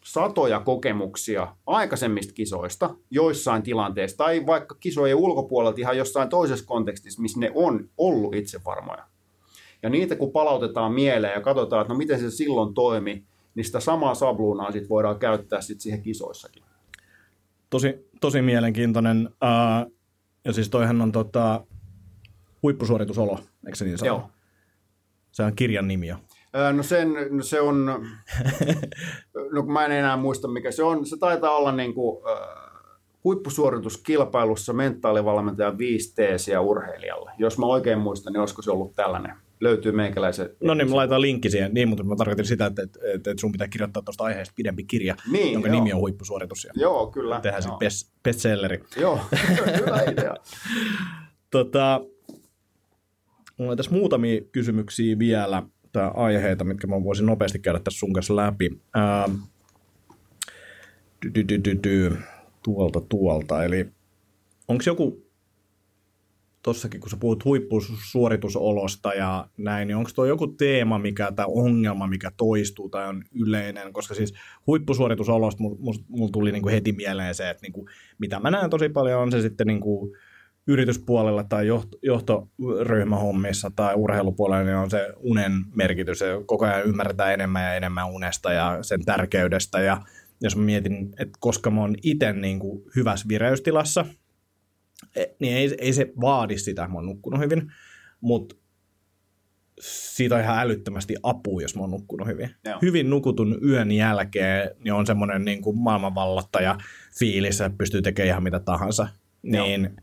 satoja 0.05 0.61
kokemuksia 0.61 1.57
aikaisemmista 1.67 2.33
kisoista 2.33 2.95
joissain 3.11 3.63
tilanteissa, 3.63 4.17
tai 4.17 4.47
vaikka 4.47 4.75
kisojen 4.81 5.17
ulkopuolelta 5.17 5.81
ihan 5.81 5.99
jossain 5.99 6.29
toisessa 6.29 6.67
kontekstissa, 6.67 7.23
missä 7.23 7.41
ne 7.41 7.53
on 7.55 7.89
ollut 7.99 8.35
itse 8.35 8.61
varmoja. 8.65 9.05
Ja 9.85 9.91
niitä 9.91 10.17
kun 10.17 10.33
palautetaan 10.33 10.93
mieleen 10.93 11.35
ja 11.35 11.41
katsotaan, 11.41 11.83
että 11.83 11.93
no 11.93 11.99
miten 11.99 12.21
se 12.21 12.31
silloin 12.31 12.75
toimi, 12.75 13.25
niin 13.55 13.65
sitä 13.65 13.81
samaa 13.81 14.15
sabluunaa 14.15 14.73
sit 14.73 14.89
voidaan 14.89 15.19
käyttää 15.19 15.61
sit 15.61 15.81
siihen 15.81 16.03
kisoissakin. 16.03 16.63
Tosi, 17.71 18.09
tosi 18.21 18.43
mielenkiintoinen. 18.43 19.29
Uh, 19.29 19.93
ja 20.45 20.53
siis 20.53 20.71
toihan 20.71 21.01
on 21.01 21.13
tota, 21.13 21.67
huippusuoritusolo, 22.63 23.39
eikö 23.67 23.77
se 23.77 23.85
niin 23.85 23.99
sano? 23.99 24.09
Joo. 24.09 24.31
Se 25.33 25.43
on 25.43 25.57
kirjan 25.57 25.89
nimi 25.89 26.07
jo. 26.09 26.17
No, 26.73 26.83
sen, 26.83 27.15
no 27.31 27.43
se 27.43 27.61
on, 27.61 27.87
no 29.55 29.63
mä 29.63 29.85
en 29.85 29.93
enää 29.93 30.17
muista 30.17 30.49
mikä 30.49 30.71
se 30.71 30.83
on, 30.83 31.07
se 31.07 31.17
taitaa 31.17 31.57
olla 31.57 31.73
niin 31.73 31.95
kuin, 31.95 32.23
äh, 32.31 32.65
huippusuorituskilpailussa 33.25 34.73
mentaalivalmentaja 34.73 35.79
5 35.79 36.15
teesiä 36.15 36.61
urheilijalle. 36.61 37.31
Jos 37.39 37.59
mä 37.59 37.67
oikein 37.67 37.99
muistan, 37.99 38.33
niin 38.33 38.41
olisiko 38.41 38.63
se 38.63 38.71
ollut 38.71 38.95
tällainen? 38.95 39.44
Löytyy 39.61 39.93
meikäläisen. 39.93 40.51
No 40.61 40.75
niin, 40.75 40.91
mä 40.91 40.97
laitan 40.97 41.21
linkki 41.21 41.51
siihen, 41.51 41.75
niin, 41.75 41.89
mutta 41.89 42.05
mä 42.05 42.17
tarkoitin 42.17 42.45
sitä, 42.45 42.67
että, 42.67 42.83
että, 42.83 42.99
että 43.15 43.35
sun 43.41 43.53
pitää 43.53 43.69
kirjoittaa 43.69 44.03
tuosta 44.03 44.25
aiheesta 44.25 44.55
pidempi 44.57 44.85
kirja, 44.85 45.17
niin, 45.33 45.53
jonka 45.53 45.69
joo. 45.69 45.77
nimi 45.77 45.93
on 45.93 46.01
huippusuoritus. 46.01 46.65
Ja 46.65 46.71
Joo, 46.77 47.07
kyllä. 47.07 47.41
tehdään 47.41 47.63
sitten 47.63 47.79
best, 47.79 48.13
bestselleri. 48.23 48.85
Joo, 48.97 49.21
hyvä 49.81 50.03
idea. 50.03 50.35
Tota, 51.51 52.01
mulla 53.59 53.71
on 53.71 53.77
tässä 53.77 53.93
muutamia 53.93 54.41
kysymyksiä 54.53 55.19
vielä, 55.19 55.63
tai 55.93 56.11
aiheita, 56.15 56.65
mitkä 56.65 56.87
mä 56.87 57.05
voisin 57.05 57.27
nopeasti 57.27 57.59
käydä 57.59 57.79
tässä 57.79 57.99
sun 57.99 58.13
kanssa 58.13 58.37
läpi. 58.37 58.81
Ää, 58.95 59.29
dy, 61.23 61.31
dy, 61.35 61.45
dy, 61.49 61.61
dy, 61.65 61.79
dy, 61.85 62.17
tuolta 62.63 63.01
tuolta, 63.01 63.65
eli 63.65 63.87
onko 64.69 64.83
joku, 64.87 65.24
tossakin 66.65 67.01
kun 67.01 67.11
sä 67.11 67.17
puhut 67.21 67.45
huippusuoritusolosta 67.45 69.15
ja 69.15 69.49
näin, 69.59 69.89
niin 69.89 69.97
onko 69.97 70.11
tuo 70.15 70.25
joku 70.25 70.47
teema 70.47 70.99
mikä, 70.99 71.33
tai 71.37 71.47
ongelma, 71.49 72.07
mikä 72.07 72.31
toistuu 72.37 72.89
tai 72.89 73.09
on 73.09 73.23
yleinen, 73.35 73.93
koska 73.93 74.15
siis 74.15 74.35
huippusuoritusolosta 74.67 75.63
mulla 75.63 76.05
mul 76.09 76.29
tuli 76.29 76.53
niinku 76.53 76.69
heti 76.69 76.93
mieleen 76.93 77.35
se, 77.35 77.51
että 77.51 77.63
niinku, 77.63 77.89
mitä 78.19 78.41
mä 78.41 78.51
näen 78.51 78.71
tosi 78.71 78.89
paljon 78.89 79.23
on 79.23 79.33
se 79.33 79.41
sitten 79.41 79.67
niinku, 79.67 80.17
yrityspuolella 80.67 81.45
tai 81.45 81.67
johto, 81.67 81.99
johtoryhmähommissa 82.03 83.71
tai 83.77 83.95
urheilupuolella 83.95 84.65
niin 84.65 84.77
on 84.77 84.91
se 84.91 85.13
unen 85.17 85.53
merkitys. 85.75 86.21
Ja 86.21 86.27
koko 86.47 86.65
ajan 86.65 86.85
ymmärretään 86.85 87.33
enemmän 87.33 87.63
ja 87.63 87.75
enemmän 87.75 88.11
unesta 88.11 88.53
ja 88.53 88.79
sen 88.83 89.05
tärkeydestä. 89.05 89.81
Ja 89.81 90.01
jos 90.41 90.57
mä 90.57 90.63
mietin, 90.63 91.13
että 91.19 91.39
koska 91.41 91.71
mä 91.71 91.81
oon 91.81 91.97
itse 92.03 92.33
niin 92.33 92.59
kuin 92.59 92.83
hyvässä 92.97 93.29
vireystilassa, 93.29 94.05
niin 95.41 95.57
ei, 95.57 95.75
ei 95.79 95.93
se 95.93 96.13
vaadi 96.21 96.59
sitä, 96.59 96.83
että 96.83 96.93
mä 96.93 96.99
oon 96.99 97.07
nukkunut 97.07 97.41
hyvin, 97.41 97.73
mutta 98.21 98.57
siitä 99.81 100.35
on 100.35 100.41
ihan 100.41 100.59
älyttömästi 100.59 101.17
apua, 101.23 101.63
jos 101.63 101.77
mä 101.77 101.81
oon 101.81 101.91
nukkunut 101.91 102.29
hyvin. 102.29 102.51
Joo. 102.65 102.79
Hyvin 102.83 103.11
nukutun 103.11 103.59
yön 103.65 103.93
jälkeen 103.93 104.71
niin 104.85 104.93
on 104.93 105.07
semmoinen 105.07 105.45
niin 105.45 105.63
kuin 105.63 105.79
maailmanvallattaja 105.79 106.79
fiilis, 107.19 107.61
että 107.61 107.79
pystyy 107.79 108.03
tekemään 108.03 108.29
ihan 108.29 108.43
mitä 108.43 108.61
tahansa. 108.61 109.09
Joo. 109.43 109.67
Niin 109.67 109.97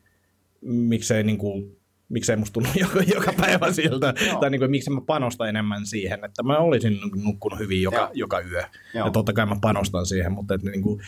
miksei, 0.62 1.24
niin 1.24 1.38
kuin, 1.38 1.78
miksei 2.10 2.36
musta 2.36 2.54
tunnu 2.54 2.70
joka, 2.80 3.00
joka 3.16 3.34
päivä 3.34 3.72
siltä, 3.72 4.14
Joo. 4.28 4.40
tai 4.40 4.50
niin 4.50 4.60
kuin, 4.60 4.72
miksi 4.72 4.90
mä 4.90 5.02
panostan 5.02 5.50
enemmän 5.50 5.86
siihen, 5.86 6.26
että 6.26 6.44
mä 6.44 6.58
olisin 6.58 7.00
nukkunut 7.24 7.60
hyvin 7.60 7.82
joka, 7.82 7.98
Joo. 7.98 8.10
joka 8.14 8.40
yö. 8.40 8.64
Joo. 8.94 9.06
Ja 9.06 9.12
totta 9.12 9.34
kai 9.34 9.46
mä 9.46 9.58
panostan 9.62 10.06
siihen, 10.06 10.32
mutta 10.32 10.54
että 10.54 10.70
niin 10.70 10.82
kuin, 10.82 11.02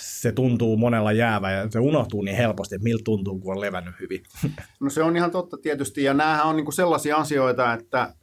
se 0.00 0.32
tuntuu 0.32 0.76
monella 0.76 1.12
jäävä 1.12 1.50
ja 1.50 1.70
se 1.70 1.78
unohtuu 1.78 2.22
niin 2.22 2.36
helposti, 2.36 2.74
että 2.74 2.84
miltä 2.84 3.04
tuntuu, 3.04 3.38
kun 3.38 3.54
on 3.54 3.60
levännyt 3.60 3.94
hyvin. 4.00 4.22
No 4.80 4.90
se 4.90 5.02
on 5.02 5.16
ihan 5.16 5.30
totta 5.30 5.56
tietysti, 5.62 6.02
ja 6.02 6.14
näähän 6.14 6.46
on 6.46 6.56
niinku 6.56 6.72
sellaisia 6.72 7.16
asioita, 7.16 7.72
että, 7.72 8.14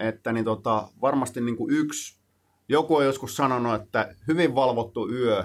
että 0.00 0.32
niin 0.32 0.44
tota, 0.44 0.88
varmasti 1.02 1.40
niinku 1.40 1.68
yksi, 1.70 2.18
joku 2.68 2.96
on 2.96 3.04
joskus 3.04 3.36
sanonut, 3.36 3.82
että 3.82 4.14
hyvin 4.28 4.54
valvottu 4.54 5.10
yö 5.12 5.44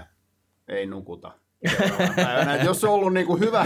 ei 0.68 0.85
nukuta. 0.85 1.31
päivänä. 2.15 2.55
Jos 2.64 2.84
on 2.84 2.89
ollut 2.89 3.14
niinku 3.14 3.38
hyvä, 3.38 3.65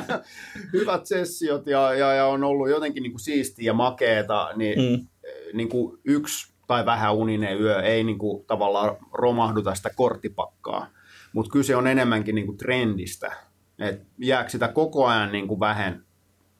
hyvät 0.73 1.05
sessiot 1.05 1.67
ja, 1.67 1.93
ja, 1.93 2.13
ja 2.13 2.25
on 2.25 2.43
ollut 2.43 2.69
jotenkin 2.69 3.03
niinku 3.03 3.19
siistiä 3.19 3.65
ja 3.65 3.73
makeeta, 3.73 4.49
niin 4.55 4.79
Mm. 4.79 5.07
niinku 5.53 5.97
yksi 6.05 6.53
tai 6.67 6.85
vähän 6.85 7.15
uninen 7.15 7.61
yö 7.61 7.81
ei 7.81 8.03
niinku 8.03 8.43
tavallaan 8.47 8.97
romahduta 9.13 9.75
sitä 9.75 9.89
korttipakkaa. 9.95 10.87
Mutta 11.33 11.51
kyse 11.51 11.75
on 11.75 11.87
enemmänkin 11.87 12.35
niinku 12.35 12.53
trendistä. 12.53 13.31
Et 13.79 14.01
jääkö 14.17 14.49
sitä 14.49 14.67
koko 14.67 15.05
ajan 15.05 15.31
niinku 15.31 15.59
vähän 15.59 16.05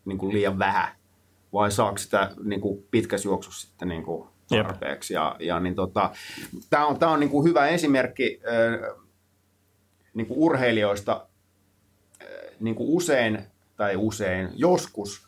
niinku 0.06 0.34
liian 0.34 0.60
vähän 0.60 0.96
vai 1.54 1.72
saako 1.72 1.98
sitä 1.98 2.32
niinku 2.44 2.88
pitkässä 2.92 3.28
juoksussa 3.30 3.68
sitten 3.68 3.88
niinku 3.88 4.28
Jep. 4.52 4.68
tarpeeksi. 4.68 5.14
Ja, 5.14 5.36
ja 5.40 5.60
niin 5.60 5.76
tota, 5.76 6.12
Tämä 6.70 6.86
on, 6.86 7.00
tää 7.00 7.10
on 7.10 7.20
niinku 7.20 7.44
hyvä 7.44 7.68
esimerkki 7.68 8.40
äh, 8.48 8.98
niinku 10.14 10.46
urheilijoista 10.46 11.28
äh, 12.22 12.28
niinku 12.60 12.96
usein 12.98 13.40
tai 13.78 13.96
usein 13.96 14.50
joskus 14.56 15.28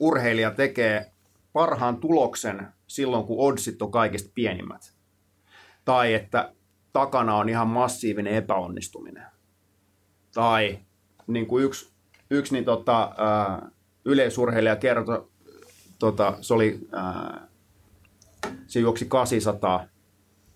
urheilija 0.00 0.50
tekee 0.50 1.12
parhaan 1.52 1.96
tuloksen 1.96 2.68
silloin, 2.86 3.24
kun 3.24 3.36
oddsit 3.38 3.82
on 3.82 3.90
kaikista 3.90 4.30
pienimmät. 4.34 4.92
Tai 5.84 6.14
että 6.14 6.52
takana 6.92 7.36
on 7.36 7.48
ihan 7.48 7.68
massiivinen 7.68 8.34
epäonnistuminen. 8.34 9.26
Tai 10.34 10.78
niin 11.26 11.46
kuin 11.46 11.64
yksi, 11.64 11.92
yksi 12.30 12.52
niin 12.52 12.64
tota, 12.64 13.14
ää, 13.18 13.70
yleisurheilija 14.04 14.76
kertoi, 14.76 15.28
tota, 15.98 16.36
se 16.40 16.54
oli, 16.54 16.88
ää, 16.92 17.48
se 18.66 18.80
juoksi 18.80 19.06
800, 19.06 19.86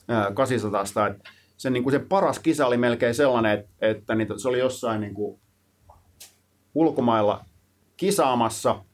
ää, 0.08 0.32
800 0.34 0.84
että 1.10 1.30
se, 1.56 1.70
niin 1.70 1.82
kuin 1.82 1.92
se 1.92 1.98
paras 1.98 2.38
kisa 2.38 2.66
oli 2.66 2.76
melkein 2.76 3.14
sellainen, 3.14 3.52
että, 3.58 3.70
että 3.80 4.14
niin, 4.14 4.40
se 4.40 4.48
oli 4.48 4.58
jossain 4.58 5.00
niin 5.00 5.14
kuin 5.14 5.40
ulkomailla 6.74 7.44
kisaamassa, 7.96 8.84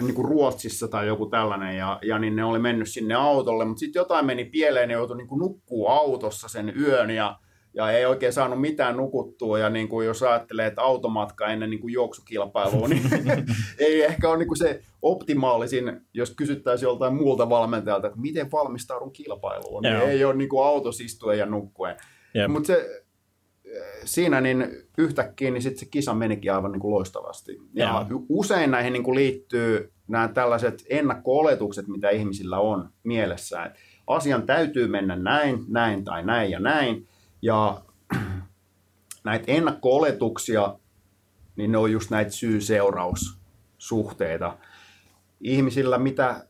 niin 0.00 0.14
kuin 0.14 0.28
Ruotsissa 0.28 0.88
tai 0.88 1.06
joku 1.06 1.26
tällainen, 1.26 1.76
ja, 1.76 1.98
ja 2.02 2.18
niin 2.18 2.36
ne 2.36 2.44
oli 2.44 2.58
mennyt 2.58 2.88
sinne 2.88 3.14
autolle, 3.14 3.64
mutta 3.64 3.80
sitten 3.80 4.00
jotain 4.00 4.26
meni 4.26 4.44
pieleen, 4.44 4.88
ne 4.88 4.94
joutui 4.94 5.16
niin 5.16 5.28
kuin 5.28 5.38
nukkuu 5.38 5.88
autossa 5.88 6.48
sen 6.48 6.72
yön, 6.80 7.10
ja, 7.10 7.38
ja 7.74 7.90
ei 7.90 8.06
oikein 8.06 8.32
saanut 8.32 8.60
mitään 8.60 8.96
nukuttua, 8.96 9.58
ja 9.58 9.70
niin 9.70 9.88
kuin 9.88 10.06
jos 10.06 10.22
ajattelee, 10.22 10.66
että 10.66 10.82
automatka 10.82 11.46
ennen 11.46 11.70
niin 11.70 11.80
kuin 11.80 11.92
juoksukilpailua, 11.92 12.88
niin 12.88 13.02
ei 13.78 14.02
ehkä 14.02 14.28
ole 14.28 14.38
niin 14.38 14.48
kuin 14.48 14.58
se 14.58 14.80
optimaalisin, 15.02 16.00
jos 16.14 16.34
kysyttäisiin 16.34 16.86
joltain 16.86 17.14
muulta 17.14 17.48
valmentajalta, 17.48 18.06
että 18.06 18.20
miten 18.20 18.50
valmistaudun 18.52 19.12
kilpailuun, 19.12 19.82
niin 19.82 19.94
Joo. 19.94 20.06
ei 20.06 20.24
ole 20.24 20.34
niin 20.34 20.48
kuin 20.48 20.66
autossa 20.66 21.04
istuen 21.04 21.38
ja 21.38 21.46
nukkuen. 21.46 21.96
Jep. 22.34 22.50
Mutta 22.50 22.66
se, 22.66 22.99
siinä 24.04 24.40
niin 24.40 24.66
yhtäkkiä 24.98 25.50
niin 25.50 25.62
sit 25.62 25.78
se 25.78 25.86
kisa 25.86 26.14
menikin 26.14 26.52
aivan 26.52 26.72
niin 26.72 26.80
kuin 26.80 26.94
loistavasti. 26.94 27.58
Ja 27.74 28.06
usein 28.28 28.70
näihin 28.70 28.92
niin 28.92 29.02
kuin 29.02 29.14
liittyy 29.14 29.92
nämä 30.08 30.28
tällaiset 30.28 30.84
ennakko-oletukset, 30.90 31.88
mitä 31.88 32.10
ihmisillä 32.10 32.58
on 32.58 32.90
mielessään. 33.04 33.66
Et 33.66 33.72
asian 34.06 34.42
täytyy 34.42 34.88
mennä 34.88 35.16
näin, 35.16 35.64
näin 35.68 36.04
tai 36.04 36.24
näin 36.24 36.50
ja 36.50 36.60
näin. 36.60 37.08
Ja 37.42 37.80
näitä 39.24 39.52
ennakko-oletuksia, 39.52 40.78
niin 41.56 41.72
ne 41.72 41.78
on 41.78 41.92
just 41.92 42.10
näitä 42.10 42.30
syy-seuraussuhteita. 42.30 44.58
Ihmisillä 45.40 45.98
mitä 45.98 46.46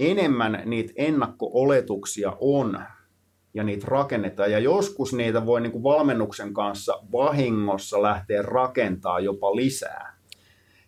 enemmän 0.00 0.62
niitä 0.64 0.92
ennakko-oletuksia 0.96 2.36
on 2.40 2.84
ja 3.56 3.64
niitä 3.64 3.86
rakennetaan, 3.88 4.52
ja 4.52 4.58
joskus 4.58 5.12
niitä 5.12 5.46
voi 5.46 5.60
niin 5.60 5.72
kuin 5.72 5.82
valmennuksen 5.82 6.54
kanssa 6.54 6.98
vahingossa 7.12 8.02
lähteä 8.02 8.42
rakentaa 8.42 9.20
jopa 9.20 9.56
lisää. 9.56 10.16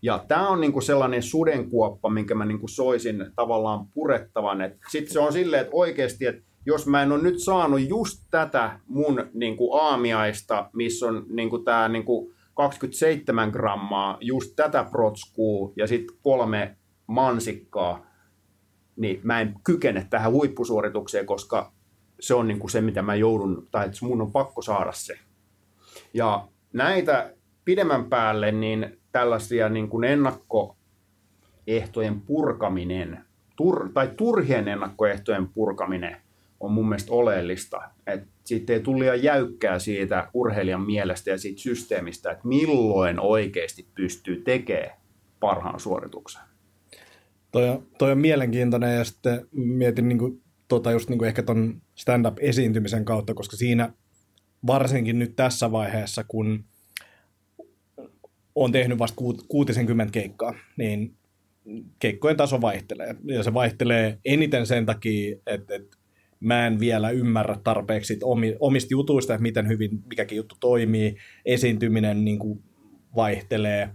Ja 0.02 0.24
tämä 0.28 0.48
on 0.48 0.60
niinku 0.60 0.80
sellainen 0.80 1.22
sudenkuoppa, 1.22 2.10
minkä 2.10 2.34
mä 2.34 2.44
niinku 2.44 2.68
soisin 2.68 3.26
tavallaan 3.36 3.86
purettavan. 3.94 4.58
Sitten 4.90 5.12
se 5.12 5.20
on 5.20 5.32
silleen, 5.32 5.62
että 5.62 5.76
oikeasti, 5.76 6.26
että 6.26 6.42
jos 6.66 6.86
mä 6.86 7.02
en 7.02 7.12
ole 7.12 7.22
nyt 7.22 7.38
saanut 7.38 7.88
just 7.88 8.24
tätä 8.30 8.80
mun 8.86 9.26
niinku 9.34 9.74
aamiaista, 9.74 10.70
missä 10.72 11.06
on 11.06 11.26
niinku 11.28 11.58
tämä 11.58 11.88
niinku 11.88 12.32
27 12.54 13.50
grammaa, 13.50 14.18
just 14.20 14.52
tätä 14.56 14.84
protskuu 14.90 15.72
ja 15.76 15.86
sitten 15.86 16.16
kolme 16.22 16.76
mansikkaa, 17.06 18.06
niin 18.96 19.20
mä 19.22 19.40
en 19.40 19.54
kykene 19.64 20.06
tähän 20.10 20.32
huippusuoritukseen, 20.32 21.26
koska 21.26 21.77
se 22.20 22.34
on 22.34 22.48
niinku 22.48 22.68
se, 22.68 22.80
mitä 22.80 23.02
mä 23.02 23.14
joudun, 23.14 23.68
tai 23.70 23.86
että 23.86 23.98
mun 24.02 24.22
on 24.22 24.32
pakko 24.32 24.62
saada 24.62 24.92
se. 24.92 25.18
Ja 26.14 26.48
näitä 26.72 27.34
pidemmän 27.64 28.04
päälle, 28.04 28.52
niin 28.52 28.98
tällaisia 29.12 29.68
niin 29.68 29.88
kuin 29.88 30.04
ennakkoehtojen 30.04 32.20
purkaminen, 32.26 33.24
tur, 33.56 33.90
tai 33.94 34.10
turhien 34.16 34.68
ennakkoehtojen 34.68 35.48
purkaminen 35.48 36.16
on 36.60 36.72
mun 36.72 36.88
mielestä 36.88 37.12
oleellista. 37.12 37.80
Että 38.06 38.26
siitä 38.44 38.72
ei 38.72 38.80
tule 38.80 38.98
liian 38.98 39.22
jäykkää 39.22 39.78
siitä 39.78 40.30
urheilijan 40.34 40.86
mielestä 40.86 41.30
ja 41.30 41.38
siitä 41.38 41.60
systeemistä, 41.60 42.30
että 42.30 42.48
milloin 42.48 43.20
oikeasti 43.20 43.88
pystyy 43.94 44.42
tekemään 44.42 44.98
parhaan 45.40 45.80
suorituksen. 45.80 46.42
Toi 47.52 47.68
on, 47.68 47.86
toi 47.98 48.12
on 48.12 48.18
mielenkiintoinen 48.18 48.96
ja 48.96 49.04
sitten 49.04 49.46
mietin 49.52 50.08
niin 50.08 50.18
kuin, 50.18 50.42
tota 50.68 50.92
just 50.92 51.08
niin 51.08 51.18
kuin 51.18 51.28
ehkä 51.28 51.42
ton 51.42 51.82
stand-up-esiintymisen 51.94 53.04
kautta, 53.04 53.34
koska 53.34 53.56
siinä 53.56 53.92
varsinkin 54.66 55.18
nyt 55.18 55.36
tässä 55.36 55.72
vaiheessa, 55.72 56.24
kun 56.24 56.64
on 58.54 58.72
tehnyt 58.72 58.98
vasta 58.98 59.22
60 59.48 60.12
keikkaa, 60.12 60.54
niin 60.76 61.14
keikkojen 61.98 62.36
taso 62.36 62.60
vaihtelee. 62.60 63.16
Ja 63.24 63.42
se 63.42 63.54
vaihtelee 63.54 64.18
eniten 64.24 64.66
sen 64.66 64.86
takia, 64.86 65.36
että, 65.46 65.74
että 65.74 65.96
mä 66.40 66.66
en 66.66 66.80
vielä 66.80 67.10
ymmärrä 67.10 67.56
tarpeeksi 67.64 68.18
omista 68.60 68.88
jutuista, 68.90 69.34
että 69.34 69.42
miten 69.42 69.68
hyvin 69.68 69.90
mikäkin 70.08 70.36
juttu 70.36 70.56
toimii. 70.60 71.16
Esiintyminen 71.44 72.24
niin 72.24 72.38
kuin 72.38 72.62
vaihtelee. 73.16 73.90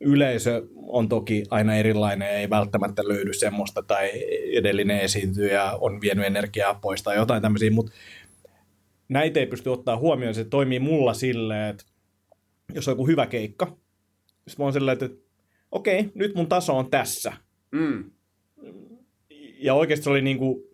Yleisö 0.00 0.62
on 0.76 1.08
toki 1.08 1.44
aina 1.50 1.74
erilainen, 1.74 2.28
ei 2.28 2.50
välttämättä 2.50 3.02
löydy 3.08 3.32
semmoista, 3.32 3.82
tai 3.82 4.10
edellinen 4.52 5.00
esiintyjä 5.00 5.72
on 5.72 6.00
vienyt 6.00 6.26
energiaa 6.26 6.74
pois 6.74 7.02
tai 7.02 7.16
jotain 7.16 7.42
tämmöisiä, 7.42 7.70
mutta 7.70 7.92
näitä 9.08 9.40
ei 9.40 9.46
pysty 9.46 9.68
ottaa 9.68 9.96
huomioon. 9.96 10.34
Se 10.34 10.44
toimii 10.44 10.78
mulla 10.78 11.14
silleen, 11.14 11.70
että 11.70 11.84
jos 12.74 12.88
on 12.88 12.92
joku 12.92 13.06
hyvä 13.06 13.26
keikka, 13.26 13.66
sitten 13.66 14.54
mä 14.58 14.64
oon 14.64 14.72
silleen, 14.72 14.98
että 15.02 15.16
okei, 15.72 16.10
nyt 16.14 16.34
mun 16.34 16.48
taso 16.48 16.78
on 16.78 16.90
tässä. 16.90 17.32
Mm. 17.70 18.10
Ja 19.58 19.74
oikeasti 19.74 20.04
se 20.04 20.10
oli 20.10 20.22
niinku, 20.22 20.68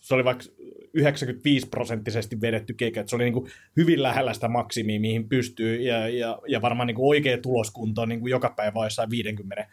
se 0.00 0.14
oli 0.14 0.24
vaikka 0.24 0.44
95 0.94 1.68
prosenttisesti 1.68 2.40
vedetty 2.40 2.74
keikka, 2.74 3.00
että 3.00 3.10
se 3.10 3.16
oli 3.16 3.24
niinku 3.24 3.48
hyvin 3.76 4.02
lähellä 4.02 4.32
sitä 4.32 4.48
maksimia, 4.48 5.00
mihin 5.00 5.28
pystyy, 5.28 5.82
ja, 5.82 6.08
ja, 6.08 6.38
ja 6.48 6.62
varmaan 6.62 6.86
niinku 6.86 7.08
oikea 7.08 7.38
tuloskunto 7.38 8.02
on 8.02 8.08
niinku 8.08 8.26
joka 8.26 8.54
päivä 8.56 8.84
jossain 8.84 9.10
50, 9.10 9.66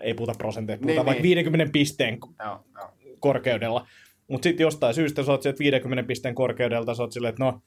ei 0.00 0.14
puhuta 0.14 0.34
prosenteista, 0.38 0.82
puhutaan 0.82 1.04
niin, 1.04 1.06
vaikka 1.06 1.22
niin. 1.22 1.36
50 1.36 1.72
pisteen 1.72 2.18
no, 2.44 2.64
no. 2.74 2.92
korkeudella. 3.20 3.86
Mutta 4.28 4.44
sitten 4.44 4.64
jostain 4.64 4.94
syystä 4.94 5.22
sä 5.22 5.32
oot 5.32 5.58
50 5.58 6.06
pisteen 6.08 6.34
korkeudelta, 6.34 6.94
sä 6.94 7.02
oot 7.02 7.12
silleen, 7.12 7.30
että 7.30 7.44
no, 7.44 7.62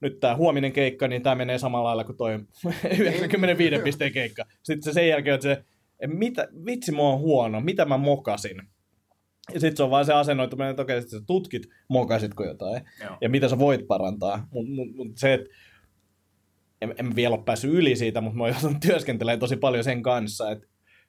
nyt 0.00 0.20
tämä 0.20 0.36
huominen 0.36 0.72
keikka, 0.72 1.08
niin 1.08 1.22
tämä 1.22 1.34
menee 1.34 1.58
samalla 1.58 1.88
lailla 1.88 2.04
kuin 2.04 2.16
toi 2.16 2.32
95 2.98 3.78
pisteen 3.78 4.12
keikka. 4.12 4.44
Sitten 4.62 4.82
se 4.82 4.92
sen 4.92 5.08
jälkeen, 5.08 5.34
että 5.34 5.48
se, 5.54 5.64
mitä, 6.06 6.48
vitsi 6.66 6.92
mä 6.92 7.02
oon 7.02 7.18
huono, 7.18 7.60
mitä 7.60 7.84
mä 7.84 7.98
mokasin. 7.98 8.62
Ja 9.52 9.60
sitten 9.60 9.76
se 9.76 9.82
on 9.82 9.90
vaan 9.90 10.04
se 10.04 10.12
asennoituminen, 10.12 10.70
että 10.70 10.82
okei, 10.82 11.02
sä 11.02 11.20
tutkit, 11.26 11.68
mokasitko 11.88 12.44
jotain, 12.44 12.82
Joo. 13.04 13.16
ja 13.20 13.28
mitä 13.28 13.48
sä 13.48 13.58
voit 13.58 13.86
parantaa. 13.86 14.48
Mutta 14.50 14.72
mut, 14.72 14.96
mut 14.96 15.08
se, 15.16 15.34
että 15.34 15.50
en, 16.80 16.94
en 16.98 17.16
vielä 17.16 17.34
ole 17.34 17.44
päässyt 17.44 17.72
yli 17.72 17.96
siitä, 17.96 18.20
mutta 18.20 18.36
mä 18.36 18.44
oon 18.44 18.52
joutunut 18.52 18.80
työskentelemään 18.86 19.38
tosi 19.38 19.56
paljon 19.56 19.84
sen 19.84 20.02
kanssa, 20.02 20.50
että 20.50 20.66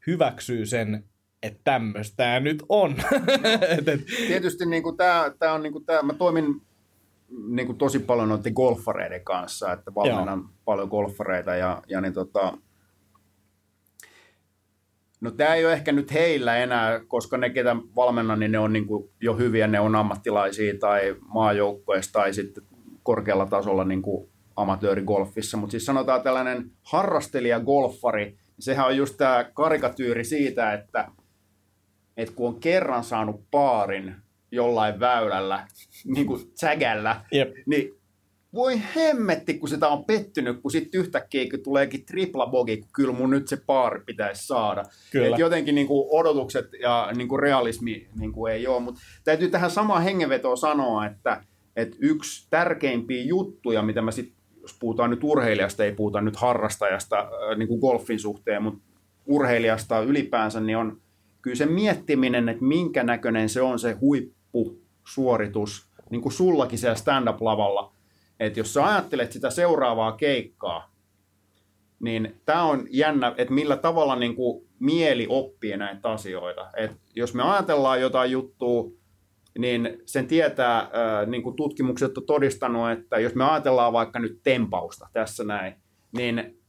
hyväksyy 0.07 0.65
sen, 0.65 1.03
että 1.43 1.59
tämmöistä 1.63 2.15
tämä 2.15 2.39
nyt 2.39 2.63
on. 2.69 2.95
No. 2.95 3.03
Tietysti 4.27 4.65
niin 4.65 4.97
tämä, 4.97 5.31
tämä 5.39 5.53
on 5.53 5.63
niin 5.63 5.73
kuin 5.73 5.85
tämä, 5.85 6.01
mä 6.01 6.13
toimin 6.13 6.61
niin 7.47 7.65
kuin 7.65 7.77
tosi 7.77 7.99
paljon 7.99 8.29
noiden 8.29 8.53
golfareiden 8.53 9.23
kanssa, 9.23 9.73
että 9.73 9.95
valmennan 9.95 10.39
Joo. 10.39 10.49
paljon 10.65 10.87
golfareita 10.87 11.55
ja, 11.55 11.81
ja 11.87 12.01
niin 12.01 12.13
tota, 12.13 12.57
No 15.25 15.31
tämä 15.31 15.55
ei 15.55 15.65
ole 15.65 15.73
ehkä 15.73 15.91
nyt 15.91 16.13
heillä 16.13 16.57
enää, 16.57 17.01
koska 17.07 17.37
ne, 17.37 17.49
ketä 17.49 17.75
valmennan, 17.95 18.39
niin 18.39 18.51
ne 18.51 18.59
on 18.59 18.73
niin 18.73 18.87
kuin 18.87 19.09
jo 19.21 19.33
hyviä, 19.33 19.67
ne 19.67 19.79
on 19.79 19.95
ammattilaisia 19.95 20.73
tai 20.79 21.15
maajoukkoissa 21.27 22.13
tai 22.13 22.33
sitten 22.33 22.63
korkealla 23.03 23.45
tasolla 23.45 23.83
niin 23.83 24.01
kuin 24.01 24.29
amatöörigolfissa. 24.55 25.57
Mutta 25.57 25.71
siis 25.71 25.85
sanotaan 25.85 26.21
tällainen 26.21 26.71
harrastelija-golfari, 26.83 28.37
sehän 28.59 28.85
on 28.85 28.97
just 28.97 29.17
tämä 29.17 29.45
karikatyyri 29.53 30.23
siitä, 30.23 30.73
että, 30.73 31.07
että 32.17 32.35
kun 32.35 32.47
on 32.47 32.59
kerran 32.59 33.03
saanut 33.03 33.41
paarin, 33.51 34.15
jollain 34.51 34.99
väylällä, 34.99 35.67
niin 36.05 36.27
kuin 36.27 36.51
sägällä, 36.55 37.21
yep. 37.33 37.53
niin 37.65 37.97
voi 38.53 38.81
hemmetti, 38.95 39.53
kun 39.53 39.69
sitä 39.69 39.87
on 39.87 40.05
pettynyt, 40.05 40.61
kun 40.61 40.71
sitten 40.71 41.01
yhtäkkiä 41.01 41.45
kun 41.49 41.59
tuleekin 41.59 42.05
tripla 42.05 42.47
bogi, 42.47 42.77
kun 42.77 42.89
kyllä 42.93 43.13
mun 43.13 43.29
nyt 43.29 43.47
se 43.47 43.57
paari 43.65 44.01
pitäisi 44.05 44.47
saada. 44.47 44.83
Kyllä. 45.11 45.27
Et 45.27 45.39
jotenkin 45.39 45.75
niin 45.75 45.87
kuin 45.87 46.07
odotukset 46.11 46.69
ja 46.81 47.11
niin 47.15 47.27
kuin 47.27 47.39
realismi 47.39 48.07
niin 48.19 48.31
kuin 48.31 48.53
ei 48.53 48.67
ole, 48.67 48.79
mutta 48.79 49.01
täytyy 49.23 49.49
tähän 49.49 49.71
samaan 49.71 50.03
hengenvetoon 50.03 50.57
sanoa, 50.57 51.05
että, 51.05 51.43
että 51.75 51.97
yksi 51.99 52.47
tärkeimpiä 52.49 53.23
juttuja, 53.23 53.81
mitä 53.81 54.01
mä 54.01 54.11
sitten, 54.11 54.35
jos 54.61 54.75
puhutaan 54.79 55.09
nyt 55.09 55.23
urheilijasta, 55.23 55.83
ei 55.83 55.91
puhuta 55.91 56.21
nyt 56.21 56.35
harrastajasta 56.35 57.29
niin 57.57 57.67
kuin 57.67 57.79
golfin 57.79 58.19
suhteen, 58.19 58.63
mutta 58.63 58.81
urheilijasta 59.25 59.99
ylipäänsä, 59.99 60.59
niin 60.59 60.77
on 60.77 61.01
kyllä 61.41 61.55
se 61.55 61.65
miettiminen, 61.65 62.49
että 62.49 62.63
minkä 62.63 63.03
näköinen 63.03 63.49
se 63.49 63.61
on 63.61 63.79
se 63.79 63.97
huippusuoritus, 64.01 65.87
niin 66.09 66.21
kuin 66.21 66.33
sullakin 66.33 66.79
siellä 66.79 66.95
stand-up-lavalla, 66.95 67.94
että 68.39 68.59
jos 68.59 68.73
sä 68.73 68.85
ajattelet 68.85 69.31
sitä 69.31 69.49
seuraavaa 69.49 70.11
keikkaa, 70.11 70.95
niin 71.99 72.41
tämä 72.45 72.63
on 72.63 72.87
jännä, 72.89 73.33
että 73.37 73.53
millä 73.53 73.77
tavalla 73.77 74.15
niin 74.15 74.35
kuin 74.35 74.67
mieli 74.79 75.25
oppii 75.29 75.77
näitä 75.77 76.09
asioita. 76.09 76.69
Et 76.77 76.91
jos 77.15 77.33
me 77.33 77.43
ajatellaan 77.43 78.01
jotain 78.01 78.31
juttua, 78.31 78.91
niin 79.57 80.01
sen 80.05 80.27
tietää, 80.27 80.89
niin 81.25 81.43
kuin 81.43 81.55
tutkimukset 81.55 82.17
on 82.17 82.25
todistanut, 82.25 82.91
että 82.91 83.19
jos 83.19 83.35
me 83.35 83.43
ajatellaan 83.43 83.93
vaikka 83.93 84.19
nyt 84.19 84.39
tempausta 84.43 85.09
tässä 85.13 85.43
näin, 85.43 85.73
niin 86.17 86.59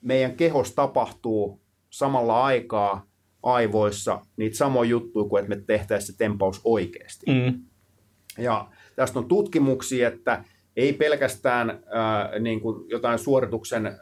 meidän 0.00 0.36
kehos 0.36 0.74
tapahtuu 0.74 1.60
samalla 1.90 2.44
aikaa 2.44 3.06
aivoissa 3.42 4.20
niitä 4.36 4.56
samoja 4.56 4.90
juttuja 4.90 5.28
kuin 5.28 5.40
että 5.44 5.56
me 5.56 5.62
tehtäisiin 5.66 6.12
se 6.12 6.18
tempaus 6.18 6.60
oikeasti. 6.64 7.26
Mm. 7.26 7.64
Ja 8.38 8.70
tästä 8.96 9.18
on 9.18 9.28
tutkimuksia, 9.28 10.08
että 10.08 10.44
ei 10.80 10.92
pelkästään 10.92 11.70
äh, 11.70 11.76
niin 12.40 12.60
kuin 12.60 12.90
jotain 12.90 13.18
suorituksen 13.18 13.86
äh, 13.86 13.92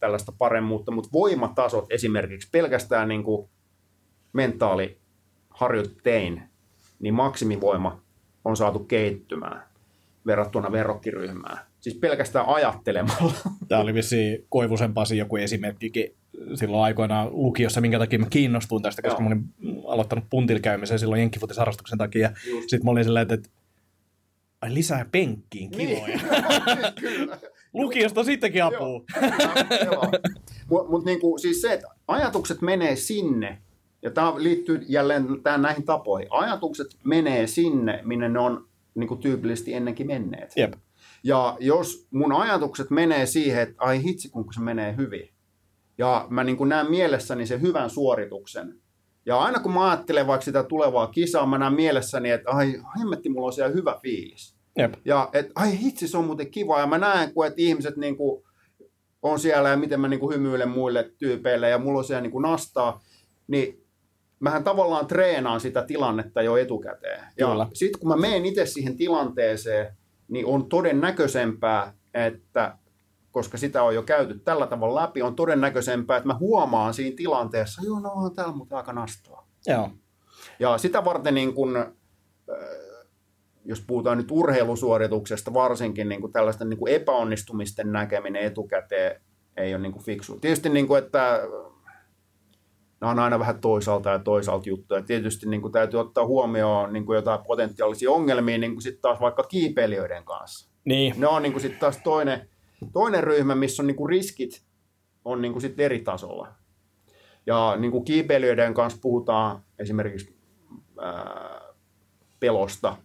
tällaista 0.00 0.32
paremmuutta, 0.38 0.92
mutta 0.92 1.10
voimatasot 1.12 1.86
esimerkiksi 1.90 2.48
pelkästään 2.52 3.08
niin 3.08 3.24
kuin 3.24 3.48
mentaaliharjoittein, 4.32 6.42
niin 7.00 7.14
maksimivoima 7.14 8.02
on 8.44 8.56
saatu 8.56 8.78
kehittymään 8.78 9.62
verrattuna 10.26 10.72
verrokkiryhmään. 10.72 11.58
Siis 11.80 11.94
pelkästään 11.94 12.46
ajattelemalla. 12.48 13.32
Tämä 13.68 13.80
oli 13.80 13.94
vissi 13.94 14.46
Koivusen 14.48 14.94
Pasi 14.94 15.16
joku 15.16 15.36
esimerkki 15.36 16.16
silloin 16.54 16.84
aikoinaan 16.84 17.28
lukiossa, 17.32 17.80
minkä 17.80 17.98
takia 17.98 18.18
mä 18.18 18.26
kiinnostuin 18.30 18.82
tästä, 18.82 19.02
koska 19.02 19.22
Joo. 19.22 19.28
mä 19.28 19.34
olin 19.34 19.44
aloittanut 19.86 20.24
puntilkäymisen 20.30 20.98
silloin 20.98 21.20
jenkkifutisharrastuksen 21.20 21.98
takia. 21.98 22.30
Sitten 22.60 22.84
mä 22.84 22.90
olin 22.90 23.04
silleen, 23.04 23.32
että 23.32 23.50
ai 24.60 24.74
lisää 24.74 25.06
penkkiin 25.12 25.70
niin. 25.70 25.88
kiloja. 25.88 26.16
Niin, 26.16 26.94
kyllä. 27.00 27.38
Lukiosta 27.74 28.24
sittenkin 28.24 28.64
apuu. 28.64 29.06
Mutta 30.70 30.90
mut 30.90 31.04
niinku, 31.04 31.38
siis 31.38 31.60
se, 31.60 31.72
että 31.72 31.88
ajatukset 32.08 32.62
menee 32.62 32.96
sinne, 32.96 33.62
ja 34.02 34.10
tämä 34.10 34.34
liittyy 34.36 34.80
jälleen 34.88 35.26
tähän 35.42 35.62
näihin 35.62 35.84
tapoihin. 35.84 36.28
Ajatukset 36.30 36.86
menee 37.04 37.46
sinne, 37.46 38.00
minne 38.04 38.28
ne 38.28 38.38
on 38.38 38.68
niinku 38.94 39.16
tyypillisesti 39.16 39.74
ennenkin 39.74 40.06
menneet. 40.06 40.52
Jep. 40.56 40.72
Ja 41.24 41.56
jos 41.60 42.06
mun 42.10 42.32
ajatukset 42.32 42.90
menee 42.90 43.26
siihen, 43.26 43.62
että 43.62 43.74
ai 43.78 44.02
hitsi, 44.02 44.28
kun 44.28 44.54
se 44.54 44.60
menee 44.60 44.96
hyvin. 44.96 45.30
Ja 45.98 46.26
mä 46.30 46.44
niin 46.44 46.68
näen 46.68 46.90
mielessäni 46.90 47.46
sen 47.46 47.60
hyvän 47.60 47.90
suorituksen. 47.90 48.80
Ja 49.26 49.38
aina 49.38 49.60
kun 49.60 49.74
mä 49.74 49.90
ajattelen 49.90 50.26
vaikka 50.26 50.44
sitä 50.44 50.62
tulevaa 50.62 51.06
kisaa, 51.06 51.46
mä 51.46 51.58
näen 51.58 51.72
mielessäni, 51.72 52.30
että 52.30 52.50
ai 52.50 52.80
hemmetti, 52.98 53.28
mulla 53.28 53.46
on 53.46 53.52
siellä 53.52 53.74
hyvä 53.74 53.98
fiilis. 54.02 54.56
Jep. 54.78 54.94
Ja 55.04 55.28
että 55.32 55.52
ai 55.54 55.78
hitsi, 55.80 56.08
se 56.08 56.18
on 56.18 56.24
muuten 56.24 56.50
kiva. 56.50 56.80
Ja 56.80 56.86
mä 56.86 56.98
näen, 56.98 57.34
kun 57.34 57.46
että 57.46 57.62
ihmiset 57.62 57.96
niin 57.96 58.16
kuin 58.16 58.44
on 59.22 59.38
siellä 59.38 59.68
ja 59.68 59.76
miten 59.76 60.00
mä 60.00 60.08
niin 60.08 60.20
kuin 60.20 60.34
hymyilen 60.34 60.68
muille 60.68 61.12
tyypeille 61.18 61.68
ja 61.68 61.78
mulla 61.78 61.98
on 61.98 62.04
siellä 62.04 62.20
niin 62.20 62.32
kuin 62.32 62.42
nastaa. 62.42 63.04
Niin 63.46 63.84
mähän 64.40 64.64
tavallaan 64.64 65.06
treenaan 65.06 65.60
sitä 65.60 65.82
tilannetta 65.82 66.42
jo 66.42 66.56
etukäteen. 66.56 67.24
Ja 67.38 67.68
sitten 67.72 68.00
kun 68.00 68.08
mä 68.08 68.16
menen 68.16 68.46
itse 68.46 68.66
siihen 68.66 68.96
tilanteeseen, 68.96 69.96
niin 70.28 70.46
on 70.46 70.68
todennäköisempää, 70.68 71.94
että 72.14 72.78
koska 73.30 73.58
sitä 73.58 73.82
on 73.82 73.94
jo 73.94 74.02
käyty 74.02 74.38
tällä 74.38 74.66
tavalla 74.66 75.00
läpi, 75.00 75.22
on 75.22 75.36
todennäköisempää, 75.36 76.16
että 76.16 76.26
mä 76.26 76.34
huomaan 76.34 76.94
siinä 76.94 77.16
tilanteessa, 77.16 77.82
joo, 77.84 78.00
no 78.00 78.10
on 78.12 78.34
täällä 78.34 78.54
mutta 78.54 78.76
aika 78.76 78.92
nastoa. 78.92 79.46
Joo. 79.66 79.90
Ja 80.58 80.78
sitä 80.78 81.04
varten, 81.04 81.34
niin 81.34 81.54
kun, 81.54 81.76
äh, 81.76 81.86
jos 83.64 83.80
puhutaan 83.86 84.18
nyt 84.18 84.30
urheilusuorituksesta 84.30 85.54
varsinkin, 85.54 86.08
niin 86.08 86.20
kuin 86.20 86.32
tällaisten 86.32 86.68
niin 86.68 86.78
kuin 86.78 86.92
epäonnistumisten 86.92 87.92
näkeminen 87.92 88.42
etukäteen 88.42 89.20
ei 89.56 89.74
ole 89.74 89.82
niin 89.82 89.92
kuin 89.92 90.04
fiksu. 90.04 90.40
Tietysti, 90.40 90.68
niin 90.68 90.86
kuin, 90.86 91.04
että 91.04 91.40
nämä 93.00 93.10
on 93.10 93.18
aina 93.18 93.38
vähän 93.38 93.60
toisaalta 93.60 94.10
ja 94.10 94.18
toisaalta 94.18 94.68
juttuja. 94.68 95.02
Tietysti 95.02 95.48
niin 95.48 95.62
kuin 95.62 95.72
täytyy 95.72 96.00
ottaa 96.00 96.26
huomioon 96.26 96.92
niin 96.92 97.06
kuin 97.06 97.16
jotain 97.16 97.40
potentiaalisia 97.46 98.10
ongelmia 98.10 98.58
niin 98.58 98.72
kuin 98.72 98.82
sitten 98.82 99.02
taas 99.02 99.20
vaikka 99.20 99.42
kiipeilijöiden 99.42 100.24
kanssa. 100.24 100.70
Niin. 100.84 101.14
Ne 101.18 101.26
on 101.26 101.42
niin 101.42 101.52
kuin 101.52 101.62
sitten 101.62 101.80
taas 101.80 102.00
toinen, 102.04 102.48
toinen 102.92 103.24
ryhmä, 103.24 103.54
missä 103.54 103.82
on 103.82 103.86
niin 103.86 103.96
kuin 103.96 104.08
riskit 104.08 104.68
on 105.24 105.42
niin 105.42 105.52
kuin 105.52 105.62
sitten 105.62 105.84
eri 105.84 106.00
tasolla. 106.00 106.48
Ja 107.46 107.76
niin 107.78 107.90
kuin 107.90 108.04
kiipeilijöiden 108.04 108.74
kanssa 108.74 108.98
puhutaan 109.02 109.62
esimerkiksi 109.78 110.36
ää, 111.00 111.60
pelosta. 112.40 112.96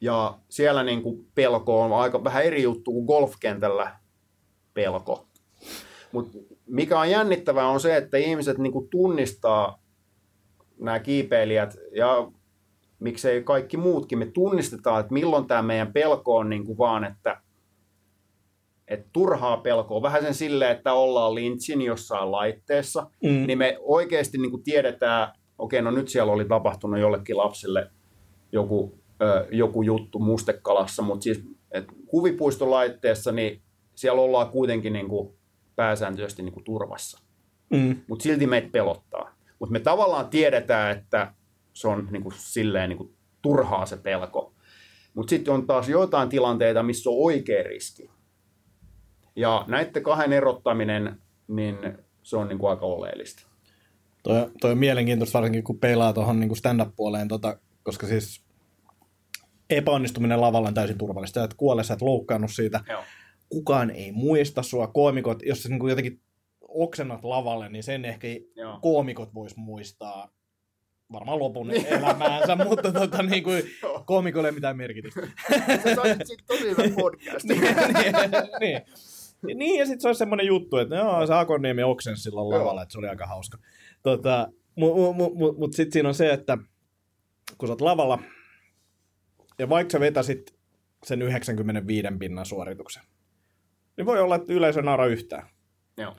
Ja 0.00 0.38
siellä 0.48 0.82
niin 0.82 1.02
kuin 1.02 1.26
pelko 1.34 1.82
on 1.82 1.92
aika 1.92 2.24
vähän 2.24 2.44
eri 2.44 2.62
juttu 2.62 2.92
kuin 2.92 3.04
golfkentällä 3.04 3.96
pelko. 4.74 5.26
Mutta 6.12 6.38
mikä 6.66 7.00
on 7.00 7.10
jännittävää 7.10 7.68
on 7.68 7.80
se, 7.80 7.96
että 7.96 8.16
ihmiset 8.16 8.58
niin 8.58 8.72
kuin 8.72 8.88
tunnistaa 8.88 9.82
nämä 10.78 10.98
kiipeilijät 10.98 11.76
ja 11.92 12.32
miksei 12.98 13.42
kaikki 13.42 13.76
muutkin, 13.76 14.18
me 14.18 14.26
tunnistetaan, 14.26 15.00
että 15.00 15.12
milloin 15.12 15.46
tämä 15.46 15.62
meidän 15.62 15.92
pelko 15.92 16.36
on 16.36 16.50
niin 16.50 16.64
kuin 16.66 16.78
vaan, 16.78 17.04
että, 17.04 17.42
että 18.90 19.08
turhaa 19.12 19.56
pelkoa, 19.56 20.02
vähän 20.02 20.22
sen 20.22 20.34
silleen, 20.34 20.70
että 20.76 20.92
ollaan 20.92 21.34
linchin 21.34 21.82
jossain 21.82 22.32
laitteessa, 22.32 23.10
Mm. 23.22 23.46
niin 23.46 23.58
me 23.58 23.76
oikeasti 23.80 24.38
niin 24.38 24.50
kuin 24.50 24.62
tiedetään, 24.62 25.32
okei, 25.58 25.82
no 25.82 25.90
nyt 25.90 26.08
siellä 26.08 26.32
oli 26.32 26.44
tapahtunut 26.44 27.00
jollekin 27.00 27.36
lapsille 27.36 27.90
joku, 28.52 28.98
ö, 29.22 29.46
joku 29.52 29.82
juttu 29.82 30.18
mustekalassa, 30.18 31.02
mutta 31.02 31.24
siis 31.24 31.44
et 31.70 31.84
huvipuistolaitteessa, 32.12 33.32
niin 33.32 33.62
siellä 33.94 34.20
ollaan 34.22 34.48
kuitenkin 34.50 34.92
niin 34.92 35.08
kuin 35.08 35.34
pääsääntöisesti 35.76 36.42
niin 36.42 36.52
kuin 36.52 36.64
turvassa. 36.64 37.20
Mm. 37.70 37.96
Mutta 38.08 38.22
silti 38.22 38.46
meitä 38.46 38.68
pelottaa. 38.72 39.34
Mutta 39.58 39.72
me 39.72 39.80
tavallaan 39.80 40.28
tiedetään, 40.28 40.96
että 40.98 41.34
se 41.72 41.88
on 41.88 42.08
niin 42.10 42.22
kuin 42.22 42.34
silleen 42.36 42.88
niin 42.88 42.96
kuin 42.98 43.14
turhaa 43.42 43.86
se 43.86 43.96
pelko. 43.96 44.52
Mutta 45.14 45.30
sitten 45.30 45.54
on 45.54 45.66
taas 45.66 45.88
joitain 45.88 46.28
tilanteita, 46.28 46.82
missä 46.82 47.10
on 47.10 47.16
oikea 47.18 47.62
riski. 47.62 48.10
Ja 49.36 49.64
näiden 49.68 50.02
kahden 50.02 50.32
erottaminen, 50.32 51.16
niin 51.48 51.76
se 52.22 52.36
on 52.36 52.48
niin 52.48 52.58
kuin 52.58 52.70
aika 52.70 52.86
oleellista. 52.86 53.46
Toi, 54.22 54.50
toi 54.60 54.70
on 54.70 54.78
mielenkiintoista 54.78 55.38
varsinkin, 55.38 55.64
kun 55.64 55.78
peilaa 55.78 56.12
tuohon 56.12 56.40
niin 56.40 56.56
stand-up-puoleen, 56.56 57.28
tota, 57.28 57.58
koska 57.82 58.06
siis 58.06 58.44
epäonnistuminen 59.70 60.40
lavalla 60.40 60.68
on 60.68 60.74
täysin 60.74 60.98
turvallista. 60.98 61.40
Sä 61.40 61.44
et 61.44 61.54
kuole, 61.54 61.84
sä 61.84 61.94
et 61.94 62.02
loukkaannut 62.02 62.50
siitä. 62.52 62.80
Joo. 62.88 63.02
Kukaan 63.48 63.90
ei 63.90 64.12
muista 64.12 64.62
sua. 64.62 64.86
Koomikot, 64.86 65.42
jos 65.42 65.62
sä 65.62 65.68
niin 65.68 65.80
kuin 65.80 65.90
jotenkin 65.90 66.20
oksennat 66.68 67.24
lavalle, 67.24 67.68
niin 67.68 67.82
sen 67.82 68.04
ehkä 68.04 68.28
Joo. 68.56 68.78
koomikot 68.82 69.34
vois 69.34 69.56
muistaa 69.56 70.30
varmaan 71.12 71.38
lopun 71.38 71.70
elämäänsä, 71.70 72.56
mutta 72.68 72.92
tota, 72.92 73.22
niin 73.22 73.42
kuin, 73.42 73.62
koomikolle 74.06 74.48
ei 74.48 74.52
mitään 74.52 74.76
merkitystä. 74.76 75.20
Sä 75.82 75.94
saisit 75.94 76.26
siitä 76.26 76.44
tosi 76.46 76.70
hyvän 76.70 76.92
podcast. 76.92 77.44
niin, 77.48 77.62
niin. 78.60 78.82
Niin, 79.54 79.78
ja 79.78 79.86
sitten 79.86 80.00
se 80.00 80.08
olisi 80.08 80.18
semmoinen 80.18 80.46
juttu, 80.46 80.76
että 80.76 80.94
joo, 80.94 81.26
se 81.26 81.34
Akonniemi 81.34 81.82
oksensi 81.82 82.22
silloin 82.22 82.48
lavalla, 82.60 82.82
että 82.82 82.92
se 82.92 82.98
oli 82.98 83.08
aika 83.08 83.26
hauska. 83.26 83.58
Tota, 84.02 84.48
Mutta 84.76 84.96
mu, 84.96 85.12
mu, 85.12 85.34
mu, 85.34 85.52
mut 85.58 85.72
sitten 85.72 85.92
siinä 85.92 86.08
on 86.08 86.14
se, 86.14 86.32
että 86.32 86.58
kun 87.58 87.68
sä 87.68 87.72
oot 87.72 87.80
lavalla, 87.80 88.18
ja 89.58 89.68
vaikka 89.68 89.92
sä 89.92 90.00
vetäsit 90.00 90.54
sen 91.04 91.22
95 91.22 92.08
pinnan 92.18 92.46
suorituksen, 92.46 93.02
niin 93.96 94.06
voi 94.06 94.20
olla, 94.20 94.34
että 94.36 94.52
yleisö 94.52 94.82
naura 94.82 95.06
yhtään. 95.06 95.48
Joo. 95.96 96.16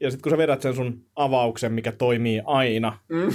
Ja 0.00 0.10
sitten 0.10 0.22
kun 0.22 0.30
sä 0.30 0.38
vedät 0.38 0.62
sen 0.62 0.74
sun 0.74 1.04
avauksen, 1.16 1.72
mikä 1.72 1.92
toimii 1.92 2.42
aina, 2.46 2.98
Mm. 3.08 3.28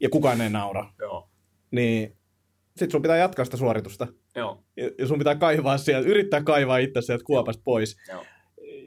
ja 0.00 0.08
kukaan 0.10 0.40
ei 0.40 0.50
naura, 0.50 0.92
Joo. 0.98 1.30
niin 1.70 2.15
sitten 2.76 2.90
sun 2.90 3.02
pitää 3.02 3.16
jatkaa 3.16 3.44
sitä 3.44 3.56
suoritusta. 3.56 4.06
Joo. 4.34 4.64
Ja 4.98 5.06
sun 5.06 5.18
pitää 5.18 5.34
kaivaa 5.34 5.78
sieltä, 5.78 6.08
yrittää 6.08 6.42
kaivaa 6.42 6.78
itse 6.78 7.02
sieltä 7.02 7.24
kuopasta 7.24 7.62
pois. 7.64 7.96
Joo. 8.08 8.24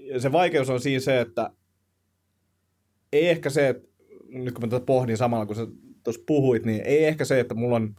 Ja 0.04 0.20
se 0.20 0.32
vaikeus 0.32 0.70
on 0.70 0.82
siinä 0.82 1.00
se, 1.00 1.20
että 1.20 1.52
ei 3.14 3.30
ehkä 3.30 3.50
se, 3.50 3.70
että 3.70 3.88
nyt 4.30 4.54
kun 4.54 4.64
mä 4.64 4.68
tätä 4.68 4.86
pohdin 4.86 5.18
samalla, 5.18 5.46
kun 5.46 5.56
sä 5.56 5.68
tuossa 6.04 6.24
puhuit, 6.28 6.66
niin 6.66 6.82
ei 6.86 7.06
ehkä 7.06 7.26
se, 7.26 7.40
että 7.40 7.56
mulla 7.56 7.76
on 7.76 7.96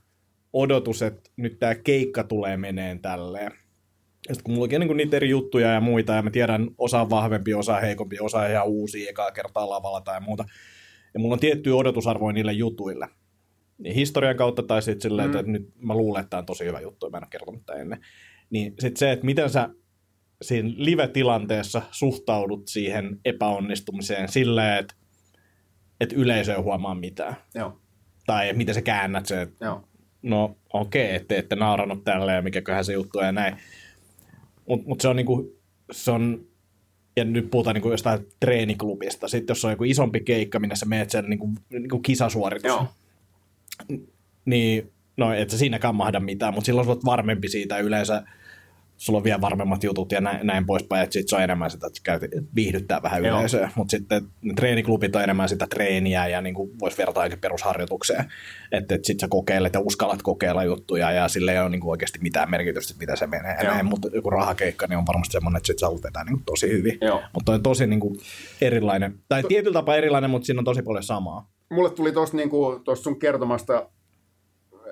odotus, 0.52 1.02
että 1.02 1.30
nyt 1.36 1.58
tämä 1.58 1.74
keikka 1.74 2.24
tulee 2.24 2.56
meneen 2.56 3.00
tälleen. 3.00 3.52
Ja 4.28 4.34
sitten 4.34 4.44
kun 4.44 4.54
mulla 4.54 4.68
on 4.74 4.80
niin 4.80 4.96
niitä 4.96 5.16
eri 5.16 5.30
juttuja 5.30 5.72
ja 5.72 5.80
muita, 5.80 6.12
ja 6.12 6.22
mä 6.22 6.30
tiedän, 6.30 6.70
osa 6.78 7.00
on 7.00 7.10
vahvempi, 7.10 7.54
osa 7.54 7.74
on 7.74 7.80
heikompi, 7.80 8.16
osa 8.20 8.38
on 8.38 8.50
ihan 8.50 8.66
uusia 8.66 9.10
ekaa 9.10 9.30
kertaa 9.30 9.70
lavalla 9.70 10.00
tai 10.00 10.20
muuta. 10.20 10.44
Ja 11.14 11.20
mulla 11.20 11.32
on 11.32 11.40
tiettyä 11.40 11.74
odotusarvoa 11.74 12.32
niille 12.32 12.52
jutuille. 12.52 13.08
Historian 13.84 14.36
kautta 14.36 14.62
tai 14.62 14.82
sitten 14.82 15.00
silleen, 15.02 15.30
Mm. 15.30 15.36
että 15.38 15.52
nyt 15.52 15.68
mä 15.82 15.94
luulen, 15.94 16.20
että 16.20 16.30
tämä 16.30 16.38
on 16.38 16.46
tosi 16.46 16.64
hyvä 16.64 16.80
juttu, 16.80 17.06
ja 17.06 17.10
mä 17.10 17.16
en 17.16 17.22
ole 17.24 17.28
kertonut 17.30 17.66
tätä 17.66 17.78
ennen. 17.78 18.00
Niin 18.50 18.74
sitten 18.78 18.96
se, 18.96 19.12
että 19.12 19.26
miten 19.26 19.50
sä 19.50 19.68
siinä 20.42 20.70
live-tilanteessa 20.76 21.82
suhtaudut 21.90 22.68
siihen 22.68 23.20
epäonnistumiseen 23.24 24.28
silleen, 24.28 24.78
että, 24.78 24.94
että 26.00 26.16
yleisö 26.16 26.54
ei 26.54 26.60
huomaa 26.60 26.94
mitään. 26.94 27.36
Joo. 27.54 27.80
Tai 28.26 28.52
miten 28.52 28.74
sä 28.74 28.82
käännät 28.82 29.26
se, 29.26 29.42
että 29.42 29.64
Joo. 29.64 29.84
no 30.22 30.56
okei, 30.72 31.14
että 31.14 31.34
ette 31.36 31.56
naurannut 31.56 32.04
tälle 32.04 32.32
ja 32.32 32.42
mikäköhän 32.42 32.84
se 32.84 32.92
juttu 32.92 33.18
on 33.18 33.24
ja 33.26 33.32
näin. 33.32 33.56
Mutta 34.68 34.88
mut 34.88 35.00
se 35.00 35.08
on 35.08 35.16
niinku, 35.16 35.58
se 35.92 36.10
on, 36.10 36.44
ja 37.16 37.24
nyt 37.24 37.50
puhutaan 37.50 37.74
niinku 37.74 37.90
jostain 37.90 38.20
treeniklubista. 38.40 39.28
Sitten 39.28 39.54
jos 39.54 39.64
on 39.64 39.70
joku 39.70 39.84
isompi 39.84 40.20
keikka, 40.20 40.58
minne 40.60 40.76
sä 40.76 40.86
meet 40.86 41.10
sen 41.10 41.24
niinku, 41.30 41.48
niinku 41.70 41.98
kisasuoritus, 41.98 42.68
Joo. 42.68 42.88
Niin 44.44 44.92
no 45.16 45.32
et 45.32 45.50
sä 45.50 45.58
siinäkään 45.58 45.94
mahda 45.94 46.20
mitään, 46.20 46.54
mutta 46.54 46.66
silloin 46.66 46.84
sä 46.84 46.90
oot 46.90 47.04
varmempi 47.04 47.48
siitä 47.48 47.78
yleensä 47.78 48.22
sulla 49.00 49.16
on 49.16 49.24
vielä 49.24 49.40
varmemmat 49.40 49.84
jutut 49.84 50.12
ja 50.12 50.20
näin, 50.20 50.46
näin 50.46 50.66
poispäin, 50.66 51.02
että 51.02 51.12
sit 51.12 51.28
se 51.28 51.36
on 51.36 51.42
enemmän 51.42 51.70
sitä, 51.70 51.86
että 51.86 52.00
käyt 52.02 52.22
viihdyttää 52.54 53.02
vähän 53.02 53.24
Joo. 53.24 53.38
yleisöä, 53.38 53.70
mutta 53.74 53.90
sitten 53.90 54.22
ne 54.42 54.54
treeniklubit 54.54 55.16
on 55.16 55.22
enemmän 55.22 55.48
sitä 55.48 55.66
treeniä 55.66 56.26
ja 56.26 56.40
niin 56.40 56.54
voisi 56.80 56.98
vertaa 56.98 57.22
ainakin 57.22 57.40
perusharjoitukseen, 57.40 58.24
että 58.72 58.94
et 58.94 59.04
sit 59.04 59.20
sä 59.20 59.28
kokeilet 59.28 59.74
ja 59.74 59.80
uskallat 59.80 60.22
kokeilla 60.22 60.64
juttuja 60.64 61.12
ja 61.12 61.28
sille 61.28 61.52
ei 61.52 61.58
ole 61.58 61.68
niin 61.68 61.84
oikeasti 61.84 62.18
mitään 62.22 62.50
merkitystä, 62.50 62.94
mitä 62.98 63.16
se 63.16 63.26
menee 63.26 63.56
ja 63.62 63.70
näin, 63.70 63.86
mutta 63.86 64.08
joku 64.12 64.30
rahakeikka 64.30 64.86
niin 64.86 64.98
on 64.98 65.06
varmasti 65.06 65.32
semmoinen, 65.32 65.56
että 65.56 65.66
sit 65.66 65.78
sä 65.78 65.86
haluat 65.86 66.02
vetää 66.02 66.24
niin 66.24 66.42
tosi 66.46 66.68
hyvin, 66.68 66.98
mutta 67.34 67.52
on 67.52 67.62
tosi 67.62 67.86
niin 67.86 68.00
kuin 68.00 68.20
erilainen, 68.60 69.14
tai 69.28 69.42
tietyllä 69.48 69.74
tapaa 69.74 69.96
erilainen, 69.96 70.30
mutta 70.30 70.46
siinä 70.46 70.60
on 70.60 70.64
tosi 70.64 70.82
paljon 70.82 71.02
samaa. 71.02 71.50
Mulle 71.70 71.90
tuli 71.90 72.12
tuosta 72.12 72.36
niinku, 72.36 72.80
tosta 72.84 73.04
sun 73.04 73.18
kertomasta 73.18 73.90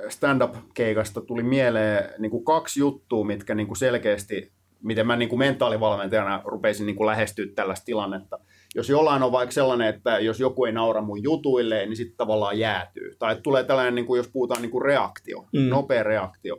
stand-up-keikasta 0.08 1.20
tuli 1.20 1.42
mieleen 1.42 2.10
niinku 2.18 2.40
kaksi 2.40 2.80
juttua, 2.80 3.24
mitkä 3.24 3.54
niinku 3.54 3.74
selkeästi, 3.74 4.52
miten 4.82 5.06
mä 5.06 5.16
niinku 5.16 5.36
mentaalivalmentajana 5.36 6.42
rupeisin 6.44 6.86
niinku 6.86 7.06
lähestyä 7.06 7.46
tällaista 7.54 7.84
tilannetta. 7.84 8.38
Jos 8.74 8.88
jollain 8.88 9.22
on 9.22 9.32
vaikka 9.32 9.52
sellainen, 9.52 9.88
että 9.88 10.18
jos 10.18 10.40
joku 10.40 10.64
ei 10.64 10.72
naura 10.72 11.02
mun 11.02 11.22
jutuille, 11.22 11.86
niin 11.86 11.96
sitten 11.96 12.16
tavallaan 12.16 12.58
jäätyy. 12.58 13.16
Tai 13.18 13.36
tulee 13.42 13.64
tällainen, 13.64 13.94
niinku, 13.94 14.16
jos 14.16 14.28
puhutaan 14.28 14.62
niinku 14.62 14.80
reaktio, 14.80 15.46
mm. 15.52 15.68
nopea 15.68 16.02
reaktio, 16.02 16.56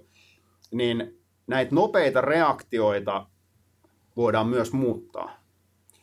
niin 0.71 1.19
näitä 1.47 1.75
nopeita 1.75 2.21
reaktioita 2.21 3.27
voidaan 4.17 4.47
myös 4.47 4.73
muuttaa. 4.73 5.38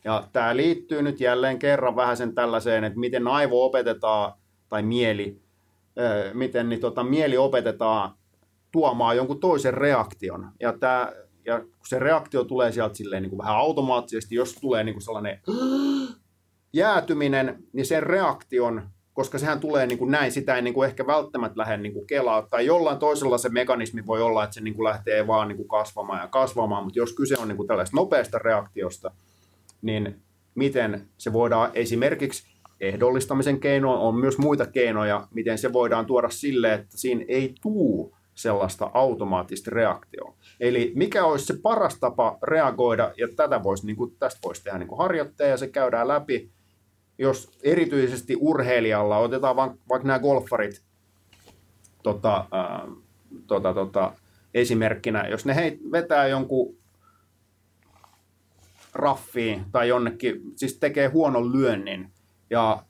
Ja 0.07 0.29
tämä 0.33 0.57
liittyy 0.57 1.03
nyt 1.03 1.21
jälleen 1.21 1.59
kerran 1.59 1.97
vähän 1.97 2.17
sen 2.17 2.35
tällaiseen, 2.35 2.85
että 2.85 2.99
miten 2.99 3.29
aivo 3.29 3.65
opetetaan, 3.65 4.33
tai 4.69 4.83
mieli, 4.83 5.41
miten 6.33 6.69
niin 6.69 6.81
tota, 6.81 7.05
mieli 7.05 7.37
opetetaan 7.37 8.15
tuomaan 8.73 9.17
jonkun 9.17 9.41
toisen 9.41 9.75
reaktion. 9.75 10.49
Ja, 10.61 10.73
tämä, 10.79 11.13
ja 11.45 11.59
kun 11.61 11.87
se 11.87 11.99
reaktio 11.99 12.45
tulee 12.45 12.73
sieltä 12.73 12.95
silleen 12.95 13.23
niin 13.23 13.31
kuin 13.31 13.39
vähän 13.39 13.57
automaattisesti, 13.57 14.35
jos 14.35 14.55
tulee 14.55 14.85
niin 14.85 14.95
kuin 14.95 15.03
sellainen 15.03 15.41
jäätyminen, 16.73 17.63
niin 17.73 17.87
sen 17.87 18.03
reaktion, 18.03 18.83
koska 19.13 19.39
sehän 19.39 19.61
tulee 19.61 19.87
niin 19.87 19.99
kuin 19.99 20.11
näin, 20.11 20.33
sitä 20.33 20.57
ei 20.57 20.63
niin 20.63 20.75
kuin 20.75 20.89
ehkä 20.89 21.07
välttämättä 21.07 21.61
lähde 21.61 21.77
niin 21.77 21.93
kuin 21.93 22.07
kelaa, 22.07 22.47
tai 22.51 22.67
jollain 22.67 22.99
toisella 22.99 23.39
se 23.39 23.49
mekanismi 23.49 24.07
voi 24.07 24.23
olla, 24.23 24.45
että 24.45 24.55
se 24.55 24.61
niin 24.61 24.75
kuin 24.75 24.85
lähtee 24.85 25.27
vaan 25.27 25.49
niin 25.49 25.57
kuin 25.57 25.69
kasvamaan 25.69 26.21
ja 26.21 26.29
kasvamaan, 26.29 26.85
mutta 26.85 26.99
jos 26.99 27.13
kyse 27.13 27.35
on 27.39 27.49
niin 27.49 27.57
kuin 27.57 27.67
tällaista 27.67 27.97
nopeasta 27.97 28.39
reaktiosta, 28.39 29.11
niin 29.83 30.23
miten 30.55 31.09
se 31.19 31.33
voidaan 31.33 31.71
esimerkiksi 31.75 32.57
ehdollistamisen 32.81 33.61
keino 33.61 34.07
on 34.09 34.15
myös 34.15 34.39
muita 34.39 34.67
keinoja, 34.67 35.29
miten 35.35 35.59
se 35.59 35.73
voidaan 35.73 36.07
tuoda 36.07 36.29
sille, 36.31 36.75
että 36.75 36.99
siinä 36.99 37.25
ei 37.29 37.55
tuu 37.63 38.17
sellaista 38.35 38.91
automaattista 38.95 39.71
reaktioa. 39.71 40.37
Eli 40.61 40.93
mikä 40.95 41.25
olisi 41.25 41.45
se 41.45 41.55
paras 41.63 41.99
tapa 42.01 42.39
reagoida, 42.43 43.13
ja 43.17 43.29
tätä 43.37 43.63
voisi, 43.63 43.87
niin 43.87 43.97
kuin, 43.97 44.17
tästä 44.19 44.41
voisi 44.45 44.65
tehdä 44.65 44.79
niin 44.79 44.89
kuin 44.89 44.99
harjoitteja, 44.99 45.51
ja 45.51 45.57
se 45.57 45.69
käydään 45.69 46.09
läpi, 46.09 46.51
jos 47.19 47.51
erityisesti 47.63 48.37
urheilijalla, 48.41 49.19
otetaan 49.19 49.57
vaikka 49.57 49.99
nämä 50.03 50.19
golfarit 50.19 50.83
tota, 52.03 52.37
äh, 52.37 52.97
tota, 53.47 53.75
tota, 53.75 54.13
esimerkkinä, 54.55 55.29
jos 55.29 55.45
ne 55.47 55.55
hei, 55.55 55.79
vetää 55.93 56.27
jonkun 56.27 56.77
raffiin 58.97 59.65
tai 59.73 59.89
jonnekin, 59.89 60.41
siis 60.57 60.79
tekee 60.79 61.09
huonon 61.09 61.53
lyönnin, 61.53 62.09
ja 62.51 62.83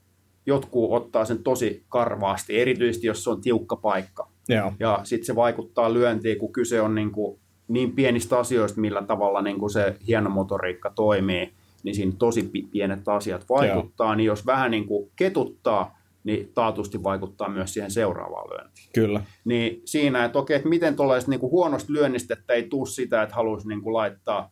jotkut 0.45 0.91
ottaa 0.91 1.25
sen 1.25 1.43
tosi 1.43 1.83
karvaasti, 1.89 2.59
erityisesti 2.59 3.07
jos 3.07 3.23
se 3.23 3.29
on 3.29 3.41
tiukka 3.41 3.75
paikka. 3.75 4.29
Joo. 4.49 4.73
Ja 4.79 4.99
sitten 5.03 5.25
se 5.25 5.35
vaikuttaa 5.35 5.93
lyöntiin, 5.93 6.37
kun 6.37 6.53
kyse 6.53 6.81
on 6.81 6.95
niin, 6.95 7.11
kuin 7.11 7.39
niin 7.67 7.91
pienistä 7.91 8.39
asioista, 8.39 8.81
millä 8.81 9.01
tavalla 9.01 9.41
niin 9.41 9.59
kuin 9.59 9.69
se 9.69 9.95
hieno 10.07 10.29
motoriikka 10.29 10.89
toimii, 10.95 11.53
niin 11.83 11.95
siinä 11.95 12.11
tosi 12.19 12.51
pienet 12.71 13.07
asiat 13.07 13.45
vaikuttaa. 13.49 14.07
Joo. 14.07 14.15
Niin 14.15 14.27
jos 14.27 14.45
vähän 14.45 14.71
niin 14.71 14.87
kuin 14.87 15.11
ketuttaa, 15.15 15.97
niin 16.23 16.51
taatusti 16.53 17.03
vaikuttaa 17.03 17.49
myös 17.49 17.73
siihen 17.73 17.91
seuraavaan 17.91 18.49
lyöntiin. 18.49 18.89
Kyllä. 18.93 19.21
Niin 19.45 19.81
siinä, 19.85 20.25
että 20.25 20.39
okei, 20.39 20.55
että 20.55 20.69
miten 20.69 20.95
tuollaista 20.95 21.31
niin 21.31 21.41
huonosta 21.41 21.93
lyönnistä, 21.93 22.33
että 22.33 22.53
ei 22.53 22.63
tule 22.63 22.87
sitä, 22.87 23.21
että 23.21 23.35
haluaisi 23.35 23.67
niin 23.67 23.81
kuin 23.81 23.93
laittaa 23.93 24.51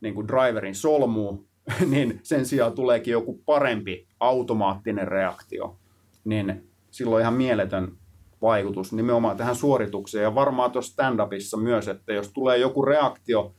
niin 0.00 0.14
kuin 0.14 0.28
driverin 0.28 0.74
solmuun, 0.74 1.46
niin 1.90 2.20
sen 2.22 2.46
sijaan 2.46 2.72
tuleekin 2.72 3.12
joku 3.12 3.42
parempi 3.46 4.06
automaattinen 4.20 5.08
reaktio, 5.08 5.76
niin 6.24 6.64
silloin 6.90 7.22
ihan 7.22 7.34
mieletön 7.34 7.92
vaikutus 8.42 8.92
nimenomaan 8.92 9.36
tähän 9.36 9.56
suoritukseen. 9.56 10.22
Ja 10.22 10.34
varmaan 10.34 10.72
tuossa 10.72 10.92
stand-upissa 10.92 11.56
myös, 11.56 11.88
että 11.88 12.12
jos 12.12 12.32
tulee 12.32 12.58
joku 12.58 12.82
reaktio, 12.82 13.54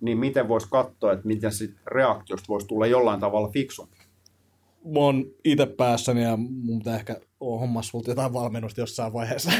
niin 0.00 0.18
miten 0.18 0.48
voisi 0.48 0.66
katsoa, 0.70 1.12
että 1.12 1.26
miten 1.26 1.52
siitä 1.52 1.80
reaktiosta 1.86 2.48
voisi 2.48 2.66
tulla 2.66 2.86
jollain 2.86 3.20
tavalla 3.20 3.48
fiksumpi. 3.48 3.96
Mä 4.84 5.00
oon 5.00 5.24
itse 5.44 5.66
päässäni 5.66 6.22
ja 6.22 6.36
mun 6.36 6.78
pitää 6.78 6.96
ehkä 6.96 7.20
ole 7.40 7.60
hommassa 7.60 7.90
sulta 7.90 8.10
jotain 8.10 8.32
valmennusta 8.32 8.80
jossain 8.80 9.12
vaiheessa. 9.12 9.52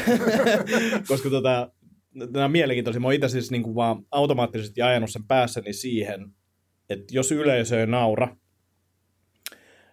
Koska 1.07 1.29
tota, 1.29 1.71
nämä 2.17 2.45
on 2.45 2.51
mielenkiintoisia. 2.51 2.99
Mä 2.99 3.07
oon 3.07 3.13
itse 3.13 3.29
siis 3.29 3.51
niin 3.51 3.63
kuin 3.63 3.75
vaan 3.75 4.05
automaattisesti 4.11 4.81
ajanut 4.81 5.11
sen 5.11 5.23
päässäni 5.23 5.73
siihen, 5.73 6.31
että 6.89 7.05
jos 7.11 7.31
yleisö 7.31 7.79
ei 7.79 7.87
naura, 7.87 8.35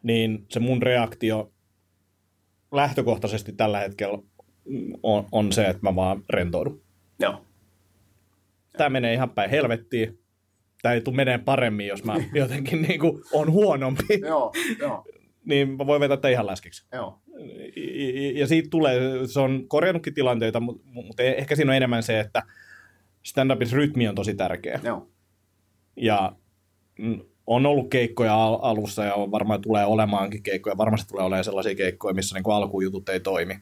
niin 0.02 0.46
se 0.50 0.60
mun 0.60 0.82
reaktio 0.82 1.52
lähtökohtaisesti 2.72 3.52
tällä 3.52 3.78
hetkellä 3.78 4.18
on, 5.02 5.26
on 5.32 5.52
se, 5.52 5.66
että 5.66 5.82
mä 5.82 5.96
vaan 5.96 6.22
rentoudun. 6.30 6.82
Joo. 7.18 7.44
Tämä 8.78 8.90
menee 8.90 9.14
ihan 9.14 9.30
päin 9.30 9.50
helvettiin. 9.50 10.18
Tämä 10.82 10.92
ei 10.92 11.00
tule 11.00 11.16
menee 11.16 11.38
paremmin, 11.38 11.86
jos 11.86 12.04
mä 12.04 12.14
jotenkin 12.34 12.82
niin 12.82 13.00
kuin 13.00 13.22
on 13.32 13.52
huonompi. 13.52 14.20
Joo, 14.20 14.52
joo. 14.78 15.04
niin 15.44 15.68
mä 15.76 15.86
voin 15.86 16.00
vetää 16.00 16.30
ihan 16.30 16.46
läskiksi. 16.46 16.86
Joo. 16.92 17.20
Ja 18.34 18.46
siitä 18.46 18.68
tulee, 18.70 19.00
se 19.26 19.40
on 19.40 19.64
korjannutkin 19.68 20.14
tilanteita, 20.14 20.60
mutta 20.60 21.22
ehkä 21.22 21.56
siinä 21.56 21.72
on 21.72 21.76
enemmän 21.76 22.02
se, 22.02 22.20
että 22.20 22.42
stand-upissa 23.22 23.76
rytmi 23.76 24.08
on 24.08 24.14
tosi 24.14 24.34
tärkeä. 24.34 24.80
Joo. 24.82 25.08
Ja 25.96 26.36
on 27.46 27.66
ollut 27.66 27.90
keikkoja 27.90 28.44
alussa 28.44 29.04
ja 29.04 29.14
varmaan 29.16 29.60
tulee 29.60 29.84
olemaankin 29.84 30.42
keikkoja. 30.42 30.76
Varmasti 30.76 31.08
tulee 31.08 31.24
olemaan 31.24 31.44
sellaisia 31.44 31.74
keikkoja, 31.74 32.14
missä 32.14 32.34
niin 32.34 32.54
alkujutut 32.54 33.08
ei 33.08 33.20
toimi. 33.20 33.58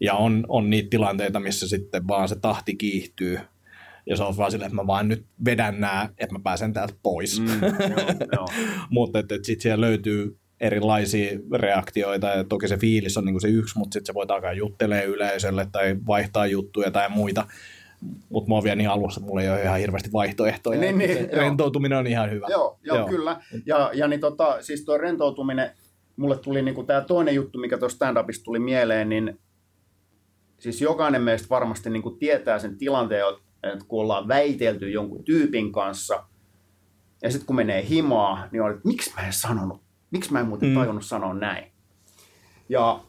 Ja 0.00 0.14
on, 0.14 0.44
on 0.48 0.70
niitä 0.70 0.90
tilanteita, 0.90 1.40
missä 1.40 1.68
sitten 1.68 2.08
vaan 2.08 2.28
se 2.28 2.36
tahti 2.36 2.76
kiihtyy. 2.76 3.38
Ja 4.06 4.16
se 4.16 4.22
on 4.22 4.36
vaan 4.36 4.50
silleen, 4.50 4.66
että 4.66 4.82
mä 4.82 4.86
vaan 4.86 5.08
nyt 5.08 5.26
vedän 5.44 5.80
nää, 5.80 6.08
että 6.18 6.34
mä 6.34 6.40
pääsen 6.44 6.72
täältä 6.72 6.94
pois. 7.02 7.40
Mm, 7.40 7.48
mutta 8.90 9.18
että, 9.18 9.34
että 9.34 9.46
sitten 9.46 9.62
siellä 9.62 9.86
löytyy 9.86 10.38
erilaisia 10.60 11.38
reaktioita, 11.52 12.26
ja 12.26 12.44
toki 12.44 12.68
se 12.68 12.76
fiilis 12.76 13.16
on 13.16 13.24
niin 13.24 13.40
se 13.40 13.48
yksi, 13.48 13.78
mutta 13.78 13.92
sitten 13.92 14.06
se 14.06 14.14
voi 14.14 14.26
alkaa 14.28 14.52
juttelee 14.52 15.04
yleisölle 15.04 15.66
tai 15.72 15.96
vaihtaa 16.06 16.46
juttuja 16.46 16.90
tai 16.90 17.08
muita. 17.08 17.46
Mutta 18.28 18.48
mä 18.48 18.54
oon 18.54 18.64
vielä 18.64 18.76
niin 18.76 18.90
alussa, 18.90 19.20
mulla 19.20 19.42
ei 19.42 19.48
ole 19.48 19.62
ihan 19.62 19.78
hirveästi 19.78 20.12
vaihtoehtoja. 20.12 20.80
Niin, 20.80 20.98
niin, 20.98 21.32
rentoutuminen 21.32 21.98
on 21.98 22.06
ihan 22.06 22.30
hyvä. 22.30 22.46
Joo, 22.50 22.78
joo, 22.82 22.96
joo. 22.96 23.08
kyllä. 23.08 23.40
Ja, 23.66 23.90
ja 23.94 24.08
niin 24.08 24.20
tota, 24.20 24.62
siis 24.62 24.84
tuo 24.84 24.98
rentoutuminen, 24.98 25.70
mulle 26.16 26.38
tuli 26.38 26.62
niinku 26.62 26.84
tämä 26.84 27.00
toinen 27.00 27.34
juttu, 27.34 27.58
mikä 27.58 27.78
tuossa 27.78 27.96
stand-upista 27.96 28.44
tuli 28.44 28.58
mieleen, 28.58 29.08
niin 29.08 29.40
siis 30.58 30.80
jokainen 30.80 31.22
meistä 31.22 31.48
varmasti 31.50 31.90
niinku 31.90 32.10
tietää 32.10 32.58
sen 32.58 32.78
tilanteen, 32.78 33.24
että 33.62 33.84
kun 33.88 34.00
ollaan 34.00 34.28
väitelty 34.28 34.90
jonkun 34.90 35.24
tyypin 35.24 35.72
kanssa, 35.72 36.24
ja 37.22 37.30
sitten 37.30 37.46
kun 37.46 37.56
menee 37.56 37.88
himaa, 37.88 38.48
niin 38.52 38.62
on, 38.62 38.70
että 38.70 38.88
miksi 38.88 39.12
mä 39.16 39.26
en 39.26 39.32
sanonut, 39.32 39.82
miksi 40.10 40.32
mä 40.32 40.40
en 40.40 40.46
muuten 40.46 40.68
mm. 40.68 40.74
tajunnut 40.74 41.04
sanoa 41.04 41.34
näin. 41.34 41.72
Ja 42.68 43.00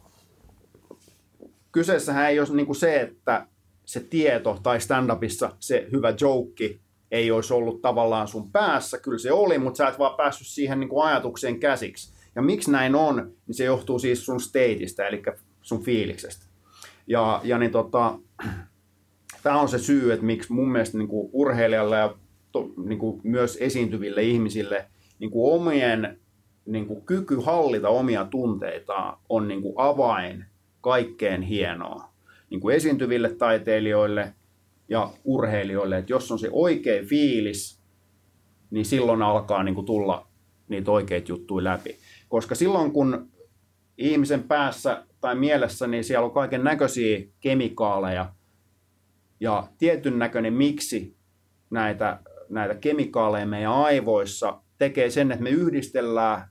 kyseessähän 1.71 2.29
ei 2.29 2.39
ole 2.39 2.47
niinku 2.53 2.73
se, 2.73 3.01
että 3.01 3.47
se 3.85 3.99
tieto 3.99 4.59
tai 4.63 4.77
stand-upissa 4.79 5.55
se 5.59 5.87
hyvä 5.91 6.13
joke 6.21 6.79
ei 7.11 7.31
olisi 7.31 7.53
ollut 7.53 7.81
tavallaan 7.81 8.27
sun 8.27 8.51
päässä. 8.51 8.97
Kyllä 8.97 9.17
se 9.17 9.31
oli, 9.31 9.57
mutta 9.57 9.77
sä 9.77 9.87
et 9.87 9.99
vaan 9.99 10.17
päässyt 10.17 10.47
siihen 10.47 10.79
niin 10.79 10.89
kuin 10.89 11.07
ajatukseen 11.07 11.59
käsiksi. 11.59 12.13
Ja 12.35 12.41
miksi 12.41 12.71
näin 12.71 12.95
on, 12.95 13.33
niin 13.47 13.55
se 13.55 13.63
johtuu 13.63 13.99
siis 13.99 14.25
sun 14.25 14.41
stateista, 14.41 15.07
eli 15.07 15.23
sun 15.61 15.83
fiiliksestä. 15.83 16.45
Ja, 17.07 17.41
ja 17.43 17.57
niin 17.57 17.71
tota, 17.71 18.19
tämä 19.43 19.61
on 19.61 19.69
se 19.69 19.79
syy, 19.79 20.11
että 20.13 20.25
miksi 20.25 20.53
mun 20.53 20.71
mielestä 20.71 20.97
niin 20.97 21.07
kuin 21.07 21.29
urheilijalle 21.33 21.97
ja 21.97 22.15
to, 22.51 22.69
niin 22.85 22.99
kuin 22.99 23.21
myös 23.23 23.57
esiintyville 23.61 24.23
ihmisille 24.23 24.85
niin 25.19 25.31
kuin 25.31 25.53
omien 25.53 26.19
niin 26.71 26.87
kuin 26.87 27.01
kyky 27.05 27.37
hallita 27.45 27.89
omia 27.89 28.25
tunteita 28.25 29.17
on 29.29 29.47
niin 29.47 29.61
kuin 29.61 29.73
avain 29.77 30.45
kaikkeen 30.81 31.41
hienoa 31.41 32.09
niin 32.49 32.59
kuin 32.59 32.75
esiintyville 32.75 33.29
taiteilijoille 33.29 34.33
ja 34.89 35.09
urheilijoille, 35.23 35.97
että 35.97 36.13
jos 36.13 36.31
on 36.31 36.39
se 36.39 36.49
oikea 36.51 37.03
fiilis, 37.03 37.81
niin 38.71 38.85
silloin 38.85 39.21
alkaa 39.21 39.63
niin 39.63 39.75
kuin 39.75 39.85
tulla 39.85 40.27
niitä 40.67 40.91
oikeita 40.91 41.31
juttuja 41.31 41.63
läpi. 41.63 41.97
Koska 42.29 42.55
silloin 42.55 42.91
kun 42.91 43.29
ihmisen 43.97 44.43
päässä 44.43 45.05
tai 45.21 45.35
mielessä, 45.35 45.87
niin 45.87 46.03
siellä 46.03 46.25
on 46.25 46.31
kaiken 46.31 46.63
näköisiä 46.63 47.19
kemikaaleja 47.39 48.33
ja 49.39 49.67
tietyn 49.77 50.19
näköinen 50.19 50.53
miksi 50.53 51.15
näitä, 51.69 52.19
näitä 52.49 52.75
kemikaaleja 52.75 53.45
meidän 53.45 53.71
aivoissa 53.71 54.61
tekee 54.77 55.09
sen, 55.09 55.31
että 55.31 55.43
me 55.43 55.49
yhdistellään 55.49 56.49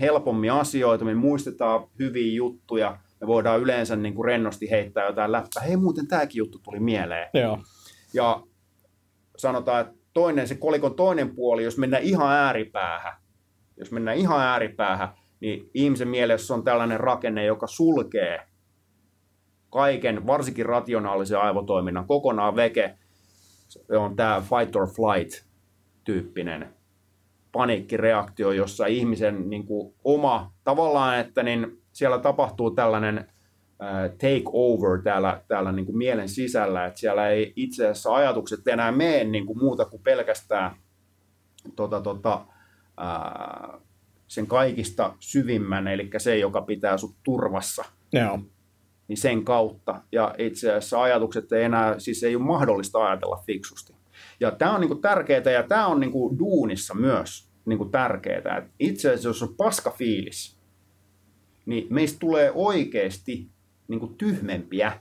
helpommin 0.00 0.52
asioita, 0.52 1.04
me 1.04 1.14
muistetaan 1.14 1.88
hyviä 1.98 2.34
juttuja 2.34 2.98
me 3.20 3.26
voidaan 3.26 3.60
yleensä 3.60 3.96
niin 3.96 4.14
kuin 4.14 4.24
rennosti 4.24 4.70
heittää 4.70 5.06
jotain 5.06 5.32
läppää. 5.32 5.62
Hei 5.62 5.76
muuten 5.76 6.08
tämäkin 6.08 6.38
juttu 6.38 6.58
tuli 6.58 6.80
mieleen. 6.80 7.30
Joo. 7.34 7.58
Ja 8.14 8.42
sanotaan, 9.36 9.80
että 9.80 9.94
toinen, 10.12 10.48
se 10.48 10.54
kolikon 10.54 10.94
toinen 10.94 11.34
puoli, 11.34 11.64
jos 11.64 11.78
mennään 11.78 12.02
ihan 12.02 12.32
ääripäähän, 12.32 13.12
jos 13.76 13.92
mennään 13.92 14.16
ihan 14.16 14.40
ääripäähän, 14.40 15.08
niin 15.40 15.70
ihmisen 15.74 16.08
mielessä 16.08 16.54
on 16.54 16.64
tällainen 16.64 17.00
rakenne, 17.00 17.44
joka 17.44 17.66
sulkee 17.66 18.46
kaiken, 19.70 20.26
varsinkin 20.26 20.66
rationaalisen 20.66 21.38
aivotoiminnan 21.38 22.06
kokonaan 22.06 22.56
veke. 22.56 22.98
Se 23.68 23.98
on 23.98 24.16
tämä 24.16 24.42
fight 24.42 24.76
or 24.76 24.88
flight 24.88 25.46
tyyppinen 26.04 26.74
paniikkireaktio, 27.58 28.52
jossa 28.52 28.86
ihmisen 28.86 29.50
niin 29.50 29.66
kuin, 29.66 29.94
oma 30.04 30.52
tavallaan, 30.64 31.18
että 31.18 31.42
niin 31.42 31.82
siellä 31.92 32.18
tapahtuu 32.18 32.70
tällainen 32.70 33.18
äh, 33.18 34.10
take 34.10 34.42
over 34.52 35.02
täällä, 35.02 35.42
täällä 35.48 35.72
niin 35.72 35.86
kuin 35.86 35.98
mielen 35.98 36.28
sisällä, 36.28 36.86
että 36.86 37.00
siellä 37.00 37.28
ei 37.28 37.52
itse 37.56 37.84
asiassa 37.84 38.14
ajatukset 38.14 38.68
enää 38.68 38.92
mene 38.92 39.24
niin 39.24 39.46
kuin 39.46 39.58
muuta 39.58 39.84
kuin 39.84 40.02
pelkästään 40.02 40.76
tota, 41.76 42.00
tota, 42.00 42.46
ää, 42.96 43.78
sen 44.28 44.46
kaikista 44.46 45.14
syvimmän, 45.20 45.88
eli 45.88 46.10
se, 46.18 46.38
joka 46.38 46.62
pitää 46.62 46.98
sut 46.98 47.16
turvassa. 47.24 47.84
Joo. 48.12 48.38
niin 49.08 49.16
sen 49.16 49.44
kautta. 49.44 50.02
Ja 50.12 50.34
itse 50.38 50.70
asiassa 50.70 51.02
ajatukset 51.02 51.52
ei 51.52 51.64
enää, 51.64 51.98
siis 51.98 52.22
ei 52.22 52.36
ole 52.36 52.44
mahdollista 52.44 53.06
ajatella 53.06 53.42
fiksusti. 53.46 53.94
Ja 54.40 54.50
tämä 54.50 54.74
on 54.74 54.80
niinku 54.80 54.94
tärkeää 54.94 55.50
ja 55.50 55.62
tämä 55.62 55.86
on 55.86 56.00
niinku 56.00 56.36
duunissa 56.38 56.94
myös 56.94 57.47
niinku 57.68 57.84
tärkeää. 57.84 58.56
Et 58.58 58.64
itse 58.78 59.08
asiassa 59.08 59.28
jos 59.28 59.42
on 59.42 59.54
paska 59.54 59.90
fiilis, 59.90 60.56
niin 61.66 61.86
meistä 61.90 62.18
tulee 62.18 62.52
oikeasti 62.54 63.48
niinku 63.88 64.06
tyhmempiä, 64.06 64.92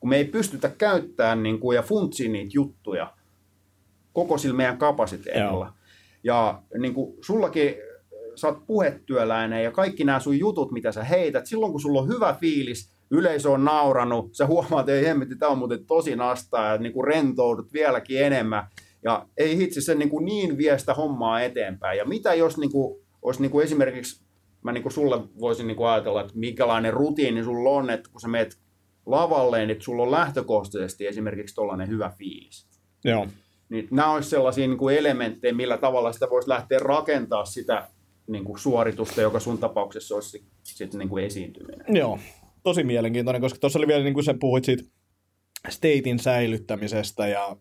kun 0.00 0.10
me 0.10 0.16
ei 0.16 0.24
pystytä 0.24 0.68
käyttämään 0.68 1.42
niinku, 1.42 1.72
ja 1.72 1.82
funtsiin 1.82 2.32
niitä 2.32 2.50
juttuja 2.54 3.14
koko 4.12 4.38
sillä 4.38 4.56
meidän 4.56 4.78
kapasiteetilla. 4.78 5.66
Joo. 5.66 5.74
Ja 6.24 6.62
niin 6.78 6.94
kuin 6.94 7.16
sullakin 7.20 7.74
sä 8.34 8.48
oot 8.48 8.66
puhetyöläinen 8.66 9.64
ja 9.64 9.70
kaikki 9.70 10.04
nämä 10.04 10.20
sun 10.20 10.38
jutut, 10.38 10.72
mitä 10.72 10.92
sä 10.92 11.04
heität, 11.04 11.46
silloin 11.46 11.72
kun 11.72 11.80
sulla 11.80 12.00
on 12.00 12.08
hyvä 12.08 12.36
fiilis, 12.40 12.90
yleisö 13.10 13.50
on 13.50 13.64
nauranut, 13.64 14.34
sä 14.34 14.46
huomaat, 14.46 14.88
että 14.88 14.92
ei 14.92 15.06
hemmetti, 15.06 15.36
tämä 15.36 15.52
on 15.52 15.58
muuten 15.58 15.86
tosi 15.86 16.16
nastaa 16.16 16.72
ja 16.72 16.78
niin 16.78 16.92
kuin 16.92 17.06
rentoudut 17.06 17.72
vieläkin 17.72 18.22
enemmän. 18.22 18.66
Ja 19.02 19.26
ei 19.36 19.56
hitsi 19.56 19.80
se 19.80 19.94
niin, 19.94 20.10
kuin 20.10 20.24
niin 20.24 20.58
vie 20.58 20.78
sitä 20.78 20.94
hommaa 20.94 21.40
eteenpäin. 21.40 21.98
Ja 21.98 22.04
mitä 22.04 22.34
jos 22.34 22.58
niin 22.58 22.72
kuin, 22.72 23.06
olisi 23.22 23.40
niin 23.40 23.50
kuin 23.50 23.64
esimerkiksi, 23.64 24.24
mä 24.62 24.72
niin 24.72 24.82
kuin 24.82 24.92
sulle 24.92 25.20
voisin 25.40 25.66
niin 25.66 25.76
kuin 25.76 25.88
ajatella, 25.88 26.20
että 26.20 26.32
minkälainen 26.36 26.92
rutiini 26.92 27.44
sulla 27.44 27.70
on, 27.70 27.90
että 27.90 28.10
kun 28.12 28.20
sä 28.20 28.28
meet 28.28 28.58
lavalle, 29.06 29.66
niin 29.66 29.82
sulla 29.82 30.02
on 30.02 30.10
lähtökohtaisesti 30.10 31.06
esimerkiksi 31.06 31.54
tollainen 31.54 31.88
hyvä 31.88 32.12
fiilis. 32.18 32.68
Joo. 33.04 33.26
Niin 33.68 33.88
nämä 33.90 34.12
olisi 34.12 34.30
sellaisia 34.30 34.66
niin 34.66 34.78
kuin 34.78 34.96
elementtejä, 34.96 35.54
millä 35.54 35.78
tavalla 35.78 36.12
sitä 36.12 36.30
voisi 36.30 36.48
lähteä 36.48 36.78
rakentaa 36.78 37.44
sitä 37.44 37.88
niin 38.26 38.44
kuin 38.44 38.58
suoritusta, 38.58 39.20
joka 39.20 39.40
sun 39.40 39.58
tapauksessa 39.58 40.14
olisi 40.14 40.44
sitten 40.62 40.98
niin 40.98 41.08
kuin 41.08 41.24
esiintyminen. 41.24 41.86
Joo, 41.88 42.18
tosi 42.62 42.84
mielenkiintoinen, 42.84 43.42
koska 43.42 43.58
tuossa 43.58 43.78
oli 43.78 43.86
vielä, 43.86 44.04
niin 44.04 44.14
kuin 44.14 44.24
sä 44.24 44.34
puhuit 44.40 44.64
siitä 44.64 44.84
statein 45.68 46.18
säilyttämisestä 46.18 47.26
ja 47.26 47.56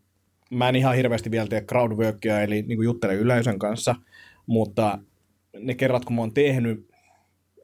mä 0.50 0.70
en 0.70 0.76
ihan 0.76 0.96
hirveästi 0.96 1.32
vielä 1.32 1.48
tee 1.48 1.62
crowdworkia, 1.62 2.42
eli 2.42 2.62
niin 2.62 2.84
juttele 2.84 3.16
yleisön 3.16 3.60
kanssa, 3.60 3.96
mutta 4.46 5.00
ne 5.60 5.76
kerrat, 5.76 6.06
kun 6.06 6.16
mä 6.16 6.22
oon 6.22 6.34
tehnyt, 6.34 6.90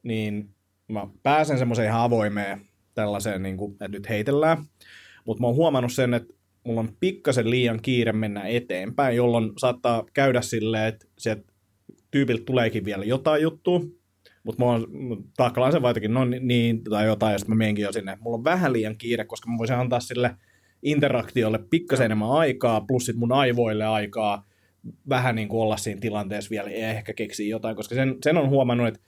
niin 0.02 0.48
mä 0.88 1.06
pääsen 1.22 1.58
semmoiseen 1.58 1.88
ihan 1.88 2.02
avoimeen 2.02 2.60
tällaiseen, 2.94 3.42
niin 3.42 3.56
kuin, 3.56 3.72
että 3.72 3.88
nyt 3.88 4.08
heitellään. 4.08 4.64
Mutta 5.24 5.40
mä 5.40 5.46
oon 5.46 5.56
huomannut 5.56 5.92
sen, 5.92 6.14
että 6.14 6.34
mulla 6.64 6.80
on 6.80 6.96
pikkasen 7.00 7.50
liian 7.50 7.82
kiire 7.82 8.12
mennä 8.12 8.42
eteenpäin, 8.46 9.16
jolloin 9.16 9.52
saattaa 9.58 10.04
käydä 10.14 10.40
silleen, 10.40 10.88
että 10.88 11.06
sieltä 11.18 11.42
tyypiltä 12.10 12.44
tuleekin 12.44 12.84
vielä 12.84 13.04
jotain 13.04 13.42
juttua, 13.42 13.80
mutta 14.44 14.64
mä 14.64 14.70
oon, 14.70 14.86
taakkalaan 15.36 15.72
sen 15.72 15.82
jotenkin, 15.82 16.14
no 16.14 16.24
niin, 16.24 16.84
tai 16.84 17.06
jotain, 17.06 17.32
ja 17.32 17.38
sitten 17.38 17.56
mä 17.56 17.58
menenkin 17.58 17.82
jo 17.82 17.92
sinne. 17.92 18.18
Mulla 18.20 18.36
on 18.36 18.44
vähän 18.44 18.72
liian 18.72 18.96
kiire, 18.98 19.24
koska 19.24 19.50
mä 19.50 19.58
voisin 19.58 19.76
antaa 19.76 20.00
sille 20.00 20.36
interaktiolle 20.82 21.58
pikkasen 21.70 22.04
enemmän 22.04 22.30
aikaa, 22.30 22.80
plus 22.80 23.06
sit 23.06 23.16
mun 23.16 23.32
aivoille 23.32 23.84
aikaa 23.84 24.46
vähän 25.08 25.34
niin 25.34 25.48
kuin 25.48 25.60
olla 25.60 25.76
siinä 25.76 26.00
tilanteessa 26.00 26.50
vielä 26.50 26.70
ja 26.70 26.90
ehkä 26.90 27.12
keksiä 27.12 27.48
jotain, 27.48 27.76
koska 27.76 27.94
sen, 27.94 28.16
sen 28.22 28.36
on 28.36 28.50
huomannut, 28.50 28.88
että 28.88 29.00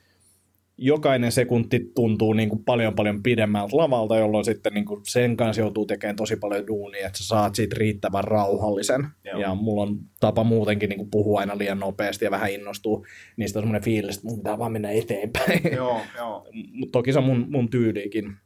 jokainen 0.79 1.33
sekunti 1.33 1.91
tuntuu 1.95 2.33
niin 2.33 2.49
kuin 2.49 2.65
paljon 2.65 2.95
paljon 2.95 3.23
pidemmältä 3.23 3.77
lavalta, 3.77 4.17
jolloin 4.17 4.45
sitten 4.45 4.75
niin 4.75 4.85
kuin 4.85 5.01
sen 5.05 5.37
kanssa 5.37 5.63
joutuu 5.63 5.87
tekemään 5.87 6.17
tosi 6.17 6.37
paljon 6.37 6.67
duunia, 6.67 7.07
että 7.07 7.19
sä 7.19 7.27
saat 7.27 7.55
siitä 7.55 7.77
riittävän 7.79 8.25
rauhallisen. 8.25 9.07
Joo. 9.25 9.41
Ja 9.41 9.55
mulla 9.55 9.83
on 9.83 9.99
tapa 10.21 10.45
muutenkin 10.45 10.89
niin 10.89 10.99
kuin 10.99 11.11
puhua 11.11 11.41
aina 11.41 11.59
liian 11.59 11.81
nopeasti 11.81 12.25
ja 12.25 12.31
vähän 12.31 12.51
innostuu. 12.51 13.07
Niistä 13.37 13.59
on 13.59 13.63
semmoinen 13.63 13.85
fiilis, 13.85 14.17
että 14.17 14.29
mun 14.29 14.39
pitää 14.39 14.59
vaan 14.59 14.73
mennä 14.73 14.91
eteenpäin. 14.91 15.61
Joo, 15.77 16.01
joo. 16.17 16.49
Toki 16.93 17.13
se 17.13 17.19
on 17.19 17.25
mun, 17.25 17.47
mun 17.51 17.71
tyyliikin. 17.71 18.37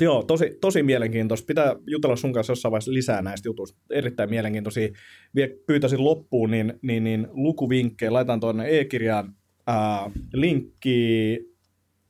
Joo, 0.00 0.22
tosi, 0.22 0.58
tosi 0.60 0.82
mielenkiintoista. 0.82 1.46
Pitää 1.46 1.76
jutella 1.86 2.16
sun 2.16 2.32
kanssa 2.32 2.50
jossain 2.50 2.70
vaiheessa 2.70 2.92
lisää 2.92 3.22
näistä 3.22 3.48
jutuista. 3.48 3.78
Erittäin 3.90 4.30
mielenkiintoisia. 4.30 4.88
Vielä 5.34 5.52
pyytäisin 5.66 6.04
loppuun, 6.04 6.50
niin, 6.50 6.74
niin, 6.82 7.04
niin 7.04 7.28
lukuvinkkejä. 7.30 8.12
Laitan 8.12 8.40
tuonne 8.40 8.80
e-kirjaan 8.80 9.34
ää, 9.66 10.10
linkki. 10.32 11.38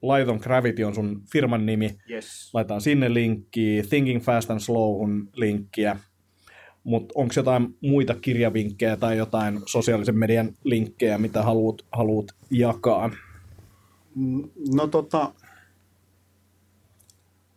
Laiton 0.03 0.39
Gravity 0.43 0.85
on 0.85 0.95
sun 0.95 1.23
firman 1.33 1.67
nimi. 1.67 1.91
Yes. 2.11 2.55
Laitan 2.55 2.81
sinne 2.81 3.15
linkkiä. 3.15 3.83
Thinking 3.89 4.23
Fast 4.23 4.51
and 4.51 4.61
Slowhun 4.61 5.29
linkkiä. 5.37 5.97
Mutta 6.85 7.13
onko 7.17 7.33
jotain 7.37 7.67
muita 7.81 8.15
kirjavinkkejä 8.15 8.97
tai 8.97 9.17
jotain 9.17 9.61
sosiaalisen 9.67 10.19
median 10.19 10.53
linkkejä, 10.65 11.19
mitä 11.19 11.43
haluat, 11.43 11.77
haluat 11.93 12.27
jakaa? 12.51 13.11
No 14.75 14.87
tota, 14.87 15.33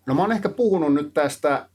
no 0.10 0.16
mä 0.16 0.22
oon 0.22 0.32
ehkä 0.32 0.50
puhunut 0.50 0.94
nyt 0.94 1.14
tästä, 1.14 1.70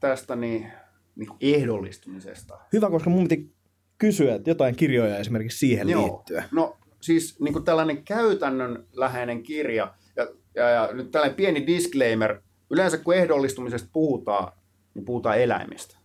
tästä 0.00 0.36
niin, 0.36 0.72
niin 1.16 1.28
kuin 1.28 1.38
ehdollistumisesta. 1.40 2.58
Hyvä, 2.72 2.90
koska 2.90 3.10
mun 3.10 3.28
piti 3.28 3.52
kysyä, 3.98 4.34
että 4.34 4.50
jotain 4.50 4.76
kirjoja 4.76 5.18
esimerkiksi 5.18 5.58
siihen 5.58 5.86
liittyen. 5.86 6.44
No 6.52 6.76
siis 7.00 7.40
niin 7.40 7.52
kuin 7.52 7.64
tällainen 7.64 8.04
käytännön 8.04 8.86
läheinen 8.92 9.42
kirja, 9.42 9.94
ja, 10.16 10.26
ja, 10.54 10.68
ja 10.68 10.88
nyt 10.92 11.10
tällainen 11.10 11.36
pieni 11.36 11.66
disclaimer, 11.66 12.40
yleensä 12.70 12.98
kun 12.98 13.14
ehdollistumisesta 13.14 13.88
puhutaan, 13.92 14.52
niin 14.94 15.04
puhutaan 15.04 15.38
eläimistä. 15.38 15.96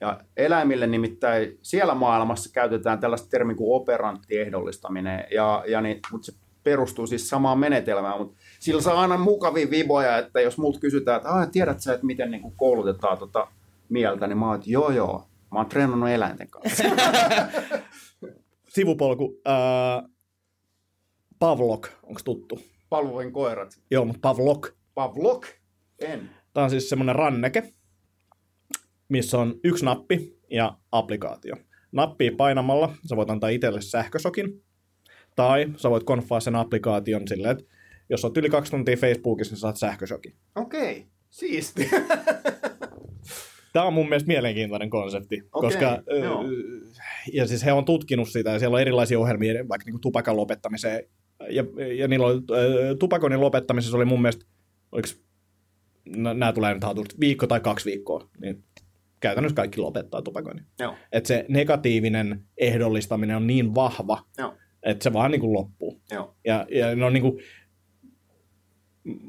Ja 0.00 0.20
eläimille 0.36 0.86
nimittäin 0.86 1.58
siellä 1.62 1.94
maailmassa 1.94 2.52
käytetään 2.52 2.98
tällaista 2.98 3.28
termiä 3.28 3.56
kuin 3.56 3.82
operanttiehdollistaminen, 3.82 5.24
ja, 5.30 5.64
ja 5.66 5.80
niin, 5.80 6.00
mutta 6.12 6.26
se 6.26 6.38
perustuu 6.62 7.06
siis 7.06 7.28
samaan 7.28 7.58
menetelmään, 7.58 8.18
mutta 8.18 8.36
sillä 8.64 8.82
saa 8.82 9.00
aina 9.00 9.16
mukavia 9.16 9.70
viboja, 9.70 10.18
että 10.18 10.40
jos 10.40 10.58
multa 10.58 10.80
kysytään, 10.80 11.16
että 11.16 11.30
ah, 11.30 11.50
tiedät 11.50 11.80
sä, 11.80 11.94
että 11.94 12.06
miten 12.06 12.30
niin 12.30 12.42
kuin 12.42 12.54
koulutetaan 12.56 13.18
tota 13.18 13.48
mieltä, 13.88 14.26
niin 14.26 14.38
mä 14.38 14.46
oon, 14.46 14.54
että 14.54 14.70
joo 14.70 14.90
joo, 14.90 15.28
mä 15.52 15.58
oon 15.58 15.66
treenannut 15.66 16.08
eläinten 16.08 16.48
kanssa. 16.48 16.84
Sivupolku. 18.74 19.40
Ää, 19.44 20.02
Pavlok, 21.38 21.88
onko 22.02 22.20
tuttu? 22.24 22.60
Palvoin 22.88 23.32
koirat. 23.32 23.80
Joo, 23.90 24.04
mutta 24.04 24.20
Pavlok. 24.20 24.74
Pavlok? 24.94 25.46
En. 25.98 26.30
Tämä 26.52 26.64
on 26.64 26.70
siis 26.70 26.88
semmoinen 26.88 27.16
ranneke, 27.16 27.72
missä 29.08 29.38
on 29.38 29.54
yksi 29.64 29.84
nappi 29.84 30.38
ja 30.50 30.76
applikaatio. 30.92 31.56
Nappia 31.92 32.32
painamalla 32.36 32.94
sä 33.08 33.16
voit 33.16 33.30
antaa 33.30 33.48
itselle 33.48 33.80
sähkösokin, 33.80 34.62
tai 35.36 35.66
sä 35.76 35.90
voit 35.90 36.04
konfaa 36.04 36.40
sen 36.40 36.56
applikaation 36.56 37.28
silleen, 37.28 37.58
että 37.58 37.73
jos 38.10 38.24
oot 38.24 38.36
yli 38.36 38.50
kaksi 38.50 38.70
tuntia 38.70 38.96
Facebookissa, 38.96 39.52
niin 39.52 39.60
saat 39.60 39.76
sähkösokin. 39.76 40.34
Okei, 40.54 40.96
okay. 40.96 41.02
siisti. 41.30 41.90
Tämä 43.72 43.86
on 43.86 43.92
mun 43.92 44.08
mielestä 44.08 44.26
mielenkiintoinen 44.26 44.90
konsepti, 44.90 45.42
Okei, 45.52 45.70
koska 45.70 46.02
joo. 46.20 46.44
ja 47.32 47.46
siis 47.46 47.64
he 47.64 47.72
on 47.72 47.84
tutkinut 47.84 48.28
sitä 48.28 48.50
ja 48.50 48.58
siellä 48.58 48.74
on 48.74 48.80
erilaisia 48.80 49.20
ohjelmia 49.20 49.68
vaikka 49.68 49.90
niin 49.90 50.00
tupakan 50.00 50.36
lopettamiseen 50.36 51.04
ja, 51.50 51.64
ja 51.96 52.08
niillä 52.08 52.26
oli, 52.26 52.40
ö, 52.50 52.96
tupakoinnin 52.98 53.40
lopettamisessa 53.40 53.96
oli 53.96 54.04
mun 54.04 54.22
mielestä, 54.22 54.44
oliko, 54.92 55.08
nämä 56.06 56.52
tulee 56.52 56.74
nyt 56.74 56.84
hatusta, 56.84 57.14
viikko 57.20 57.46
tai 57.46 57.60
kaksi 57.60 57.90
viikkoa, 57.90 58.28
niin 58.40 58.64
käytännössä 59.20 59.56
kaikki 59.56 59.80
lopettaa 59.80 60.22
tupakoinnin. 60.22 60.66
Että 61.12 61.28
se 61.28 61.44
negatiivinen 61.48 62.42
ehdollistaminen 62.58 63.36
on 63.36 63.46
niin 63.46 63.74
vahva, 63.74 64.24
joo, 64.38 64.54
että 64.82 65.02
se 65.04 65.12
vaan 65.12 65.30
niin 65.30 65.40
kuin 65.40 65.52
loppuu. 65.52 66.00
joo. 66.10 66.36
Ja, 66.44 66.66
ja 66.70 66.96
ne 66.96 67.04
on 67.04 67.12
niin 67.12 67.22
kuin, 67.22 67.38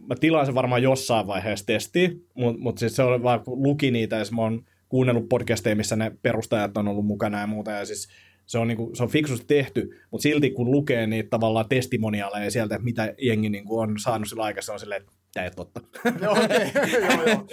mä 0.07 0.15
tilaan 0.19 0.45
sen 0.45 0.55
varmaan 0.55 0.83
jossain 0.83 1.27
vaiheessa 1.27 1.65
testiin, 1.65 2.25
mutta 2.33 2.61
mut 2.61 2.77
siis 2.77 2.95
se 2.95 3.03
on 3.03 3.23
vaan, 3.23 3.43
kun 3.43 3.63
luki 3.63 3.91
niitä, 3.91 4.15
ja 4.15 4.25
mä 4.35 4.41
oon 4.41 4.63
kuunnellut 4.89 5.29
podcasteja, 5.29 5.75
missä 5.75 5.95
ne 5.95 6.11
perustajat 6.21 6.77
on 6.77 6.87
ollut 6.87 7.05
mukana 7.05 7.39
ja 7.39 7.47
muuta, 7.47 7.71
ja 7.71 7.85
siis 7.85 8.07
se 8.45 8.57
on, 8.57 8.67
niinku, 8.67 8.91
se 8.93 9.03
on 9.03 9.09
fiksusti 9.09 9.45
tehty, 9.47 10.01
mutta 10.11 10.23
silti 10.23 10.51
kun 10.51 10.71
lukee 10.71 11.07
niitä 11.07 11.29
tavallaan 11.29 11.69
testimoniaaleja 11.69 12.51
sieltä, 12.51 12.75
että 12.75 12.83
mitä 12.85 13.13
jengi 13.21 13.49
niinku 13.49 13.79
on 13.79 13.99
saanut 13.99 14.29
sillä 14.29 14.43
aikaa, 14.43 14.61
se 14.61 14.71
on 14.71 14.79
silleen, 14.79 15.01
että 15.01 15.13
tämä 15.33 15.43
ei 15.43 15.47
ole 15.47 15.55
totta. 15.55 15.81
Joo, 16.21 16.31
okei. 16.43 16.71
joo, 17.01 17.23
joo. 17.27 17.45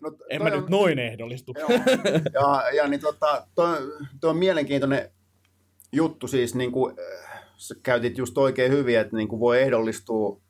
No, 0.00 0.16
en 0.30 0.42
mä 0.42 0.48
on- 0.48 0.60
nyt 0.60 0.70
noin 0.70 0.98
ehdollistu. 0.98 1.54
Joo. 1.58 1.68
Ja, 2.34 2.70
ja 2.76 2.88
niin 2.88 3.00
tota, 3.00 3.46
toi, 3.54 3.78
toi 4.20 4.30
on 4.30 4.36
mielenkiintoinen 4.36 5.10
juttu 5.92 6.28
siis, 6.28 6.54
niin 6.54 6.72
kuin, 6.72 6.94
äh, 7.24 7.42
sä 7.56 7.74
käytit 7.82 8.18
just 8.18 8.38
oikein 8.38 8.72
hyvin, 8.72 8.98
että 8.98 9.16
niin 9.16 9.28
kuin 9.28 9.40
voi 9.40 9.62
ehdollistua, 9.62 10.40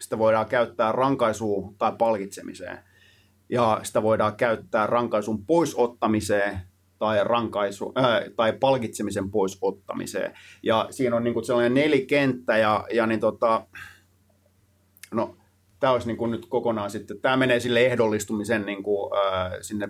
sitä 0.00 0.18
voidaan 0.18 0.46
käyttää 0.46 0.92
rankaisuun 0.92 1.74
tai 1.78 1.92
palkitsemiseen. 1.98 2.78
Ja 3.48 3.80
sitä 3.82 4.02
voidaan 4.02 4.36
käyttää 4.36 4.86
rankaisun 4.86 5.46
poisottamiseen 5.46 6.60
tai, 6.98 7.24
rankaisu, 7.24 7.92
äh, 7.98 8.20
tai 8.36 8.52
palkitsemisen 8.52 9.30
poisottamiseen. 9.30 10.34
Ja 10.62 10.86
siinä 10.90 11.16
on 11.16 11.24
niin 11.24 11.34
kuin 11.34 11.44
sellainen 11.44 11.74
nelikenttä 11.74 12.56
ja, 12.56 12.84
ja 12.92 13.06
niin 13.06 13.20
tota, 13.20 13.66
no, 15.12 15.36
tämä 15.80 15.92
olisi 15.92 16.06
niin 16.06 16.16
kuin 16.16 16.30
nyt 16.30 16.46
kokonaan 16.46 16.90
sitten, 16.90 17.20
tämä 17.20 17.36
menee 17.36 17.60
sille 17.60 17.86
ehdollistumisen 17.86 18.66
niin 18.66 18.82
kuin, 18.82 19.12
äh, 19.18 19.52
sinne 19.60 19.88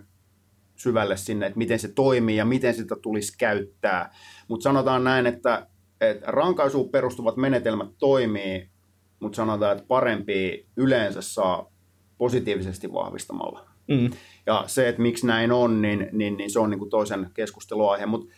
syvälle 0.76 1.16
sinne, 1.16 1.46
että 1.46 1.58
miten 1.58 1.78
se 1.78 1.88
toimii 1.88 2.36
ja 2.36 2.44
miten 2.44 2.74
sitä 2.74 2.96
tulisi 3.02 3.38
käyttää. 3.38 4.14
Mutta 4.48 4.64
sanotaan 4.64 5.04
näin, 5.04 5.26
että, 5.26 5.66
että 6.00 6.26
rankaisuun 6.26 6.88
perustuvat 6.88 7.36
menetelmät 7.36 7.88
toimii, 7.98 8.70
mutta 9.20 9.36
sanotaan, 9.36 9.72
että 9.72 9.88
parempi 9.88 10.66
yleensä 10.76 11.22
saa 11.22 11.72
positiivisesti 12.18 12.92
vahvistamalla. 12.92 13.68
Mm. 13.88 14.10
Ja 14.46 14.64
se, 14.66 14.88
että 14.88 15.02
miksi 15.02 15.26
näin 15.26 15.52
on, 15.52 15.82
niin, 15.82 16.08
niin, 16.12 16.36
niin 16.36 16.50
se 16.50 16.58
on 16.58 16.70
niin 16.70 16.78
kuin 16.78 16.90
toisen 16.90 17.30
keskusteluaihe. 17.34 18.06
Mutta 18.06 18.34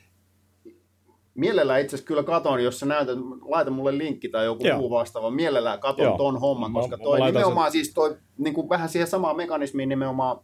mielellään 1.35 1.81
itse 1.81 1.97
asiassa 1.97 2.07
kyllä 2.07 2.23
katon, 2.23 2.65
jos 2.65 2.81
sä 2.81 2.87
näytät, 2.87 3.19
laita 3.41 3.71
mulle 3.71 3.99
linkki 3.99 4.29
tai 4.29 4.45
joku 4.45 4.67
Joo. 4.67 4.79
muu 4.79 4.91
vastaava, 4.91 5.31
mielellään 5.31 5.81
katon 5.81 6.05
Joo. 6.05 6.17
ton 6.17 6.41
homman, 6.41 6.73
Mä- 6.73 6.81
koska 6.81 6.97
mä 6.97 7.03
toi 7.03 7.19
laitan 7.19 7.41
nimenomaan 7.41 7.73
siis 7.73 7.95
toi 7.95 8.17
niin 8.39 8.55
kuin 8.55 8.69
vähän 8.69 8.89
siihen 8.89 9.09
samaan 9.09 9.37
mekanismiin 9.37 9.89
nimenomaan 9.89 10.39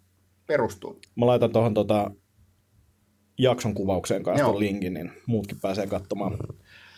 perustuu. 0.46 1.00
Mä 1.16 1.26
laitan 1.26 1.52
tuohon 1.52 1.74
tota 1.74 2.10
jakson 3.38 3.74
kuvaukseen 3.74 4.22
kanssa 4.22 4.58
linkin, 4.58 4.94
niin 4.94 5.12
muutkin 5.26 5.60
pääsee 5.60 5.86
katsomaan. 5.86 6.36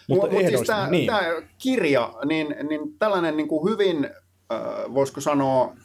Mutta 0.08 0.26
Mutta 0.26 0.42
mut 0.42 0.48
siis 0.48 0.66
tämä 0.66 0.90
niin. 0.90 1.10
kirja, 1.58 2.14
niin, 2.24 2.56
niin 2.68 2.98
tällainen 2.98 3.36
niin 3.36 3.48
kuin 3.48 3.72
hyvin, 3.72 4.04
äh, 4.52 4.94
voisiko 4.94 5.20
sanoa, 5.20 5.76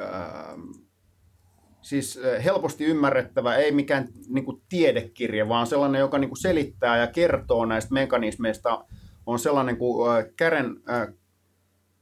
äh, 0.00 0.56
siis 1.82 2.20
äh, 2.24 2.44
helposti 2.44 2.84
ymmärrettävä, 2.84 3.56
ei 3.56 3.72
mikään 3.72 4.08
niin 4.28 4.44
kuin 4.44 4.62
tiedekirja, 4.68 5.48
vaan 5.48 5.66
sellainen, 5.66 5.98
joka 5.98 6.18
niin 6.18 6.30
kuin 6.30 6.40
selittää 6.40 6.98
ja 6.98 7.06
kertoo 7.06 7.64
näistä 7.64 7.94
mekanismeista, 7.94 8.84
on 9.26 9.38
sellainen 9.38 9.76
kuin 9.76 10.10
äh, 10.10 10.24
Karen, 10.38 10.76
äh, 10.90 11.08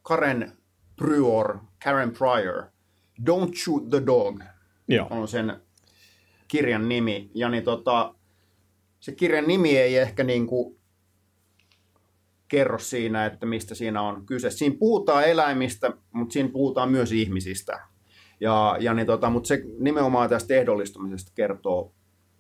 Karen 0.03 0.53
Prior, 0.97 1.59
Karen 1.85 2.13
Pryor, 2.13 2.63
Don't 3.31 3.55
Shoot 3.65 3.91
the 3.91 4.03
Dog 4.07 4.43
Joo. 4.89 5.07
on 5.11 5.29
sen 5.29 5.61
kirjan 6.49 6.89
nimi. 6.89 7.31
Ja 7.35 7.49
niin 7.49 7.65
tota, 7.65 8.15
se 9.07 9.13
kirjan 9.13 9.47
nimi 9.47 9.79
ei 9.79 9.97
ehkä 9.97 10.25
niin 10.25 10.47
kuin 10.47 10.77
kerro 12.49 12.79
siinä, 12.79 13.27
että 13.27 13.47
mistä 13.47 13.75
siinä 13.75 14.03
on 14.03 14.27
kyse. 14.27 14.51
Siinä 14.51 14.77
puhutaan 14.79 15.25
eläimistä, 15.25 15.93
mutta 16.13 16.33
siinä 16.33 16.49
puhutaan 16.49 16.91
myös 16.91 17.13
ihmisistä. 17.13 17.81
Ja, 18.41 18.77
ja 18.81 18.95
niin 18.95 19.07
tota, 19.07 19.31
mutta 19.31 19.49
se 19.49 19.63
nimenomaan 19.79 20.29
tästä 20.29 20.55
ehdollistumisesta 20.55 21.33
kertoo 21.35 21.93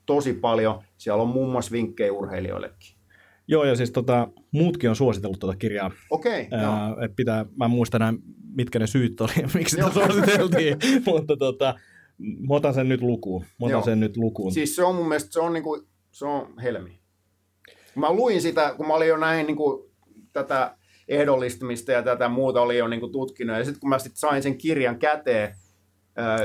tosi 0.07 0.33
paljon. 0.33 0.83
Siellä 0.99 1.23
on 1.23 1.29
muun 1.29 1.53
muassa 1.53 1.73
vinkkejä 1.73 2.13
urheilijoillekin. 2.13 2.97
Joo, 3.49 3.65
ja 3.65 3.77
siis 3.77 3.91
tota, 3.91 4.29
muutkin 4.53 4.91
on 4.91 4.97
suositellut 4.97 5.39
tuota 5.39 5.57
kirjaa. 5.57 5.91
Okei, 6.11 6.43
okay, 6.43 6.61
joo. 6.61 6.73
Ää, 6.73 6.97
et 7.05 7.17
pitää, 7.17 7.47
mä 7.57 7.65
en 7.65 7.71
muista 7.71 7.97
enää, 7.97 8.15
mitkä 8.57 8.79
ne 8.79 8.87
syyt 8.87 9.21
oli, 9.21 9.33
miksi 9.55 9.77
sitä 9.77 9.93
suositeltiin, 9.93 10.77
mutta 11.07 11.37
tota, 11.37 11.75
mä 12.19 12.55
otan 12.55 12.75
sen 12.75 12.89
nyt 12.89 13.01
lukuun. 13.01 13.43
Mä 13.43 13.67
otan 13.67 13.71
Joo. 13.71 13.85
sen 13.85 14.01
nyt 14.01 14.17
lukuun. 14.17 14.53
Siis 14.53 14.77
se 14.77 14.85
on 14.85 14.95
mun 14.95 15.09
mielestä, 15.09 15.33
se 15.33 15.41
on, 15.41 15.53
niinku, 15.53 15.87
se 16.17 16.27
on 16.27 16.59
helmi. 16.63 16.99
Kun 17.95 18.01
mä 18.01 18.13
luin 18.13 18.43
sitä, 18.43 18.75
kun 18.77 18.87
mä 18.87 18.95
olin 18.95 19.09
jo 19.09 19.17
näin 19.17 19.47
niinku, 19.47 19.91
tätä 20.33 20.77
ehdollistumista 21.09 21.93
ja 21.93 22.03
tätä 22.03 22.29
muuta 22.29 22.61
oli 22.61 22.79
jo 22.79 22.89
niinku, 22.89 23.09
tutkinut, 23.09 23.57
ja 23.57 23.65
sitten 23.65 23.81
kun 23.81 23.89
mä 23.89 23.99
sit 23.99 24.17
sain 24.17 24.43
sen 24.43 24.59
kirjan 24.59 24.99
käteen, 24.99 25.55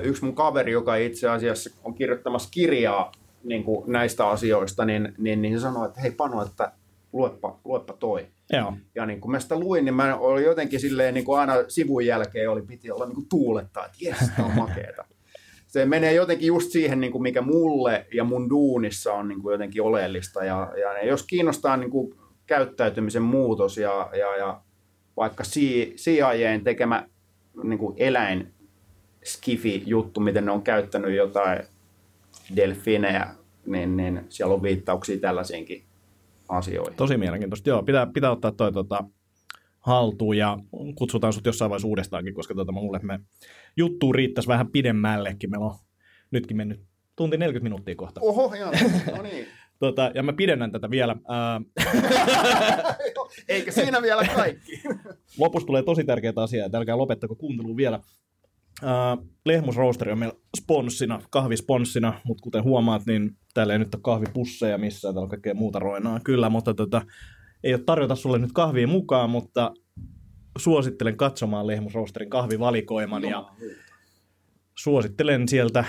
yksi 0.03 0.25
mun 0.25 0.35
kaveri, 0.35 0.71
joka 0.71 0.95
itse 0.95 1.29
asiassa 1.29 1.69
on 1.83 1.93
kirjoittamassa 1.93 2.49
kirjaa 2.51 3.11
niinku, 3.43 3.83
näistä 3.87 4.27
asioista, 4.27 4.85
niin, 4.85 5.13
niin, 5.17 5.41
niin 5.41 5.59
se 5.59 5.61
sanoi, 5.61 5.87
että 5.87 6.01
hei 6.01 6.11
Pano, 6.11 6.41
että 6.45 6.71
luepa, 7.13 7.59
luepa 7.65 7.93
toi. 7.93 8.27
Joo. 8.53 8.73
Ja 8.95 9.05
niin 9.05 9.21
kun 9.21 9.31
mä 9.31 9.39
sitä 9.39 9.59
luin, 9.59 9.85
niin 9.85 9.95
mä 9.95 10.15
olin 10.15 10.45
jotenkin 10.45 10.79
silleen 10.79 11.13
niin 11.13 11.25
kuin 11.25 11.39
aina 11.39 11.53
sivun 11.67 12.05
jälkeen 12.05 12.49
oli, 12.49 12.61
piti 12.61 12.91
olla 12.91 13.05
niin 13.05 13.15
kuin 13.15 13.29
tuulettaa, 13.29 13.85
että 13.85 13.97
jes, 14.01 14.31
on 14.45 14.51
makeeta. 14.51 15.05
Se 15.71 15.85
menee 15.85 16.13
jotenkin 16.13 16.47
just 16.47 16.71
siihen, 16.71 16.99
niin 17.01 17.11
kuin 17.11 17.21
mikä 17.21 17.41
mulle 17.41 18.05
ja 18.13 18.23
mun 18.23 18.49
duunissa 18.49 19.13
on 19.13 19.27
niin 19.27 19.41
kuin 19.41 19.51
jotenkin 19.51 19.81
oleellista. 19.81 20.43
Ja, 20.45 20.73
ja 20.81 21.05
jos 21.05 21.23
kiinnostaa 21.23 21.77
niin 21.77 21.91
kuin 21.91 22.15
käyttäytymisen 22.45 23.21
muutos 23.21 23.77
ja, 23.77 24.09
ja, 24.19 24.35
ja 24.37 24.61
vaikka 25.17 25.43
CIAn 25.95 26.63
tekemä 26.63 27.07
niin 27.63 27.79
kuin 27.79 27.95
eläin 27.97 28.53
skifi 29.23 29.83
juttu, 29.85 30.19
miten 30.19 30.45
ne 30.45 30.51
on 30.51 30.61
käyttänyt 30.61 31.15
jotain 31.15 31.59
delfinejä, 32.55 33.27
niin, 33.65 33.97
niin 33.97 34.25
siellä 34.29 34.53
on 34.53 34.63
viittauksia 34.63 35.19
tällaisiinkin 35.19 35.83
asioihin. 36.49 36.95
Tosi 36.95 37.17
mielenkiintoista. 37.17 37.69
Joo, 37.69 37.83
pitää, 37.83 38.07
pitää 38.13 38.31
ottaa 38.31 38.51
toi 38.51 38.71
tota, 38.71 39.03
haltuun 39.81 40.37
ja 40.37 40.57
kutsutaan 40.95 41.33
sut 41.33 41.45
jossain 41.45 41.69
vaiheessa 41.69 41.87
uudestaankin, 41.87 42.33
koska 42.33 42.55
tota, 42.55 42.71
mulle 42.71 42.99
me 43.03 43.19
juttu 43.77 44.13
riittäisi 44.13 44.47
vähän 44.47 44.67
pidemmällekin. 44.67 45.49
Meillä 45.49 45.65
on 45.65 45.75
nytkin 46.31 46.57
mennyt 46.57 46.81
tunti 47.15 47.37
40 47.37 47.63
minuuttia 47.63 47.95
kohta. 47.95 48.21
Oho, 48.23 48.53
ihan, 48.53 48.73
no 49.17 49.21
niin. 49.21 49.47
Tota, 49.79 50.11
ja 50.15 50.23
mä 50.23 50.33
pidennän 50.33 50.71
tätä 50.71 50.89
vielä. 50.89 51.15
Eikä 53.47 53.71
siinä 53.71 54.01
vielä 54.01 54.27
kaikki. 54.35 54.81
lopussa 55.39 55.67
tulee 55.67 55.83
tosi 55.83 56.03
tärkeitä 56.03 56.41
asiaa, 56.41 56.65
että 56.65 56.77
älkää 56.77 56.97
lopettako 56.97 57.35
kuuntelua 57.35 57.77
vielä. 57.77 57.99
Ää, 58.83 59.17
Lehmus 59.45 59.75
Roasteri 59.75 60.11
on 60.11 60.19
meillä 60.19 60.35
sponssina, 60.57 61.21
kahvisponssina, 61.29 62.21
mutta 62.23 62.43
kuten 62.43 62.63
huomaat, 62.63 63.05
niin 63.05 63.37
täällä 63.53 63.73
ei 63.73 63.79
nyt 63.79 63.95
ole 63.95 64.01
kahvipusseja 64.01 64.77
missään, 64.77 65.13
täällä 65.13 65.25
on 65.25 65.29
kaikkea 65.29 65.53
muuta 65.53 65.79
roinaa 65.79 66.19
kyllä, 66.23 66.49
mutta 66.49 66.73
tota, 66.73 67.01
ei 67.63 67.73
ole 67.73 67.83
tarjota 67.85 68.15
sulle 68.15 68.39
nyt 68.39 68.51
kahvia 68.51 68.87
mukaan, 68.87 69.29
mutta 69.29 69.71
suosittelen 70.57 71.17
katsomaan 71.17 71.67
Lehmus 71.67 71.93
Roasterin 71.93 72.29
kahvivalikoiman 72.29 73.23
ja 73.23 73.51
suosittelen 74.77 75.47
sieltä 75.47 75.85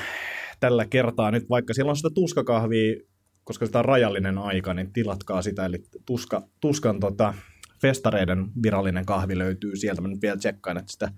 tällä 0.60 0.86
kertaa 0.86 1.30
nyt, 1.30 1.48
vaikka 1.50 1.74
siellä 1.74 1.90
on 1.90 1.96
sitä 1.96 2.10
tuskakahvia, 2.14 2.96
koska 3.44 3.66
sitä 3.66 3.78
on 3.78 3.84
rajallinen 3.84 4.38
aika, 4.38 4.74
niin 4.74 4.92
tilatkaa 4.92 5.42
sitä, 5.42 5.66
eli 5.66 5.78
tuska, 6.06 6.42
tuskan 6.60 7.00
tota, 7.00 7.34
festareiden 7.80 8.46
virallinen 8.62 9.06
kahvi 9.06 9.38
löytyy 9.38 9.76
sieltä, 9.76 10.00
mä 10.00 10.08
nyt 10.08 10.22
vielä 10.22 10.36
tsekkaan, 10.36 10.78
että 10.78 10.92
sitä 10.92 11.12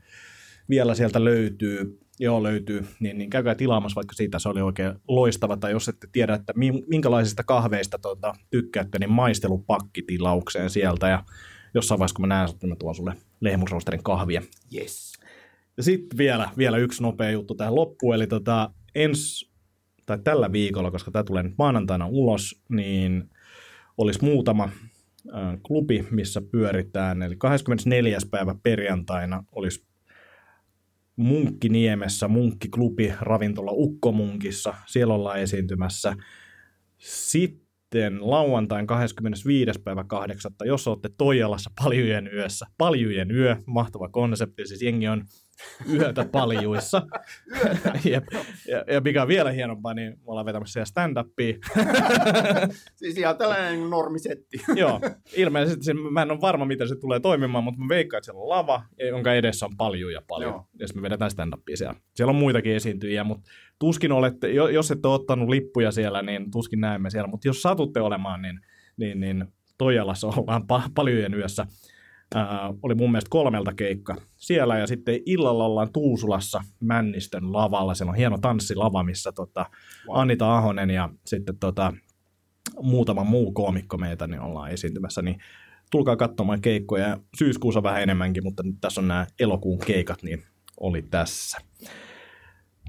vielä 0.68 0.94
sieltä 0.94 1.24
löytyy, 1.24 1.98
joo 2.20 2.42
löytyy, 2.42 2.86
niin, 3.00 3.18
niin 3.18 3.30
käykää 3.30 3.54
tilaamassa 3.54 3.94
vaikka 3.94 4.14
siitä, 4.14 4.38
se 4.38 4.48
oli 4.48 4.60
oikein 4.60 4.94
loistava, 5.08 5.56
tai 5.56 5.70
jos 5.70 5.88
ette 5.88 6.08
tiedä, 6.12 6.34
että 6.34 6.52
mi- 6.56 6.84
minkälaisista 6.86 7.44
kahveista 7.44 7.98
tota, 7.98 8.34
tykkäätte, 8.50 8.98
niin 8.98 9.10
maistelupakki 9.10 10.02
tilaukseen 10.02 10.70
sieltä, 10.70 11.08
ja 11.08 11.24
jossain 11.74 11.98
vaiheessa, 11.98 12.14
kun 12.14 12.22
mä 12.22 12.34
näen, 12.34 12.50
että 12.50 12.66
mä 12.66 12.76
tuon 12.76 12.94
sulle 12.94 13.16
lehmusroosterin 13.40 14.02
kahvia. 14.02 14.42
Yes. 14.74 15.12
Ja 15.76 15.82
sitten 15.82 16.18
vielä, 16.18 16.50
vielä 16.58 16.76
yksi 16.76 17.02
nopea 17.02 17.30
juttu 17.30 17.54
tähän 17.54 17.74
loppuun, 17.74 18.14
eli 18.14 18.26
tota, 18.26 18.70
ens, 18.94 19.50
tai 20.06 20.18
tällä 20.24 20.52
viikolla, 20.52 20.90
koska 20.90 21.10
tämä 21.10 21.24
tulee 21.24 21.42
nyt 21.42 21.54
maanantaina 21.58 22.06
ulos, 22.06 22.62
niin 22.68 23.30
olisi 23.98 24.24
muutama 24.24 24.68
klubi, 25.62 26.06
missä 26.10 26.42
pyöritään. 26.50 27.22
Eli 27.22 27.36
24. 27.36 28.18
päivä 28.30 28.54
perjantaina 28.62 29.44
olisi 29.52 29.86
Munkkiniemessä 31.16 32.28
Munkkiklubi 32.28 33.12
ravintola 33.20 33.70
Ukkomunkissa. 33.74 34.74
Siellä 34.86 35.14
ollaan 35.14 35.40
esiintymässä. 35.40 36.16
Sitten 36.98 38.30
lauantain 38.30 38.86
25. 38.86 39.80
päivä 39.84 40.04
8. 40.04 40.52
Jos 40.64 40.88
olette 40.88 41.10
Toijalassa 41.18 41.70
paljujen 41.82 42.30
yössä. 42.34 42.66
Paljujen 42.78 43.30
yö, 43.30 43.56
mahtava 43.66 44.08
konsepti. 44.08 44.66
Siis 44.66 44.82
jengi 44.82 45.08
on 45.08 45.24
yötä 45.92 46.24
paljuissa. 46.32 47.02
Yötä. 47.64 47.92
Jep. 48.10 48.24
Ja, 48.68 48.84
ja 48.94 49.00
mikä 49.00 49.22
on 49.22 49.28
vielä 49.28 49.50
hienompaa, 49.50 49.94
niin 49.94 50.12
me 50.12 50.22
ollaan 50.26 50.46
vetämässä 50.46 50.72
siellä 50.72 50.84
stand-upia. 50.84 51.58
Siis 52.96 53.18
ihan 53.18 53.36
tällainen 53.36 53.90
normisetti. 53.90 54.60
Joo, 54.74 55.00
ilmeisesti 55.36 55.84
se, 55.84 55.94
mä 55.94 56.22
en 56.22 56.30
ole 56.30 56.40
varma, 56.40 56.64
miten 56.64 56.88
se 56.88 56.96
tulee 56.96 57.20
toimimaan, 57.20 57.64
mutta 57.64 57.80
mä 57.80 57.88
veikkaan, 57.88 58.18
että 58.18 58.24
siellä 58.24 58.42
on 58.42 58.48
lava, 58.48 58.82
jonka 59.08 59.34
edessä 59.34 59.66
on 59.66 59.76
paljon 59.76 60.12
ja 60.12 60.22
paljon. 60.28 60.52
Joo. 60.52 60.66
Ja 60.78 60.86
me 60.94 61.02
vedetään 61.02 61.30
stand-upia 61.30 61.76
siellä. 61.76 61.94
Siellä 62.14 62.30
on 62.30 62.36
muitakin 62.36 62.74
esiintyjiä, 62.76 63.24
mutta 63.24 63.50
tuskin 63.78 64.12
olette, 64.12 64.52
jo- 64.52 64.68
jos 64.68 64.90
ette 64.90 65.08
ole 65.08 65.14
ottanut 65.14 65.48
lippuja 65.48 65.92
siellä, 65.92 66.22
niin 66.22 66.50
tuskin 66.50 66.80
näemme 66.80 67.10
siellä. 67.10 67.28
Mutta 67.28 67.48
jos 67.48 67.62
satutte 67.62 68.00
olemaan, 68.00 68.42
niin, 68.42 68.60
niin, 68.96 69.20
niin 69.20 69.44
Toijalassa 69.78 70.26
ollaan 70.26 70.62
pa- 70.62 70.90
paljojen 70.94 71.34
yössä. 71.34 71.66
Ää, 72.34 72.74
oli 72.82 72.94
mun 72.94 73.10
mielestä 73.12 73.30
kolmelta 73.30 73.72
keikka 73.72 74.16
siellä 74.36 74.78
ja 74.78 74.86
sitten 74.86 75.20
illalla 75.26 75.64
ollaan 75.64 75.92
Tuusulassa 75.92 76.60
Männistön 76.80 77.52
lavalla. 77.52 77.94
Siellä 77.94 78.10
on 78.10 78.16
hieno 78.16 78.38
tanssilava, 78.38 79.02
missä 79.02 79.32
tota, 79.32 79.66
Wow. 80.08 80.20
Anita 80.20 80.56
Ahonen 80.56 80.90
ja 80.90 81.08
sitten 81.26 81.58
tota, 81.58 81.92
muutama 82.82 83.24
muu 83.24 83.52
koomikko 83.52 83.96
meitä 83.98 84.26
niin 84.26 84.40
ollaan 84.40 84.70
esiintymässä, 84.70 85.22
niin 85.22 85.36
tulkaa 85.90 86.16
katsomaan 86.16 86.60
keikkoja. 86.60 87.20
Syyskuussa 87.38 87.82
vähän 87.82 88.02
enemmänkin, 88.02 88.44
mutta 88.44 88.62
nyt 88.62 88.76
tässä 88.80 89.00
on 89.00 89.08
nämä 89.08 89.26
elokuun 89.40 89.78
keikat, 89.78 90.22
niin 90.22 90.42
oli 90.80 91.02
tässä. 91.02 91.58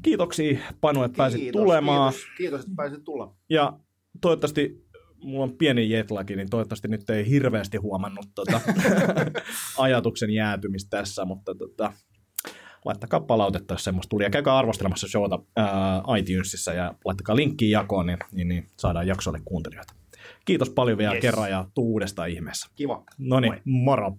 Kiitoksia 0.02 0.60
Panu, 0.82 1.04
että 1.04 1.18
pääsit 1.18 1.42
Kiitos, 1.42 1.62
tulemaan. 1.62 2.14
Kiitos, 2.14 2.30
kiitos, 2.38 2.62
että 2.62 2.74
pääsit 2.76 3.04
tulla. 3.04 3.36
Ja 3.50 3.80
toivottavasti, 4.22 4.85
mulla 5.26 5.44
on 5.44 5.58
pieni 5.58 5.90
jetlaki, 5.90 6.36
niin 6.36 6.50
toivottavasti 6.50 6.88
nyt 6.88 7.10
ei 7.10 7.30
hirveästi 7.30 7.78
huomannut 7.78 8.26
tota, 8.36 8.62
ajatuksen 9.78 10.30
jäätymistä 10.30 10.98
tässä, 10.98 11.26
mutta 11.26 11.56
tota, 11.56 11.94
laittakaa 12.86 13.20
palautetta, 13.20 13.74
jos 13.74 13.84
semmoista 13.84 14.10
tuli. 14.10 14.24
Ja 14.24 14.30
käykää 14.30 14.58
arvostelemassa 14.58 15.08
showta 15.08 15.40
ää, 15.56 16.02
iTunesissa 16.18 16.74
ja 16.74 16.94
laittakaa 17.06 17.36
linkkiä 17.36 17.80
jakoon, 17.80 18.06
niin, 18.06 18.18
niin, 18.32 18.48
niin 18.48 18.68
saadaan 18.78 19.08
jaksolle 19.08 19.42
kuuntelijoita. 19.46 19.94
Kiitos 20.46 20.70
paljon 20.70 20.98
vielä 20.98 21.14
Yes. 21.14 21.22
kerran 21.22 21.50
ja 21.50 21.66
tuu 21.74 21.92
uudestaan 21.92 22.30
ihmeessä. 22.30 22.70
Kiva. 22.76 23.04
No 23.18 23.40
niin, 23.40 23.62
moro! 23.66 24.18